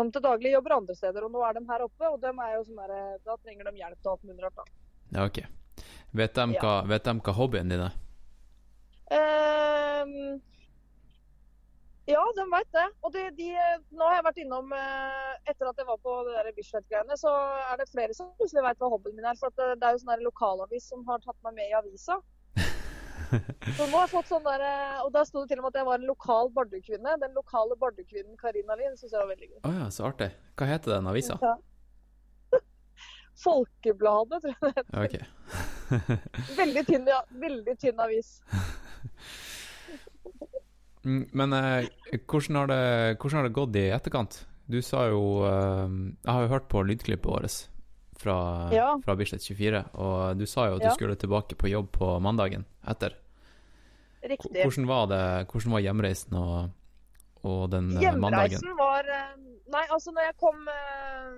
Som 0.00 0.08
til 0.12 0.24
daglig 0.24 0.54
jobber 0.54 0.78
andre 0.78 0.96
steder, 0.96 1.26
og 1.28 1.36
nå 1.36 1.44
er 1.44 1.58
de 1.58 1.66
her 1.68 1.84
oppe. 1.84 2.08
Og 2.08 2.22
de 2.24 2.32
er 2.32 2.54
jo 2.56 2.68
sånn 2.70 2.80
der, 2.80 3.18
da 3.26 3.36
trenger 3.42 3.68
de 3.68 3.82
hjelp 3.82 4.00
til 4.00 4.14
alt 4.14 4.30
mulig 4.30 4.46
rart. 4.46 4.62
da. 4.62 4.86
ja 5.18 5.28
OK. 5.28 5.44
Vet 6.12 6.34
de, 6.36 6.44
hva, 6.60 6.82
vet 6.88 7.04
de 7.08 7.14
hva 7.24 7.32
hobbyen 7.32 7.70
din 7.72 7.82
er? 7.86 7.94
Um, 9.12 10.40
ja, 12.10 12.22
de 12.36 12.44
veit 12.50 12.68
det. 12.74 12.84
Og 13.00 13.14
de, 13.14 13.22
de, 13.38 13.48
nå 13.94 14.04
har 14.04 14.18
jeg 14.18 14.26
vært 14.26 14.40
innom 14.42 14.72
eh, 14.76 15.32
Etter 15.48 15.70
at 15.70 15.80
jeg 15.80 15.88
var 15.88 15.98
på 16.02 16.16
det 16.26 16.34
der 16.36 16.54
Bislett-greiene, 16.56 17.16
så 17.18 17.32
er 17.70 17.80
det 17.80 17.88
flere 17.92 18.16
som 18.16 18.28
plutselig 18.40 18.64
veit 18.66 18.82
hva 18.82 18.90
hobbyen 18.92 19.16
min 19.16 19.28
er. 19.28 19.38
For 19.40 19.54
det, 19.56 19.78
det 19.80 19.88
er 19.88 19.96
jo 19.96 20.02
sånn 20.02 20.24
lokalavis 20.26 20.88
som 20.92 21.04
har 21.08 21.22
tatt 21.24 21.38
meg 21.46 21.56
med 21.60 21.70
i 21.70 21.76
avisa. 21.78 22.18
Så 23.78 23.86
nå 23.88 23.96
har 23.96 24.02
jeg 24.04 24.12
fått 24.12 24.28
sånn 24.28 24.42
der, 24.44 24.60
eh, 24.60 24.96
Og 25.06 25.12
der 25.14 25.24
sto 25.24 25.40
det 25.40 25.54
til 25.54 25.62
og 25.62 25.64
med 25.64 25.72
at 25.72 25.78
jeg 25.80 25.88
var 25.88 26.00
en 26.00 26.08
lokal 26.10 26.50
Bardu-kvinne. 26.52 27.14
Den 27.22 27.38
lokale 27.38 27.78
Bardu-kvinnen 27.80 28.36
Karina 28.40 28.76
Lien 28.76 28.98
syns 28.98 29.14
jeg 29.14 29.22
var 29.22 29.30
veldig 29.30 29.48
gøy. 29.48 29.60
Å 29.64 29.76
ja, 29.78 29.86
så 29.94 30.10
artig. 30.10 30.28
Hva 30.58 30.68
heter 30.68 30.98
den 30.98 31.08
avisa? 31.08 31.38
Ja. 31.40 31.54
Folkebladet, 33.46 34.42
tror 34.44 34.52
jeg 34.52 34.60
det 34.66 34.74
heter. 34.82 35.06
OK. 35.06 35.80
Veldig 36.56 36.84
tynn, 36.88 37.06
ja, 37.10 37.20
veldig 37.42 37.74
tynn 37.82 38.00
avis. 38.00 38.34
Mm, 41.04 41.24
Men 41.32 41.52
eh, 41.52 41.88
hvordan, 42.30 42.56
har 42.60 42.66
det, 42.70 42.80
hvordan 43.18 43.40
har 43.40 43.48
det 43.48 43.56
gått 43.56 43.76
i 43.80 43.86
etterkant? 43.90 44.36
Du 44.70 44.78
sa 44.86 45.08
jo 45.10 45.22
eh, 45.48 45.88
Jeg 46.22 46.30
har 46.30 46.44
jo 46.44 46.52
hørt 46.52 46.68
på 46.70 46.82
lydklippet 46.86 47.26
vårt 47.26 47.56
fra, 48.22 48.36
Ja. 48.70 48.92
fra 49.02 49.16
Bislett 49.18 49.42
24, 49.42 49.80
og 49.98 50.38
du 50.38 50.44
sa 50.46 50.68
jo 50.70 50.76
at 50.76 50.82
Ja. 50.84 50.88
du 50.92 50.94
skulle 50.94 51.16
tilbake 51.18 51.56
på 51.58 51.66
jobb 51.72 51.90
på 51.96 52.12
mandagen 52.22 52.64
etter. 52.86 53.16
Riktig. 54.22 54.62
Hvordan 54.62 54.86
var 54.86 55.06
det 55.10 55.24
Hvordan 55.50 55.72
var 55.74 55.80
hjemreisen 55.82 56.36
og, 56.38 56.70
og 57.42 57.64
den 57.72 57.88
hjemreisen 57.96 58.20
mandagen? 58.22 58.60
Hjemreisen 58.62 58.78
var 58.78 59.10
eh, 59.10 59.32
Nei, 59.72 59.86
altså 59.90 60.12
når 60.12 60.22
jeg 60.28 60.36
kom 60.38 60.68
eh, 60.68 61.32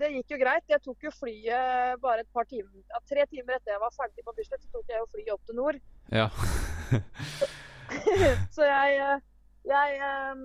Det 0.00 0.10
gikk 0.14 0.34
jo 0.34 0.38
greit. 0.40 0.66
Jeg 0.70 0.80
tok 0.84 1.08
jo 1.08 1.12
flyet 1.12 2.00
bare 2.02 2.24
et 2.24 2.30
par 2.34 2.46
timer 2.48 2.80
ja, 2.80 3.00
Tre 3.08 3.26
timer 3.30 3.58
etter 3.58 3.74
jeg 3.74 3.82
var 3.82 3.96
ferdig 3.96 4.24
på 4.24 4.36
Bislett, 4.36 4.62
så 4.64 4.70
tok 4.78 4.92
jeg 4.92 5.02
jo 5.02 5.08
flyet 5.12 5.34
opp 5.34 5.42
til 5.48 5.58
nord. 5.58 5.80
Ja. 6.14 6.28
så 8.56 8.66
jeg, 8.66 9.18
jeg 9.70 9.98
eh, 10.08 10.44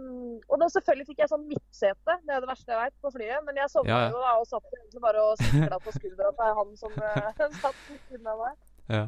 Og 0.51 0.59
da 0.61 0.69
selvfølgelig 0.75 1.07
fikk 1.11 1.23
jeg 1.23 1.31
sånn 1.31 1.47
midtsete. 1.49 2.17
Det 2.27 2.35
er 2.35 2.43
det 2.43 2.51
verste 2.51 2.73
jeg 2.73 2.81
veit 2.83 2.97
på 3.05 3.13
flyet. 3.15 3.43
Men 3.47 3.61
jeg 3.61 3.71
sovna 3.73 3.93
Ja, 3.93 4.01
ja. 4.07 4.13
jo 4.15 4.23
da 4.25 4.33
og 4.41 4.49
satt 4.49 4.79
egentlig 4.79 5.03
bare 5.07 5.27
og 5.29 5.43
sikla 5.43 5.79
på 5.85 5.95
skuldra 5.99 6.33
til 6.39 6.57
han 6.61 6.73
som 6.81 6.97
eh, 7.11 7.45
satt 7.63 7.85
ved 7.87 8.01
siden 8.09 8.33
av 8.33 8.43
meg. 8.47 8.57
ja. 8.97 9.05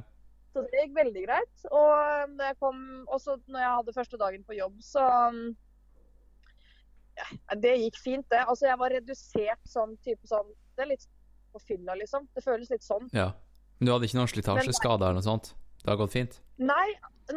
Så 0.56 0.64
det 0.66 0.80
gikk 0.88 0.94
veldig 0.96 1.22
greit. 1.28 1.66
Og 1.70 2.32
når 2.34 2.48
jeg 2.48 2.56
kom, 2.64 2.78
også 3.14 3.36
når 3.46 3.60
jeg 3.62 3.74
hadde 3.76 3.94
første 3.94 4.18
dagen 4.18 4.46
på 4.48 4.56
jobb, 4.58 4.80
så 4.82 5.04
Det 7.62 7.74
gikk 7.82 7.98
fint, 8.04 8.26
det. 8.30 8.44
Altså, 8.46 8.68
jeg 8.70 8.80
var 8.80 8.94
redusert 8.94 9.70
sånn 9.70 9.96
type 10.06 10.28
sånn 10.30 10.50
Det 10.78 10.86
er 10.86 10.92
litt 10.92 11.08
på 11.54 11.62
fylla, 11.64 11.96
liksom. 11.98 12.28
Det 12.36 12.44
føles 12.46 12.70
litt 12.74 12.86
sånn. 12.86 13.10
ja. 13.16 13.32
Men 13.78 13.86
du 13.86 13.92
hadde 13.94 14.08
ikke 14.10 14.18
noen 14.18 14.30
slitasjeskade 14.32 15.06
eller 15.06 15.20
noe 15.20 15.26
sånt? 15.26 15.52
Det 15.84 15.92
har 15.92 16.00
gått 16.00 16.16
fint? 16.16 16.40
Nei, 16.58 16.88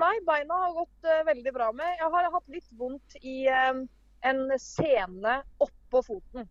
nei 0.00 0.14
beina 0.24 0.56
har 0.62 0.70
gått 0.72 1.04
uh, 1.04 1.18
veldig 1.28 1.52
bra 1.52 1.66
med. 1.76 1.90
Jeg 1.98 2.08
har 2.14 2.28
hatt 2.32 2.48
litt 2.48 2.70
vondt 2.80 3.16
i 3.20 3.42
uh, 3.52 3.82
en 4.24 4.40
sene 4.56 5.34
oppå 5.60 6.00
foten. 6.06 6.48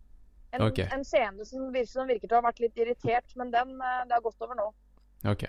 En, 0.51 0.61
Ok. 0.67 0.79
en 0.85 1.05
sene 1.05 1.45
som 1.45 1.71
virker, 1.73 1.89
som 1.89 2.09
virker 2.09 2.29
til 2.29 2.37
å 2.37 2.41
ha 2.41 2.47
vært 2.49 2.61
litt 2.61 2.77
irritert, 2.77 3.33
men 3.37 3.49
den, 3.53 3.75
uh, 3.81 4.03
det 4.05 4.13
har 4.13 4.21
gått 4.25 4.45
over 4.45 4.57
nå. 4.57 4.69
OK. 5.29 5.47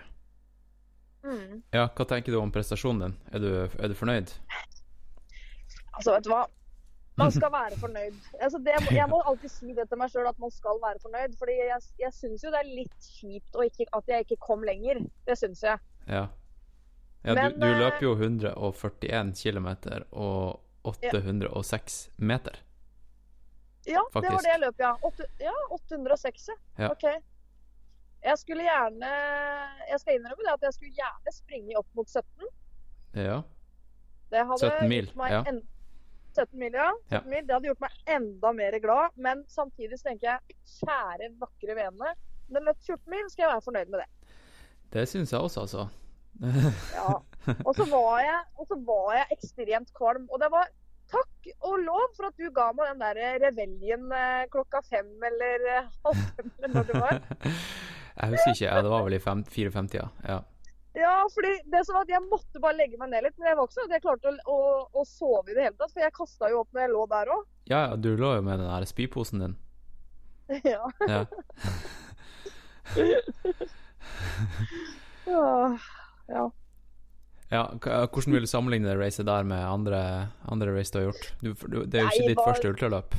Mm. 1.24 1.60
Ja, 1.76 1.84
hva 1.92 2.08
tenker 2.08 2.32
du 2.32 2.40
om 2.40 2.52
prestasjonen 2.52 3.04
din? 3.04 3.16
Er 3.36 3.44
du, 3.44 3.50
er 3.76 3.92
du 3.92 3.96
fornøyd? 3.96 4.32
Altså, 5.92 6.14
vet 6.14 6.24
du 6.24 6.32
hva? 6.32 6.46
Man 7.20 7.34
skal 7.34 7.52
være 7.52 7.78
fornøyd. 7.80 8.16
Altså, 8.40 8.58
det, 8.66 8.74
jeg 8.96 9.08
må 9.10 9.20
alltid 9.28 9.52
si 9.52 9.74
det 9.76 9.86
til 9.88 10.00
meg 10.00 10.12
sjøl, 10.12 10.28
at 10.30 10.38
man 10.42 10.52
skal 10.54 10.80
være 10.82 11.02
fornøyd. 11.02 11.36
Fordi 11.38 11.56
jeg, 11.58 11.86
jeg 12.04 12.12
syns 12.16 12.44
jo 12.44 12.52
det 12.54 12.62
er 12.62 12.72
litt 12.80 13.10
kjipt 13.18 13.60
ikke, 13.66 13.88
at 13.98 14.12
jeg 14.14 14.26
ikke 14.26 14.40
kom 14.46 14.64
lenger. 14.66 15.02
Det 15.28 15.38
syns 15.38 15.62
jeg. 15.66 15.78
Ja. 16.06 16.24
ja 17.24 17.36
Men, 17.36 17.54
du, 17.54 17.64
du 17.64 17.68
eh, 17.68 17.78
løper 17.84 18.06
jo 18.08 18.16
141 18.16 19.34
km 19.42 19.70
og 20.10 20.60
806 20.90 22.02
meter. 22.16 22.62
Ja, 23.86 24.02
det 24.14 24.28
var 24.28 24.42
det 24.44 24.52
jeg 24.52 24.60
løp, 24.60 24.80
ja. 24.80 24.92
8, 25.02 25.26
ja 25.40 25.52
806, 25.70 26.48
ja. 26.78 26.90
OK. 26.90 27.04
Jeg 28.20 28.38
skulle 28.38 28.62
gjerne 28.62 29.10
Jeg 29.88 30.00
skal 30.00 30.18
innrømme 30.18 30.44
det 30.44 30.52
at 30.52 30.66
jeg 30.66 30.74
skulle 30.76 30.92
gjerne 30.92 31.32
springe 31.32 31.78
opp 31.78 31.88
mot 31.96 32.08
17. 32.08 32.50
Ja. 33.16 33.40
Det 34.30 34.42
hadde 34.46 34.70
17 34.70 34.88
mil, 34.88 35.08
ja. 35.16 35.40
en, 35.48 35.62
17 36.36 36.58
mil, 36.58 36.72
ja. 36.78 36.88
17 37.10 37.14
Ja. 37.16 37.20
Mil, 37.30 37.46
det 37.46 37.54
hadde 37.56 37.70
gjort 37.70 37.80
meg 37.84 37.90
enda 38.16 38.52
mer 38.52 38.78
glad. 38.82 39.16
Men 39.16 39.44
samtidig 39.48 39.98
så 40.00 40.08
tenker 40.10 40.28
jeg 40.32 40.58
kjære, 40.78 41.30
vakre 41.40 41.76
vene. 41.78 42.12
Den 42.50 42.66
løp 42.66 42.78
14 42.86 43.10
mil, 43.10 43.26
skal 43.30 43.44
jeg 43.46 43.52
være 43.54 43.66
fornøyd 43.68 43.90
med 43.94 44.00
det. 44.04 44.08
Det 44.92 45.06
syns 45.08 45.32
jeg 45.32 45.40
også, 45.40 45.60
altså. 45.66 45.88
Ja. 46.98 47.18
Og 47.64 47.74
så 47.76 47.84
var 47.90 48.20
jeg, 48.22 48.40
og 48.58 48.66
så 48.68 48.76
var 48.86 49.14
jeg 49.16 49.36
ekstremt 49.38 49.90
kvalm. 49.96 50.26
Og 50.30 50.40
det 50.42 50.48
var 50.52 50.68
takk 51.10 51.48
og 51.66 51.78
lov 51.82 52.04
for 52.16 52.28
at 52.28 52.36
du 52.38 52.46
ga 52.54 52.68
meg 52.76 52.92
den 52.92 53.00
der 53.02 53.20
reveljen 53.42 54.04
eh, 54.14 54.44
klokka 54.52 54.78
fem 54.86 55.08
eller 55.26 55.64
eh, 55.76 55.88
halv 56.04 56.20
fem 56.36 56.50
eller 56.58 56.74
når 56.76 56.88
det 56.90 57.00
var. 57.02 57.20
Jeg 58.20 58.28
husker 58.34 58.52
ikke. 58.52 58.66
Ja, 58.68 58.82
det 58.84 58.90
var 58.92 59.04
vel 59.06 59.14
i 59.16 59.20
fem- 59.22 59.44
54, 59.48 60.08
ja. 60.28 60.38
Ja. 60.98 61.14
Fordi 61.34 61.52
det 61.72 61.84
som 61.86 61.96
var 61.98 62.06
at 62.06 62.12
jeg 62.14 62.24
måtte 62.26 62.62
bare 62.62 62.78
legge 62.78 63.00
meg 63.00 63.12
ned 63.12 63.26
litt. 63.28 63.36
Men 63.38 63.52
jeg 63.52 63.58
var 63.58 63.68
ikke 63.68 63.78
sånn 63.78 63.88
at 63.90 63.96
jeg 63.96 64.04
klarte 64.06 64.30
å, 64.30 64.36
å, 64.50 64.58
å 65.00 65.06
sove 65.08 65.48
i 65.50 65.56
det 65.56 65.68
hele 65.68 65.76
tatt. 65.78 65.92
For 65.94 66.04
jeg 66.04 66.16
kasta 66.16 66.50
jo 66.52 66.62
opp 66.64 66.70
når 66.74 66.86
jeg 66.86 66.94
lå 66.94 67.06
der 67.14 67.34
òg. 67.36 67.42
Ja, 67.70 67.80
ja, 67.88 67.96
du 67.96 68.10
lå 68.18 68.34
jo 68.38 68.42
med 68.46 68.62
den 68.62 68.70
der 68.70 68.88
spyposen 68.90 69.44
din. 69.46 69.58
Ja. 70.60 70.90
Ja. 75.26 75.78
ja. 76.28 76.50
ja. 77.50 77.62
Hvordan 77.78 78.32
vil 78.32 78.46
du 78.46 78.50
sammenligne 78.50 78.88
det 78.88 78.98
racet 78.98 79.26
der 79.26 79.42
med 79.46 79.64
andre, 79.64 80.28
andre 80.48 80.78
race 80.78 80.92
du 80.92 80.98
har 80.98 81.04
gjort? 81.10 81.34
Du, 81.40 81.52
du, 81.52 81.84
det 81.84 82.00
er 82.00 82.06
jo 82.06 82.08
Nei, 82.08 82.14
ikke 82.16 82.28
ditt 82.28 82.40
var... 82.40 82.48
første 82.50 82.72
ultraløp, 82.72 83.18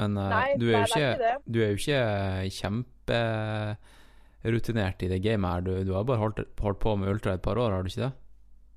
men 0.00 0.16
eh, 0.20 0.32
Nei, 0.32 0.48
du, 0.60 0.66
er 0.70 0.72
nei, 0.72 0.80
er 0.80 0.88
ikke, 0.90 1.36
du 1.46 1.60
er 1.62 1.72
jo 1.72 1.80
ikke 1.80 2.00
kjemperutinert 4.42 5.02
i 5.02 5.08
det 5.08 5.18
gamet 5.22 5.50
her. 5.50 5.60
Du, 5.62 5.84
du 5.84 5.92
har 5.94 6.04
bare 6.04 6.18
holdt, 6.18 6.40
holdt 6.60 6.78
på 6.80 6.96
med 6.96 7.08
ultra 7.08 7.34
et 7.34 7.42
par 7.42 7.56
år, 7.58 7.70
har 7.72 7.82
du 7.82 7.88
ikke 7.90 8.06
det? 8.06 8.12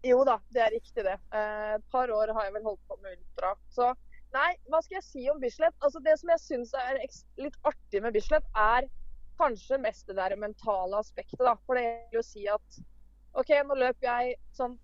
Jo 0.08 0.22
da, 0.24 0.38
det 0.56 0.62
er 0.64 0.72
riktig 0.72 1.04
det. 1.04 1.18
Eh, 1.36 1.76
Et 1.76 1.84
par 1.92 2.10
år 2.10 2.32
har 2.34 2.46
jeg 2.46 2.54
vel 2.54 2.64
holdt 2.64 2.82
på 2.88 2.98
med 3.04 3.18
ultra. 3.18 3.54
Så 3.70 3.90
nei, 4.34 4.54
hva 4.70 4.82
skal 4.82 5.00
jeg 5.00 5.04
si 5.04 5.26
om 5.30 5.40
Bislett? 5.42 5.76
Altså 5.84 6.00
Det 6.00 6.18
som 6.20 6.30
jeg 6.30 6.40
syns 6.40 6.74
er 6.74 7.02
litt 7.38 7.58
artig 7.68 8.02
med 8.02 8.14
Bislett, 8.14 8.46
er 8.56 8.88
kanskje 9.40 9.80
mest 9.80 10.08
det 10.08 10.16
der 10.16 10.36
mentale 10.40 10.98
aspektet. 11.00 11.40
da. 11.40 11.56
For 11.66 11.76
det 11.76 11.84
vil 12.12 12.20
jo 12.20 12.24
si 12.24 12.48
at 12.48 12.80
OK, 13.34 13.52
nå 13.68 13.76
løp 13.76 14.00
jeg 14.04 14.38
sånn 14.56 14.78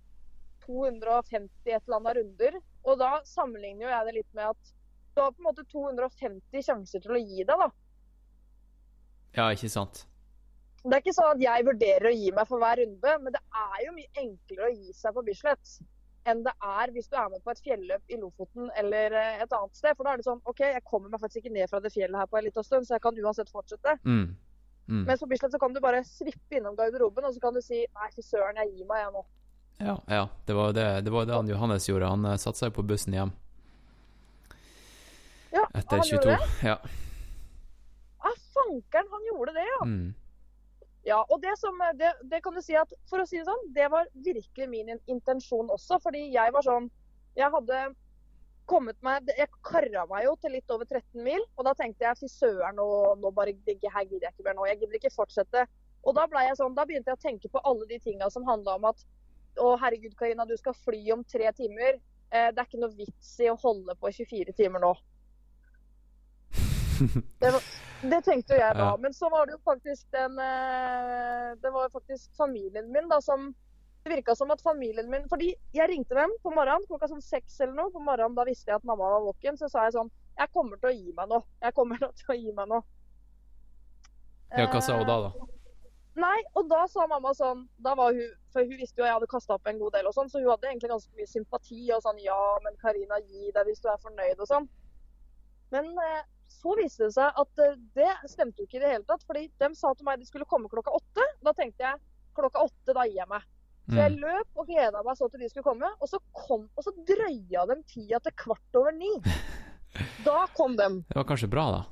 250 0.65 1.49
et 1.71 1.81
eller 1.87 1.97
annet 2.01 2.17
runder. 2.19 2.59
Og 2.85 2.99
da 2.99 3.21
sammenligner 3.25 3.87
jo 3.87 3.93
jeg 3.93 4.05
det 4.09 4.17
litt 4.19 4.33
med 4.35 4.51
at 4.51 4.73
du 5.15 5.21
har 5.23 5.31
på 5.31 5.39
en 5.39 5.47
måte 5.47 5.63
250 5.71 6.65
sjanser 6.65 6.99
til 7.01 7.15
å 7.15 7.21
gi 7.23 7.45
deg, 7.47 7.55
da. 7.55 7.69
Ja, 9.35 9.47
ikke 9.55 9.69
sant? 9.71 10.03
Det 10.85 10.93
er 10.93 11.01
ikke 11.01 11.17
sånn 11.17 11.33
at 11.33 11.41
jeg 11.41 11.65
vurderer 11.65 12.07
å 12.11 12.13
gi 12.13 12.31
meg 12.35 12.47
for 12.49 12.61
hver 12.61 12.77
runde, 12.77 13.13
men 13.23 13.33
det 13.33 13.41
er 13.57 13.77
jo 13.87 13.93
mye 13.95 14.21
enklere 14.21 14.67
å 14.67 14.73
gi 14.75 14.93
seg 14.93 15.15
på 15.15 15.23
Bislett 15.25 15.77
enn 16.29 16.41
det 16.45 16.53
er 16.65 16.91
hvis 16.93 17.07
du 17.09 17.17
er 17.19 17.29
med 17.29 17.41
på 17.45 17.53
et 17.53 17.61
fjelløp 17.61 18.13
i 18.13 18.17
Lofoten 18.17 18.71
eller 18.81 19.13
eh, 19.13 19.43
et 19.43 19.51
annet 19.53 19.77
sted. 19.77 19.93
For 19.93 20.05
da 20.05 20.15
er 20.15 20.21
det 20.21 20.25
sånn 20.25 20.41
OK, 20.49 20.63
jeg 20.65 20.83
kommer 20.89 21.11
meg 21.13 21.21
faktisk 21.21 21.43
ikke 21.43 21.53
ned 21.53 21.69
fra 21.69 21.81
det 21.83 21.93
fjellet 21.93 22.17
her 22.17 22.29
på 22.29 22.39
en 22.39 22.47
liten 22.47 22.65
stund, 22.65 22.87
så 22.87 22.97
jeg 22.97 23.03
kan 23.05 23.21
uansett 23.21 23.51
fortsette. 23.53 23.97
Mm. 24.03 24.33
Mm. 24.87 25.03
Mens 25.05 25.21
på 25.21 25.29
Bislett 25.29 25.53
så 25.53 25.61
kan 25.61 25.73
du 25.73 25.81
bare 25.81 26.01
svippe 26.05 26.57
innom 26.57 26.77
garderoben, 26.77 27.25
og 27.25 27.33
så 27.33 27.41
kan 27.41 27.53
du 27.57 27.61
si 27.65 27.83
nei, 27.85 28.09
fy 28.13 28.25
søren, 28.25 28.57
jeg 28.61 28.73
gir 28.73 28.89
meg, 28.89 29.05
jeg 29.05 29.13
nå. 29.13 29.23
Ja, 29.85 29.95
ja. 30.09 30.27
Det 30.47 30.57
var 30.57 30.69
jo 30.69 30.77
det, 30.77 30.85
det, 31.05 31.13
var 31.13 31.25
det 31.29 31.37
han 31.37 31.49
Johannes 31.51 31.89
gjorde. 31.89 32.09
Han 32.09 32.25
uh, 32.25 32.35
satte 32.41 32.61
seg 32.61 32.75
på 32.75 32.85
bussen 32.87 33.15
hjem 33.15 33.33
Ja, 35.51 35.65
etter 35.73 35.99
han 35.99 36.05
22. 36.05 36.13
gjorde 36.13 36.35
det? 36.35 36.69
Ja. 36.69 36.77
Ah, 38.25 38.37
fankeren, 38.55 39.09
han 39.13 39.33
gjorde 39.33 39.57
det, 39.57 39.65
ja. 39.71 39.81
Mm. 39.89 40.13
Ja, 41.05 41.19
og 41.29 41.37
det 41.41 41.53
som 41.61 41.77
det, 41.99 42.11
det 42.31 42.41
kan 42.41 42.55
du 42.55 42.63
si 42.65 42.73
at 42.77 42.89
For 43.09 43.21
å 43.21 43.27
si 43.29 43.37
det 43.37 43.45
sånn, 43.45 43.67
det 43.75 43.85
var 43.93 44.07
virkelig 44.25 44.65
min 44.71 44.95
intensjon 45.05 45.69
også. 45.69 45.99
Fordi 46.01 46.23
jeg 46.33 46.53
var 46.55 46.65
sånn 46.65 46.89
Jeg 47.37 47.51
hadde 47.53 47.81
kommet 48.65 48.97
meg 49.05 49.29
Jeg 49.37 49.51
kara 49.65 50.07
meg 50.09 50.25
jo 50.25 50.33
til 50.41 50.55
litt 50.57 50.73
over 50.73 50.87
13 50.89 51.21
mil. 51.25 51.43
Og 51.55 51.67
da 51.67 51.75
tenkte 51.77 52.07
jeg 52.07 52.21
fy 52.23 52.31
søren, 52.31 52.79
nå, 52.79 52.87
nå 53.21 53.33
bare 53.37 53.53
digger 53.67 53.93
her 53.93 54.07
gidder 54.07 54.29
jeg 54.29 54.37
ikke 54.37 54.47
mer 54.49 54.57
nå. 54.57 54.65
Jeg 54.71 54.81
gidder 54.81 54.99
ikke 54.99 55.13
fortsette. 55.13 55.67
Og 56.05 56.17
da 56.17 56.25
ble 56.29 56.43
jeg 56.45 56.57
sånn, 56.57 56.75
da 56.77 56.85
begynte 56.85 57.13
jeg 57.13 57.19
å 57.19 57.25
tenke 57.25 57.49
på 57.53 57.61
alle 57.65 57.85
de 57.89 58.01
tinga 58.01 58.29
som 58.33 58.45
handla 58.45 58.77
om 58.79 58.89
at 58.91 59.05
å 59.61 59.75
herregud, 59.79 60.15
Karina, 60.19 60.45
du 60.45 60.55
skal 60.59 60.75
fly 60.85 61.01
om 61.15 61.23
tre 61.23 61.51
timer. 61.55 61.99
Eh, 62.29 62.49
det 62.51 62.61
er 62.61 62.67
ikke 62.67 62.81
noe 62.81 62.95
vits 62.97 63.35
i 63.41 63.49
å 63.51 63.57
holde 63.61 63.95
på 63.99 64.11
24 64.11 64.55
timer 64.57 64.83
nå. 64.83 64.93
Det, 67.41 67.51
var, 67.51 67.63
det 68.01 68.21
tenkte 68.25 68.55
jo 68.55 68.59
jeg 68.59 68.75
da. 68.77 68.89
Men 69.01 69.13
så 69.13 69.29
var 69.29 69.45
det 69.47 69.55
jo 69.55 69.61
faktisk 69.63 70.07
den 70.11 70.39
eh, 70.39 71.53
Det 71.61 71.71
var 71.71 71.89
faktisk 71.93 72.35
familien 72.37 72.91
min 72.91 73.07
da 73.09 73.21
som 73.21 73.53
Det 74.03 74.11
virka 74.11 74.35
som 74.35 74.51
at 74.51 74.61
familien 74.61 75.09
min 75.09 75.29
Fordi 75.29 75.53
jeg 75.73 75.89
ringte 75.89 76.15
dem 76.15 76.33
på 76.43 76.51
morgenen 76.53 76.85
klokka 76.89 77.07
sånn 77.09 77.23
seks 77.23 77.59
eller 77.61 77.73
noe. 77.73 77.93
På 77.93 78.03
morgenen 78.03 78.35
da 78.37 78.45
visste 78.45 78.71
jeg 78.71 78.81
at 78.81 78.87
mamma 78.87 79.09
var 79.15 79.25
våken. 79.29 79.57
Så 79.57 79.69
sa 79.71 79.87
jeg 79.87 79.95
sånn 79.97 80.11
Jeg 80.37 80.51
kommer 80.53 80.77
til 80.81 80.91
å 80.91 80.95
gi 80.95 81.15
meg 81.17 81.31
nå. 81.31 81.41
Jeg 81.63 81.77
kommer 81.79 81.97
til 82.19 82.35
å 82.35 82.39
gi 82.39 82.55
meg 82.59 82.71
nå. 82.73 82.83
ja, 84.55 84.67
hva 84.69 84.81
sa 84.81 84.99
hun 84.99 85.07
da, 85.07 85.19
da? 85.29 85.51
Nei, 86.15 86.37
og 86.55 86.69
da 86.71 86.85
sa 86.87 87.03
mamma 87.11 87.33
sånn 87.35 87.65
da 87.83 87.91
var 87.99 88.13
hun, 88.15 88.35
For 88.53 88.63
hun 88.63 88.77
visste 88.79 89.01
jo 89.01 89.03
at 89.03 89.09
jeg 89.09 89.17
hadde 89.17 89.31
kasta 89.33 89.57
opp 89.57 89.67
en 89.67 89.81
god 89.81 89.97
del, 89.97 90.07
og 90.07 90.15
sånn, 90.15 90.29
så 90.31 90.39
hun 90.39 90.47
hadde 90.53 90.69
egentlig 90.69 90.91
ganske 90.93 91.11
mye 91.17 91.31
sympati. 91.31 91.81
Og 91.95 92.05
sånn 92.05 92.21
Ja, 92.23 92.39
men 92.63 92.77
Karina, 92.83 93.19
gi 93.25 93.51
deg 93.55 93.67
hvis 93.67 93.83
du 93.83 93.89
er 93.91 93.99
fornøyd, 94.03 94.39
og 94.39 94.47
sånn. 94.51 94.69
Men 95.73 95.91
eh, 95.99 96.21
så 96.47 96.75
viste 96.77 97.05
det 97.07 97.13
seg 97.15 97.39
at 97.41 97.59
eh, 97.65 97.75
det 97.95 98.11
stemte 98.31 98.61
jo 98.61 98.67
ikke 98.67 98.77
i 98.79 98.83
det 98.85 98.91
hele 98.93 99.05
tatt. 99.09 99.23
fordi 99.27 99.47
de 99.59 99.69
sa 99.75 99.93
til 99.93 100.05
meg 100.05 100.19
de 100.19 100.25
skulle 100.29 100.45
komme 100.49 100.69
klokka 100.71 100.93
åtte. 100.95 101.25
Da 101.43 101.53
tenkte 101.53 101.83
jeg 101.87 102.01
klokka 102.35 102.63
åtte, 102.67 102.93
da 102.93 103.05
gir 103.07 103.21
jeg 103.21 103.29
meg. 103.31 103.41
Så 103.85 103.95
jeg 104.01 104.11
Mm. 104.15 104.21
løp 104.23 104.47
og 104.57 104.65
gleda 104.67 105.03
meg 105.05 105.15
så 105.17 105.27
til 105.29 105.39
de 105.39 105.49
skulle 105.49 105.63
komme. 105.67 105.89
Og 106.01 106.09
så, 106.09 106.17
kom, 106.33 106.69
og 106.75 106.83
så 106.83 106.91
drøya 107.05 107.67
de 107.69 107.75
tida 107.85 108.19
til 108.19 108.31
kvart 108.33 108.75
over 108.81 108.91
ni. 108.91 109.11
Da 110.25 110.45
kom 110.57 110.75
de. 110.75 110.87
Det 111.07 111.15
var 111.15 111.23
kanskje 111.23 111.47
bra, 111.47 111.65
da? 111.71 111.83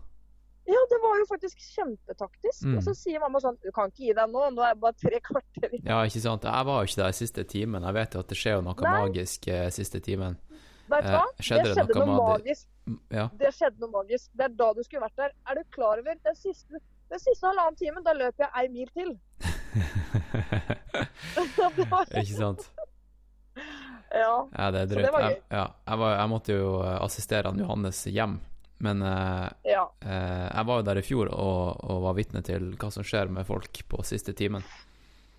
Ja, 0.67 0.79
det 0.89 0.97
var 1.03 1.17
jo 1.19 1.25
faktisk 1.27 1.59
kjempetaktisk. 1.75 2.63
Mm. 2.65 2.77
Og 2.79 2.83
så 2.83 2.93
sier 2.95 3.19
mamma 3.19 3.39
sånn 3.43 3.57
Du 3.63 3.69
kan 3.75 3.91
ikke 3.91 4.05
gi 4.07 4.13
deg 4.15 4.31
nå, 4.31 4.45
nå 4.55 4.63
er 4.63 4.73
det 4.75 4.81
bare 4.83 4.95
tre 4.99 5.19
kvarter 5.23 5.69
igjen. 5.69 5.85
Ja, 5.87 6.01
ikke 6.07 6.21
sant? 6.23 6.43
Jeg 6.47 6.65
var 6.69 6.81
jo 6.83 6.87
ikke 6.89 7.01
der 7.03 7.15
siste 7.15 7.43
timen. 7.47 7.83
Jeg 7.83 7.93
vet 7.99 8.13
jo 8.15 8.19
at 8.23 8.27
det 8.31 8.37
skjer 8.39 8.57
jo 8.57 8.61
noe 8.65 8.75
Nei. 8.83 8.93
magisk 9.05 9.47
eh, 9.51 9.69
siste 9.75 9.99
timen. 10.03 10.37
Vet 10.91 11.05
du 11.05 11.11
hva? 11.13 11.23
Eh, 11.23 11.43
skjedde 11.43 11.63
det 11.63 11.69
det 11.69 11.75
skjedde 11.77 11.93
noe 11.99 12.05
noe 12.05 12.15
magi- 12.17 12.43
magisk. 12.43 12.65
Ja. 13.15 13.27
Det 13.39 13.51
skjedde 13.55 13.79
noe 13.79 13.91
magisk. 13.93 14.29
Det 14.35 14.43
er 14.49 14.55
da 14.59 14.67
du 14.73 14.81
skulle 14.83 15.01
vært 15.05 15.15
der. 15.23 15.31
Er 15.49 15.55
du 15.55 15.63
klar 15.71 16.01
over 16.03 16.15
den 16.27 16.35
siste, 16.35 16.81
den 17.09 17.19
siste 17.23 17.47
halvannen 17.47 17.77
timen? 17.79 18.03
Da 18.03 18.13
løp 18.17 18.35
jeg 18.43 18.49
ei 18.59 18.67
mil 18.73 18.89
til. 18.97 19.13
Ikke 22.19 22.35
sant? 22.37 22.69
ja. 24.13 24.33
Ja, 24.57 24.71
det 24.73 24.79
er 24.83 24.89
drøyt. 24.91 25.05
det 25.05 25.11
var 25.13 25.21
Jeg, 25.29 25.37
ja, 25.51 25.65
jeg, 25.87 25.97
var, 26.01 26.15
jeg 26.19 26.29
måtte 26.31 26.57
jo 26.57 26.71
assistere 27.01 27.49
han 27.51 27.59
Johannes 27.61 28.03
hjem, 28.09 28.39
men 28.83 29.01
eh, 29.01 29.49
Ja. 29.73 29.83
eh, 30.01 30.47
jeg 30.49 30.65
var 30.69 30.81
jo 30.81 30.87
der 30.89 30.99
i 31.01 31.05
fjor 31.05 31.31
og, 31.33 31.83
og 31.83 32.01
var 32.07 32.17
vitne 32.17 32.41
til 32.45 32.73
hva 32.77 32.91
som 32.93 33.05
skjer 33.07 33.31
med 33.33 33.47
folk 33.49 33.83
på 33.89 34.03
siste 34.05 34.33
timen. 34.37 34.63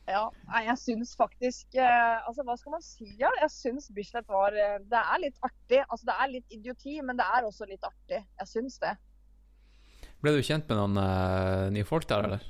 Ja. 0.06 0.22
Jeg 0.66 0.76
syns 0.78 1.14
faktisk 1.16 1.74
eh, 1.80 2.18
Altså, 2.28 2.44
hva 2.44 2.56
skal 2.60 2.74
man 2.76 2.82
si? 2.84 3.06
Ja? 3.20 3.30
Jeg 3.40 3.50
syns 3.54 3.88
Bislett 3.96 4.28
var 4.28 4.52
eh, 4.52 4.78
Det 4.84 5.00
er 5.00 5.22
litt 5.22 5.38
artig. 5.46 5.80
Altså, 5.88 6.04
det 6.10 6.16
er 6.20 6.32
litt 6.34 6.52
idioti, 6.58 6.98
men 7.02 7.16
det 7.20 7.24
er 7.24 7.46
også 7.48 7.68
litt 7.70 7.84
artig. 7.88 8.20
Jeg 8.40 8.50
syns 8.50 8.78
det. 8.82 8.94
Ble 10.24 10.34
du 10.36 10.42
kjent 10.44 10.68
med 10.70 10.78
noen 10.80 11.00
eh, 11.00 11.66
nye 11.74 11.84
folk 11.88 12.06
der, 12.10 12.28
eller? 12.28 12.44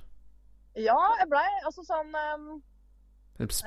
Ja, 0.75 0.99
jeg 1.21 1.29
blei 1.31 1.47
altså 1.65 1.85
sånn 1.87 2.11
um, 2.19 2.47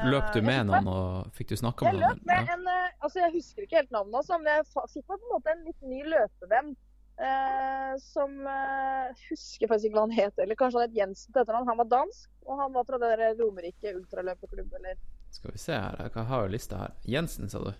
Løp 0.07 0.29
du 0.35 0.41
med 0.43 0.67
noen, 0.67 0.85
og 0.87 1.31
fikk 1.35 1.49
du 1.51 1.57
snakka 1.59 1.87
Jeg 1.87 1.95
med 1.95 2.03
løp 2.03 2.19
noen? 2.19 2.27
med 2.27 2.51
Ja. 2.51 2.55
en 2.55 2.67
Altså, 3.03 3.19
jeg 3.23 3.33
husker 3.37 3.63
ikke 3.63 3.79
helt 3.81 3.91
navnet 3.95 4.15
altså, 4.19 4.37
men 4.39 4.47
jeg 4.51 4.65
fikk 4.93 5.05
meg 5.07 5.19
på 5.21 5.25
en 5.27 5.31
måte 5.31 5.51
en 5.53 5.63
litt 5.67 5.81
ny 5.87 5.99
løpevenn. 6.11 6.69
Eh, 7.17 7.93
som 8.03 8.33
eh, 8.45 9.23
Husker 9.31 9.69
faktisk 9.71 9.89
ikke 9.89 9.97
hva 9.97 10.03
han 10.05 10.13
het 10.13 10.37
eller 10.43 10.53
Kanskje 10.59 10.83
han 10.83 10.89
het 10.91 10.97
Jensen 10.99 11.33
til 11.33 11.41
etternavn. 11.41 11.69
Han 11.71 11.79
var 11.81 11.89
dansk, 11.95 12.27
og 12.47 12.59
han 12.61 12.73
var 12.73 12.83
fra 12.87 12.97
det 13.01 13.09
der 13.19 13.33
Romerike 13.41 13.91
ultraløperklubb, 13.97 14.73
eller 14.79 14.95
Skal 15.31 15.51
vi 15.51 15.57
se 15.59 15.73
her, 15.75 15.97
jeg 16.15 16.23
har 16.29 16.45
jo 16.45 16.47
lista 16.53 16.77
her. 16.79 16.93
Jensen, 17.05 17.49
sa 17.51 17.59
du? 17.59 17.73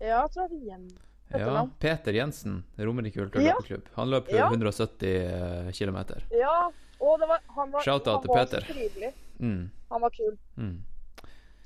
Ja, 0.00 0.20
jeg 0.24 0.30
tror 0.34 0.48
det 0.48 0.58
var 0.58 0.66
Jensen. 0.72 0.98
Ja. 1.30 1.62
Peter 1.78 2.12
Jensen, 2.16 2.64
Romerike 2.78 3.20
ultraløperklubb. 3.22 3.88
Han 3.94 4.10
løp 4.10 4.28
Ja. 4.32 4.48
170 4.50 5.72
km. 5.78 5.98
Ja, 6.30 6.70
og 7.00 7.18
det 7.20 7.28
var 7.28 7.40
Han 7.54 7.70
var, 7.72 7.82
han 7.84 8.00
var 8.04 8.34
Peter. 8.36 8.60
så 8.60 8.72
trivelig. 8.72 9.12
Mm. 9.40 9.70
Han 9.90 10.00
var 10.00 10.10
kul. 10.10 10.38
Mm. 10.56 10.84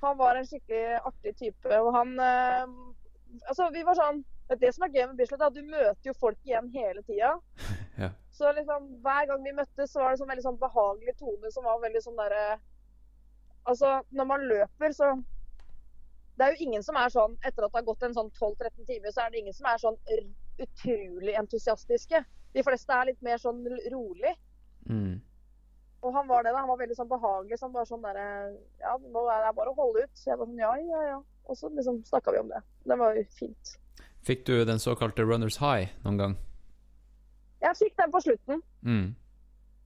Han 0.02 0.16
var 0.18 0.36
en 0.36 0.46
skikkelig 0.46 0.98
artig 1.06 1.36
type, 1.38 1.78
og 1.80 1.92
han 1.94 2.18
eh, 2.20 2.66
Altså, 3.48 3.70
vi 3.72 3.82
var 3.82 3.94
sånn 3.96 4.24
Det 4.60 4.72
som 4.74 4.84
er 4.86 4.94
gøy 4.94 5.06
med 5.06 5.16
Bislett, 5.20 5.40
er 5.40 5.50
at 5.50 5.56
du 5.56 5.62
møter 5.62 6.10
jo 6.10 6.14
folk 6.18 6.38
igjen 6.48 6.72
hele 6.74 7.04
tida. 7.08 7.36
Ja. 8.00 8.06
Så 8.32 8.48
liksom, 8.56 8.86
hver 9.04 9.26
gang 9.28 9.42
vi 9.44 9.52
møttes, 9.52 9.90
så 9.92 10.00
var 10.00 10.14
det 10.14 10.18
sånn 10.22 10.30
veldig 10.30 10.44
sånn 10.46 10.60
behagelig 10.62 11.12
tone 11.18 11.50
som 11.52 11.66
var 11.68 11.82
veldig 11.82 12.00
sånn 12.00 12.16
derre 12.16 12.44
Altså, 13.68 13.90
når 14.16 14.28
man 14.30 14.46
løper, 14.48 14.94
så 14.96 15.10
Det 16.38 16.46
er 16.46 16.54
jo 16.54 16.64
ingen 16.66 16.82
som 16.82 16.96
er 16.96 17.12
sånn 17.12 17.36
Etter 17.44 17.66
at 17.66 17.74
det 17.74 17.78
har 17.82 17.84
gått 17.90 18.06
en 18.08 18.16
sånn 18.16 18.30
12-13 18.32 18.88
timer, 18.88 19.12
så 19.12 19.26
er 19.26 19.34
det 19.34 19.42
ingen 19.42 19.58
som 19.58 19.68
er 19.68 19.82
sånn 19.82 20.00
utrolig 20.62 21.36
entusiastiske. 21.36 22.22
De 22.56 22.64
fleste 22.64 22.96
er 22.96 23.10
litt 23.10 23.20
mer 23.24 23.38
sånn 23.40 23.60
rolig. 23.92 24.32
Mm. 24.88 25.20
Og 26.02 26.16
han 26.16 26.28
var 26.28 26.42
det, 26.42 26.52
da. 26.52 26.64
Han 26.64 26.72
var 26.72 26.80
veldig 26.80 26.96
sånn 26.98 27.10
behagelig. 27.10 27.58
Så 27.58 27.68
han 27.68 27.76
var 27.76 27.86
sånn 27.88 28.02
derre 28.04 28.26
Ja, 28.82 28.96
nå 28.98 29.22
er 29.30 29.46
det 29.46 29.54
bare 29.58 29.72
å 29.72 29.78
holde 29.78 30.04
ut. 30.04 30.16
Så 30.18 30.32
jeg 30.32 30.40
var 30.40 30.50
sånn 30.50 30.60
Ja, 30.60 30.72
ja, 30.80 31.04
ja. 31.12 31.20
Og 31.50 31.58
så 31.58 31.70
liksom 31.72 32.02
snakka 32.08 32.34
vi 32.34 32.42
om 32.42 32.50
det. 32.52 32.60
Det 32.88 32.98
var 32.98 33.16
jo 33.18 33.24
fint. 33.38 33.76
Fikk 34.26 34.46
du 34.46 34.64
den 34.64 34.78
såkalte 34.78 35.26
runners 35.26 35.58
high 35.58 35.90
noen 36.04 36.18
gang? 36.20 36.38
Jeg 37.62 37.78
fikk 37.78 37.96
den 37.98 38.12
på 38.12 38.20
slutten. 38.22 38.62
Mm. 38.86 39.14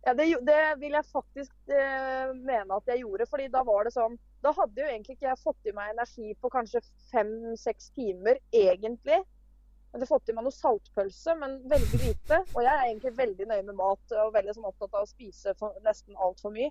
Ja, 0.06 0.14
det, 0.14 0.26
det 0.46 0.58
vil 0.80 0.94
jeg 0.94 1.08
faktisk 1.10 1.72
eh, 1.72 2.28
mene 2.34 2.76
at 2.76 2.90
jeg 2.92 3.02
gjorde. 3.02 3.26
fordi 3.26 3.48
da 3.50 3.64
var 3.66 3.84
det 3.84 3.90
sånn 3.96 4.14
Da 4.44 4.52
hadde 4.54 4.78
jo 4.78 4.86
egentlig 4.86 5.16
ikke 5.16 5.26
jeg 5.32 5.40
fått 5.42 5.66
i 5.66 5.74
meg 5.74 5.96
energi 5.96 6.34
på 6.40 6.50
kanskje 6.52 6.84
fem-seks 7.10 7.90
timer, 7.96 8.38
egentlig. 8.54 9.18
Jeg 9.18 9.96
hadde 9.96 10.08
fått 10.10 10.30
i 10.30 10.36
meg 10.36 10.46
noe 10.46 10.54
saltpølse, 10.54 11.34
men 11.40 11.56
veldig 11.72 12.00
lite. 12.04 12.38
Og 12.54 12.60
jeg 12.62 12.70
er 12.70 12.84
egentlig 12.84 13.16
veldig 13.18 13.48
nøye 13.50 13.66
med 13.66 13.78
mat 13.80 14.14
og 14.20 14.32
veldig 14.36 14.54
sånn 14.54 14.68
opptatt 14.70 14.94
av 14.94 15.08
å 15.08 15.10
spise 15.10 15.56
for, 15.58 15.74
nesten 15.82 16.20
altfor 16.28 16.54
mye. 16.54 16.70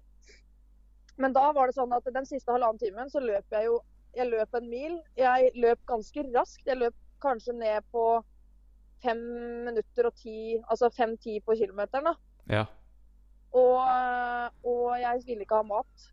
Men 1.20 1.36
da 1.36 1.50
var 1.58 1.68
det 1.68 1.76
sånn 1.76 1.96
at 1.96 2.08
den 2.16 2.28
siste 2.30 2.54
halvannen 2.54 2.80
timen 2.80 3.12
så 3.12 3.24
løp 3.24 3.58
jeg 3.58 3.70
jo 3.72 3.82
Jeg 4.16 4.30
løp 4.30 4.54
en 4.56 4.70
mil. 4.72 4.94
Jeg 5.20 5.50
løp 5.60 5.82
ganske 5.92 6.22
raskt. 6.32 6.64
Jeg 6.64 6.80
løp 6.80 6.96
kanskje 7.22 7.54
ned 7.58 7.86
på 7.92 8.06
fem 9.04 9.22
minutter 9.68 10.10
og 10.10 10.18
ti 10.18 10.58
Altså 10.64 10.90
fem-ti 10.94 11.40
på 11.46 11.56
kilometeren, 11.60 12.12
da. 12.12 12.16
Ja. 12.50 12.66
Og, 13.56 13.80
og 14.68 15.00
jeg 15.00 15.22
ville 15.26 15.46
ikke 15.46 15.62
ha 15.62 15.68
mat. 15.68 16.12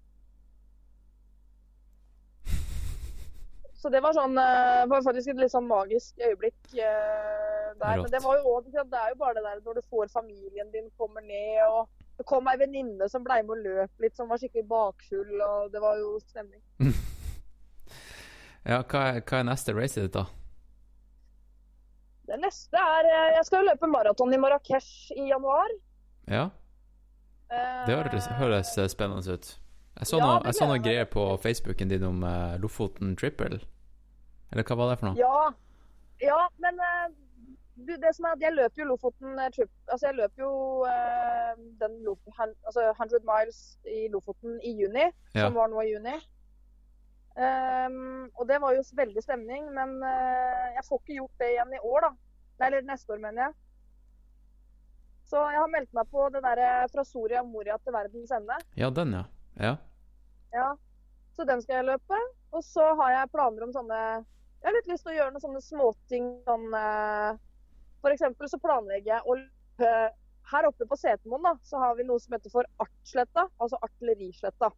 Så 3.82 3.90
det 3.90 3.98
var 4.04 4.14
sånn 4.14 4.36
Det 4.38 4.90
var 4.92 5.02
faktisk 5.02 5.32
et 5.32 5.40
litt 5.42 5.54
sånn 5.54 5.66
magisk 5.66 6.20
øyeblikk 6.22 6.76
eh, 6.76 7.72
der. 7.80 7.96
Rått. 7.98 8.04
Men 8.04 8.12
det 8.14 8.20
var 8.22 8.38
jo 8.38 8.52
også, 8.58 8.84
det 8.86 9.00
er 9.00 9.10
jo 9.10 9.18
bare 9.18 9.34
det 9.38 9.44
der 9.48 9.64
når 9.64 9.80
du 9.80 9.88
får 9.90 10.12
familien 10.12 10.70
din 10.70 10.86
kommer 11.00 11.24
ned, 11.26 11.64
og 11.66 11.88
det 12.20 12.26
kom 12.28 12.46
ei 12.46 12.58
venninne 12.60 13.08
som 13.10 13.24
ble 13.26 13.40
med 13.42 13.56
og 13.56 13.64
løp 13.64 14.04
litt, 14.04 14.14
som 14.14 14.30
var 14.30 14.38
skikkelig 14.38 14.68
bakfull, 14.70 15.34
og 15.40 15.72
det 15.72 15.82
var 15.82 15.98
jo 15.98 16.12
stemning. 16.28 16.62
ja 18.70 18.78
hva, 18.84 19.02
er, 19.08 19.24
hva 19.26 19.40
er 19.40 19.48
neste 19.50 19.74
racet 19.74 20.06
ditt, 20.06 20.14
da? 20.14 20.28
Det 22.26 22.38
neste 22.40 22.78
er 22.78 23.08
eh, 23.10 23.30
Jeg 23.36 23.44
skal 23.48 23.62
jo 23.64 23.70
løpe 23.70 23.88
maraton 23.90 24.34
i 24.34 24.38
Marrakech 24.40 24.90
i 25.16 25.28
januar. 25.32 25.72
Ja, 26.30 26.50
Eh, 27.52 27.80
det 27.84 27.96
høres, 27.98 28.26
høres 28.38 28.70
spennende 28.88 29.34
ut. 29.34 29.48
Jeg 29.98 30.06
så, 30.08 30.16
Ja, 30.16 30.24
noe, 30.24 30.38
jeg 30.46 30.54
så 30.56 30.66
noe 30.70 30.78
greier 30.80 31.04
på 31.04 31.24
Facebooken 31.42 31.90
din 31.90 32.02
om 32.08 32.22
eh, 32.24 32.54
Lofoten 32.62 33.10
Triple. 33.20 33.58
Eller 34.50 34.64
hva 34.64 34.76
var 34.78 34.88
det 34.88 34.94
for 35.02 35.10
noe? 35.10 35.18
Ja, 35.20 35.50
ja 36.24 36.38
men 36.64 36.80
du, 37.76 37.92
det 38.00 38.14
som 38.16 38.24
er 38.24 38.38
at 38.38 38.46
jeg 38.46 38.54
løper 38.56 38.80
jo 38.80 38.88
Lofoten 38.94 39.36
trip. 39.52 39.68
Altså 39.92 40.06
jeg 40.08 40.16
løper 40.22 40.46
jo 40.46 40.54
den 41.82 41.98
Lof 42.06 42.24
han, 42.38 42.54
altså 42.64 42.86
100 42.94 43.20
miles 43.28 43.60
i 43.84 44.08
Lofoten 44.08 44.56
i 44.64 44.72
juni, 44.80 45.10
Ja. 45.34 45.44
som 45.44 45.54
var 45.60 45.68
nå 45.68 45.84
i 45.84 45.92
juni. 45.92 46.16
Ehm, 47.36 48.28
og 48.36 48.46
det 48.48 48.58
var 48.60 48.74
jo 48.76 48.82
veldig 48.96 49.22
stemning, 49.24 49.68
men 49.72 49.94
uh, 50.04 50.66
jeg 50.76 50.84
får 50.88 51.00
ikke 51.00 51.18
gjort 51.20 51.40
det 51.40 51.52
igjen 51.54 51.76
i 51.76 51.80
år, 51.80 52.06
da. 52.06 52.10
Nei, 52.60 52.66
eller 52.68 52.88
neste 52.88 53.14
år, 53.14 53.22
mener 53.22 53.46
jeg. 53.46 53.54
Så 55.32 55.40
jeg 55.48 55.62
har 55.62 55.70
meldt 55.72 55.94
meg 55.96 56.10
på 56.12 56.26
det 56.34 56.42
derre 56.44 56.68
fra 56.92 57.04
Soria 57.08 57.40
Moria 57.46 57.78
til 57.80 57.94
verdens 57.94 58.34
ende. 58.36 58.58
Ja, 58.76 58.90
den, 58.92 59.14
ja. 59.16 59.24
Ja. 59.56 59.72
Ja, 60.52 60.68
så 61.32 61.46
den 61.48 61.62
skal 61.64 61.80
jeg 61.80 61.88
løpe. 61.88 62.18
Og 62.52 62.64
så 62.66 62.84
har 63.00 63.14
jeg 63.14 63.32
planer 63.32 63.64
om 63.64 63.72
sånne 63.72 63.96
Jeg 63.96 64.66
har 64.68 64.74
litt 64.76 64.90
lyst 64.90 65.06
til 65.06 65.14
å 65.14 65.16
gjøre 65.16 65.32
noen 65.32 65.44
sånne 65.44 65.62
småting 65.64 66.26
sånn 66.44 66.66
uh, 66.76 67.38
For 68.04 68.12
eksempel 68.12 68.50
så 68.52 68.60
planlegger 68.60 69.14
jeg 69.14 69.24
å 69.24 69.38
løpe 69.38 69.92
Her 70.52 70.68
oppe 70.68 70.84
på 70.90 70.98
Setermoen 71.00 71.48
da, 71.48 71.54
så 71.64 71.80
har 71.80 71.96
vi 71.96 72.04
noe 72.04 72.20
som 72.20 72.36
heter 72.36 72.52
for 72.52 72.68
Artsletta, 72.84 73.46
altså 73.56 73.80
artillerisletta. 73.86 74.68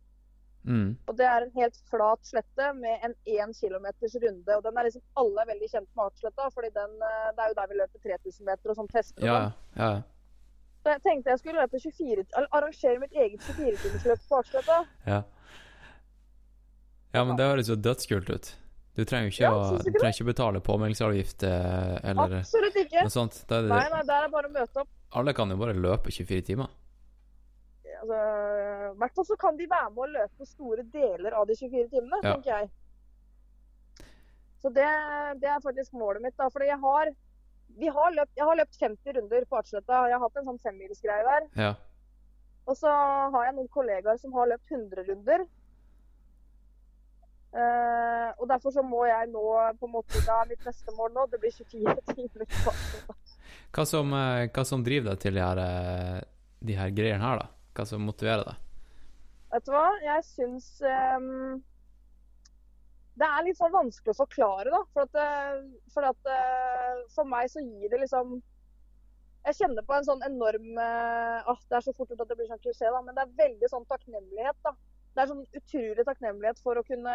Mm. 0.64 0.96
Og 1.08 1.16
det 1.18 1.26
er 1.28 1.44
en 1.44 1.52
helt 1.58 1.76
flat 1.90 2.24
slette 2.24 2.70
med 2.78 3.02
en 3.04 3.14
1 3.28 3.52
km 3.60 3.86
runde. 4.24 4.56
Og 4.56 4.62
den 4.64 4.78
er 4.80 4.88
liksom 4.88 5.02
alle 5.20 5.42
er 5.44 5.50
veldig 5.52 5.68
kjent 5.74 5.88
med 5.92 6.04
Artsletta, 6.06 6.48
fordi 6.54 6.70
den, 6.74 6.94
eh, 7.04 7.28
det 7.36 7.44
er 7.44 7.52
jo 7.52 7.58
der 7.60 7.70
vi 7.72 7.78
løper 7.82 8.04
3000 8.08 8.48
meter 8.48 8.72
og 8.72 8.78
sånn 8.80 8.90
tester 8.92 9.26
Ja, 9.28 9.36
sånn. 9.36 9.54
ja. 9.76 9.90
ja. 9.94 10.02
Så 10.84 10.92
jeg 10.92 11.00
tenkte 11.04 11.30
jeg 11.32 11.40
skulle 11.40 11.62
løpe 11.64 11.78
24, 11.80 12.24
arrangere 12.52 12.98
mitt 13.00 13.14
eget 13.16 13.40
24-timersløp 13.46 14.26
på 14.28 14.40
Artsletta. 14.42 14.80
Ja. 15.08 15.22
Ja, 17.14 17.22
men 17.24 17.36
det 17.38 17.46
høres 17.46 17.68
jo 17.70 17.76
dødskult 17.78 18.30
ut. 18.34 18.50
Du 18.94 19.02
trenger 19.04 19.28
jo 19.28 19.32
ikke, 19.34 19.42
Ja, 19.42 19.52
å, 19.54 19.78
trenger 19.82 20.12
ikke 20.14 20.26
betale 20.28 20.60
påmeldingsavgift 20.62 21.42
eh, 21.48 21.94
eller 22.10 22.36
Absolutt 22.40 22.76
ikke. 22.78 23.02
noe 23.06 23.10
sånt. 23.10 23.40
Det, 23.50 23.60
Nei, 23.70 23.84
nei, 23.90 24.02
der 24.06 24.26
er 24.26 24.32
bare 24.32 24.50
å 24.50 24.54
møte 24.54 24.82
opp. 24.84 24.90
Alle 25.18 25.34
kan 25.34 25.50
jo 25.50 25.56
bare 25.58 25.74
løpe 25.74 26.12
24 26.14 26.42
timer. 26.50 26.70
Altså, 28.04 28.20
I 28.92 28.96
hvert 29.00 29.14
fall 29.16 29.26
så 29.30 29.36
kan 29.40 29.56
de 29.56 29.66
være 29.70 29.90
med 29.94 30.02
å 30.04 30.12
løpe 30.12 30.46
store 30.46 30.82
deler 30.92 31.32
av 31.38 31.46
de 31.48 31.56
24 31.56 31.88
timene, 31.88 32.18
Ja. 32.22 32.34
tenker 32.34 32.50
jeg. 32.58 32.70
Så 34.60 34.72
det, 34.72 34.88
det 35.40 35.48
er 35.48 35.60
faktisk 35.64 35.92
målet 35.96 36.22
mitt. 36.24 36.36
da, 36.36 36.48
fordi 36.52 36.68
jeg 36.68 36.78
har, 36.80 37.10
vi 37.80 37.88
har 37.88 38.12
løpt, 38.12 38.36
jeg 38.36 38.44
har 38.48 38.56
løpt 38.60 38.78
50 38.80 39.16
runder 39.18 39.44
på 39.48 39.56
Artsletta. 39.56 40.04
Jeg 40.08 40.18
har 40.18 40.24
hatt 40.24 40.36
en 40.40 40.48
sånn 40.52 40.60
femmilsgreie 40.62 41.24
der. 41.24 41.48
Ja. 41.56 41.74
Og 42.66 42.76
så 42.76 42.88
har 42.88 43.44
jeg 43.48 43.56
noen 43.58 43.68
kollegaer 43.72 44.20
som 44.20 44.32
har 44.36 44.48
løpt 44.52 44.70
100 44.72 45.04
runder. 45.08 45.46
Uh, 47.54 48.32
og 48.42 48.48
derfor 48.50 48.72
så 48.74 48.82
må 48.82 49.04
jeg 49.06 49.28
nå 49.30 49.42
på 49.78 49.86
en 49.86 49.92
måte, 49.94 50.18
er 50.26 50.48
mitt 50.50 50.64
neste 50.66 50.94
mål 50.96 51.12
nå. 51.14 51.26
Det 51.30 51.38
blir 51.40 51.52
24 51.54 52.00
timer. 52.14 52.48
på. 52.64 52.72
Hva 53.74 53.84
som, 53.86 54.12
eh, 54.16 54.48
hva 54.48 54.64
som 54.66 54.82
driver 54.86 55.12
deg 55.12 55.20
til 55.22 55.36
de 55.36 55.42
her, 55.44 55.58
eh, 55.62 56.20
de 56.64 56.74
her 56.78 56.90
greiene 56.96 57.22
her, 57.22 57.42
da? 57.44 57.46
Hva 57.74 57.84
som 57.88 58.04
motiverer 58.06 58.44
deg? 58.46 58.56
Vet 59.54 59.66
du 59.66 59.72
hva? 59.74 59.86
Jeg 60.02 60.24
syns 60.26 60.66
um, 60.82 61.62
Det 63.18 63.26
er 63.28 63.44
litt 63.46 63.58
sånn 63.58 63.74
vanskelig 63.74 64.14
å 64.14 64.18
forklare, 64.24 64.70
da. 64.74 64.80
For, 64.94 65.06
at, 65.06 65.68
for, 65.94 66.08
at, 66.10 66.30
eh, 66.34 67.02
for 67.14 67.30
meg 67.30 67.50
så 67.52 67.62
gir 67.62 67.92
det 67.92 68.00
liksom 68.02 68.36
Jeg 69.46 69.58
kjenner 69.60 69.86
på 69.86 69.94
en 69.94 70.06
sånn 70.08 70.24
enorm 70.26 70.78
eh, 70.80 71.50
ah, 71.50 71.60
Det 71.70 71.78
er 71.78 71.86
så 71.86 71.94
fort 71.94 72.14
at 72.14 72.24
det 72.30 72.38
blir 72.38 72.50
sånn 72.50 72.62
klisjé, 72.64 72.90
da. 72.90 73.02
Men 73.06 73.14
det 73.18 73.26
er 73.26 73.36
veldig 73.44 73.70
sånn 73.70 73.86
takknemlighet, 73.90 74.58
da. 74.66 74.74
Det 75.14 75.22
er 75.22 75.30
sånn 75.30 75.44
utrolig 75.60 76.06
takknemlighet 76.08 76.62
for 76.64 76.80
å 76.80 76.86
kunne 76.86 77.14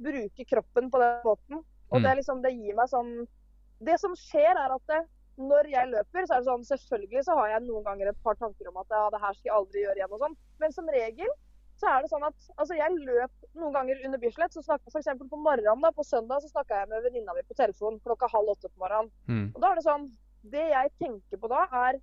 bruke 0.00 0.46
kroppen 0.48 0.88
på 0.90 0.98
den 1.02 1.20
måten. 1.26 1.62
Og 1.90 1.98
Mm. 1.98 2.02
det 2.02 2.10
er 2.10 2.18
liksom 2.20 2.42
Det 2.42 2.52
gir 2.54 2.74
meg 2.78 2.88
sånn 2.88 3.26
Det 3.82 3.96
som 4.00 4.12
skjer, 4.14 4.54
er 4.54 4.74
at 4.74 4.86
det, 4.86 5.00
når 5.40 5.68
jeg 5.72 5.90
løper, 5.90 6.26
så 6.26 6.36
er 6.36 6.42
det 6.42 6.48
sånn 6.48 6.66
Selvfølgelig 6.68 7.22
så 7.26 7.36
har 7.38 7.54
jeg 7.54 7.66
noen 7.66 7.86
ganger 7.86 8.10
et 8.10 8.24
par 8.24 8.36
tanker 8.40 8.68
om 8.70 8.80
at 8.82 8.92
ja, 8.94 9.06
det 9.14 9.20
her 9.22 9.36
skal 9.36 9.48
jeg 9.50 9.56
aldri 9.56 9.84
gjøre 9.84 10.00
igjen 10.00 10.16
og 10.16 10.24
sånn. 10.24 10.36
Men 10.62 10.74
som 10.76 10.92
regel 10.94 11.32
så 11.80 11.88
er 11.88 12.02
det 12.04 12.10
sånn 12.12 12.26
at 12.26 12.48
altså 12.60 12.76
jeg 12.76 12.96
løp 13.06 13.46
noen 13.56 13.72
ganger 13.72 14.02
under 14.04 14.20
Bislett. 14.20 14.52
Så 14.52 14.62
snakka 14.66 14.92
f.eks. 14.92 15.08
på 15.30 15.40
morgenen 15.40 15.84
da, 15.84 15.92
på 15.96 16.04
søndag 16.04 16.42
så 16.44 16.50
snakka 16.52 16.82
jeg 16.82 16.90
med 16.90 17.06
venninna 17.06 17.36
mi 17.36 17.44
på 17.48 17.56
telefon 17.56 17.96
klokka 18.04 18.28
halv 18.32 18.52
åtte 18.52 18.68
på 18.68 18.82
morgenen. 18.82 19.08
Mm. 19.30 19.46
Og 19.54 19.62
da 19.62 19.70
er 19.70 19.80
det 19.80 19.86
sånn 19.86 20.10
Det 20.52 20.66
jeg 20.70 20.92
tenker 21.00 21.40
på 21.40 21.48
da, 21.52 21.64
er 21.86 21.98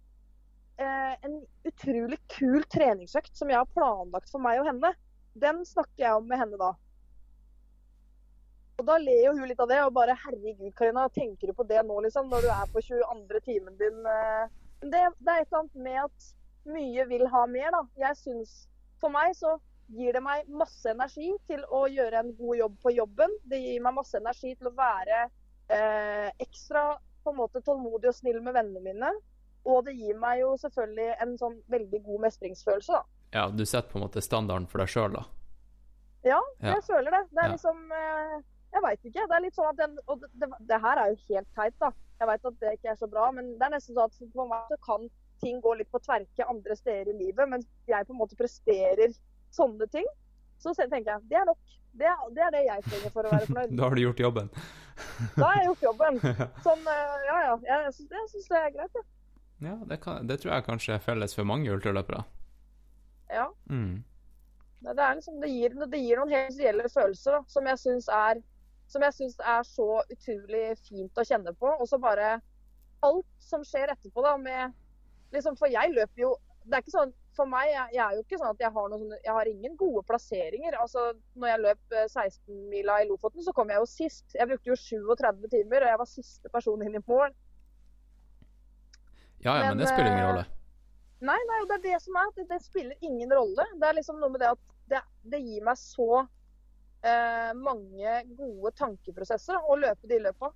eh, 0.82 1.14
en 1.26 1.38
utrolig 1.66 2.20
kul 2.30 2.66
treningsøkt 2.74 3.34
som 3.38 3.50
jeg 3.50 3.58
har 3.58 3.70
planlagt 3.74 4.30
for 4.34 4.42
meg 4.42 4.62
og 4.62 4.70
henne. 4.70 4.92
Den 5.38 5.64
snakker 5.66 6.04
jeg 6.04 6.20
om 6.20 6.28
med 6.30 6.42
henne 6.42 6.60
da. 6.62 6.74
Og 8.78 8.86
da 8.86 8.98
ler 9.02 9.24
jo 9.26 9.32
hun 9.34 9.48
litt 9.50 9.60
av 9.64 9.70
det 9.72 9.80
og 9.82 9.94
bare 9.96 10.14
Herregud, 10.22 10.70
Karina, 10.78 11.08
tenker 11.10 11.50
du 11.50 11.54
på 11.58 11.66
det 11.66 11.80
nå, 11.88 11.96
liksom? 12.06 12.28
Når 12.30 12.44
du 12.46 12.50
er 12.54 12.68
på 12.74 12.82
22. 12.86 13.40
timen 13.48 13.78
din? 13.80 14.04
eh?» 14.06 14.50
Det, 14.86 15.00
det 15.18 15.34
er 15.34 15.40
et 15.42 15.48
eller 15.50 15.64
annet 15.64 15.80
med 15.82 15.98
at 16.04 16.28
mye 16.70 17.06
vil 17.10 17.24
ha 17.34 17.46
mer, 17.50 17.72
da. 17.74 17.80
Jeg 18.04 18.20
syns 18.20 18.52
For 19.02 19.10
meg 19.14 19.34
så 19.38 19.56
gir 19.94 20.14
det 20.14 20.22
meg 20.22 20.46
masse 20.52 20.90
energi 20.92 21.32
til 21.50 21.64
å 21.74 21.86
gjøre 21.90 22.20
en 22.22 22.30
god 22.38 22.58
jobb 22.60 22.76
på 22.84 22.92
jobben. 22.94 23.34
Det 23.50 23.60
gir 23.64 23.82
meg 23.86 23.96
masse 23.98 24.18
energi 24.20 24.54
til 24.60 24.70
å 24.70 24.74
være 24.78 25.20
eh, 25.74 26.30
ekstra 26.44 26.84
på 27.24 27.34
en 27.34 27.38
måte 27.40 27.62
tålmodig 27.66 28.10
og 28.12 28.18
snill 28.18 28.42
med 28.46 28.54
vennene 28.58 28.82
mine. 28.84 29.12
Og 29.70 29.86
det 29.88 29.96
gir 29.98 30.18
meg 30.22 30.42
jo 30.44 30.52
selvfølgelig 30.62 31.08
en 31.24 31.34
sånn 31.40 31.56
veldig 31.70 32.02
god 32.06 32.26
mestringsfølelse, 32.28 33.00
da. 33.00 33.02
Ja, 33.38 33.48
du 33.50 33.64
setter 33.66 33.90
på 33.92 33.98
en 34.02 34.06
måte 34.06 34.22
standarden 34.24 34.68
for 34.70 34.82
deg 34.84 34.92
sjøl, 34.94 35.18
da. 35.18 35.24
Ja, 36.26 36.42
Ja. 36.62 36.74
jeg 36.76 36.84
føler 36.90 37.12
det. 37.18 37.24
Det 37.32 37.42
er 37.44 37.48
Ja. 37.50 37.56
liksom 37.58 37.92
eh, 37.92 38.38
Jeg 38.78 38.84
veit 38.84 39.08
ikke. 39.10 39.24
Det 39.26 39.36
er 39.38 39.42
litt 39.42 39.56
sånn 39.58 39.72
at 39.72 39.80
den 39.80 39.96
Og 40.06 40.20
det, 40.22 40.30
det, 40.42 40.50
det 40.70 40.78
her 40.84 41.02
er 41.02 41.14
jo 41.14 41.18
helt 41.32 41.50
teit, 41.58 41.74
da. 41.82 41.90
Jeg 42.22 42.30
veit 42.30 42.46
at 42.50 42.60
det 42.62 42.74
ikke 42.78 42.92
er 42.94 43.00
så 43.00 43.10
bra, 43.10 43.30
men 43.34 43.50
det 43.58 43.66
er 43.66 43.74
nesten 43.74 43.98
sånn 43.98 44.10
at 44.10 44.30
for 44.36 44.50
meg 44.50 44.70
så 44.72 44.78
kan 44.86 45.10
ting 45.42 45.60
gå 45.62 45.74
litt 45.78 45.90
på 45.94 46.02
tverke 46.02 46.48
andre 46.50 46.78
steder 46.78 47.12
i 47.12 47.18
livet, 47.18 47.50
mens 47.50 47.68
jeg 47.90 48.08
på 48.08 48.16
en 48.16 48.22
måte 48.22 48.38
presterer 48.40 49.14
sånne 49.54 49.86
ting. 49.94 50.08
Så 50.62 50.74
tenker 50.78 51.12
jeg 51.12 51.28
det 51.30 51.38
er 51.42 51.46
nok. 51.50 51.76
Det 51.98 52.10
er 52.10 52.24
det, 52.34 52.42
er 52.46 52.54
det 52.54 52.64
jeg 52.66 52.86
trenger 52.88 53.14
for 53.14 53.28
å 53.28 53.34
være 53.34 53.50
fornøyd. 53.50 53.76
Da 53.78 53.86
har 53.86 53.98
du 53.98 54.02
gjort 54.02 54.24
jobben. 54.24 54.50
Da 55.38 55.46
har 55.46 55.60
jeg 55.60 55.70
gjort 55.70 55.86
jobben. 55.88 56.20
Sånn, 56.66 56.90
eh, 56.94 57.16
ja 57.30 57.38
ja. 57.46 57.54
Jeg 57.70 57.86
jeg 57.86 58.28
syns 58.34 58.50
det 58.52 58.60
er 58.60 58.74
greit, 58.76 59.00
jeg. 59.00 59.08
Ja, 59.66 59.74
det, 59.90 59.98
kan, 60.04 60.28
det 60.30 60.38
tror 60.42 60.54
jeg 60.54 60.66
kanskje 60.68 60.98
er 60.98 61.02
felles 61.02 61.34
for 61.34 61.50
mange 61.50 61.72
ultraløpere. 61.74 62.22
Ja. 63.34 63.48
Mm. 63.70 64.04
Det, 64.80 64.94
det, 64.94 65.04
er 65.04 65.18
liksom, 65.18 65.40
det, 65.42 65.50
gir, 65.50 65.78
det 65.94 66.02
gir 66.04 66.22
noen 66.22 66.36
helt 66.36 66.60
reelle 66.62 66.90
følelser 66.94 67.40
da, 67.40 67.42
som 67.50 67.70
jeg 67.70 67.82
syns 67.82 68.10
er 68.14 68.44
som 68.88 69.04
jeg 69.04 69.16
syns 69.16 69.40
er 69.44 69.64
så 69.68 69.88
utrolig 70.04 70.66
fint 70.86 71.20
å 71.20 71.26
kjenne 71.28 71.54
på. 71.60 71.72
Og 71.78 71.88
så 71.90 72.00
bare 72.02 72.38
alt 73.06 73.30
som 73.44 73.64
skjer 73.66 73.92
etterpå, 73.94 74.24
da, 74.26 74.36
med 74.42 74.76
liksom, 75.36 75.58
For 75.60 75.70
jeg 75.70 75.94
løper 75.94 76.24
jo 76.24 76.32
Det 76.66 76.74
er 76.74 76.82
ikke 76.82 76.94
sånn 76.96 77.12
For 77.38 77.50
meg, 77.50 77.68
jeg, 77.70 77.94
jeg 77.94 78.02
er 78.02 78.16
jo 78.18 78.24
ikke 78.24 78.40
sånn 78.42 78.56
at 78.56 78.64
jeg 78.64 78.74
har 78.74 78.88
noen 78.90 79.12
Jeg 79.14 79.36
har 79.38 79.50
ingen 79.52 79.76
gode 79.78 80.02
plasseringer. 80.10 80.80
Altså, 80.82 81.12
når 81.38 81.52
jeg 81.52 81.64
løp 81.66 81.98
eh, 82.00 82.08
16-mila 82.10 83.02
i 83.04 83.10
Lofoten, 83.12 83.44
så 83.46 83.54
kom 83.54 83.70
jeg 83.70 83.84
jo 83.84 83.90
sist. 83.92 84.26
Jeg 84.34 84.50
brukte 84.50 84.72
jo 84.72 84.80
37 84.80 85.46
timer, 85.54 85.84
og 85.86 85.92
jeg 85.94 86.02
var 86.02 86.10
siste 86.10 86.54
person 86.54 86.82
inn 86.82 86.98
i 86.98 87.04
mål. 87.04 87.36
Ja, 89.46 89.54
ja, 89.54 89.68
men, 89.68 89.76
Men, 89.76 89.84
det 89.84 89.92
spiller 89.92 90.10
ingen 90.10 90.24
eh, 90.24 90.32
rolle. 90.32 90.48
Nei, 91.30 91.38
nei, 91.50 91.60
det 91.70 91.78
er 91.78 91.84
det 91.86 92.00
som 92.02 92.18
er. 92.18 92.34
Det, 92.34 92.48
det 92.50 92.60
spiller 92.66 93.06
ingen 93.06 93.38
rolle. 93.38 93.68
Det 93.78 93.86
er 93.86 94.00
liksom 94.00 94.18
noe 94.22 94.34
med 94.34 94.42
det 94.42 94.50
at 94.56 94.66
det, 94.90 95.04
det 95.30 95.44
gir 95.46 95.62
meg 95.68 95.78
så 95.78 96.24
eh, 97.08 97.52
mange 97.58 98.22
gode 98.38 98.72
tankeprosesser 98.78 99.60
å 99.68 99.78
løpe 99.80 100.10
de 100.10 100.22
løpa. 100.28 100.52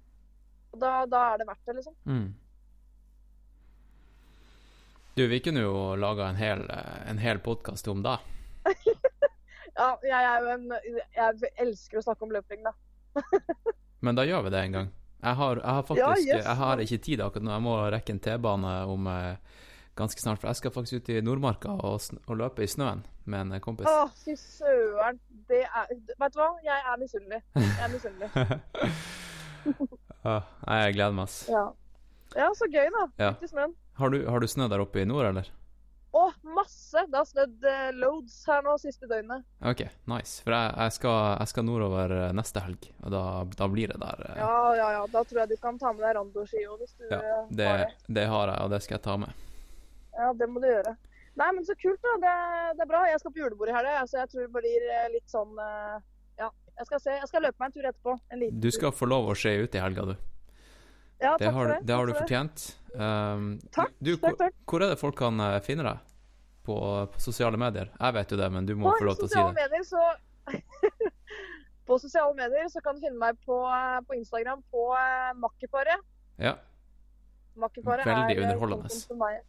Og 0.72 0.80
da, 0.80 1.02
da 1.10 1.26
er 1.34 1.42
det 1.42 1.48
verdt 1.50 1.68
det, 1.68 1.78
liksom. 1.80 1.96
Mm. 2.06 2.30
Du, 5.16 5.26
vi 5.28 5.42
kunne 5.44 5.64
jo 5.66 5.96
laga 6.00 6.30
en 6.32 6.40
hel, 6.40 6.64
eh, 6.72 7.02
en 7.12 7.20
hel 7.20 7.42
podkast 7.44 7.88
om 7.92 8.04
deg. 8.06 8.30
Ja, 9.72 9.94
jeg 10.04 10.12
er 10.28 10.44
jo 10.44 10.50
en 10.52 10.66
Jeg 11.16 11.52
elsker 11.64 12.02
å 12.02 12.04
snakke 12.04 12.26
om 12.28 12.34
løping, 12.36 12.66
da. 12.66 12.74
Men 14.06 14.18
da 14.18 14.26
gjør 14.28 14.44
vi 14.46 14.52
det 14.54 14.64
en 14.66 14.76
gang. 14.76 14.90
Jeg 15.22 15.38
har, 15.38 15.62
jeg 15.62 15.78
har 15.78 15.86
faktisk 15.88 16.02
Ja, 16.02 16.36
yes. 16.36 16.46
Jeg 16.46 16.58
har 16.60 16.82
ikke 16.84 17.02
tid 17.06 17.22
akkurat 17.24 17.46
nå. 17.46 17.54
Jeg 17.54 17.66
må 17.66 17.76
rekke 17.94 18.16
en 18.16 18.22
T-bane 18.26 18.74
om 18.92 19.10
eh, 19.12 19.62
ganske 20.00 20.22
snart. 20.24 20.40
For 20.42 20.48
jeg 20.52 20.56
skal 20.62 20.72
faktisk 20.76 21.02
ut 21.02 21.10
i 21.14 21.22
Nordmarka 21.26 21.74
og, 21.78 22.02
og 22.28 22.38
løpe 22.40 22.64
i 22.64 22.70
snøen 22.72 23.04
med 23.26 23.52
en 23.54 23.62
kompis. 23.64 23.88
Å, 23.90 24.08
fy 24.24 24.36
søren. 24.40 25.20
Det 25.50 25.64
er 25.68 25.92
Vet 25.92 26.34
du 26.36 26.40
hva? 26.40 26.50
Jeg 26.66 26.84
er 26.94 27.02
misunnelig. 27.02 27.42
Jeg 27.56 27.86
er 27.86 27.94
misunnelig. 27.96 28.32
Ah, 30.24 30.44
jeg 30.86 30.94
gleder 30.96 31.14
meg, 31.18 31.26
ass. 31.30 31.48
Ja. 31.50 31.64
ja, 32.38 32.48
så 32.58 32.68
gøy, 32.70 32.88
da. 32.94 33.08
Ja. 33.22 33.30
Ut 33.34 33.42
i 33.46 33.50
snøen. 33.50 33.72
Har 33.98 34.12
du, 34.14 34.20
har 34.30 34.42
du 34.44 34.48
snø 34.50 34.68
der 34.70 34.84
oppe 34.84 35.02
i 35.02 35.06
nord, 35.10 35.26
eller? 35.32 35.50
Å, 36.18 36.26
masse! 36.58 37.02
Det 37.10 37.16
har 37.18 37.26
snødd 37.30 37.66
eh, 37.72 37.88
loads 37.96 38.36
her 38.50 38.62
nå 38.66 38.74
siste 38.82 39.08
døgnet. 39.10 39.46
OK, 39.66 39.82
nice. 40.12 40.42
For 40.44 40.54
jeg, 40.54 40.74
jeg, 40.76 40.96
skal, 40.98 41.18
jeg 41.40 41.52
skal 41.54 41.66
nordover 41.70 42.14
eh, 42.18 42.34
neste 42.38 42.62
helg, 42.66 42.90
og 43.02 43.14
da, 43.16 43.22
da 43.58 43.70
blir 43.72 43.94
det 43.94 44.00
der. 44.02 44.26
eh, 44.30 44.42
Ja, 44.44 44.58
ja, 44.78 44.90
ja. 45.00 45.06
Da 45.14 45.24
tror 45.26 45.44
jeg 45.44 45.54
du 45.54 45.62
kan 45.64 45.80
ta 45.82 45.94
med 45.96 46.04
deg 46.06 46.18
randoski 46.20 46.66
òg, 46.68 46.82
hvis 46.84 46.98
du 47.00 47.06
Ja, 47.08 47.22
det, 47.50 47.70
har 47.72 47.82
det. 47.86 47.90
det 48.20 48.28
har 48.34 48.52
jeg, 48.54 48.60
og 48.68 48.74
det 48.76 48.82
skal 48.86 48.98
jeg 49.00 49.06
ta 49.08 49.18
med. 49.24 49.48
Ja, 50.18 50.34
det 50.38 50.48
må 50.52 50.60
du 50.64 50.68
gjøre. 50.68 50.96
Nei, 51.40 51.48
men 51.56 51.64
så 51.64 51.76
kult, 51.80 52.02
da. 52.04 52.16
Det, 52.20 52.32
det 52.78 52.84
er 52.84 52.90
bra. 52.90 53.06
Jeg 53.08 53.22
skal 53.22 53.32
på 53.36 53.40
julebord 53.40 53.70
i 53.72 53.76
helga, 53.76 54.02
så 54.10 54.20
jeg 54.20 54.32
tror 54.34 54.42
det 54.48 54.52
blir 54.58 54.88
eh, 54.98 55.06
litt 55.14 55.32
sånn 55.32 55.54
eh, 55.64 55.96
ja, 56.42 56.50
Jeg 56.82 56.90
skal 56.90 57.00
se, 57.06 57.16
jeg 57.22 57.30
skal 57.30 57.46
løpe 57.48 57.62
meg 57.64 57.70
en 57.72 57.76
tur 57.78 57.88
etterpå. 57.88 58.16
En 58.36 58.42
liten 58.42 58.60
Du 58.64 58.68
skal 58.76 58.92
få 58.96 59.08
lov 59.08 59.32
å 59.32 59.38
se 59.40 59.54
ut 59.64 59.78
i 59.78 59.82
helga, 59.84 60.10
du. 60.12 60.16
Ja, 61.22 61.32
Ja, 61.32 61.32
Det 61.38 61.46
takk 61.48 61.54
har, 61.56 61.62
for 61.62 61.72
det. 61.76 61.80
det 61.88 61.96
har 61.96 62.10
du 62.10 62.14
fortjent. 62.18 62.66
Um, 62.92 63.46
Takk, 63.72 63.92
du, 64.04 64.16
takk, 64.20 64.40
hvor, 64.42 64.56
hvor 64.74 64.84
er 64.84 64.92
det 64.92 64.98
folk 65.00 65.16
kan 65.22 65.40
eh, 65.46 65.60
finne 65.64 65.86
deg? 65.88 66.08
På, 66.66 66.76
på 67.14 67.22
sosiale 67.24 67.58
medier? 67.58 67.88
Jeg 67.96 68.14
vet 68.20 68.34
jo 68.36 68.38
det, 68.42 68.50
men 68.54 68.68
du 68.68 68.76
må 68.78 68.92
få 69.00 69.08
lov 69.08 69.16
til 69.22 69.26
å 69.26 69.32
si 69.32 69.40
det. 69.40 69.64
medier 69.64 69.86
så 69.88 70.02
På 71.88 71.98
sosiale 72.00 72.36
medier 72.38 72.68
så 72.70 72.82
kan 72.84 72.98
du 72.98 73.02
finne 73.06 73.18
meg 73.22 73.40
på, 73.46 73.56
på 74.08 74.18
Instagram 74.20 74.62
på 74.74 74.84
Makkerparet. 75.42 76.04
Ja. 76.42 76.54
Makkerparet 77.60 78.06
er, 78.06 78.12
Veldig 78.12 78.38
underholdende. 78.46 79.42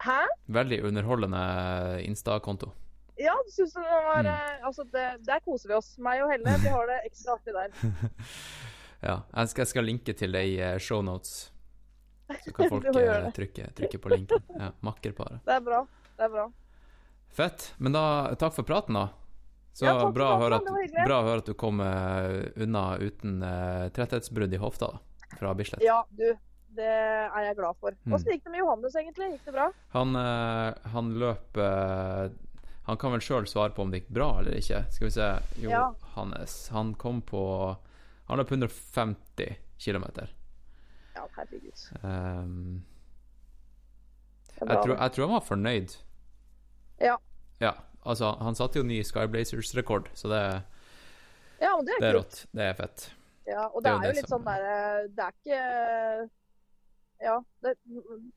Hæ? 0.00 0.20
Veldig 0.48 0.78
underholdende 0.88 1.40
Insta-konto. 2.06 2.70
Ja, 3.20 3.34
du 3.44 3.50
syns 3.52 3.74
det 3.76 3.82
var 3.84 4.22
Mm. 4.24 4.26
eh, 4.32 4.64
Altså, 4.66 4.84
det, 4.88 5.06
der 5.26 5.40
koser 5.44 5.68
vi 5.68 5.74
oss. 5.76 5.98
Meg 5.98 6.22
og 6.24 6.30
Helle, 6.32 6.54
vi 6.62 6.68
har 6.72 6.86
det 6.88 7.00
ekstra 7.10 7.36
artig 7.36 7.52
der. 7.52 7.70
Ja, 9.00 9.14
jeg 9.32 9.48
skal, 9.48 9.62
jeg 9.62 9.68
skal 9.70 9.86
linke 9.88 10.12
til 10.12 10.32
det 10.32 10.42
i 10.44 10.56
eh, 10.60 10.78
shownotes. 10.78 11.50
Så 12.44 12.52
kan 12.52 12.68
folk 12.72 12.84
eh, 12.96 13.30
trykke, 13.32 13.70
trykke 13.76 13.98
på 13.98 14.10
linken. 14.12 14.42
Ja, 14.56 14.72
Makkerparet. 14.84 15.40
Det 15.46 15.54
er 15.56 15.62
bra. 15.64 15.78
Det 16.16 16.26
er 16.26 16.34
bra. 16.34 16.44
Fett. 17.32 17.70
Men 17.78 17.96
da, 17.96 18.02
takk 18.36 18.52
for 18.58 18.68
praten, 18.68 18.98
da. 18.98 19.06
Så 19.72 19.86
Ja, 19.86 19.94
bra, 20.12 20.34
å 20.34 20.40
høre 20.42 20.58
at, 21.38 21.46
du 21.46 21.54
kom 21.54 21.80
unna 21.80 22.82
uten 23.00 23.38
uh, 23.40 23.86
tretthetsbrudd 23.94 24.52
i 24.52 24.58
hofta 24.60 24.90
da, 24.92 24.98
fra 25.38 25.54
Bislett. 25.56 25.80
Ja, 25.86 26.02
du. 26.10 26.26
Det 26.76 26.86
er 26.86 27.42
jeg 27.48 27.56
glad 27.58 27.76
for. 27.80 27.94
Mm. 28.06 28.14
Åssen 28.14 28.32
gikk 28.32 28.44
det 28.44 28.52
med 28.54 28.60
Johannes, 28.62 28.94
egentlig? 28.94 29.26
Gikk 29.34 29.44
det 29.48 29.54
bra? 29.56 29.64
Han, 29.96 30.14
eh, 30.16 30.74
han 30.92 31.08
løp 31.18 31.56
eh, 31.58 32.28
Han 32.86 32.96
kan 32.98 33.12
vel 33.12 33.20
sjøl 33.24 33.46
svare 33.50 33.74
på 33.74 33.82
om 33.82 33.90
det 33.90 34.02
gikk 34.02 34.12
bra 34.16 34.28
eller 34.40 34.54
ikke. 34.58 34.84
Skal 34.94 35.06
vi 35.08 35.10
se. 35.16 35.28
Johannes, 35.64 36.54
Ja. 36.70 36.76
Han 36.76 36.94
kom 36.94 37.20
på 37.26 37.42
Han 38.28 38.38
løp 38.38 38.50
150 38.54 39.56
km. 39.82 40.04
Ja, 41.16 41.26
herregud. 41.36 41.84
Um, 42.04 42.84
jeg, 44.60 44.68
tror, 44.68 44.94
jeg 44.94 45.12
tror 45.16 45.26
han 45.26 45.34
var 45.34 45.46
fornøyd. 45.46 45.94
Ja. 47.00 47.16
Ja, 47.60 47.72
altså, 48.04 48.34
han 48.40 48.54
satte 48.54 48.78
jo 48.80 48.84
ny 48.86 49.00
Skyblazers-rekord, 49.04 50.10
så 50.14 50.28
det, 50.30 50.42
Ja, 51.60 51.72
det 51.82 51.96
er 51.96 52.00
det 52.04 52.10
er 52.10 52.14
rått. 52.20 52.44
Det 52.52 52.62
er 52.70 52.76
fett. 52.78 53.08
Ja, 53.48 53.66
og 53.66 53.82
Det 53.82 53.88
det 53.88 53.90
er 53.90 53.94
jo 53.94 54.00
jo 54.00 54.06
det 54.12 54.16
litt 54.20 54.28
som- 54.28 54.44
sånn 54.44 54.46
derre 54.46 55.08
Det 55.08 55.24
er 55.24 55.32
ikke 55.32 56.30
Ja. 57.20 57.44
Det, 57.60 57.74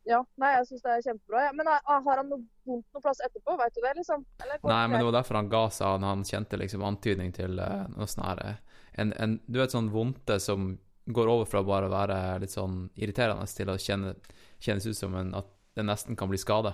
ja. 0.03 0.19
Nei, 0.35 0.51
jeg 0.57 0.67
syns 0.67 0.83
det 0.83 0.91
er 0.91 1.03
kjempebra. 1.05 1.43
Ja. 1.45 1.51
Men 1.55 1.69
er- 1.71 1.83
har 1.87 2.17
han 2.19 2.29
noe 2.29 2.43
vondt 2.67 2.87
noe 2.93 3.01
plass 3.01 3.21
etterpå? 3.23 3.55
Veit 3.57 3.75
du 3.75 3.81
det, 3.81 3.93
liksom? 3.99 4.25
Eller 4.43 4.59
Nei, 4.63 4.87
men 4.87 4.99
det 4.99 5.05
var 5.07 5.17
derfor 5.19 5.39
han 5.39 5.49
ga 5.49 5.63
seg. 5.69 5.87
Han, 5.87 6.03
han 6.03 6.23
kjente 6.27 6.59
liksom 6.59 6.83
antydning 6.83 7.31
til 7.35 7.59
uh, 7.59 7.85
noe 7.95 8.07
sånn 8.11 8.25
her 8.27 8.43
eh, 8.43 8.79
en, 9.01 9.13
en, 9.13 9.37
Du 9.47 9.59
vet 9.61 9.71
sånn 9.71 9.91
vondte 9.93 10.39
som 10.43 10.73
går 11.05 11.27
over 11.31 11.47
fra 11.49 11.63
bare 11.67 11.87
å 11.87 11.91
være 11.91 12.17
litt 12.43 12.53
sånn 12.53 12.89
irriterende 12.95 13.47
til 13.47 13.71
å 13.71 13.77
kjenne, 13.79 14.15
kjennes 14.63 14.87
ut 14.87 14.97
som 14.99 15.15
en, 15.19 15.33
at 15.35 15.47
det 15.75 15.83
nesten 15.87 16.19
kan 16.19 16.31
bli 16.31 16.39
skade. 16.39 16.73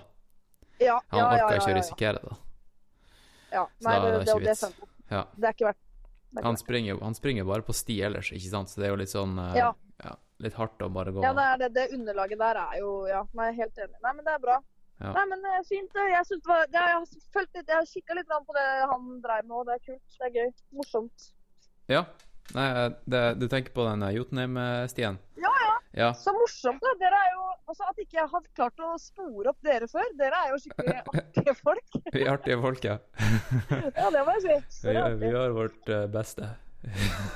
Ja, 0.80 1.00
Han 1.14 1.20
ja, 1.20 1.46
orka 1.46 1.60
ikke 1.60 1.74
å 1.74 1.78
risikere 1.78 2.22
det. 2.24 2.36
Ja. 3.52 3.64
Nei, 3.86 3.96
det, 4.02 4.10
det, 4.12 4.18
er 4.18 4.34
ikke 4.34 4.42
vits. 4.46 4.66
Ja. 5.10 5.24
Det 5.36 5.48
er 5.48 5.56
ikke 5.56 5.70
verdt 5.72 5.86
er 6.38 6.46
Han 6.46 6.58
springer 6.58 7.00
han 7.02 7.16
springer 7.18 7.44
bare 7.44 7.66
på 7.66 7.74
sti 7.74 8.02
ellers, 8.06 8.32
ikke 8.36 8.52
sant? 8.52 8.70
Så 8.70 8.82
det 8.82 8.90
er 8.90 8.94
jo 8.94 9.00
litt 9.02 9.14
sånn 9.14 9.38
eh, 9.42 9.62
Ja. 9.62 9.72
Litt 10.44 10.56
hardt 10.56 10.84
å 10.86 10.90
bare 10.94 11.12
gå 11.12 11.24
Ja, 11.24 11.34
det, 11.36 11.46
er 11.46 11.62
det, 11.64 11.70
det 11.76 11.88
underlaget 11.98 12.40
der 12.40 12.60
er 12.62 12.78
jo 12.80 12.92
Ja, 13.10 13.24
nei, 13.36 13.50
er 13.52 13.58
helt 13.64 13.82
enig. 13.84 13.98
Nei, 14.06 14.14
men 14.14 14.28
det 14.28 14.36
er 14.36 14.44
bra. 14.44 14.60
Ja. 15.00 15.12
Nei, 15.16 15.26
men 15.32 15.46
eh, 15.48 15.60
fint. 15.68 15.92
det. 15.96 16.08
Jeg 16.12 16.28
synes 16.28 16.46
det 16.46 16.52
var 16.52 16.66
det, 16.68 16.86
Jeg 16.86 16.96
har 16.96 17.28
følt 17.36 17.60
litt 17.60 17.76
Jeg 17.76 17.92
kikka 17.94 18.18
litt 18.18 18.34
på 18.48 18.56
det 18.58 18.70
han 18.94 19.12
dreiv 19.24 19.46
med, 19.48 19.58
og 19.62 19.70
det 19.70 19.78
er 19.78 19.86
kult. 19.90 20.18
Det 20.18 20.28
er 20.30 20.36
gøy. 20.40 20.50
Morsomt. 20.80 21.30
Ja. 21.92 22.04
Nei, 22.56 22.68
eh, 22.70 22.88
det, 23.14 23.24
du 23.40 23.48
tenker 23.52 23.76
på 23.76 23.86
den 23.88 24.04
eh, 24.08 24.16
Jotunheim-stien? 24.18 25.20
Ja, 25.40 25.54
ja. 25.66 25.76
Ja. 26.00 26.10
Så 26.14 26.34
morsomt. 26.36 26.84
da. 26.84 26.96
Dere 27.04 27.24
er 27.28 27.32
jo 27.36 27.46
Altså, 27.70 27.86
at 27.86 28.00
ikke 28.02 28.18
jeg 28.18 28.30
har 28.32 28.46
klart 28.58 28.80
å 28.82 28.96
spore 28.98 29.52
opp 29.52 29.60
dere 29.62 29.86
før. 29.92 30.08
Dere 30.18 30.40
er 30.42 30.56
jo 30.56 30.58
skikkelig 30.64 30.96
artige 31.20 31.54
folk. 31.60 31.98
Vi 32.16 32.24
er 32.24 32.32
artige 32.32 32.58
folk, 32.64 32.88
ja. 32.88 32.96
Ja, 33.94 34.08
det 34.16 34.24
må 34.26 34.34
jeg 34.40 34.42
si. 34.42 34.56
Vi, 34.88 34.96
er 34.98 35.20
vi 35.22 35.30
gjør 35.30 35.54
vårt 35.54 35.92
eh, 35.94 36.08
beste. 36.10 36.50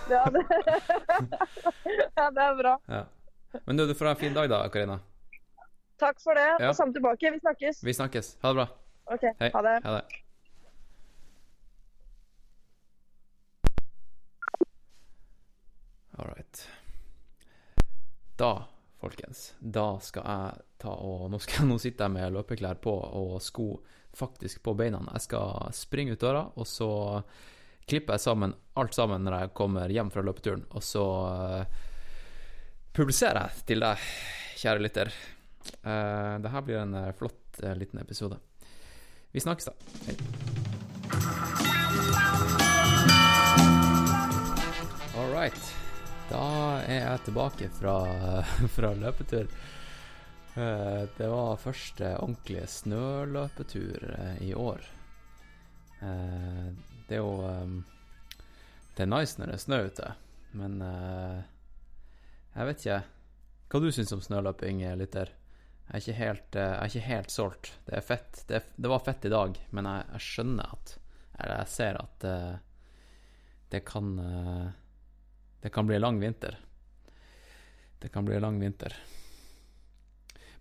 Ja, 0.09 0.25
det, 0.31 0.45
ja, 2.15 2.31
det 2.31 2.41
er 2.41 2.55
bra. 2.55 2.79
Ja. 2.87 3.05
Men 3.65 3.77
du, 3.77 3.85
du 3.87 3.93
får 3.95 4.05
ha 4.05 4.11
en 4.11 4.21
fin 4.21 4.33
dag, 4.33 4.49
da, 4.49 4.69
Karina. 4.69 4.99
Takk 5.99 6.21
for 6.23 6.35
det. 6.35 6.49
Ja. 6.59 6.69
Og 6.69 6.75
samme 6.75 6.93
tilbake. 6.93 7.31
Vi 7.31 7.39
snakkes. 7.39 7.83
Vi 7.83 7.93
snakkes. 7.93 8.37
Ha 8.41 8.53
det 8.53 8.61
bra. 8.61 8.67
OK. 9.13 9.25
Hei. 9.39 9.49
Ha 9.53 9.61
det. 9.61 9.79
Ha 9.83 9.97
det. 9.99 10.03
All 16.17 16.29
right. 16.29 16.67
Da, 18.37 18.51
folkens, 19.01 19.53
da 19.59 19.87
skal 20.01 20.27
jeg 20.27 20.61
ta 20.83 20.93
og 20.93 21.29
Nå, 21.31 21.39
skal, 21.41 21.67
nå 21.69 21.77
sitter 21.81 22.05
jeg 22.05 22.15
med 22.17 22.35
løpeklær 22.35 22.79
på 22.83 22.93
og 22.93 23.37
sko 23.41 23.67
faktisk 24.13 24.61
på 24.65 24.75
beina. 24.77 25.01
Jeg 25.15 25.25
skal 25.25 25.73
springe 25.73 26.13
ut 26.13 26.21
døra, 26.21 26.45
og 26.53 26.67
så 26.69 26.89
klipper 27.89 28.15
jeg 28.15 28.23
sammen 28.23 28.55
alt 28.79 28.95
sammen 28.95 29.25
når 29.25 29.37
jeg 29.37 29.53
kommer 29.57 29.91
hjem 29.91 30.11
fra 30.13 30.23
løpeturen, 30.25 30.63
og 30.73 30.83
så 30.85 31.05
eh, 31.29 31.81
publiserer 32.95 33.41
jeg 33.43 33.67
til 33.69 33.85
deg, 33.85 34.07
kjære 34.61 34.83
lytter. 34.83 35.13
Uh, 35.83 36.39
det 36.43 36.51
her 36.51 36.63
blir 36.65 36.81
en 36.81 36.95
eh, 36.99 37.13
flott 37.15 37.61
liten 37.79 38.01
episode. 38.01 38.39
Vi 39.33 39.41
snakkes, 39.41 39.69
da. 39.69 39.73
Hei. 40.07 40.15
All 45.17 45.31
right. 45.31 45.69
Da 46.29 46.43
er 46.87 46.99
jeg 46.99 47.23
tilbake 47.27 47.69
fra, 47.77 47.97
fra 48.75 48.93
løpetur. 48.97 49.49
Det 50.53 51.27
var 51.31 51.57
første 51.57 52.11
ordentlige 52.21 52.67
snøløpetur 52.69 54.03
eh, 54.13 54.41
i 54.49 54.51
år. 54.53 54.85
Det 57.07 57.17
er 57.17 57.21
jo 57.21 57.39
um, 57.43 57.79
Det 58.95 59.03
er 59.05 59.09
nice 59.11 59.39
når 59.39 59.51
det 59.51 59.57
er 59.57 59.63
snø 59.63 59.79
ute, 59.89 60.11
men 60.59 60.81
uh, 60.85 61.41
jeg 62.53 62.69
vet 62.69 62.83
ikke 62.83 62.99
hva 63.73 63.79
du 63.81 63.87
syns 63.89 64.13
om 64.13 64.21
snøløping, 64.21 64.83
lytter. 64.99 65.31
Jeg 65.87 65.95
er 65.95 66.01
ikke 66.01 66.17
helt, 66.17 66.55
eh, 66.55 66.67
jeg 66.69 66.81
er 66.81 66.91
ikke 66.91 67.07
helt 67.07 67.31
solgt. 67.33 67.71
Det 67.87 67.95
er 67.97 68.05
fett. 68.05 68.43
Det, 68.47 68.59
er, 68.59 68.67
det 68.77 68.91
var 68.91 69.01
fett 69.03 69.25
i 69.25 69.31
dag, 69.33 69.57
men 69.73 69.89
jeg, 69.89 70.05
jeg 70.13 70.25
skjønner 70.27 70.75
at 70.77 70.93
Eller 71.33 71.57
jeg 71.63 71.71
ser 71.73 71.97
at 71.97 72.25
uh, 72.29 72.53
det 73.73 73.81
kan 73.89 74.11
uh, 74.21 74.67
Det 75.63 75.71
kan 75.73 75.87
bli 75.89 75.97
lang 75.97 76.19
vinter. 76.21 76.59
Det 77.99 78.11
kan 78.13 78.25
bli 78.25 78.37
lang 78.39 78.59
vinter. 78.61 78.93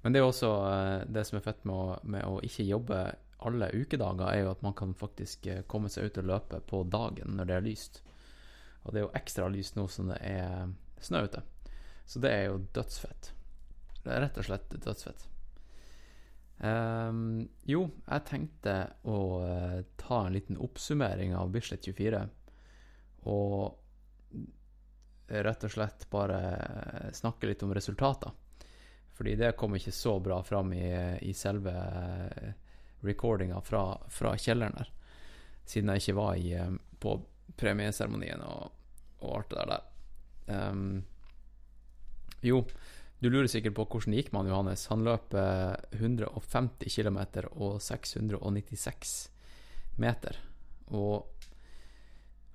Men 0.00 0.12
det 0.12 0.22
er 0.22 0.26
også 0.26 0.50
uh, 0.64 1.04
det 1.04 1.26
som 1.28 1.36
er 1.38 1.44
fett 1.44 1.60
med 1.68 1.76
å, 1.76 1.98
med 2.02 2.24
å 2.24 2.40
ikke 2.40 2.64
jobbe 2.64 3.02
alle 3.46 3.70
ukedager, 3.74 4.26
er 4.28 4.44
jo 4.44 4.52
at 4.52 4.62
man 4.64 4.74
kan 4.78 4.94
faktisk 4.94 5.46
eh, 5.50 5.64
komme 5.68 5.90
seg 5.92 6.10
ut 6.10 6.22
og 6.22 6.28
løpe 6.30 6.62
på 6.68 6.82
dagen 6.90 7.36
når 7.38 7.50
det 7.50 7.56
er 7.56 7.66
lyst. 7.66 8.02
Og 8.82 8.92
det 8.92 9.00
er 9.00 9.06
jo 9.06 9.14
ekstra 9.18 9.48
lyst 9.52 9.78
nå 9.78 9.86
som 9.90 10.10
det 10.10 10.18
er 10.26 10.72
snø 11.02 11.24
ute. 11.26 11.42
Så 12.06 12.22
det 12.22 12.32
er 12.34 12.48
jo 12.48 12.62
dødsfett. 12.74 13.32
Det 14.02 14.10
er 14.10 14.24
rett 14.24 14.40
og 14.40 14.48
slett 14.48 14.74
dødsfett. 14.82 15.28
Um, 16.62 17.48
jo, 17.66 17.88
jeg 18.06 18.26
tenkte 18.28 18.74
å 19.10 19.18
eh, 19.42 19.78
ta 19.98 20.20
en 20.26 20.34
liten 20.34 20.58
oppsummering 20.62 21.34
av 21.34 21.50
Bislett 21.54 21.86
24. 21.86 22.22
Og 23.30 23.78
rett 25.32 25.64
og 25.64 25.72
slett 25.72 26.06
bare 26.10 27.10
snakke 27.14 27.48
litt 27.48 27.62
om 27.62 27.74
resultater. 27.74 28.30
Fordi 29.16 29.34
det 29.38 29.54
kom 29.58 29.74
ikke 29.76 29.94
så 29.94 30.16
bra 30.20 30.40
fram 30.42 30.72
i, 30.74 30.86
i 31.22 31.32
selve 31.36 31.72
recordinga 33.02 33.60
fra, 33.66 33.84
fra 34.10 34.34
kjelleren 34.38 34.76
der. 34.78 34.92
Siden 35.68 35.92
jeg 35.92 36.02
ikke 36.02 36.18
var 36.18 36.38
i, 36.40 36.52
eh, 36.58 36.74
på 37.02 37.16
premieseremonien 37.60 38.42
og, 38.46 38.72
og 39.22 39.36
alt 39.38 39.54
det 39.54 39.66
der. 39.72 39.88
Um, 40.52 41.02
jo, 42.42 42.64
du 43.22 43.28
lurer 43.30 43.46
sikkert 43.46 43.76
på 43.76 43.86
hvordan 43.86 44.16
gikk 44.16 44.32
man, 44.34 44.48
Johannes. 44.50 44.88
Han 44.90 45.04
løp 45.06 45.34
eh, 45.38 45.76
150 45.94 46.90
km 46.90 47.20
og 47.52 47.78
696 47.84 49.12
meter. 50.02 50.40
Og 50.90 51.28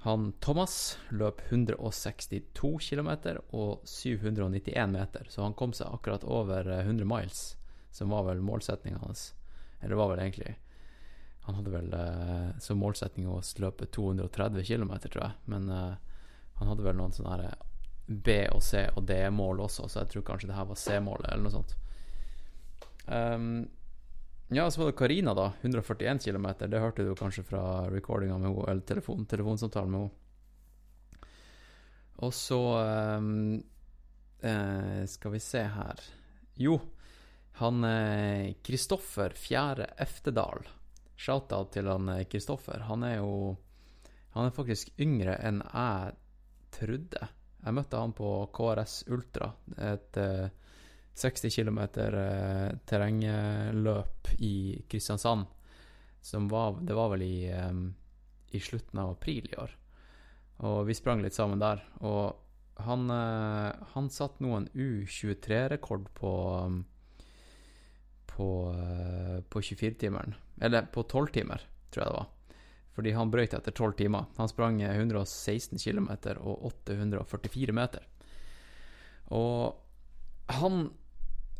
han 0.03 0.33
Thomas 0.43 0.97
løp 1.09 1.39
162 1.47 2.89
km 2.89 3.09
og 3.55 3.87
791 3.87 4.91
meter, 4.91 5.25
så 5.31 5.47
han 5.47 5.55
kom 5.57 5.73
seg 5.75 5.89
akkurat 5.91 6.27
over 6.27 6.67
eh, 6.67 6.83
100 6.83 7.07
miles, 7.07 7.41
som 7.91 8.11
var 8.11 8.27
vel 8.27 8.43
målsettinga 8.43 9.01
hans. 9.05 9.31
Eller 9.79 9.93
det 9.93 9.99
var 9.99 10.09
vel 10.11 10.19
egentlig 10.23 10.55
Han 11.47 11.55
hadde 11.55 11.71
vel 11.71 11.93
eh, 11.93 12.49
som 12.59 12.79
målsetting 12.81 13.27
å 13.29 13.39
løpe 13.63 13.85
230 13.85 14.65
km, 14.67 14.91
tror 15.05 15.23
jeg, 15.23 15.31
men 15.45 15.69
eh, 15.71 15.95
han 16.59 16.67
hadde 16.71 16.83
vel 16.83 16.97
noen 16.97 17.13
sånne 17.15 17.35
her 17.37 17.55
B- 18.07 18.49
og 18.51 18.63
C- 18.63 18.89
og 18.95 19.05
D-mål 19.07 19.61
også, 19.63 19.87
så 19.87 20.01
jeg 20.01 20.11
tror 20.11 20.25
kanskje 20.27 20.49
det 20.49 20.57
her 20.57 20.67
var 20.67 20.79
C-målet, 20.79 21.29
eller 21.31 21.43
noe 21.45 21.55
sånt. 21.55 21.75
Um, 23.07 23.67
ja, 24.49 24.69
så 24.71 24.81
var 24.81 24.91
det 24.91 24.97
Karina, 24.99 25.33
da. 25.35 25.49
141 25.61 26.19
km. 26.23 26.47
Det 26.59 26.79
hørte 26.79 27.03
du 27.03 27.15
kanskje 27.19 27.43
fra 27.43 27.63
recordinga 27.91 28.37
med 28.39 28.47
henne, 28.47 28.67
eller 28.71 28.85
telefon, 28.87 29.25
telefonsamtalen 29.27 29.91
med 29.91 30.05
henne. 30.05 31.27
Og 32.23 32.31
så 32.33 32.59
um, 33.19 33.59
eh, 34.41 35.03
Skal 35.05 35.35
vi 35.35 35.41
se 35.43 35.61
her 35.69 35.99
Jo, 36.57 36.79
han 37.57 37.83
eh, 37.83 38.53
Kristoffer 38.61 39.33
Fjære 39.37 39.91
Eftedal. 39.97 40.67
Shout-out 41.17 41.71
til 41.73 41.89
han 41.89 42.09
eh, 42.13 42.25
Kristoffer. 42.29 42.85
Han 42.89 43.03
er 43.03 43.17
jo 43.17 43.55
Han 44.37 44.45
er 44.45 44.53
faktisk 44.53 44.91
yngre 45.01 45.33
enn 45.41 45.63
jeg 45.65 46.13
trodde. 46.77 47.27
Jeg 47.63 47.73
møtte 47.73 47.97
han 47.97 48.13
på 48.13 48.29
KRS 48.53 48.99
Ultra, 49.09 49.49
et 49.81 50.17
eh, 50.21 50.49
60 51.17 51.55
km 51.55 51.79
eh, 51.79 52.75
terrengløp 52.85 54.29
i 54.37 54.83
Kristiansand. 54.89 55.47
Som 56.21 56.47
var 56.47 56.77
Det 56.81 56.93
var 56.93 57.09
vel 57.09 57.23
i, 57.25 57.49
eh, 57.49 57.73
i 58.51 58.59
slutten 58.59 58.99
av 58.99 59.15
april 59.15 59.49
i 59.49 59.57
år. 59.57 59.73
Og 60.69 60.85
vi 60.85 60.93
sprang 60.93 61.21
litt 61.21 61.33
sammen 61.33 61.59
der. 61.59 61.81
Og 62.05 62.35
han, 62.85 63.09
eh, 63.09 63.73
han 63.93 64.09
satte 64.09 64.43
nå 64.43 64.53
en 64.53 64.69
U23-rekord 64.69 66.13
på 66.13 66.33
på, 68.37 68.49
eh, 68.77 69.41
på 69.49 69.61
24-timeren. 69.61 70.35
Eller 70.61 70.85
på 70.93 71.03
12-timer, 71.03 71.63
tror 71.89 72.03
jeg 72.03 72.11
det 72.11 72.19
var. 72.19 72.29
Fordi 72.97 73.13
han 73.13 73.31
brøyt 73.33 73.53
etter 73.53 73.73
12 73.73 73.97
timer. 73.97 74.29
Han 74.37 74.49
sprang 74.49 74.79
116 74.81 75.77
km 75.77 76.09
og 76.37 76.69
844 76.71 77.75
meter. 77.77 78.07
Og 79.37 79.75
han 80.57 80.87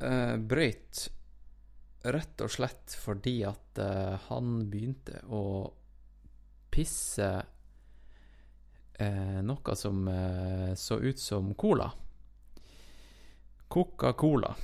eh, 0.01 0.37
brøyt 0.37 1.03
rett 2.07 2.41
og 2.41 2.51
slett 2.53 2.95
fordi 2.97 3.35
at 3.45 3.81
eh, 3.83 4.15
han 4.29 4.57
begynte 4.71 5.21
å 5.33 5.43
pisse 6.73 7.29
eh, 8.97 9.37
noe 9.45 9.75
som 9.77 10.07
eh, 10.09 10.73
så 10.77 10.99
ut 11.01 11.19
som 11.21 11.53
cola. 11.53 11.91
Coca-Cola. 13.67 14.55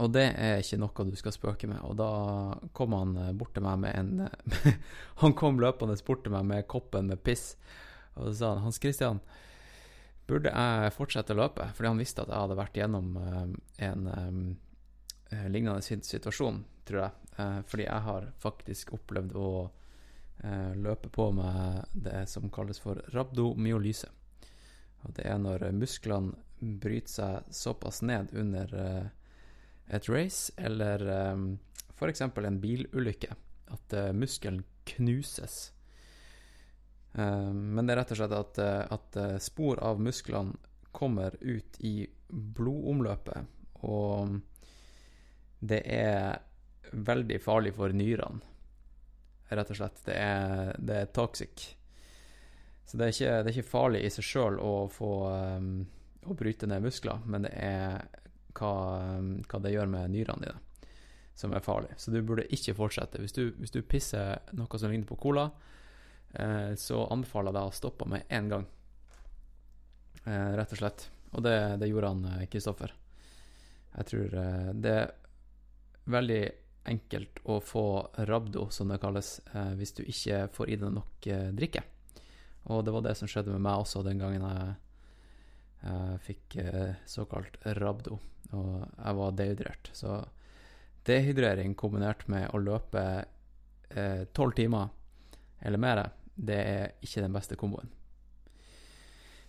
Og 0.00 0.12
det 0.14 0.24
er 0.40 0.62
ikke 0.62 0.78
noe 0.80 1.04
du 1.10 1.16
skal 1.20 1.34
spøke 1.34 1.68
med. 1.68 1.80
Og 1.84 1.96
da 2.00 2.08
kom 2.76 2.96
han 2.96 3.16
eh, 3.20 3.32
bort 3.36 3.54
til 3.56 3.64
meg 3.64 3.82
med 3.82 3.96
en 3.98 4.28
Han 5.22 5.36
kom 5.36 5.60
løpende 5.60 5.98
bort 6.06 6.24
til 6.24 6.34
meg 6.34 6.48
med 6.48 6.68
koppen 6.70 7.10
med 7.12 7.22
piss, 7.24 7.56
og 8.14 8.28
så 8.28 8.34
sa 8.36 8.52
han 8.52 8.64
Hans 8.66 8.80
Christian, 8.80 9.22
burde 10.28 10.52
jeg 10.52 10.94
fortsette 10.96 11.32
å 11.34 11.40
løpe? 11.42 11.68
Fordi 11.76 11.90
han 11.90 12.00
visste 12.00 12.24
at 12.24 12.32
jeg 12.32 12.44
hadde 12.44 12.58
vært 12.60 12.76
gjennom 12.80 13.14
eh, 13.20 13.54
en 13.88 14.08
eh, 14.08 15.46
lignende 15.48 15.80
situasjon, 15.82 16.64
tror 16.88 17.06
jeg. 17.06 17.18
Fordi 17.64 17.86
jeg 17.86 18.04
har 18.04 18.26
faktisk 18.42 18.90
opplevd 18.92 19.30
å 19.40 19.50
løpe 20.76 21.08
på 21.08 21.30
med 21.32 21.94
det 21.96 22.26
som 22.28 22.50
kalles 22.52 22.76
for 22.82 22.98
rabdomyolyse. 23.14 24.10
Og 25.06 25.14
det 25.16 25.24
er 25.30 25.38
når 25.40 25.64
musklene 25.72 26.36
bryter 26.82 27.08
seg 27.08 27.54
såpass 27.56 28.02
ned 28.04 28.34
under 28.36 28.74
et 29.88 30.08
race, 30.08 30.52
eller 30.56 31.02
um, 31.32 31.46
f.eks. 31.96 32.22
en 32.22 32.60
bilulykke, 32.60 33.34
at 33.72 33.96
uh, 33.98 34.10
muskelen 34.16 34.62
knuses. 34.84 35.72
Eh, 37.12 37.52
men 37.52 37.86
det 37.86 37.94
er 37.94 38.02
rett 38.02 38.14
og 38.14 38.20
slett 38.20 38.36
at, 38.36 38.60
eh, 38.62 38.94
at 38.96 39.18
eh, 39.20 39.36
spor 39.42 39.80
av 39.84 40.00
musklene 40.00 40.56
kommer 40.92 41.36
ut 41.40 41.78
i 41.80 42.06
blodomløpet, 42.28 43.48
og 43.84 44.38
det 45.60 45.80
er 45.88 46.40
veldig 46.92 47.38
farlig 47.40 47.72
for 47.76 47.94
nyrene, 47.96 48.42
rett 49.52 49.72
og 49.72 49.78
slett. 49.78 50.02
Det 50.04 50.16
er, 50.16 50.72
det 50.80 50.98
er 50.98 51.12
toxic. 51.16 51.70
Så 52.84 52.98
det 52.98 53.06
er 53.06 53.14
ikke, 53.14 53.32
det 53.32 53.50
er 53.50 53.56
ikke 53.56 53.70
farlig 53.70 54.02
i 54.04 54.12
seg 54.12 54.26
sjøl 54.26 54.58
å 54.60 54.72
få 54.92 55.12
um, 55.32 55.70
å 56.28 56.36
bryte 56.36 56.68
ned 56.68 56.84
muskler, 56.84 57.22
men 57.24 57.46
det 57.46 57.52
er 57.56 58.04
hva, 58.58 58.72
hva 59.48 59.62
det 59.64 59.72
gjør 59.74 59.90
med 59.92 60.12
nyrene 60.14 60.46
dine, 60.46 60.94
som 61.34 61.54
er 61.56 61.64
farlig. 61.64 61.94
Så 61.96 62.12
du 62.12 62.20
burde 62.22 62.48
ikke 62.52 62.76
fortsette. 62.78 63.20
Hvis 63.22 63.36
du, 63.36 63.44
hvis 63.58 63.74
du 63.74 63.82
pisser 63.82 64.40
noe 64.58 64.80
som 64.80 64.92
ligner 64.92 65.08
på 65.08 65.18
cola, 65.20 65.48
eh, 66.34 66.72
så 66.78 67.06
anbefaler 67.08 67.52
jeg 67.52 67.58
deg 67.58 67.70
å 67.70 67.76
stoppe 67.80 68.08
med 68.12 68.28
en 68.28 68.50
gang. 68.52 68.66
Eh, 70.24 70.50
rett 70.58 70.74
og 70.76 70.82
slett. 70.82 71.08
Og 71.32 71.44
det, 71.46 71.56
det 71.80 71.88
gjorde 71.88 72.12
han, 72.12 72.26
eh, 72.34 72.48
Kristoffer. 72.52 72.92
Jeg 73.96 74.08
tror 74.08 74.36
eh, 74.40 74.68
det 74.84 74.96
er 74.98 75.14
veldig 76.12 76.42
enkelt 76.92 77.42
å 77.46 77.60
få 77.62 77.86
rabdo, 78.26 78.66
som 78.70 78.90
det 78.90 79.00
kalles, 79.02 79.36
eh, 79.52 79.72
hvis 79.78 79.94
du 79.98 80.02
ikke 80.04 80.46
får 80.54 80.70
i 80.72 80.78
deg 80.80 80.94
nok 80.94 81.28
eh, 81.30 81.50
drikke. 81.54 81.84
Og 82.72 82.84
det 82.86 82.94
var 82.94 83.04
det 83.06 83.16
som 83.18 83.30
skjedde 83.30 83.54
med 83.54 83.62
meg 83.64 83.82
også 83.82 84.04
den 84.06 84.20
gangen 84.22 84.44
jeg 84.46 84.74
jeg 85.82 86.20
fikk 86.26 86.56
eh, 86.62 86.94
såkalt 87.06 87.58
rabdo, 87.78 88.18
og 88.52 88.74
jeg 88.86 89.18
var 89.18 89.36
dehydrert. 89.38 89.90
Så 89.96 90.20
dehydrering 91.06 91.74
kombinert 91.74 92.28
med 92.30 92.50
å 92.54 92.62
løpe 92.62 93.06
tolv 94.32 94.54
timer 94.56 94.88
eller 95.60 95.78
mer, 95.78 95.98
det 96.34 96.56
er 96.58 96.94
ikke 97.04 97.22
den 97.26 97.34
beste 97.34 97.58
komboen. 97.60 97.90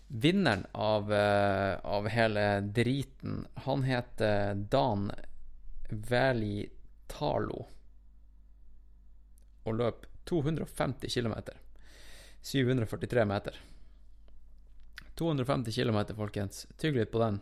Vinneren 0.07 0.65
av, 0.71 1.13
eh, 1.13 1.79
av 1.83 2.07
hele 2.07 2.61
driten, 2.61 3.47
han 3.65 3.83
heter 3.83 4.53
Dan 4.53 5.11
Velitalo 5.89 7.67
og 9.63 9.75
løp 9.79 10.05
250 10.29 11.09
km. 11.09 11.33
743 12.41 13.25
meter. 13.25 13.57
250 15.19 15.71
km, 15.75 16.15
folkens. 16.17 16.67
Tygg 16.77 16.97
litt 16.97 17.11
på 17.11 17.21
den. 17.21 17.41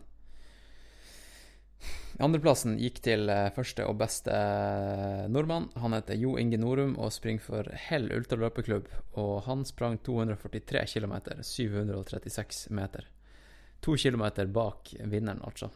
Andreplassen 2.22 2.76
gikk 2.78 3.00
til 3.02 3.30
eh, 3.32 3.48
første 3.56 3.86
og 3.88 3.96
beste 4.02 4.34
eh, 4.34 5.24
nordmann. 5.32 5.70
Han 5.80 5.96
heter 5.96 6.18
Jo 6.20 6.36
Inge 6.38 6.60
Norum 6.60 6.92
og 7.00 7.12
springer 7.14 7.42
for 7.46 7.70
Hell 7.88 8.10
ultraløpeklubb. 8.12 8.90
Og 9.18 9.32
han 9.48 9.64
sprang 9.68 9.98
243 10.04 10.84
km, 10.92 11.16
736 11.40 12.68
meter. 12.76 13.08
To 13.82 13.96
kilometer 13.98 14.46
bak 14.46 14.92
vinneren, 15.00 15.42
altså. 15.42 15.72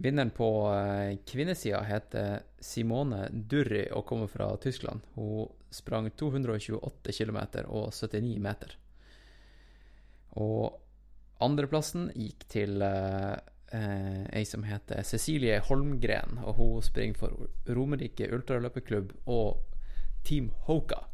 Vinneren 0.00 0.34
på 0.34 0.50
eh, 0.74 1.16
kvinnesida 1.28 1.82
heter 1.84 2.42
Simone 2.60 3.28
Durri 3.30 3.86
og 3.92 4.06
kommer 4.08 4.28
fra 4.32 4.50
Tyskland. 4.60 5.06
Hun 5.14 5.48
sprang 5.70 6.10
228 6.10 7.14
km 7.14 7.40
og 7.68 7.92
79 7.94 8.38
meter. 8.42 8.76
Og 10.38 10.76
andreplassen 11.42 12.10
gikk 12.14 12.46
til 12.52 12.82
eh, 12.84 13.34
eh, 13.74 14.24
ei 14.36 14.44
som 14.46 14.64
heter 14.66 15.02
Cecilie 15.06 15.60
Holmgren, 15.66 16.38
og 16.44 16.54
hun 16.60 16.82
springer 16.84 17.18
for 17.18 17.48
Romerike 17.70 18.28
ultraløpeklubb 18.34 19.14
og 19.26 19.62
Team 20.26 20.50
Hoka. 20.68 21.06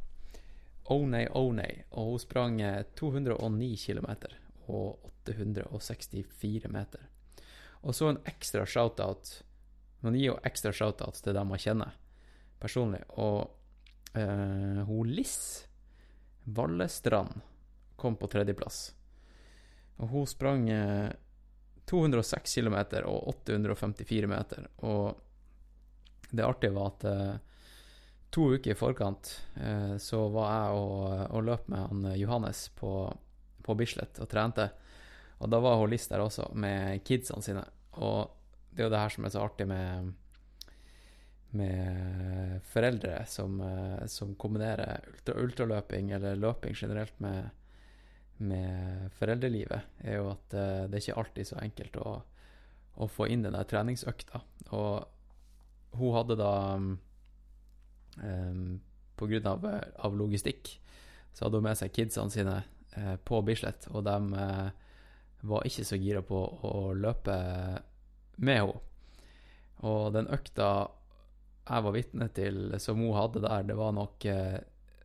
Oh 0.90 1.02
nei, 1.08 1.26
oh. 1.34 1.50
Og 1.50 2.10
hun 2.12 2.22
sprang 2.22 2.60
eh, 2.62 2.82
209 2.94 3.76
km 3.86 4.10
og 4.68 5.10
864 5.26 6.70
meter. 6.70 7.08
Og 7.82 7.94
så 7.94 8.10
en 8.10 8.22
ekstra 8.26 8.66
shout-out. 8.66 9.42
Man 10.02 10.14
gir 10.14 10.32
jo 10.32 10.40
ekstra 10.46 10.72
shout-out 10.74 11.18
til 11.22 11.34
dem 11.34 11.50
man 11.50 11.62
kjenner 11.62 11.94
personlig. 12.62 13.02
Og 13.18 13.46
eh, 14.14 14.82
hun 14.86 15.10
Liss 15.10 15.66
Vallestrand 16.44 17.42
kom 17.96 18.16
på 18.18 18.30
tredjeplass. 18.30 18.92
Og 20.02 20.10
hun 20.12 20.26
sprang 20.28 20.68
eh, 20.70 21.10
206 21.86 22.54
km 22.58 22.76
og 23.06 23.28
854 23.46 24.30
meter. 24.30 24.68
Og 24.84 25.14
det 26.30 26.44
artige 26.44 26.74
var 26.74 26.92
at 26.92 27.06
eh, 27.10 27.36
to 28.34 28.50
uker 28.56 28.74
i 28.74 28.78
forkant 28.78 29.30
eh, 29.54 29.94
så 30.02 30.26
var 30.34 30.50
jeg 30.52 30.82
og, 30.82 31.06
og 31.30 31.46
løp 31.46 31.70
med 31.72 31.86
han 31.86 32.04
eh, 32.10 32.20
Johannes 32.20 32.66
på, 32.76 32.92
på 33.62 33.78
Bislett 33.78 34.20
og 34.20 34.28
trente. 34.30 34.68
Og 35.38 35.52
da 35.52 35.60
var 35.60 35.78
hun 35.80 35.92
Liss 35.92 36.08
der 36.10 36.24
også, 36.24 36.50
med 36.56 37.04
kidsene 37.04 37.44
sine. 37.44 37.64
Og 38.00 38.32
det 38.72 38.84
er 38.84 38.88
jo 38.88 38.94
det 38.94 39.02
her 39.04 39.12
som 39.14 39.26
er 39.26 39.32
så 39.32 39.44
artig 39.46 39.68
med 39.70 40.14
med 41.56 42.60
foreldre 42.68 43.22
som, 43.26 43.60
eh, 43.60 44.06
som 44.06 44.34
kombinerer 44.34 45.00
ultra, 45.12 45.34
ultraløping 45.40 46.10
eller 46.10 46.36
løping 46.36 46.74
generelt 46.74 47.20
med, 47.20 47.48
med 48.38 49.10
foreldrelivet, 49.16 49.92
er 50.04 50.20
jo 50.20 50.30
at 50.32 50.56
eh, 50.56 50.86
det 50.86 50.98
er 50.98 51.04
ikke 51.04 51.20
alltid 51.22 51.48
så 51.48 51.60
enkelt 51.62 51.98
å, 52.02 52.14
å 53.00 53.08
få 53.10 53.28
inn 53.32 53.44
den 53.46 53.56
der 53.56 53.68
treningsøkta. 53.68 54.42
Og 54.76 55.96
hun 55.96 56.16
hadde 56.16 56.36
da 56.36 56.52
um, 56.76 56.96
På 59.16 59.28
grunn 59.30 59.46
av, 59.48 59.64
av 60.04 60.16
logistikk 60.18 60.74
så 61.32 61.46
hadde 61.46 61.60
hun 61.60 61.68
med 61.68 61.78
seg 61.78 61.92
kidsene 61.92 62.32
sine 62.32 62.56
uh, 62.96 63.16
på 63.24 63.40
Bislett, 63.44 63.88
og 63.92 64.04
de 64.04 64.16
uh, 64.36 64.68
var 65.46 65.66
ikke 65.68 65.84
så 65.84 65.98
gira 66.00 66.22
på 66.24 66.38
å 66.64 66.92
løpe 66.96 67.36
med 68.40 68.60
henne. 68.60 68.80
Og 69.84 70.14
den 70.16 70.30
økta 70.32 70.88
jeg 71.66 71.84
var 71.84 71.92
vitne 71.92 72.28
til, 72.32 72.72
som 72.80 73.02
hun 73.02 73.16
hadde 73.16 73.44
der, 73.44 73.68
det 73.68 73.76
var 73.76 73.92
nok 73.96 74.24
uh, 74.32 74.58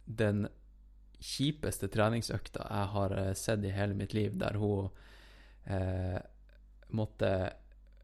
den 0.05 0.47
kjipeste 1.21 1.87
treningsøkta 1.93 2.65
jeg 2.65 2.87
har 2.95 3.09
eh, 3.17 3.33
sett 3.37 3.65
i 3.65 3.75
hele 3.75 3.93
mitt 3.97 4.13
liv, 4.17 4.31
der 4.41 4.53
hun 4.59 4.89
eh, 5.69 6.19
måtte 6.97 7.31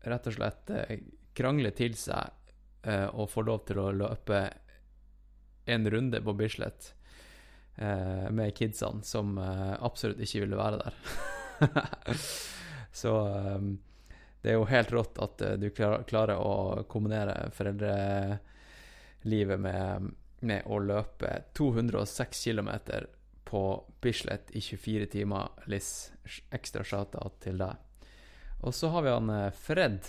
rett 0.08 0.28
og 0.30 0.34
slett 0.38 0.70
eh, 0.74 1.00
krangle 1.38 1.72
til 1.78 1.94
seg 1.98 2.26
eh, 2.88 3.08
og 3.08 3.32
få 3.32 3.42
lov 3.48 3.60
til 3.68 3.78
å 3.82 3.96
løpe 3.96 4.40
en 5.68 5.90
runde 5.92 6.22
på 6.24 6.34
Bislett 6.38 6.94
eh, 7.76 8.28
med 8.32 8.56
kidsene 8.58 9.04
som 9.04 9.38
eh, 9.42 9.76
absolutt 9.84 10.22
ikke 10.24 10.42
ville 10.46 10.62
være 10.62 10.78
der. 10.86 10.94
Så 12.98 13.12
det 14.42 14.50
er 14.50 14.56
jo 14.56 14.66
helt 14.70 14.92
rått 14.94 15.18
at 15.22 15.38
du 15.62 15.70
klar, 15.76 16.04
klarer 16.10 16.38
å 16.42 16.84
kombinere 16.90 17.52
foreldrelivet 17.54 19.60
med, 19.62 20.12
med 20.40 20.66
å 20.66 20.80
løpe 20.80 21.32
206 21.58 22.44
km 22.44 22.72
på 23.48 23.62
Bislett 24.02 24.52
i 24.52 24.62
24 24.62 25.06
timer. 25.06 25.50
Liss, 25.72 26.12
ekstra 26.52 26.84
shout-out 26.84 27.40
til 27.44 27.62
deg. 27.62 27.78
Og 28.66 28.74
så 28.76 28.90
har 28.94 29.06
vi 29.06 29.14
han 29.14 29.30
eh, 29.30 29.52
Fred 29.54 30.02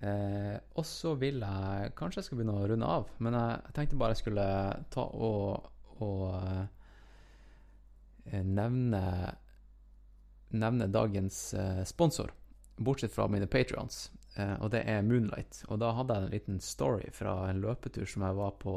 Eh, 0.00 0.56
og 0.80 0.86
så 0.88 1.12
vil 1.20 1.42
jeg 1.44 1.90
Kanskje 1.98 2.22
jeg 2.22 2.26
skal 2.30 2.38
begynne 2.38 2.56
å 2.56 2.68
runde 2.70 2.88
av, 2.88 3.10
men 3.20 3.36
jeg, 3.36 3.58
jeg 3.66 3.74
tenkte 3.76 3.98
bare 4.00 4.14
jeg 4.14 4.22
skulle 4.22 4.46
ta 4.94 5.04
og, 5.04 5.66
og 6.00 6.22
eh, 8.32 8.40
nevne 8.40 9.02
Nevne 10.50 10.88
dagens 10.90 11.52
eh, 11.54 11.84
sponsor 11.86 12.32
bortsett 12.80 13.12
fra 13.12 13.28
mine 13.28 13.46
patrions, 13.46 14.10
eh, 14.34 14.54
og 14.62 14.70
det 14.70 14.82
er 14.88 15.02
Moonlight. 15.04 15.64
Og 15.68 15.80
da 15.82 15.92
hadde 15.94 16.16
jeg 16.16 16.24
en 16.24 16.34
liten 16.34 16.60
story 16.64 17.10
fra 17.12 17.34
en 17.50 17.60
løpetur 17.60 18.08
som 18.08 18.24
jeg 18.24 18.38
var 18.38 18.56
på 18.62 18.74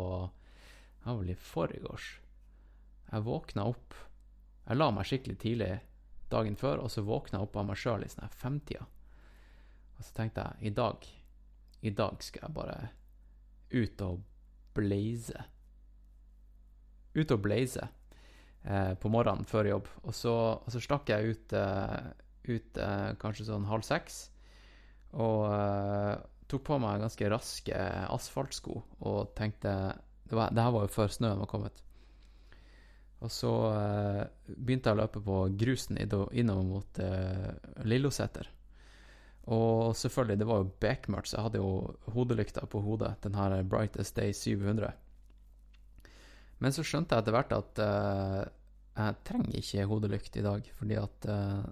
Det 1.03 1.09
var 1.09 1.19
vel 1.19 1.31
i 1.33 1.35
forgårs. 1.35 2.09
Jeg 3.11 3.25
våkna 3.27 3.65
opp 3.71 3.95
Jeg 4.65 4.77
la 4.77 4.91
meg 4.95 5.07
skikkelig 5.07 5.37
tidlig 5.39 5.71
dagen 6.31 6.55
før, 6.55 6.83
og 6.83 6.91
så 6.91 7.03
våkna 7.03 7.39
jeg 7.39 7.47
opp 7.47 7.57
av 7.59 7.65
meg 7.67 7.79
sjøl 7.79 8.05
i 8.05 8.11
sånn 8.11 8.31
femtida. 8.31 8.85
Og 9.97 10.05
så 10.05 10.15
tenkte 10.17 10.43
jeg 10.43 10.71
i 10.71 10.75
dag 10.75 11.07
I 11.83 11.91
dag 11.95 12.23
skal 12.23 12.47
jeg 12.47 12.55
bare 12.55 12.77
ut 13.73 14.01
og 14.05 14.21
blaze. 14.77 15.45
Ut 17.13 17.31
og 17.33 17.41
blaze 17.43 17.87
eh, 18.63 18.93
på 18.97 19.11
morgenen 19.11 19.47
før 19.49 19.69
jobb. 19.69 19.89
Og 20.03 20.15
så, 20.17 20.33
og 20.57 20.69
så 20.73 20.81
stakk 20.81 21.09
jeg 21.13 21.33
ut 21.33 21.55
uh, 21.57 22.11
ut 22.49 22.79
uh, 22.79 23.13
kanskje 23.21 23.47
sånn 23.49 23.67
halv 23.69 23.85
seks. 23.87 24.27
Og 25.13 25.45
uh, 25.49 26.15
tok 26.49 26.65
på 26.67 26.79
meg 26.81 27.03
ganske 27.03 27.29
raske 27.31 27.85
asfaltsko 28.13 28.79
og 29.05 29.33
tenkte 29.37 29.93
Det, 30.23 30.35
var, 30.37 30.53
det 30.53 30.63
her 30.63 30.73
var 30.73 30.85
jo 30.85 30.93
før 30.93 31.11
snøen 31.13 31.41
var 31.41 31.49
kommet. 31.49 31.83
Og 33.23 33.31
så 33.31 33.51
begynte 34.47 34.89
jeg 34.89 34.97
å 34.97 34.99
løpe 34.99 35.21
på 35.23 35.35
grusen 35.55 35.95
innover 35.95 36.65
mot 36.67 36.99
Lilloseter. 37.87 38.49
Og 39.51 39.95
selvfølgelig, 39.99 40.39
det 40.39 40.47
var 40.47 40.61
jo 40.61 40.71
bekmørkt, 40.79 41.29
så 41.29 41.37
jeg 41.37 41.47
hadde 41.47 41.61
jo 41.63 41.71
hodelykta 42.15 42.65
på 42.71 42.79
hodet. 42.83 43.15
Den 43.25 43.35
her 43.35 43.57
Brightest 43.67 44.15
Day 44.15 44.31
700. 44.31 44.93
Men 46.63 46.75
så 46.75 46.85
skjønte 46.87 47.15
jeg 47.15 47.25
etter 47.25 47.35
hvert 47.35 47.55
at 47.57 47.81
uh, 47.83 48.41
jeg 48.95 49.17
trenger 49.27 49.57
ikke 49.59 49.87
hodelykt 49.89 50.37
i 50.39 50.45
dag, 50.45 50.69
fordi 50.77 50.99
at 51.01 51.27
uh, 51.27 51.65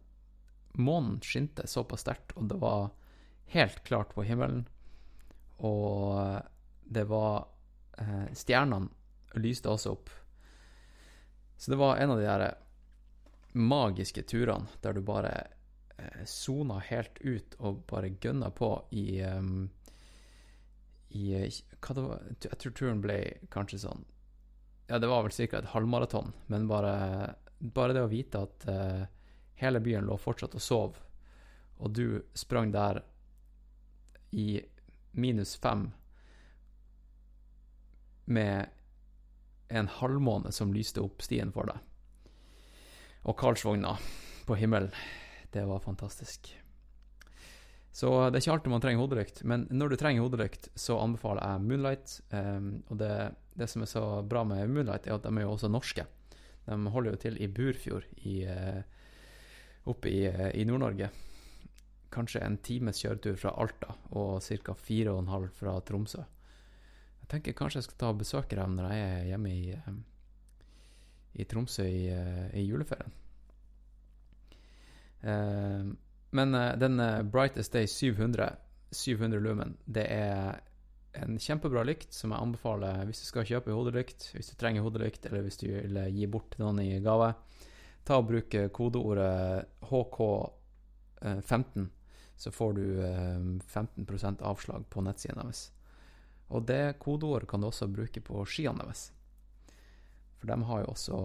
månen 0.83 1.21
skinte 1.23 1.67
såpass 1.69 2.03
sterkt, 2.03 2.35
og 2.35 2.49
det 2.51 2.59
var 2.59 2.89
helt 3.55 3.83
klart 3.87 4.11
på 4.15 4.25
himmelen. 4.27 4.65
Og 5.63 6.41
det 6.91 7.05
var 7.07 7.45
uh, 8.01 8.27
Stjernene 8.35 8.91
lyste 9.39 9.71
også 9.71 9.95
opp. 9.95 10.11
Så 11.55 11.71
det 11.71 11.79
var 11.79 12.01
en 12.01 12.11
av 12.11 12.19
de 12.19 12.27
der 12.27 12.45
magiske 13.53 14.23
turene 14.27 14.67
der 14.81 14.95
du 14.95 15.01
bare 15.05 15.31
eh, 15.31 15.57
sona 16.25 16.79
helt 16.87 17.19
ut 17.21 17.55
og 17.59 17.83
bare 17.89 18.13
gønna 18.21 18.49
på 18.55 18.71
i 18.97 19.21
um, 19.25 19.69
i 21.11 21.33
hva 21.81 21.95
det 21.95 22.01
var, 22.05 22.19
Jeg 22.39 22.57
tror 22.59 22.75
turen 22.77 23.01
ble 23.03 23.17
kanskje 23.51 23.81
sånn 23.83 24.03
Ja, 24.87 24.99
det 24.99 25.09
var 25.11 25.25
vel 25.25 25.33
ca. 25.35 25.59
et 25.59 25.71
halvmaraton, 25.73 26.33
men 26.47 26.67
bare, 26.67 27.35
bare 27.59 27.95
det 27.95 28.03
å 28.05 28.11
vite 28.11 28.43
at 28.43 28.67
uh, 28.67 29.03
hele 29.61 29.79
byen 29.79 30.07
lå 30.07 30.17
fortsatt 30.19 30.55
og 30.57 30.63
sov, 30.63 30.99
og 31.77 31.93
du 31.95 32.21
sprang 32.33 32.71
der 32.73 33.01
i 34.31 34.61
minus 35.11 35.55
fem 35.55 35.89
med 38.25 38.67
en 39.71 39.87
halvmåne 39.87 40.51
som 40.51 40.73
lyste 40.73 41.03
opp 41.03 41.23
stien 41.23 41.51
for 41.55 41.71
deg, 41.71 41.79
og 43.23 43.37
Karlsvogna 43.39 43.95
på 44.47 44.59
himmelen. 44.59 44.91
Det 45.51 45.65
var 45.67 45.83
fantastisk. 45.83 46.53
Så 47.91 48.07
det 48.31 48.39
er 48.39 48.43
ikke 48.45 48.53
alltid 48.55 48.71
man 48.71 48.83
trenger 48.83 49.03
hodelykt, 49.03 49.41
men 49.43 49.65
når 49.67 49.91
du 49.91 49.97
trenger 49.99 50.23
hodelykt, 50.23 50.69
så 50.79 50.95
anbefaler 51.03 51.43
jeg 51.43 51.63
Moonlight. 51.67 52.13
Um, 52.31 52.69
og 52.87 53.01
det, 53.01 53.11
det 53.59 53.67
som 53.67 53.83
er 53.83 53.91
så 53.91 54.03
bra 54.23 54.45
med 54.47 54.71
Moonlight, 54.71 55.09
er 55.09 55.17
at 55.17 55.25
de 55.25 55.33
er 55.33 55.43
jo 55.43 55.51
også 55.57 55.71
norske. 55.71 56.05
De 56.69 56.77
holder 56.93 57.17
jo 57.17 57.21
til 57.25 57.41
i 57.43 57.49
Burfjord 57.51 58.07
i, 58.23 58.37
uh, 58.47 58.79
oppe 59.91 60.13
i, 60.13 60.23
uh, 60.31 60.47
i 60.55 60.63
Nord-Norge. 60.69 61.11
Kanskje 62.15 62.45
en 62.45 62.59
times 62.63 63.03
kjøretur 63.03 63.35
fra 63.39 63.55
Alta 63.59 63.95
og 64.15 64.39
ca. 64.43 64.75
fire 64.79 65.11
og 65.11 65.25
en 65.25 65.33
halv 65.33 65.51
fra 65.59 65.75
Tromsø. 65.83 66.23
Jeg 67.21 67.31
tenker 67.31 67.59
kanskje 67.59 67.81
jeg 67.81 67.89
skal 67.89 67.99
ta 67.99 68.13
og 68.13 68.23
besøke 68.23 68.55
dem 68.59 68.79
når 68.79 68.91
jeg 68.91 69.09
er 69.09 69.31
hjemme 69.33 69.51
i, 69.51 69.75
um, 69.87 69.99
i 71.35 71.43
Tromsø 71.43 71.83
i, 71.91 72.07
i 72.55 72.63
juleferien. 72.69 73.19
Um, 75.21 75.97
men 76.31 76.55
eh, 76.55 76.77
den 76.77 76.99
eh, 76.99 77.23
Brightest 77.23 77.73
Day 77.73 77.87
700, 77.87 78.55
700 78.91 79.39
Lumen, 79.39 79.77
det 79.85 80.05
er 80.13 80.61
en 81.11 81.35
kjempebra 81.39 81.83
lykt 81.83 82.13
som 82.15 82.31
jeg 82.31 82.39
anbefaler 82.39 83.03
hvis 83.07 83.19
du 83.19 83.27
skal 83.27 83.47
kjøpe 83.47 83.75
hodelykt, 83.75 84.29
hvis 84.31 84.53
du 84.53 84.55
trenger 84.59 84.85
hodelykt, 84.85 85.25
eller 85.27 85.43
hvis 85.43 85.59
du 85.59 85.67
vil 85.67 85.97
eh, 85.99 86.13
gi 86.15 86.29
bort 86.31 86.55
noen 86.61 86.79
i 86.83 87.01
gave. 87.03 87.33
Ta 88.07 88.17
og 88.17 88.29
Bruk 88.31 88.55
kodeordet 88.73 89.67
HK15, 89.85 91.83
så 92.41 92.49
får 92.55 92.71
du 92.73 92.85
15% 93.69 94.41
avslag 94.41 94.87
på 94.89 95.03
nettsiden 95.05 95.37
deres. 95.37 95.67
Og 96.49 96.65
det 96.65 96.97
kodeordet 97.03 97.49
kan 97.51 97.61
du 97.61 97.67
også 97.67 97.91
bruke 97.91 98.23
på 98.25 98.41
skiene 98.49 98.81
deres. 98.81 99.11
For 100.39 100.49
de 100.49 100.57
har 100.65 100.81
jo 100.81 100.89
også 100.95 101.19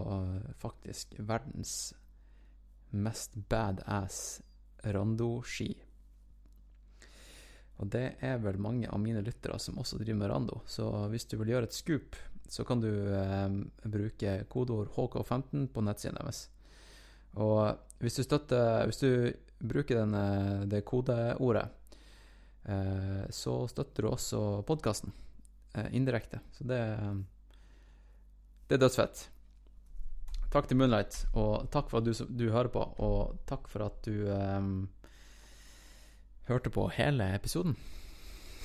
faktisk 0.60 1.16
verdens 1.16 1.94
mest 2.90 3.36
badass 3.50 4.40
rando-ski. 4.82 5.70
Og 7.76 7.90
det 7.92 8.06
er 8.24 8.38
vel 8.40 8.58
mange 8.62 8.88
av 8.88 9.00
mine 9.02 9.20
lyttere 9.24 9.58
som 9.60 9.78
også 9.80 9.98
driver 10.00 10.20
med 10.22 10.30
rando, 10.32 10.60
så 10.66 10.88
hvis 11.12 11.28
du 11.28 11.36
vil 11.40 11.52
gjøre 11.52 11.68
et 11.68 11.76
scoop, 11.76 12.16
så 12.48 12.64
kan 12.64 12.80
du 12.80 12.88
eh, 12.88 13.56
bruke 13.90 14.36
kodeord 14.48 14.92
HK15 14.94 15.66
på 15.74 15.82
nettsiden 15.84 16.16
deres. 16.20 16.46
Og 17.36 17.76
hvis 18.00 18.16
du 18.16 18.22
støtter 18.22 18.86
Hvis 18.86 19.02
du 19.02 19.32
bruker 19.58 19.96
den, 19.96 20.14
eh, 20.14 20.66
det 20.68 20.84
kodeordet, 20.84 21.68
eh, 22.64 23.24
så 23.30 23.68
støtter 23.68 24.02
du 24.02 24.08
også 24.08 24.62
podkasten 24.62 25.12
eh, 25.74 25.94
indirekte. 25.96 26.40
Så 26.52 26.64
det, 26.64 26.80
det 28.68 28.76
er 28.76 28.82
dødsfett. 28.84 29.28
Takk 30.52 30.68
til 30.70 30.78
Moonlight, 30.78 31.24
og 31.34 31.66
takk 31.74 31.90
for 31.90 32.00
at 32.00 32.06
du, 32.06 32.12
du 32.38 32.46
hører 32.54 32.70
på, 32.72 32.82
og 33.02 33.38
takk 33.50 33.66
for 33.68 33.86
at 33.88 33.98
du 34.06 34.28
um, 34.30 34.88
hørte 36.46 36.70
på 36.70 36.86
hele 36.94 37.26
episoden. 37.34 37.74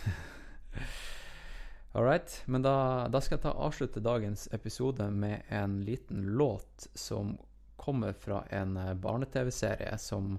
All 1.94 2.06
right, 2.06 2.44
men 2.45 2.64
da, 2.64 3.08
da 3.12 3.20
skal 3.20 3.40
jeg 3.40 3.45
ta 3.48 3.56
avslutte 3.58 4.03
dagens 4.03 4.45
episode 4.56 5.10
med 5.12 5.41
en 5.49 5.82
liten 5.84 6.22
låt 6.38 6.88
som 6.94 7.34
kommer 7.82 8.14
fra 8.14 8.44
en 8.53 8.78
eh, 8.78 8.94
barne-TV-serie 8.94 9.98
som 9.99 10.36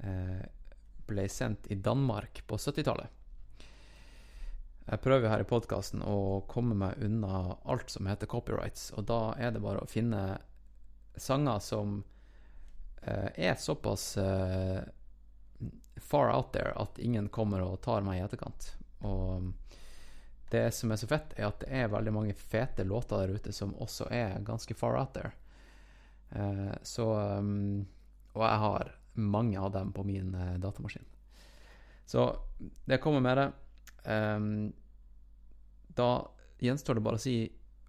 eh, 0.00 0.40
ble 1.06 1.28
sendt 1.28 1.68
i 1.70 1.76
Danmark 1.78 2.40
på 2.48 2.56
70-tallet. 2.56 3.12
Jeg 4.86 5.02
prøver 5.02 5.32
her 5.32 5.42
i 5.42 5.48
podkasten 5.48 6.02
å 6.06 6.44
komme 6.46 6.76
meg 6.78 7.00
unna 7.02 7.56
alt 7.66 7.90
som 7.90 8.06
heter 8.06 8.30
copyrights, 8.30 8.92
og 8.94 9.08
da 9.10 9.34
er 9.34 9.50
det 9.54 9.62
bare 9.64 9.82
å 9.82 9.90
finne 9.90 10.38
sanger 11.18 11.58
som 11.64 11.96
eh, 13.02 13.32
er 13.48 13.58
såpass 13.58 14.12
eh, 14.22 14.84
far 15.96 16.30
out 16.30 16.52
there 16.54 16.70
at 16.78 17.00
ingen 17.02 17.28
kommer 17.28 17.64
og 17.64 17.80
tar 17.82 18.06
meg 18.06 18.20
i 18.20 18.24
etterkant. 18.28 18.68
Og 19.02 19.50
det 20.54 20.70
som 20.70 20.92
er 20.92 21.02
så 21.02 21.10
fett, 21.10 21.34
er 21.34 21.48
at 21.48 21.64
det 21.64 21.72
er 21.74 21.90
veldig 21.90 22.14
mange 22.14 22.38
fete 22.38 22.86
låter 22.86 23.24
der 23.24 23.40
ute 23.40 23.52
som 23.52 23.74
også 23.82 24.06
er 24.14 24.38
ganske 24.46 24.78
far 24.78 24.94
out 25.00 25.16
there. 25.18 25.34
Eh, 26.30 26.74
så 26.82 27.10
um, 27.38 27.86
Og 28.34 28.42
jeg 28.42 28.62
har 28.62 28.94
mange 29.14 29.58
av 29.58 29.72
dem 29.72 29.92
på 29.92 30.04
min 30.06 30.34
eh, 30.34 30.58
datamaskin. 30.62 31.04
Så 32.06 32.36
det 32.84 33.00
kommer 33.02 33.20
med 33.20 33.38
det. 33.38 33.52
Ehm, 34.06 34.72
da 35.96 36.10
gjenstår 36.62 36.98
det 36.98 37.04
bare 37.06 37.18
å 37.18 37.22
si 37.26 37.36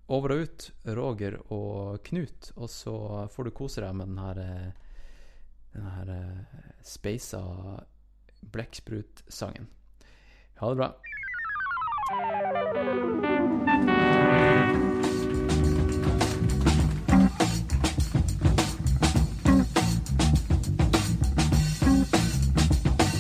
over 0.08 0.34
og 0.34 0.44
ut, 0.48 0.68
Roger 0.98 1.40
og 1.54 2.04
Knut, 2.08 2.52
og 2.56 2.70
så 2.72 2.98
får 3.32 3.48
du 3.48 3.56
kose 3.56 3.84
deg 3.84 3.96
med 3.96 4.08
den 4.14 4.22
her 4.24 4.44
eh, 4.44 4.84
den 5.78 5.86
her 5.86 6.10
eh, 6.10 6.62
speisa 6.82 7.42
blekksprutsangen. 8.42 9.68
Ha 10.56 10.70
det 10.70 10.76
bra. 10.76 10.94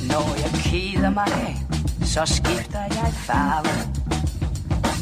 Når 0.07 0.35
jeg 0.41 0.51
keder 0.63 1.09
mig, 1.09 1.66
så 2.17 2.25
skifter 2.25 2.81
jeg 2.81 3.13
farve. 3.13 3.91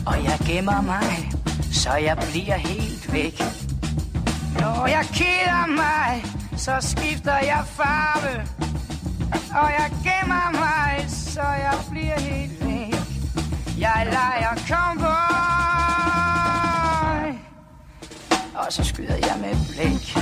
Og 0.05 0.23
jeg 0.23 0.39
gemmer 0.47 0.81
mig, 0.81 1.31
så 1.71 1.93
jeg 1.93 2.17
bliver 2.17 2.57
helt 2.57 3.13
væk. 3.13 3.39
Når 4.59 4.87
jeg 4.87 5.05
keder 5.13 5.65
mig, 5.67 6.25
så 6.57 6.77
skifter 6.79 7.37
jeg 7.37 7.63
farve. 7.67 8.47
Og 9.61 9.71
jeg 9.79 9.91
gemmer 10.03 10.51
mig, 10.51 11.05
så 11.09 11.41
jeg 11.41 11.77
bliver 11.91 12.19
helt 12.19 12.65
væk. 12.65 12.95
Jeg. 13.79 13.95
Og 18.55 18.73
så 18.73 18.83
skyder 18.83 19.15
jeg 19.15 19.37
med 19.41 19.55
blik. 19.69 20.17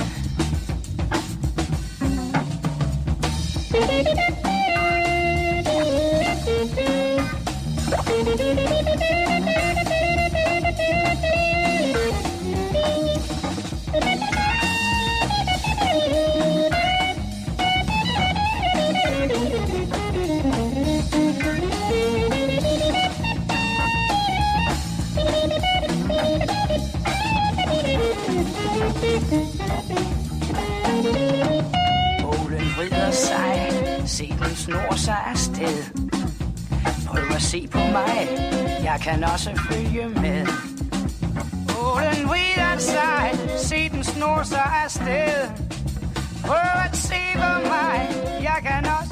Se 37.54 37.68
på 37.68 37.78
mig, 37.78 38.28
jeg 38.84 38.98
kan 39.02 39.24
også 39.24 39.50
følge 39.70 40.08
med. 40.08 40.46
Bålen 41.68 42.20
wait 42.30 42.60
outside. 42.72 43.58
se 43.58 43.88
den 43.88 44.04
snor 44.04 44.42
sig 44.42 44.66
afsted. 44.84 45.34
Prøv 46.46 46.70
at 46.86 46.96
se 46.96 47.22
på 47.34 47.52
mig, 47.72 47.98
jeg 48.42 48.58
kan 48.66 48.84
også 48.98 49.03